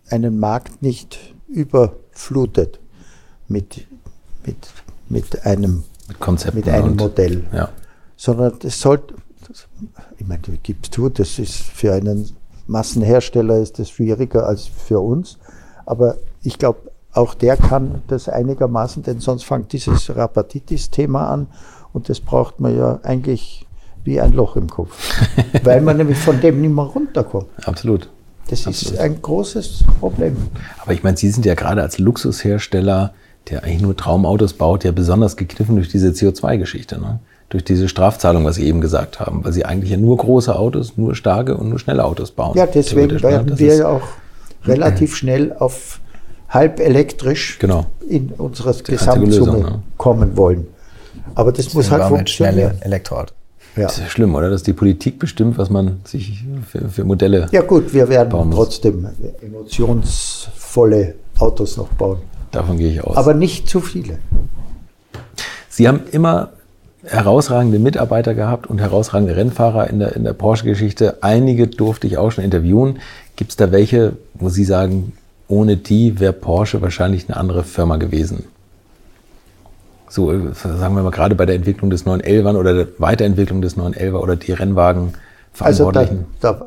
einen 0.09 0.39
Markt 0.39 0.83
nicht 0.83 1.19
überflutet 1.49 2.81
mit, 3.49 3.87
mit, 4.47 4.57
mit 5.09 5.45
einem, 5.45 5.85
mit 6.09 6.55
mit 6.55 6.69
einem 6.69 6.97
Modell. 6.97 7.45
Ja 7.53 7.69
sondern 8.19 8.59
das 8.59 8.81
sollte, 8.81 9.15
ich 10.19 10.27
meine, 10.27 10.43
du 10.43 10.53
gibst 10.63 10.93
zu, 10.93 11.09
das 11.09 11.39
ist 11.39 11.55
für 11.55 11.95
einen 11.95 12.29
Massenhersteller 12.67 13.57
ist 13.57 13.79
das 13.79 13.89
schwieriger 13.89 14.47
als 14.47 14.67
für 14.67 15.01
uns, 15.01 15.39
aber 15.87 16.17
ich 16.43 16.59
glaube, 16.59 16.81
auch 17.13 17.33
der 17.33 17.57
kann 17.57 18.03
das 18.09 18.29
einigermaßen, 18.29 19.03
denn 19.03 19.21
sonst 19.21 19.45
fängt 19.45 19.73
dieses 19.73 20.15
Rapatitis-Thema 20.15 21.29
an 21.29 21.47
und 21.95 22.11
das 22.11 22.21
braucht 22.21 22.61
man 22.61 22.77
ja 22.77 23.01
eigentlich 23.05 23.67
wie 24.05 24.21
ein 24.21 24.33
Loch 24.33 24.57
im 24.57 24.69
Kopf, 24.69 24.93
weil 25.63 25.81
man 25.81 25.97
nämlich 25.97 26.19
von 26.19 26.41
dem 26.41 26.61
nicht 26.61 26.75
mehr 26.75 26.85
runterkommt. 26.85 27.47
Absolut. 27.65 28.11
Das 28.49 28.67
Absolut. 28.67 28.95
ist 28.95 29.01
ein 29.01 29.23
großes 29.23 29.85
Problem. 30.01 30.37
Aber 30.83 30.93
ich 30.93 31.03
meine, 31.03 31.17
Sie 31.17 31.31
sind 31.31 31.47
ja 31.47 31.55
gerade 31.55 31.83
als 31.83 31.99
Luxushersteller, 31.99 33.13
der 33.49 33.63
eigentlich 33.63 33.83
nur 33.83 33.97
Traumautos 33.97 34.55
baut, 34.55 34.85
ja 34.85 34.93
besonders 34.93 35.37
gekniffen 35.37 35.77
durch 35.77 35.89
diese 35.89 36.09
CO2-Geschichte. 36.09 36.99
Ne? 36.99 37.21
Durch 37.49 37.65
diese 37.65 37.89
Strafzahlung, 37.89 38.45
was 38.45 38.57
Sie 38.57 38.67
eben 38.67 38.81
gesagt 38.81 39.21
haben, 39.21 39.45
weil 39.45 39.53
Sie 39.53 39.65
eigentlich 39.65 39.91
ja 39.91 39.97
nur 39.97 40.17
große 40.17 40.55
Autos, 40.55 40.97
nur 40.97 41.15
starke 41.15 41.57
und 41.57 41.71
nur 41.71 41.79
schnelle 41.79 42.05
Autos 42.05 42.31
bauen. 42.31 42.57
Ja, 42.57 42.67
deswegen 42.67 43.15
ne? 43.15 43.23
werden 43.23 43.59
wir 43.59 43.75
ja 43.75 43.89
auch 43.89 44.09
relativ 44.65 45.17
schnell 45.17 45.55
auf 45.59 46.01
halb 46.49 46.81
elektrisch 46.81 47.59
genau. 47.59 47.87
in 48.09 48.31
unserer 48.37 48.75
Gesamtsumme 48.75 49.59
ne? 49.59 49.83
kommen 49.97 50.37
wollen. 50.37 50.67
Aber 51.35 51.53
das 51.53 51.73
muss 51.75 51.91
halt 51.91 52.05
funktionieren. 52.05 52.55
Schnelle 52.55 52.77
Elektroauto. 52.81 53.35
Ja. 53.77 53.85
Das 53.85 53.99
ist 53.99 54.01
ja 54.01 54.09
schlimm, 54.09 54.35
oder? 54.35 54.51
Dass 54.51 54.63
die 54.63 54.73
Politik 54.73 55.19
bestimmt, 55.19 55.57
was 55.57 55.71
man 55.71 56.01
sich 56.05 56.45
für, 56.67 56.89
für 56.89 57.05
Modelle. 57.05 57.49
Ja, 57.53 57.63
gut, 57.63 57.95
wir 57.95 58.09
werden 58.09 58.51
trotzdem 58.51 59.07
emotionsvolle 59.41 61.15
Autos 61.39 61.77
noch 61.77 61.89
bauen. 61.89 62.19
Davon 62.51 62.79
gehe 62.79 62.91
ich 62.93 63.05
aus. 63.05 63.17
Aber 63.17 63.35
nicht 63.35 63.69
zu 63.69 63.81
viele. 63.81 64.19
Sie 65.69 65.87
haben 65.87 66.01
immer 66.11 66.51
herausragende 67.05 67.79
Mitarbeiter 67.79 68.35
gehabt 68.35 68.67
und 68.67 68.81
herausragende 68.81 69.37
Rennfahrer 69.37 69.89
in 69.89 69.99
der, 69.99 70.17
in 70.17 70.25
der 70.25 70.33
Porsche-Geschichte. 70.33 71.19
Einige 71.23 71.69
durfte 71.69 72.07
ich 72.07 72.19
auch 72.19 72.31
schon 72.31 72.45
interviewen. 72.45 72.99
Gibt 73.37 73.51
es 73.51 73.57
da 73.57 73.71
welche, 73.71 74.17
wo 74.35 74.49
Sie 74.49 74.65
sagen, 74.65 75.13
ohne 75.47 75.77
die 75.77 76.21
wäre 76.21 76.33
Porsche 76.33 76.83
wahrscheinlich 76.83 77.29
eine 77.29 77.37
andere 77.37 77.65
Firma 77.65 77.97
gewesen? 77.97 78.45
so 80.11 80.33
sagen 80.53 80.95
wir 80.95 81.03
mal 81.03 81.11
gerade 81.11 81.35
bei 81.35 81.47
der 81.47 81.55
Entwicklung 81.55 81.91
des 81.91 82.07
911 82.07 82.57
oder 82.57 82.75
der 82.75 82.89
Weiterentwicklung 82.99 83.63
des 83.63 83.77
911 83.77 84.15
oder 84.15 84.37
die 84.37 84.53
Rennwagenverantwortlichen? 84.53 86.27
Also 86.27 86.27
da, 86.41 86.53
da, 86.53 86.67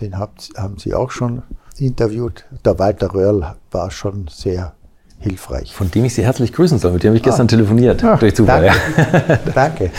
den 0.00 0.18
habt, 0.18 0.50
haben 0.56 0.78
Sie 0.78 0.94
auch 0.94 1.10
schon 1.10 1.42
interviewt. 1.78 2.44
Der 2.64 2.78
Walter 2.78 3.12
Röhrl 3.12 3.54
war 3.70 3.90
schon 3.90 4.26
sehr 4.30 4.72
hilfreich. 5.18 5.72
Von 5.72 5.90
dem 5.90 6.04
ich 6.04 6.14
Sie 6.14 6.24
herzlich 6.24 6.52
grüßen 6.52 6.78
soll. 6.78 6.92
Mit 6.92 7.02
dem 7.02 7.08
habe 7.08 7.16
ich 7.16 7.22
gestern 7.22 7.46
ah. 7.46 7.50
telefoniert, 7.50 8.02
Ach, 8.04 8.18
durch 8.18 8.34
Zufall. 8.34 8.70
Danke. 8.96 9.28
Ja. 9.28 9.38
danke. 9.54 9.90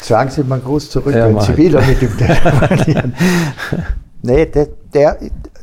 Sagen 0.00 0.30
Sie 0.30 0.44
mal 0.44 0.60
Gruß 0.60 0.90
zurück, 0.90 1.14
ja, 1.14 1.26
wenn 1.26 1.40
Sie 1.40 1.56
wieder 1.56 1.80
mit 1.84 2.02
ihm 2.02 2.16
telefonieren. 2.16 3.14
nee, 4.22 4.46
der, 4.46 4.68
der, 4.92 5.18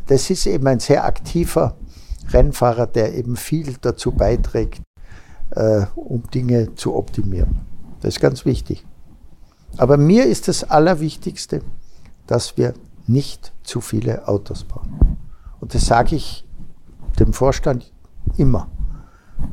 das 0.08 0.30
ist 0.30 0.46
eben 0.46 0.68
ein 0.68 0.80
sehr 0.80 1.06
aktiver 1.06 1.76
Rennfahrer, 2.32 2.88
der 2.88 3.14
eben 3.14 3.36
viel 3.36 3.76
dazu 3.80 4.12
beiträgt, 4.12 4.82
äh, 5.52 5.86
um 5.96 6.24
Dinge 6.34 6.76
zu 6.76 6.96
optimieren. 6.96 7.62
Das 8.02 8.16
ist 8.16 8.20
ganz 8.20 8.46
wichtig. 8.46 8.86
Aber 9.78 9.98
mir 9.98 10.26
ist 10.26 10.48
das 10.48 10.64
Allerwichtigste, 10.64 11.62
dass 12.28 12.58
wir 12.58 12.74
nicht 13.08 13.54
zu 13.64 13.82
viele 13.82 14.28
Autos 14.28 14.64
bauen. 14.64 15.18
Und 15.60 15.74
das 15.74 15.86
sage 15.86 16.16
ich 16.16 16.46
dem 17.20 17.34
Vorstand 17.34 17.93
immer. 18.38 18.68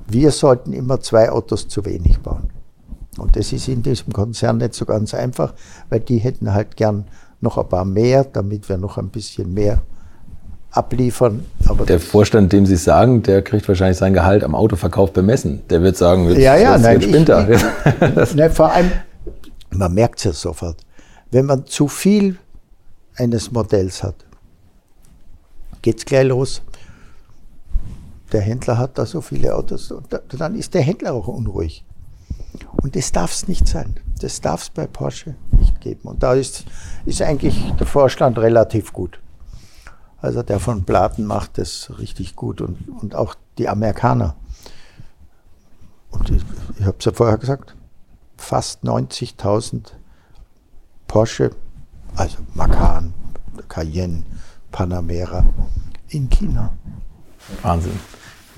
Wir 0.06 0.30
sollten 0.30 0.72
immer 0.72 1.00
zwei 1.00 1.30
Autos 1.30 1.68
zu 1.68 1.84
wenig 1.84 2.20
bauen. 2.20 2.50
Und 3.18 3.36
das 3.36 3.52
ist 3.52 3.68
in 3.68 3.82
diesem 3.82 4.12
Konzern 4.12 4.58
nicht 4.58 4.74
so 4.74 4.84
ganz 4.84 5.14
einfach, 5.14 5.54
weil 5.88 6.00
die 6.00 6.18
hätten 6.18 6.52
halt 6.52 6.76
gern 6.76 7.06
noch 7.40 7.58
ein 7.58 7.68
paar 7.68 7.84
mehr, 7.84 8.24
damit 8.24 8.68
wir 8.68 8.76
noch 8.76 8.98
ein 8.98 9.08
bisschen 9.08 9.52
mehr 9.52 9.82
abliefern. 10.70 11.44
Aber 11.66 11.84
der 11.84 12.00
Vorstand, 12.00 12.52
dem 12.52 12.66
Sie 12.66 12.76
sagen, 12.76 13.22
der 13.22 13.42
kriegt 13.42 13.66
wahrscheinlich 13.66 13.98
sein 13.98 14.14
Gehalt 14.14 14.44
am 14.44 14.54
Autoverkauf 14.54 15.12
bemessen. 15.12 15.62
Der 15.68 15.82
wird 15.82 15.96
sagen, 15.96 16.28
jetzt, 16.28 16.38
ja, 16.38 16.56
ja, 16.56 16.76
jetzt 16.76 18.34
nein, 18.36 18.50
vor 18.52 18.70
allem, 18.70 18.92
man 19.70 19.92
merkt 19.92 20.18
es 20.18 20.24
ja 20.24 20.32
sofort, 20.32 20.76
wenn 21.30 21.46
man 21.46 21.66
zu 21.66 21.88
viel 21.88 22.38
eines 23.16 23.50
Modells 23.50 24.02
hat, 24.02 24.14
geht 25.82 25.98
es 25.98 26.04
gleich 26.04 26.26
los. 26.26 26.62
Der 28.32 28.40
Händler 28.40 28.78
hat 28.78 28.98
da 28.98 29.06
so 29.06 29.20
viele 29.20 29.54
Autos 29.54 29.90
und 29.90 30.06
dann 30.38 30.54
ist 30.54 30.74
der 30.74 30.82
Händler 30.82 31.14
auch 31.14 31.28
unruhig. 31.28 31.84
Und 32.82 32.96
das 32.96 33.12
darf 33.12 33.32
es 33.32 33.48
nicht 33.48 33.66
sein. 33.66 33.96
Das 34.20 34.40
darf 34.40 34.62
es 34.62 34.70
bei 34.70 34.86
Porsche 34.86 35.34
nicht 35.52 35.80
geben. 35.80 36.08
Und 36.08 36.22
da 36.22 36.34
ist, 36.34 36.64
ist 37.06 37.22
eigentlich 37.22 37.72
der 37.78 37.86
Vorstand 37.86 38.38
relativ 38.38 38.92
gut. 38.92 39.20
Also 40.18 40.42
der 40.42 40.60
von 40.60 40.84
Platen 40.84 41.24
macht 41.24 41.58
das 41.58 41.90
richtig 41.98 42.36
gut 42.36 42.60
und, 42.60 42.88
und 43.00 43.14
auch 43.14 43.34
die 43.58 43.68
Amerikaner. 43.68 44.36
Und 46.10 46.30
ich, 46.30 46.42
ich 46.78 46.84
habe 46.84 46.96
es 46.98 47.04
ja 47.04 47.12
vorher 47.12 47.38
gesagt, 47.38 47.74
fast 48.36 48.84
90.000 48.84 49.92
Porsche, 51.06 51.50
also 52.16 52.38
Macan, 52.54 53.14
Cayenne, 53.68 54.24
Panamera 54.70 55.44
in 56.08 56.28
China. 56.28 56.72
Wahnsinn. 57.62 57.98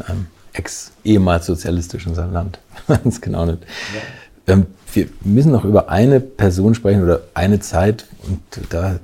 Einem 0.06 0.26
ex-ehemals 0.52 1.46
sozialistischen 1.46 2.14
Land. 2.14 2.58
Ganz 2.86 3.20
genau 3.20 3.46
nicht. 3.46 3.62
Ja. 3.94 4.54
Ähm, 4.54 4.66
wir 4.92 5.06
müssen 5.22 5.52
noch 5.52 5.64
über 5.64 5.88
eine 5.88 6.20
Person 6.20 6.74
sprechen 6.74 7.02
oder 7.02 7.22
eine 7.34 7.60
Zeit, 7.60 8.06
und 8.26 8.40
da 8.70 8.98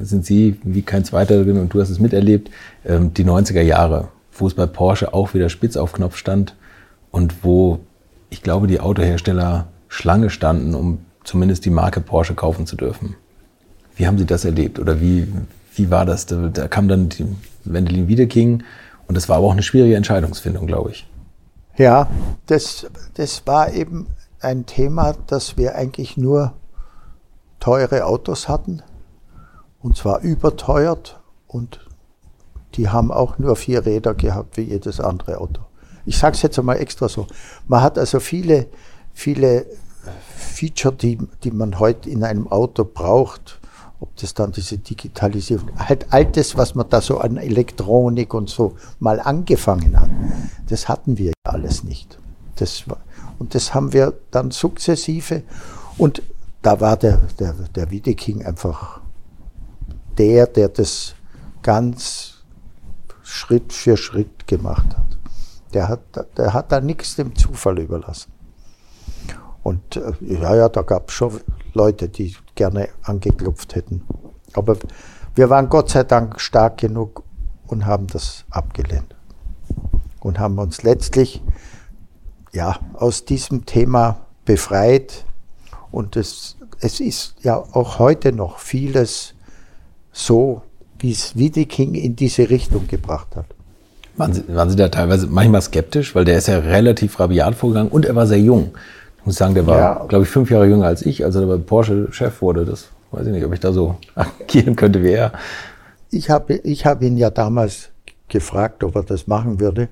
sind 0.00 0.24
Sie 0.24 0.58
wie 0.62 0.82
kein 0.82 1.04
zweiter 1.04 1.44
drin 1.44 1.58
und 1.58 1.74
du 1.74 1.80
hast 1.80 1.90
es 1.90 1.98
miterlebt, 1.98 2.50
ähm, 2.84 3.12
die 3.12 3.24
90er 3.24 3.60
Jahre, 3.60 4.08
wo 4.32 4.46
es 4.46 4.54
bei 4.54 4.66
Porsche 4.66 5.12
auch 5.12 5.34
wieder 5.34 5.48
spitz 5.48 5.76
auf 5.76 5.92
Knopf 5.92 6.16
stand 6.16 6.54
und 7.10 7.44
wo 7.44 7.80
ich 8.30 8.42
glaube, 8.42 8.66
die 8.66 8.80
Autohersteller 8.80 9.68
Schlange 9.88 10.30
standen, 10.30 10.74
um 10.74 10.98
zumindest 11.24 11.64
die 11.64 11.70
Marke 11.70 12.00
Porsche 12.00 12.34
kaufen 12.34 12.66
zu 12.66 12.76
dürfen. 12.76 13.14
Wie 13.96 14.06
haben 14.06 14.18
Sie 14.18 14.26
das 14.26 14.44
erlebt 14.44 14.78
oder 14.78 15.00
wie, 15.00 15.28
wie 15.76 15.90
war 15.90 16.04
das? 16.04 16.26
Da, 16.26 16.48
da 16.48 16.66
kam 16.68 16.88
dann 16.88 17.10
die 17.10 17.26
Wendelin 17.64 18.08
Wiedeking 18.08 18.64
und 19.06 19.16
das 19.16 19.28
war 19.28 19.36
aber 19.36 19.46
auch 19.46 19.52
eine 19.52 19.62
schwierige 19.62 19.96
Entscheidungsfindung, 19.96 20.66
glaube 20.66 20.90
ich. 20.90 21.08
Ja, 21.76 22.08
das, 22.46 22.86
das 23.14 23.46
war 23.46 23.72
eben 23.72 24.06
ein 24.40 24.66
Thema, 24.66 25.14
dass 25.26 25.56
wir 25.56 25.74
eigentlich 25.74 26.16
nur 26.16 26.52
teure 27.58 28.04
Autos 28.06 28.48
hatten, 28.48 28.82
und 29.82 29.96
zwar 29.96 30.20
überteuert, 30.20 31.20
und 31.46 31.80
die 32.74 32.88
haben 32.88 33.10
auch 33.10 33.38
nur 33.38 33.56
vier 33.56 33.86
Räder 33.86 34.14
gehabt 34.14 34.56
wie 34.56 34.62
jedes 34.62 35.00
andere 35.00 35.38
Auto. 35.38 35.62
Ich 36.06 36.18
sage 36.18 36.36
es 36.36 36.42
jetzt 36.42 36.58
einmal 36.58 36.78
extra 36.78 37.08
so. 37.08 37.26
Man 37.66 37.82
hat 37.82 37.98
also 37.98 38.20
viele, 38.20 38.66
viele 39.12 39.66
Feature, 40.36 40.94
die, 40.94 41.18
die 41.42 41.50
man 41.50 41.78
heute 41.78 42.10
in 42.10 42.24
einem 42.24 42.50
Auto 42.50 42.84
braucht, 42.84 43.60
ob 44.04 44.14
das 44.16 44.34
dann 44.34 44.52
diese 44.52 44.76
Digitalisierung, 44.76 45.70
halt 45.78 46.12
altes, 46.12 46.58
was 46.58 46.74
man 46.74 46.90
da 46.90 47.00
so 47.00 47.20
an 47.20 47.38
Elektronik 47.38 48.34
und 48.34 48.50
so 48.50 48.76
mal 48.98 49.18
angefangen 49.18 49.98
hat, 49.98 50.10
das 50.68 50.90
hatten 50.90 51.16
wir 51.16 51.32
alles 51.42 51.84
nicht. 51.84 52.18
Das 52.56 52.86
war, 52.86 52.98
und 53.38 53.54
das 53.54 53.72
haben 53.72 53.94
wir 53.94 54.12
dann 54.30 54.50
sukzessive. 54.50 55.42
Und 55.96 56.22
da 56.60 56.82
war 56.82 56.98
der, 56.98 57.16
der, 57.38 57.54
der 57.54 57.90
Wiedeking 57.90 58.44
einfach 58.44 59.00
der, 60.18 60.48
der 60.48 60.68
das 60.68 61.14
ganz 61.62 62.44
Schritt 63.22 63.72
für 63.72 63.96
Schritt 63.96 64.46
gemacht 64.46 64.98
hat. 64.98 65.18
Der 65.72 65.88
hat, 65.88 66.00
der 66.36 66.52
hat 66.52 66.70
da 66.70 66.82
nichts 66.82 67.16
dem 67.16 67.34
Zufall 67.34 67.78
überlassen. 67.78 68.30
Und 69.62 69.96
äh, 69.96 70.12
ja, 70.20 70.54
ja, 70.54 70.68
da 70.68 70.82
gab 70.82 71.08
es 71.08 71.14
schon 71.14 71.40
Leute, 71.74 72.08
die 72.08 72.34
gerne 72.54 72.88
angeklopft 73.02 73.74
hätten. 73.74 74.02
Aber 74.54 74.76
wir 75.34 75.50
waren 75.50 75.68
Gott 75.68 75.90
sei 75.90 76.04
Dank 76.04 76.40
stark 76.40 76.78
genug 76.78 77.24
und 77.66 77.86
haben 77.86 78.06
das 78.06 78.44
abgelehnt. 78.50 79.14
Und 80.20 80.38
haben 80.38 80.58
uns 80.58 80.82
letztlich 80.82 81.42
ja, 82.52 82.78
aus 82.94 83.24
diesem 83.24 83.66
Thema 83.66 84.20
befreit. 84.44 85.24
Und 85.90 86.16
es, 86.16 86.56
es 86.80 87.00
ist 87.00 87.34
ja 87.42 87.56
auch 87.56 87.98
heute 87.98 88.32
noch 88.32 88.58
vieles 88.58 89.34
so, 90.12 90.62
wie 90.98 91.12
es 91.12 91.36
Wiedeking 91.36 91.94
in 91.94 92.16
diese 92.16 92.48
Richtung 92.48 92.86
gebracht 92.86 93.36
hat. 93.36 93.46
Waren 94.16 94.32
Sie, 94.32 94.44
waren 94.48 94.70
Sie 94.70 94.76
da 94.76 94.88
teilweise 94.88 95.26
manchmal 95.26 95.60
skeptisch, 95.60 96.14
weil 96.14 96.24
der 96.24 96.38
ist 96.38 96.46
ja 96.46 96.58
relativ 96.58 97.18
rabiat 97.18 97.56
vorgegangen 97.56 97.90
und 97.90 98.06
er 98.06 98.14
war 98.14 98.26
sehr 98.26 98.38
jung. 98.38 98.70
Ich 99.24 99.26
muss 99.26 99.36
sagen, 99.36 99.54
der 99.54 99.66
war, 99.66 99.78
ja. 99.78 100.04
glaube 100.06 100.24
ich, 100.24 100.30
fünf 100.30 100.50
Jahre 100.50 100.66
jünger 100.66 100.86
als 100.86 101.00
ich, 101.02 101.24
als 101.24 101.34
er 101.34 101.46
bei 101.46 101.56
Porsche 101.56 102.08
Chef 102.12 102.42
wurde. 102.42 102.66
Das 102.66 102.88
weiß 103.10 103.26
ich 103.26 103.32
nicht, 103.32 103.44
ob 103.44 103.54
ich 103.54 103.60
da 103.60 103.72
so 103.72 103.96
agieren 104.14 104.76
könnte 104.76 105.02
wie 105.02 105.12
er. 105.12 105.32
Ich 106.10 106.30
habe 106.30 106.54
ich 106.54 106.84
hab 106.86 107.02
ihn 107.02 107.16
ja 107.16 107.30
damals 107.30 107.90
gefragt, 108.28 108.84
ob 108.84 108.96
er 108.96 109.02
das 109.02 109.26
machen 109.26 109.60
würde, 109.60 109.88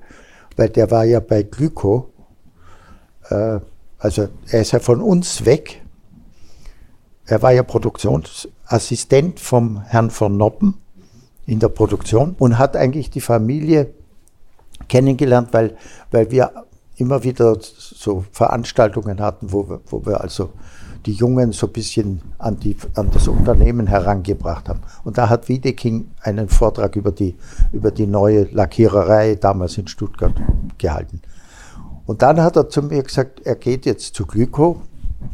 weil 0.55 0.69
der 0.69 0.91
war 0.91 1.03
ja 1.03 1.19
bei 1.19 1.43
Glyco 1.43 2.13
äh, 3.29 3.59
also 3.99 4.27
er 4.49 4.61
ist 4.61 4.71
ja 4.73 4.79
von 4.79 5.01
uns 5.01 5.45
weg. 5.45 5.81
Er 7.25 7.41
war 7.41 7.53
ja 7.53 7.63
Produktionsassistent 7.63 9.39
vom 9.39 9.81
Herrn 9.83 10.09
von 10.09 10.35
Noppen 10.35 10.75
in 11.45 11.59
der 11.59 11.69
Produktion 11.69 12.35
und 12.37 12.57
hat 12.57 12.75
eigentlich 12.75 13.09
die 13.09 13.21
Familie 13.21 13.93
kennengelernt, 14.89 15.49
weil, 15.53 15.77
weil 16.11 16.31
wir 16.31 16.62
immer 16.97 17.23
wieder 17.23 17.57
so 17.59 18.23
Veranstaltungen 18.31 19.19
hatten, 19.19 19.51
wo 19.51 19.67
wir, 19.67 19.81
wo 19.87 20.05
wir 20.05 20.21
also 20.21 20.51
die 21.05 21.13
Jungen 21.13 21.51
so 21.51 21.67
ein 21.67 21.73
bisschen 21.73 22.21
an, 22.37 22.59
die, 22.59 22.77
an 22.95 23.09
das 23.11 23.27
Unternehmen 23.27 23.87
herangebracht 23.87 24.69
haben. 24.69 24.81
Und 25.03 25.17
da 25.17 25.29
hat 25.29 25.49
Wiedeking 25.49 26.11
einen 26.21 26.47
Vortrag 26.47 26.95
über 26.95 27.11
die, 27.11 27.35
über 27.71 27.91
die 27.91 28.07
neue 28.07 28.43
Lackiererei 28.51 29.35
damals 29.35 29.77
in 29.77 29.87
Stuttgart 29.87 30.33
gehalten. 30.77 31.21
Und 32.05 32.21
dann 32.21 32.41
hat 32.41 32.55
er 32.55 32.69
zu 32.69 32.81
mir 32.83 33.03
gesagt, 33.03 33.41
er 33.45 33.55
geht 33.55 33.85
jetzt 33.85 34.15
zu 34.15 34.25
Glyko. 34.25 34.81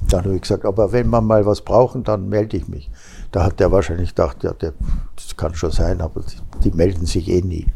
Dann 0.09 0.23
habe 0.23 0.35
ich 0.35 0.41
gesagt, 0.41 0.65
aber 0.65 0.91
wenn 0.91 1.09
wir 1.09 1.21
mal 1.21 1.45
was 1.45 1.61
brauchen, 1.61 2.03
dann 2.03 2.29
melde 2.29 2.57
ich 2.57 2.67
mich. 2.67 2.89
Da 3.31 3.43
hat 3.43 3.59
er 3.59 3.71
wahrscheinlich 3.71 4.09
gedacht, 4.09 4.43
ja, 4.43 4.53
der, 4.53 4.73
das 5.15 5.35
kann 5.35 5.55
schon 5.55 5.71
sein, 5.71 6.01
aber 6.01 6.21
die, 6.21 6.69
die 6.69 6.75
melden 6.75 7.05
sich 7.05 7.27
eh 7.27 7.41
nie. 7.41 7.67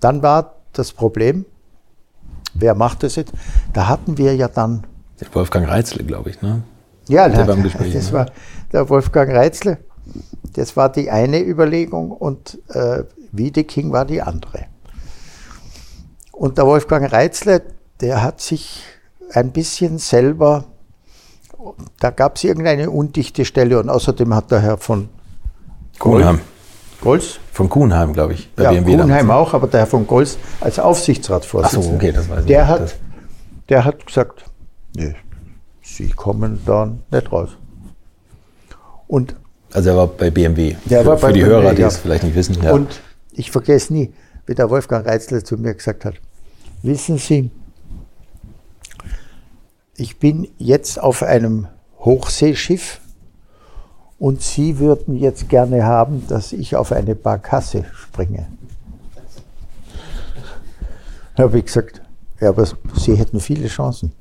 Dann 0.00 0.22
war 0.22 0.56
das 0.72 0.92
Problem, 0.92 1.46
wer 2.54 2.74
macht 2.74 3.02
das 3.02 3.16
jetzt? 3.16 3.32
Da 3.72 3.88
hatten 3.88 4.18
wir 4.18 4.34
ja 4.34 4.48
dann. 4.48 4.84
Wolfgang 5.32 5.68
Reitzle, 5.68 6.04
glaube 6.04 6.30
ich, 6.30 6.42
ne? 6.42 6.62
Ja, 7.08 7.28
der 7.28 7.44
beim 7.44 7.62
Gespräch, 7.64 7.92
das 7.92 8.08
ne? 8.08 8.12
war 8.12 8.26
der 8.72 8.88
Wolfgang 8.88 9.30
Reitzle. 9.32 9.78
Das 10.54 10.76
war 10.76 10.90
die 10.90 11.10
eine 11.10 11.40
Überlegung 11.40 12.10
und 12.12 12.58
äh, 12.68 13.04
Wiedeking 13.32 13.92
war 13.92 14.04
die 14.04 14.22
andere. 14.22 14.66
Und 16.32 16.58
der 16.58 16.66
Wolfgang 16.66 17.12
Reitzle, 17.12 17.62
der 18.00 18.22
hat 18.22 18.40
sich 18.40 18.82
ein 19.32 19.52
bisschen 19.52 19.98
selber, 19.98 20.64
da 21.98 22.10
gab 22.10 22.36
es 22.36 22.44
irgendeine 22.44 22.90
undichte 22.90 23.44
Stelle 23.44 23.78
und 23.78 23.88
außerdem 23.88 24.34
hat 24.34 24.50
der 24.50 24.60
Herr 24.60 24.78
von 24.78 25.08
Kuhnheim. 25.98 26.40
Golz? 27.00 27.38
Von 27.52 27.68
Kuhnheim, 27.68 28.12
glaube 28.12 28.34
ich. 28.34 28.50
Bei 28.54 28.64
ja, 28.64 28.70
BMW 28.70 28.92
Kuhnheim 28.92 29.28
damals. 29.28 29.48
auch, 29.48 29.54
aber 29.54 29.66
der 29.68 29.80
Herr 29.80 29.86
von 29.86 30.06
Golz 30.06 30.38
als 30.60 30.78
Aufsichtsratsvorsitzender. 30.78 31.86
Ach 31.86 31.90
so, 31.90 31.96
okay, 31.96 32.12
das 32.12 32.28
weiß 32.28 32.40
ich. 32.40 32.46
Der 32.46 32.68
hat, 32.68 32.96
der 33.68 33.84
hat 33.84 34.06
gesagt, 34.06 34.44
nee, 34.96 35.14
Sie 35.82 36.10
kommen 36.10 36.60
da 36.66 36.92
nicht 37.10 37.32
raus. 37.32 37.50
Und 39.06 39.34
also 39.72 39.90
er 39.90 39.96
war 39.96 40.06
bei 40.06 40.30
BMW. 40.30 40.76
Der 40.84 41.02
für, 41.02 41.06
war 41.06 41.16
bei 41.16 41.28
für 41.28 41.32
die 41.34 41.40
BMW, 41.40 41.54
Hörer, 41.54 41.74
die 41.74 41.82
ja. 41.82 41.88
es 41.88 41.98
vielleicht 41.98 42.24
nicht 42.24 42.34
wissen. 42.34 42.62
Ja. 42.62 42.72
Und 42.72 43.00
ich 43.32 43.50
vergesse 43.50 43.92
nie, 43.92 44.12
wie 44.46 44.54
der 44.54 44.70
Wolfgang 44.70 45.06
Reitzler 45.06 45.44
zu 45.44 45.56
mir 45.56 45.74
gesagt 45.74 46.04
hat, 46.04 46.14
wissen 46.82 47.18
Sie, 47.18 47.50
ich 49.96 50.18
bin 50.18 50.48
jetzt 50.58 51.00
auf 51.00 51.22
einem 51.22 51.66
Hochseeschiff 51.98 53.00
und 54.18 54.42
Sie 54.42 54.78
würden 54.78 55.16
jetzt 55.16 55.48
gerne 55.48 55.84
haben, 55.84 56.24
dass 56.28 56.52
ich 56.52 56.76
auf 56.76 56.92
eine 56.92 57.14
Barkasse 57.14 57.84
springe. 57.94 58.46
Da 61.36 61.44
habe 61.44 61.58
ich 61.58 61.66
gesagt, 61.66 62.02
ja, 62.40 62.48
aber 62.48 62.66
Sie 62.96 63.14
hätten 63.14 63.40
viele 63.40 63.68
Chancen. 63.68 64.12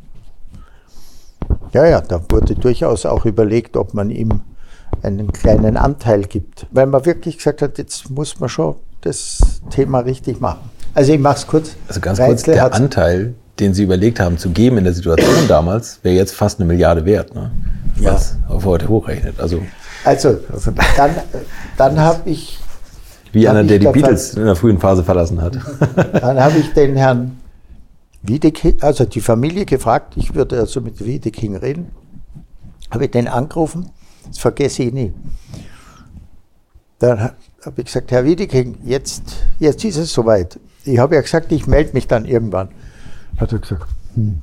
Ja, 1.73 1.85
ja, 1.85 2.01
da 2.01 2.21
wurde 2.29 2.55
durchaus 2.55 3.05
auch 3.05 3.25
überlegt, 3.25 3.75
ob 3.77 3.93
man 3.93 4.09
ihm 4.09 4.41
einen 5.03 5.31
kleinen 5.31 5.77
Anteil 5.77 6.23
gibt, 6.23 6.67
weil 6.71 6.85
man 6.85 7.05
wirklich 7.05 7.37
gesagt 7.37 7.61
hat, 7.61 7.77
jetzt 7.77 8.09
muss 8.09 8.39
man 8.39 8.49
schon 8.49 8.75
das 9.01 9.61
Thema 9.69 9.99
richtig 9.99 10.39
machen. 10.39 10.69
Also 10.93 11.13
ich 11.13 11.19
mache 11.19 11.37
es 11.37 11.47
kurz. 11.47 11.75
Also 11.87 12.01
ganz 12.01 12.19
kurz, 12.19 12.43
der 12.43 12.73
Anteil, 12.73 13.35
den 13.59 13.73
Sie 13.73 13.83
überlegt 13.83 14.19
haben 14.19 14.37
zu 14.37 14.49
geben 14.49 14.77
in 14.77 14.83
der 14.83 14.93
Situation 14.93 15.47
damals, 15.47 15.99
wäre 16.03 16.15
jetzt 16.15 16.33
fast 16.33 16.59
eine 16.59 16.67
Milliarde 16.67 17.05
wert, 17.05 17.35
ne? 17.35 17.51
was 17.99 18.37
ja. 18.47 18.55
auf 18.55 18.65
heute 18.65 18.87
hochrechnet. 18.87 19.39
Also, 19.39 19.61
also 20.03 20.37
dann, 20.95 21.11
dann 21.77 21.99
habe 21.99 22.29
ich... 22.29 22.59
Wie 23.31 23.47
einer, 23.47 23.63
der 23.63 23.79
die 23.79 23.87
Beatles 23.87 24.35
in 24.35 24.45
der 24.45 24.55
frühen 24.55 24.79
Phase 24.79 25.03
verlassen 25.03 25.41
hat. 25.41 25.57
Dann 26.21 26.39
habe 26.39 26.57
ich 26.57 26.73
den 26.73 26.95
Herrn 26.95 27.37
Wiedeking, 28.23 28.81
also 28.81 29.05
die 29.05 29.21
Familie 29.21 29.65
gefragt, 29.65 30.13
ich 30.15 30.33
würde 30.33 30.59
also 30.59 30.81
mit 30.81 31.03
Wiedeking 31.05 31.55
reden, 31.55 31.91
habe 32.89 33.05
ich 33.05 33.11
den 33.11 33.27
angerufen, 33.27 33.89
das 34.27 34.39
vergesse 34.39 34.83
ich 34.83 34.93
nie. 34.93 35.13
Dann 36.99 37.19
habe 37.19 37.81
ich 37.81 37.85
gesagt, 37.85 38.11
Herr 38.11 38.25
Wiedeking, 38.25 38.77
jetzt, 38.83 39.23
jetzt 39.59 39.83
ist 39.83 39.97
es 39.97 40.13
soweit. 40.13 40.59
Ich 40.83 40.97
habe 40.97 41.15
ja 41.15 41.21
gesagt, 41.21 41.51
ich 41.51 41.67
melde 41.67 41.93
mich 41.93 42.07
dann 42.07 42.25
irgendwann. 42.25 42.69
Hat 43.37 43.51
er 43.51 43.59
gesagt, 43.59 43.87
hm. 44.15 44.41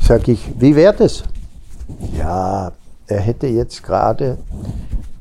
sag 0.00 0.26
ich, 0.26 0.40
wie 0.58 0.74
wäre 0.74 0.94
das? 0.94 1.22
Ja, 2.16 2.72
er 3.08 3.20
hätte 3.20 3.46
jetzt 3.46 3.82
gerade 3.82 4.38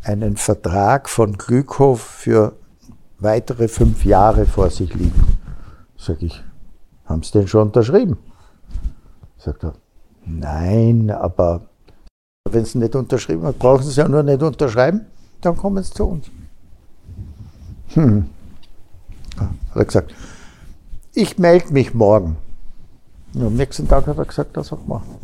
einen 0.03 0.37
Vertrag 0.37 1.09
von 1.09 1.37
Glückhof 1.37 2.01
für 2.01 2.53
weitere 3.19 3.67
fünf 3.67 4.05
Jahre 4.05 4.45
vor 4.45 4.69
sich 4.69 4.93
liegen. 4.93 5.37
Sag 5.97 6.21
ich, 6.21 6.43
haben 7.05 7.23
Sie 7.23 7.31
den 7.31 7.47
schon 7.47 7.67
unterschrieben? 7.67 8.17
Sagt 9.37 9.63
er, 9.63 9.73
nein, 10.25 11.09
aber 11.09 11.61
wenn 12.49 12.65
Sie 12.65 12.77
nicht 12.77 12.95
unterschrieben 12.95 13.43
haben, 13.43 13.57
brauchen 13.57 13.83
Sie 13.83 13.89
es 13.89 13.95
ja 13.95 14.07
nur 14.07 14.23
nicht 14.23 14.41
unterschreiben, 14.41 15.05
dann 15.41 15.55
kommen 15.55 15.83
Sie 15.83 15.93
zu 15.93 16.05
uns. 16.05 16.27
Hm. 17.93 18.29
Hat 19.37 19.75
er 19.75 19.85
gesagt, 19.85 20.13
ich 21.13 21.37
melde 21.37 21.73
mich 21.73 21.93
morgen. 21.93 22.37
Und 23.33 23.43
am 23.43 23.53
nächsten 23.55 23.87
Tag 23.87 24.07
hat 24.07 24.17
er 24.17 24.25
gesagt, 24.25 24.55
das 24.57 24.71
hat 24.71 24.87
machen. 24.87 25.15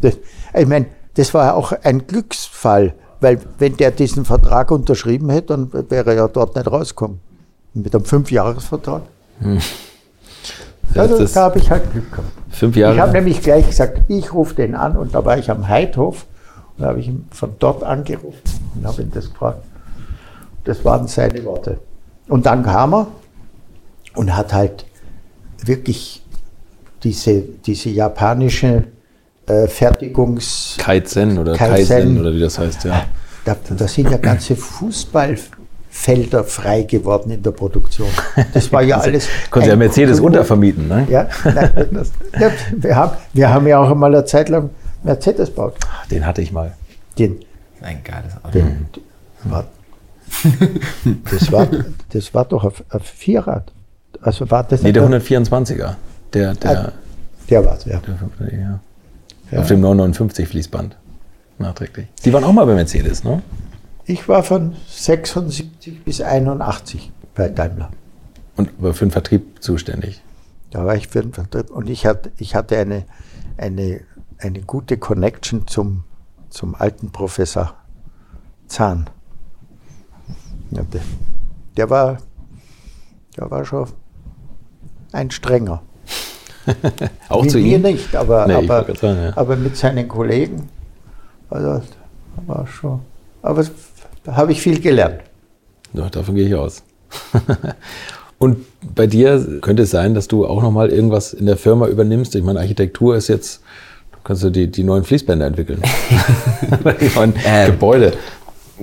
Das, 0.00 0.16
ich 0.54 0.66
meine, 0.66 0.86
das 1.14 1.34
war 1.34 1.46
ja 1.46 1.54
auch 1.54 1.72
ein 1.82 2.06
Glücksfall, 2.06 2.94
weil 3.20 3.40
wenn 3.58 3.76
der 3.76 3.90
diesen 3.90 4.24
Vertrag 4.24 4.70
unterschrieben 4.70 5.30
hätte, 5.30 5.48
dann 5.48 5.90
wäre 5.90 6.10
er 6.10 6.16
ja 6.16 6.28
dort 6.28 6.56
nicht 6.56 6.70
rausgekommen. 6.70 7.20
Mit 7.74 7.94
einem 7.94 8.04
Fünfjahresvertrag. 8.04 9.02
Hm. 9.40 9.58
Also, 10.94 11.24
da 11.24 11.42
habe 11.42 11.58
ich 11.58 11.70
halt 11.70 11.92
Glück 11.92 12.10
gehabt. 12.10 12.28
Fünf 12.50 12.76
Jahre. 12.76 12.94
Ich 12.94 13.00
habe 13.00 13.12
nämlich 13.12 13.40
gleich 13.42 13.66
gesagt, 13.68 14.02
ich 14.08 14.32
rufe 14.32 14.54
den 14.54 14.74
an 14.74 14.96
und 14.96 15.14
da 15.14 15.24
war 15.24 15.38
ich 15.38 15.50
am 15.50 15.68
Heidhof 15.68 16.26
und 16.76 16.82
da 16.82 16.88
habe 16.88 17.00
ich 17.00 17.06
ihn 17.06 17.28
von 17.30 17.54
dort 17.58 17.84
angerufen 17.84 18.40
und 18.74 18.86
habe 18.86 19.02
ihn 19.02 19.10
das 19.14 19.30
gefragt. 19.30 19.62
Das 20.64 20.84
waren 20.84 21.06
seine 21.06 21.44
Worte. 21.44 21.78
Und 22.28 22.46
dann 22.46 22.64
kam 22.64 22.94
er 22.94 23.06
und 24.14 24.36
hat 24.36 24.52
halt 24.52 24.84
wirklich 25.64 26.22
diese, 27.02 27.40
diese 27.40 27.90
japanische 27.90 28.84
äh, 29.46 29.66
Fertigungs... 29.66 30.76
Kaizen 30.78 31.38
oder 31.38 31.54
Kaizen, 31.56 31.88
Kaizen, 31.88 32.20
oder 32.20 32.34
wie 32.34 32.40
das 32.40 32.58
heißt, 32.58 32.84
ja. 32.84 33.04
Da, 33.44 33.56
da 33.76 33.88
sind 33.88 34.10
ja 34.10 34.16
ganze 34.16 34.56
Fußball... 34.56 35.36
Felder 35.92 36.44
frei 36.44 36.82
geworden 36.84 37.32
in 37.32 37.42
der 37.42 37.50
Produktion. 37.50 38.08
Das 38.54 38.72
war 38.72 38.80
ja 38.82 38.98
alles. 39.00 39.28
Konnte 39.50 39.70
ja 39.70 39.76
Mercedes 39.76 40.18
Kultur. 40.18 40.26
untervermieten, 40.26 40.86
ne? 40.86 41.06
Ja, 41.10 41.28
nein, 41.44 41.88
das, 41.90 42.12
ja, 42.38 42.52
wir, 42.76 42.94
haben, 42.94 43.16
wir 43.32 43.50
haben 43.50 43.66
ja 43.66 43.80
auch 43.80 43.90
einmal 43.90 44.14
eine 44.14 44.24
Zeit 44.24 44.48
lang 44.48 44.70
Mercedes 45.02 45.48
gebaut. 45.48 45.74
Den 46.10 46.24
hatte 46.24 46.42
ich 46.42 46.52
mal. 46.52 46.72
Den. 47.18 47.40
Ein 47.82 48.04
geiles 48.04 48.34
Auto. 48.36 48.50
Den, 48.50 48.86
war, 49.44 49.64
das, 51.30 51.50
war, 51.50 51.66
das 52.12 52.34
war 52.34 52.44
doch 52.44 52.64
ein, 52.64 53.00
Vierrad. 53.00 53.72
Also 54.22 54.48
war 54.50 54.62
das 54.64 54.82
nee, 54.82 54.92
der 54.92 55.02
124er. 55.02 55.94
Der, 56.32 56.54
der, 56.54 56.70
ah, 56.70 56.92
der 57.48 57.64
war 57.64 57.76
es, 57.76 57.84
ja. 57.84 58.00
Der, 58.00 58.58
ja. 58.58 58.80
Ja. 59.50 59.60
Auf 59.60 59.68
dem 59.68 59.80
959 59.80 60.48
Fließband. 60.48 60.96
Nachträglich. 61.58 62.08
Die 62.24 62.32
waren 62.32 62.44
auch 62.44 62.52
mal 62.52 62.64
bei 62.64 62.74
Mercedes, 62.74 63.24
ne? 63.24 63.42
Ich 64.06 64.28
war 64.28 64.42
von 64.42 64.74
76 64.88 66.04
bis 66.04 66.20
81 66.20 67.12
bei 67.34 67.48
Daimler. 67.48 67.90
Und 68.56 68.70
für 68.80 68.92
den 68.92 69.10
Vertrieb 69.10 69.62
zuständig? 69.62 70.22
Da 70.70 70.84
war 70.84 70.96
ich 70.96 71.08
für 71.08 71.22
den 71.22 71.32
Vertrieb. 71.32 71.70
Und 71.70 71.88
ich 71.88 72.06
hatte, 72.06 72.32
ich 72.38 72.54
hatte 72.54 72.78
eine, 72.78 73.04
eine, 73.56 74.00
eine 74.38 74.60
gute 74.62 74.98
Connection 74.98 75.66
zum, 75.66 76.04
zum 76.48 76.74
alten 76.74 77.10
Professor 77.10 77.74
Zahn. 78.66 79.10
Der, 81.76 81.90
war, 81.90 82.18
der 83.36 83.50
war 83.50 83.64
schon 83.64 83.88
ein 85.12 85.30
strenger. 85.30 85.82
Auch 87.28 87.42
mit 87.42 87.50
zu 87.50 87.58
mir 87.58 87.76
ihm? 87.76 87.82
nicht, 87.82 88.14
aber, 88.14 88.46
nee, 88.46 88.54
aber, 88.54 88.94
sagen, 88.94 89.22
ja. 89.22 89.36
aber 89.36 89.56
mit 89.56 89.76
seinen 89.76 90.06
Kollegen. 90.08 90.68
Also, 91.48 91.82
war 92.46 92.66
schon. 92.66 93.00
Aber 93.42 93.64
da 94.24 94.36
habe 94.36 94.52
ich 94.52 94.60
viel 94.60 94.80
gelernt. 94.80 95.20
Ja, 95.92 96.08
davon 96.08 96.34
gehe 96.34 96.46
ich 96.46 96.54
aus. 96.54 96.82
Und 98.38 98.64
bei 98.94 99.06
dir 99.06 99.58
könnte 99.60 99.82
es 99.82 99.90
sein, 99.90 100.14
dass 100.14 100.28
du 100.28 100.46
auch 100.46 100.62
nochmal 100.62 100.90
irgendwas 100.90 101.34
in 101.34 101.46
der 101.46 101.56
Firma 101.56 101.88
übernimmst. 101.88 102.34
Ich 102.34 102.42
meine, 102.42 102.60
Architektur 102.60 103.16
ist 103.16 103.28
jetzt, 103.28 103.60
du 104.12 104.18
kannst 104.24 104.42
du 104.42 104.50
die, 104.50 104.70
die 104.70 104.82
neuen 104.82 105.04
Fließbänder 105.04 105.46
entwickeln. 105.46 105.82
die 107.00 107.10
neuen 107.14 107.34
ähm, 107.44 107.66
Gebäude. 107.72 108.14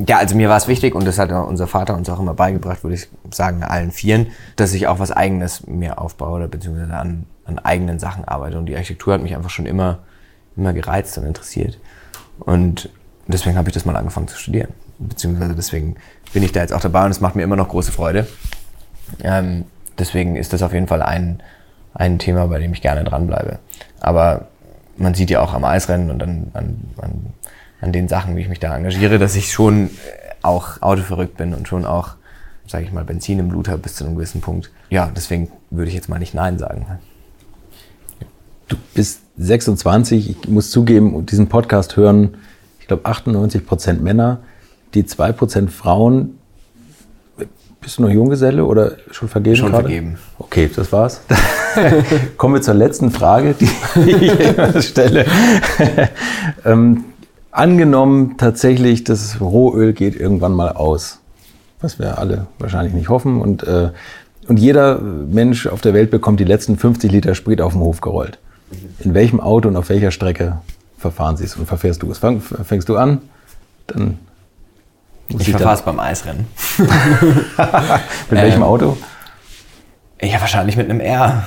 Ja, 0.07 0.19
also 0.19 0.35
mir 0.35 0.47
war 0.49 0.57
es 0.57 0.67
wichtig 0.67 0.93
und 0.93 1.07
das 1.07 1.17
hat 1.17 1.31
unser 1.31 1.65
Vater 1.65 1.95
uns 1.95 2.07
auch 2.07 2.19
immer 2.19 2.35
beigebracht, 2.35 2.83
würde 2.83 2.95
ich 2.95 3.07
sagen, 3.31 3.63
allen 3.63 3.91
Vieren, 3.91 4.27
dass 4.55 4.75
ich 4.75 4.85
auch 4.85 4.99
was 4.99 5.09
Eigenes 5.09 5.65
mir 5.65 5.99
aufbaue 5.99 6.33
oder 6.33 6.47
beziehungsweise 6.47 6.93
an, 6.93 7.25
an 7.47 7.59
eigenen 7.59 7.99
Sachen 7.99 8.25
arbeite. 8.25 8.57
Und 8.57 8.67
die 8.67 8.75
Architektur 8.75 9.13
hat 9.13 9.21
mich 9.21 9.35
einfach 9.35 9.49
schon 9.49 9.65
immer, 9.65 9.99
immer 10.55 10.73
gereizt 10.73 11.17
und 11.17 11.25
interessiert. 11.25 11.79
Und 12.39 12.89
deswegen 13.27 13.57
habe 13.57 13.69
ich 13.69 13.73
das 13.73 13.85
mal 13.85 13.95
angefangen 13.95 14.27
zu 14.27 14.37
studieren 14.37 14.73
beziehungsweise 14.99 15.55
deswegen 15.55 15.95
bin 16.33 16.43
ich 16.43 16.51
da 16.51 16.61
jetzt 16.61 16.73
auch 16.73 16.81
dabei 16.81 17.05
und 17.05 17.11
es 17.11 17.21
macht 17.21 17.35
mir 17.35 17.43
immer 17.43 17.55
noch 17.55 17.69
große 17.69 17.91
Freude. 17.91 18.27
Ähm, 19.23 19.65
deswegen 19.97 20.35
ist 20.35 20.53
das 20.53 20.61
auf 20.61 20.73
jeden 20.73 20.87
Fall 20.87 21.01
ein, 21.01 21.41
ein 21.93 22.19
Thema, 22.19 22.47
bei 22.47 22.59
dem 22.59 22.73
ich 22.73 22.81
gerne 22.81 23.03
dranbleibe. 23.03 23.59
Aber 23.99 24.47
man 24.97 25.13
sieht 25.13 25.29
ja 25.29 25.41
auch 25.41 25.53
am 25.53 25.63
Eisrennen 25.63 26.09
und 26.09 26.21
an, 26.21 26.51
an, 26.53 26.89
an, 27.01 27.25
an 27.81 27.91
den 27.91 28.07
Sachen, 28.07 28.35
wie 28.35 28.41
ich 28.41 28.49
mich 28.49 28.59
da 28.59 28.75
engagiere, 28.75 29.19
dass 29.19 29.35
ich 29.35 29.51
schon 29.51 29.91
auch 30.41 30.81
autoverrückt 30.81 31.37
bin 31.37 31.53
und 31.53 31.67
schon 31.67 31.85
auch, 31.85 32.15
sage 32.65 32.83
ich 32.83 32.91
mal, 32.91 33.03
Benzin 33.03 33.39
im 33.39 33.49
Blut 33.49 33.67
habe 33.67 33.79
bis 33.79 33.95
zu 33.95 34.05
einem 34.05 34.15
gewissen 34.15 34.41
Punkt. 34.41 34.71
Ja, 34.89 35.11
deswegen 35.15 35.51
würde 35.69 35.89
ich 35.89 35.95
jetzt 35.95 36.09
mal 36.09 36.19
nicht 36.19 36.33
Nein 36.33 36.57
sagen. 36.57 36.99
Du 38.67 38.75
bist 38.93 39.21
26, 39.37 40.29
ich 40.29 40.49
muss 40.49 40.71
zugeben, 40.71 41.25
diesen 41.25 41.47
Podcast 41.47 41.95
hören, 41.95 42.37
ich 42.79 42.87
glaube, 42.87 43.05
98 43.05 43.65
Prozent 43.65 44.03
Männer 44.03 44.39
die 44.93 45.03
2% 45.03 45.69
Frauen, 45.69 46.37
bist 47.81 47.99
du 47.99 48.01
noch 48.01 48.09
Junggeselle 48.09 48.65
oder 48.65 48.93
schon 49.11 49.29
vergeben 49.29 49.55
Schon 49.55 49.71
gerade? 49.71 49.83
vergeben. 49.83 50.17
Okay, 50.39 50.69
das 50.75 50.91
war's. 50.91 51.21
Kommen 52.37 52.55
wir 52.55 52.61
zur 52.61 52.73
letzten 52.73 53.11
Frage, 53.11 53.55
die 53.57 53.69
ich 54.75 54.87
stelle. 54.87 55.25
ähm, 56.65 57.05
angenommen 57.51 58.35
tatsächlich, 58.37 59.03
das 59.03 59.39
Rohöl 59.39 59.93
geht 59.93 60.15
irgendwann 60.19 60.53
mal 60.53 60.71
aus, 60.71 61.19
was 61.79 61.99
wir 61.99 62.17
alle 62.17 62.47
wahrscheinlich 62.59 62.93
nicht 62.93 63.09
hoffen 63.09 63.39
und, 63.39 63.63
äh, 63.63 63.91
und 64.47 64.57
jeder 64.59 64.99
Mensch 64.99 65.67
auf 65.67 65.81
der 65.81 65.93
Welt 65.93 66.09
bekommt 66.09 66.39
die 66.39 66.45
letzten 66.45 66.77
50 66.77 67.11
Liter 67.11 67.35
Sprit 67.35 67.61
auf 67.61 67.73
dem 67.73 67.81
Hof 67.81 68.01
gerollt. 68.01 68.39
In 68.99 69.13
welchem 69.13 69.39
Auto 69.39 69.67
und 69.69 69.75
auf 69.77 69.89
welcher 69.89 70.11
Strecke 70.11 70.59
verfahren 70.97 71.37
Sie 71.37 71.45
es 71.45 71.55
und 71.55 71.67
verfährst 71.67 72.01
du 72.03 72.11
es? 72.11 72.17
Fang, 72.17 72.41
fängst 72.41 72.89
du 72.89 72.97
an, 72.97 73.21
dann 73.87 74.19
muss 75.29 75.41
Ich 75.41 75.47
ich 75.49 75.55
verfahre 75.55 75.75
es 75.75 75.81
beim 75.83 75.99
Eisrennen. 75.99 76.47
Mit 76.77 76.89
welchem 78.41 78.57
Ähm, 78.57 78.63
Auto? 78.63 78.97
Ja, 80.21 80.41
wahrscheinlich 80.41 80.75
mit 80.77 80.89
einem 80.89 80.99
R. 80.99 81.45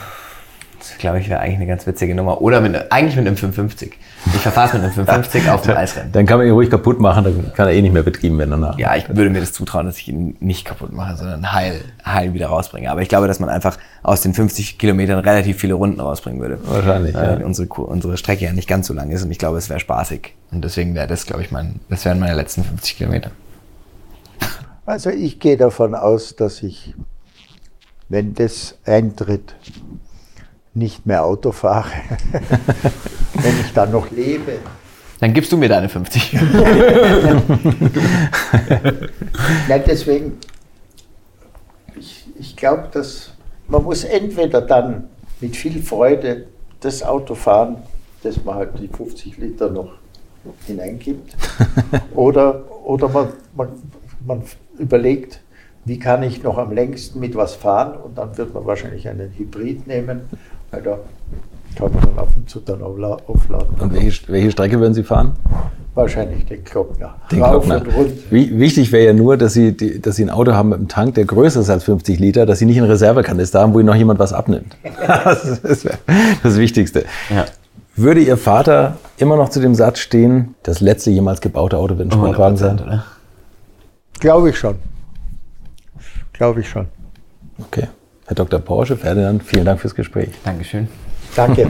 Das 0.78 0.96
glaube 0.98 1.18
ich 1.20 1.28
wäre 1.28 1.40
eigentlich 1.40 1.56
eine 1.56 1.66
ganz 1.66 1.86
witzige 1.86 2.14
Nummer. 2.14 2.40
Oder 2.40 2.60
mit, 2.60 2.92
eigentlich 2.92 3.16
mit 3.16 3.26
einem 3.26 3.36
550. 3.36 3.92
Ich 4.40 4.42
verfahre 4.42 4.68
es 4.68 4.72
mit 4.72 4.82
einem 4.84 4.92
550 4.94 5.50
auf 5.50 5.60
dem 5.60 5.76
Eisrennen. 5.76 6.12
Dann 6.12 6.24
kann 6.24 6.38
man 6.38 6.46
ihn 6.46 6.54
ruhig 6.54 6.70
kaputt 6.70 6.98
machen, 6.98 7.24
dann 7.24 7.52
kann 7.52 7.68
er 7.68 7.74
eh 7.74 7.82
nicht 7.82 7.92
mehr 7.92 8.02
betrieben 8.02 8.38
werden 8.38 8.52
danach. 8.52 8.78
Ja, 8.78 8.96
ich 8.96 9.06
würde 9.06 9.28
mir 9.28 9.40
das 9.40 9.52
zutrauen, 9.52 9.84
dass 9.84 9.98
ich 9.98 10.08
ihn 10.08 10.34
nicht 10.40 10.64
kaputt 10.64 10.94
mache, 10.94 11.14
sondern 11.14 11.52
heil, 11.52 11.82
heil 12.06 12.32
wieder 12.32 12.46
rausbringe. 12.46 12.90
Aber 12.90 13.02
ich 13.02 13.10
glaube, 13.10 13.26
dass 13.26 13.38
man 13.38 13.50
einfach 13.50 13.76
aus 14.02 14.22
den 14.22 14.32
50 14.32 14.78
Kilometern 14.78 15.18
relativ 15.18 15.58
viele 15.58 15.74
Runden 15.74 16.00
rausbringen 16.00 16.40
würde. 16.40 16.58
Wahrscheinlich, 16.64 17.14
Weil 17.14 17.40
ja. 17.40 17.46
unsere, 17.46 17.68
unsere 17.68 18.16
Strecke 18.16 18.46
ja 18.46 18.54
nicht 18.54 18.66
ganz 18.66 18.86
so 18.86 18.94
lang 18.94 19.10
ist 19.10 19.22
und 19.22 19.30
ich 19.30 19.38
glaube, 19.38 19.58
es 19.58 19.68
wäre 19.68 19.78
spaßig. 19.78 20.34
Und 20.52 20.64
deswegen 20.64 20.94
wäre 20.94 21.06
das, 21.06 21.26
glaube 21.26 21.42
ich, 21.42 21.50
mein, 21.50 21.80
das 21.90 22.06
wären 22.06 22.18
meine 22.18 22.34
letzten 22.34 22.64
50 22.64 22.96
Kilometer. 22.96 23.32
Also 24.86 25.10
ich 25.10 25.38
gehe 25.38 25.58
davon 25.58 25.94
aus, 25.94 26.34
dass 26.34 26.62
ich, 26.62 26.94
wenn 28.08 28.32
das 28.32 28.78
eintritt, 28.86 29.54
nicht 30.74 31.06
mehr 31.06 31.24
Auto 31.24 31.52
fahre, 31.52 31.90
wenn 33.34 33.60
ich 33.60 33.72
dann 33.72 33.90
noch 33.90 34.10
lebe. 34.10 34.58
Dann 35.20 35.34
gibst 35.34 35.52
du 35.52 35.56
mir 35.56 35.68
deine 35.68 35.88
50. 35.88 36.32
Nein, 39.68 39.82
deswegen, 39.86 40.38
ich, 41.98 42.26
ich 42.38 42.56
glaube, 42.56 42.88
dass 42.92 43.32
man 43.68 43.84
muss 43.84 44.04
entweder 44.04 44.62
dann 44.62 45.08
mit 45.40 45.56
viel 45.56 45.82
Freude 45.82 46.46
das 46.80 47.02
Auto 47.02 47.34
fahren, 47.34 47.76
dass 48.22 48.44
man 48.44 48.56
halt 48.56 48.70
die 48.78 48.88
50 48.88 49.38
Liter 49.38 49.70
noch 49.70 49.92
hineingibt, 50.66 51.36
oder, 52.14 52.64
oder 52.84 53.08
man, 53.08 53.28
man, 53.54 53.68
man 54.26 54.42
überlegt, 54.78 55.40
wie 55.84 55.98
kann 55.98 56.22
ich 56.22 56.42
noch 56.42 56.58
am 56.58 56.72
längsten 56.72 57.20
mit 57.20 57.34
was 57.34 57.54
fahren 57.54 57.96
und 58.00 58.18
dann 58.18 58.36
wird 58.36 58.54
man 58.54 58.66
wahrscheinlich 58.66 59.08
einen 59.08 59.32
Hybrid 59.36 59.86
nehmen, 59.86 60.22
da 60.72 60.80
kann 61.76 61.92
man 61.92 62.02
dann 62.02 62.18
ab 62.18 62.28
und 62.36 62.48
zu 62.48 62.60
dann 62.60 62.80
aufla- 62.82 63.20
aufladen. 63.26 63.68
Und 63.80 63.92
welche, 63.94 64.28
welche 64.28 64.50
Strecke 64.50 64.78
würden 64.80 64.94
Sie 64.94 65.02
fahren? 65.02 65.32
Wahrscheinlich 65.94 66.46
den 66.46 66.62
Glockner. 66.64 67.16
Den 67.32 67.42
Rauf 67.42 67.68
rund. 67.68 67.84
Wie, 68.30 68.56
wichtig 68.58 68.92
wäre 68.92 69.06
ja 69.06 69.12
nur, 69.12 69.36
dass 69.36 69.54
Sie, 69.54 69.76
die, 69.76 70.00
dass 70.00 70.16
Sie 70.16 70.24
ein 70.24 70.30
Auto 70.30 70.52
haben 70.52 70.68
mit 70.68 70.78
einem 70.78 70.88
Tank, 70.88 71.14
der 71.16 71.24
größer 71.24 71.60
ist 71.60 71.70
als 71.70 71.82
50 71.84 72.18
Liter, 72.20 72.46
dass 72.46 72.60
Sie 72.60 72.64
nicht 72.66 72.78
einen 72.78 72.88
Reservekanister 72.90 73.60
haben, 73.60 73.74
wo 73.74 73.80
Ihnen 73.80 73.86
noch 73.88 73.96
jemand 73.96 74.18
was 74.20 74.32
abnimmt. 74.32 74.76
Das 75.06 75.44
ist 75.44 75.88
das 76.42 76.56
Wichtigste. 76.58 77.04
Ja. 77.28 77.46
Würde 77.96 78.20
Ihr 78.20 78.36
Vater 78.36 78.96
immer 79.18 79.36
noch 79.36 79.48
zu 79.48 79.60
dem 79.60 79.74
Satz 79.74 79.98
stehen, 79.98 80.54
das 80.62 80.80
letzte 80.80 81.10
jemals 81.10 81.40
gebaute 81.40 81.76
Auto 81.76 81.98
wird 81.98 82.08
ein 82.08 82.12
Sportwagen 82.12 82.56
sein? 82.56 82.78
oder? 82.80 83.04
Glaube 84.20 84.50
ich 84.50 84.58
schon. 84.58 84.76
Glaube 86.32 86.60
ich 86.60 86.68
schon. 86.68 86.86
Okay. 87.58 87.88
Herr 88.30 88.36
Dr. 88.36 88.60
Porsche, 88.60 88.96
Ferdinand, 88.96 89.42
vielen 89.42 89.64
Dank 89.64 89.80
fürs 89.80 89.96
Gespräch. 89.96 90.28
Dankeschön. 90.44 90.86
Danke. 91.34 91.66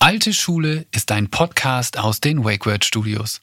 Alte 0.00 0.32
Schule 0.32 0.86
ist 0.90 1.12
ein 1.12 1.30
Podcast 1.30 1.96
aus 1.96 2.18
den 2.18 2.44
WakeWord 2.44 2.84
Studios. 2.84 3.38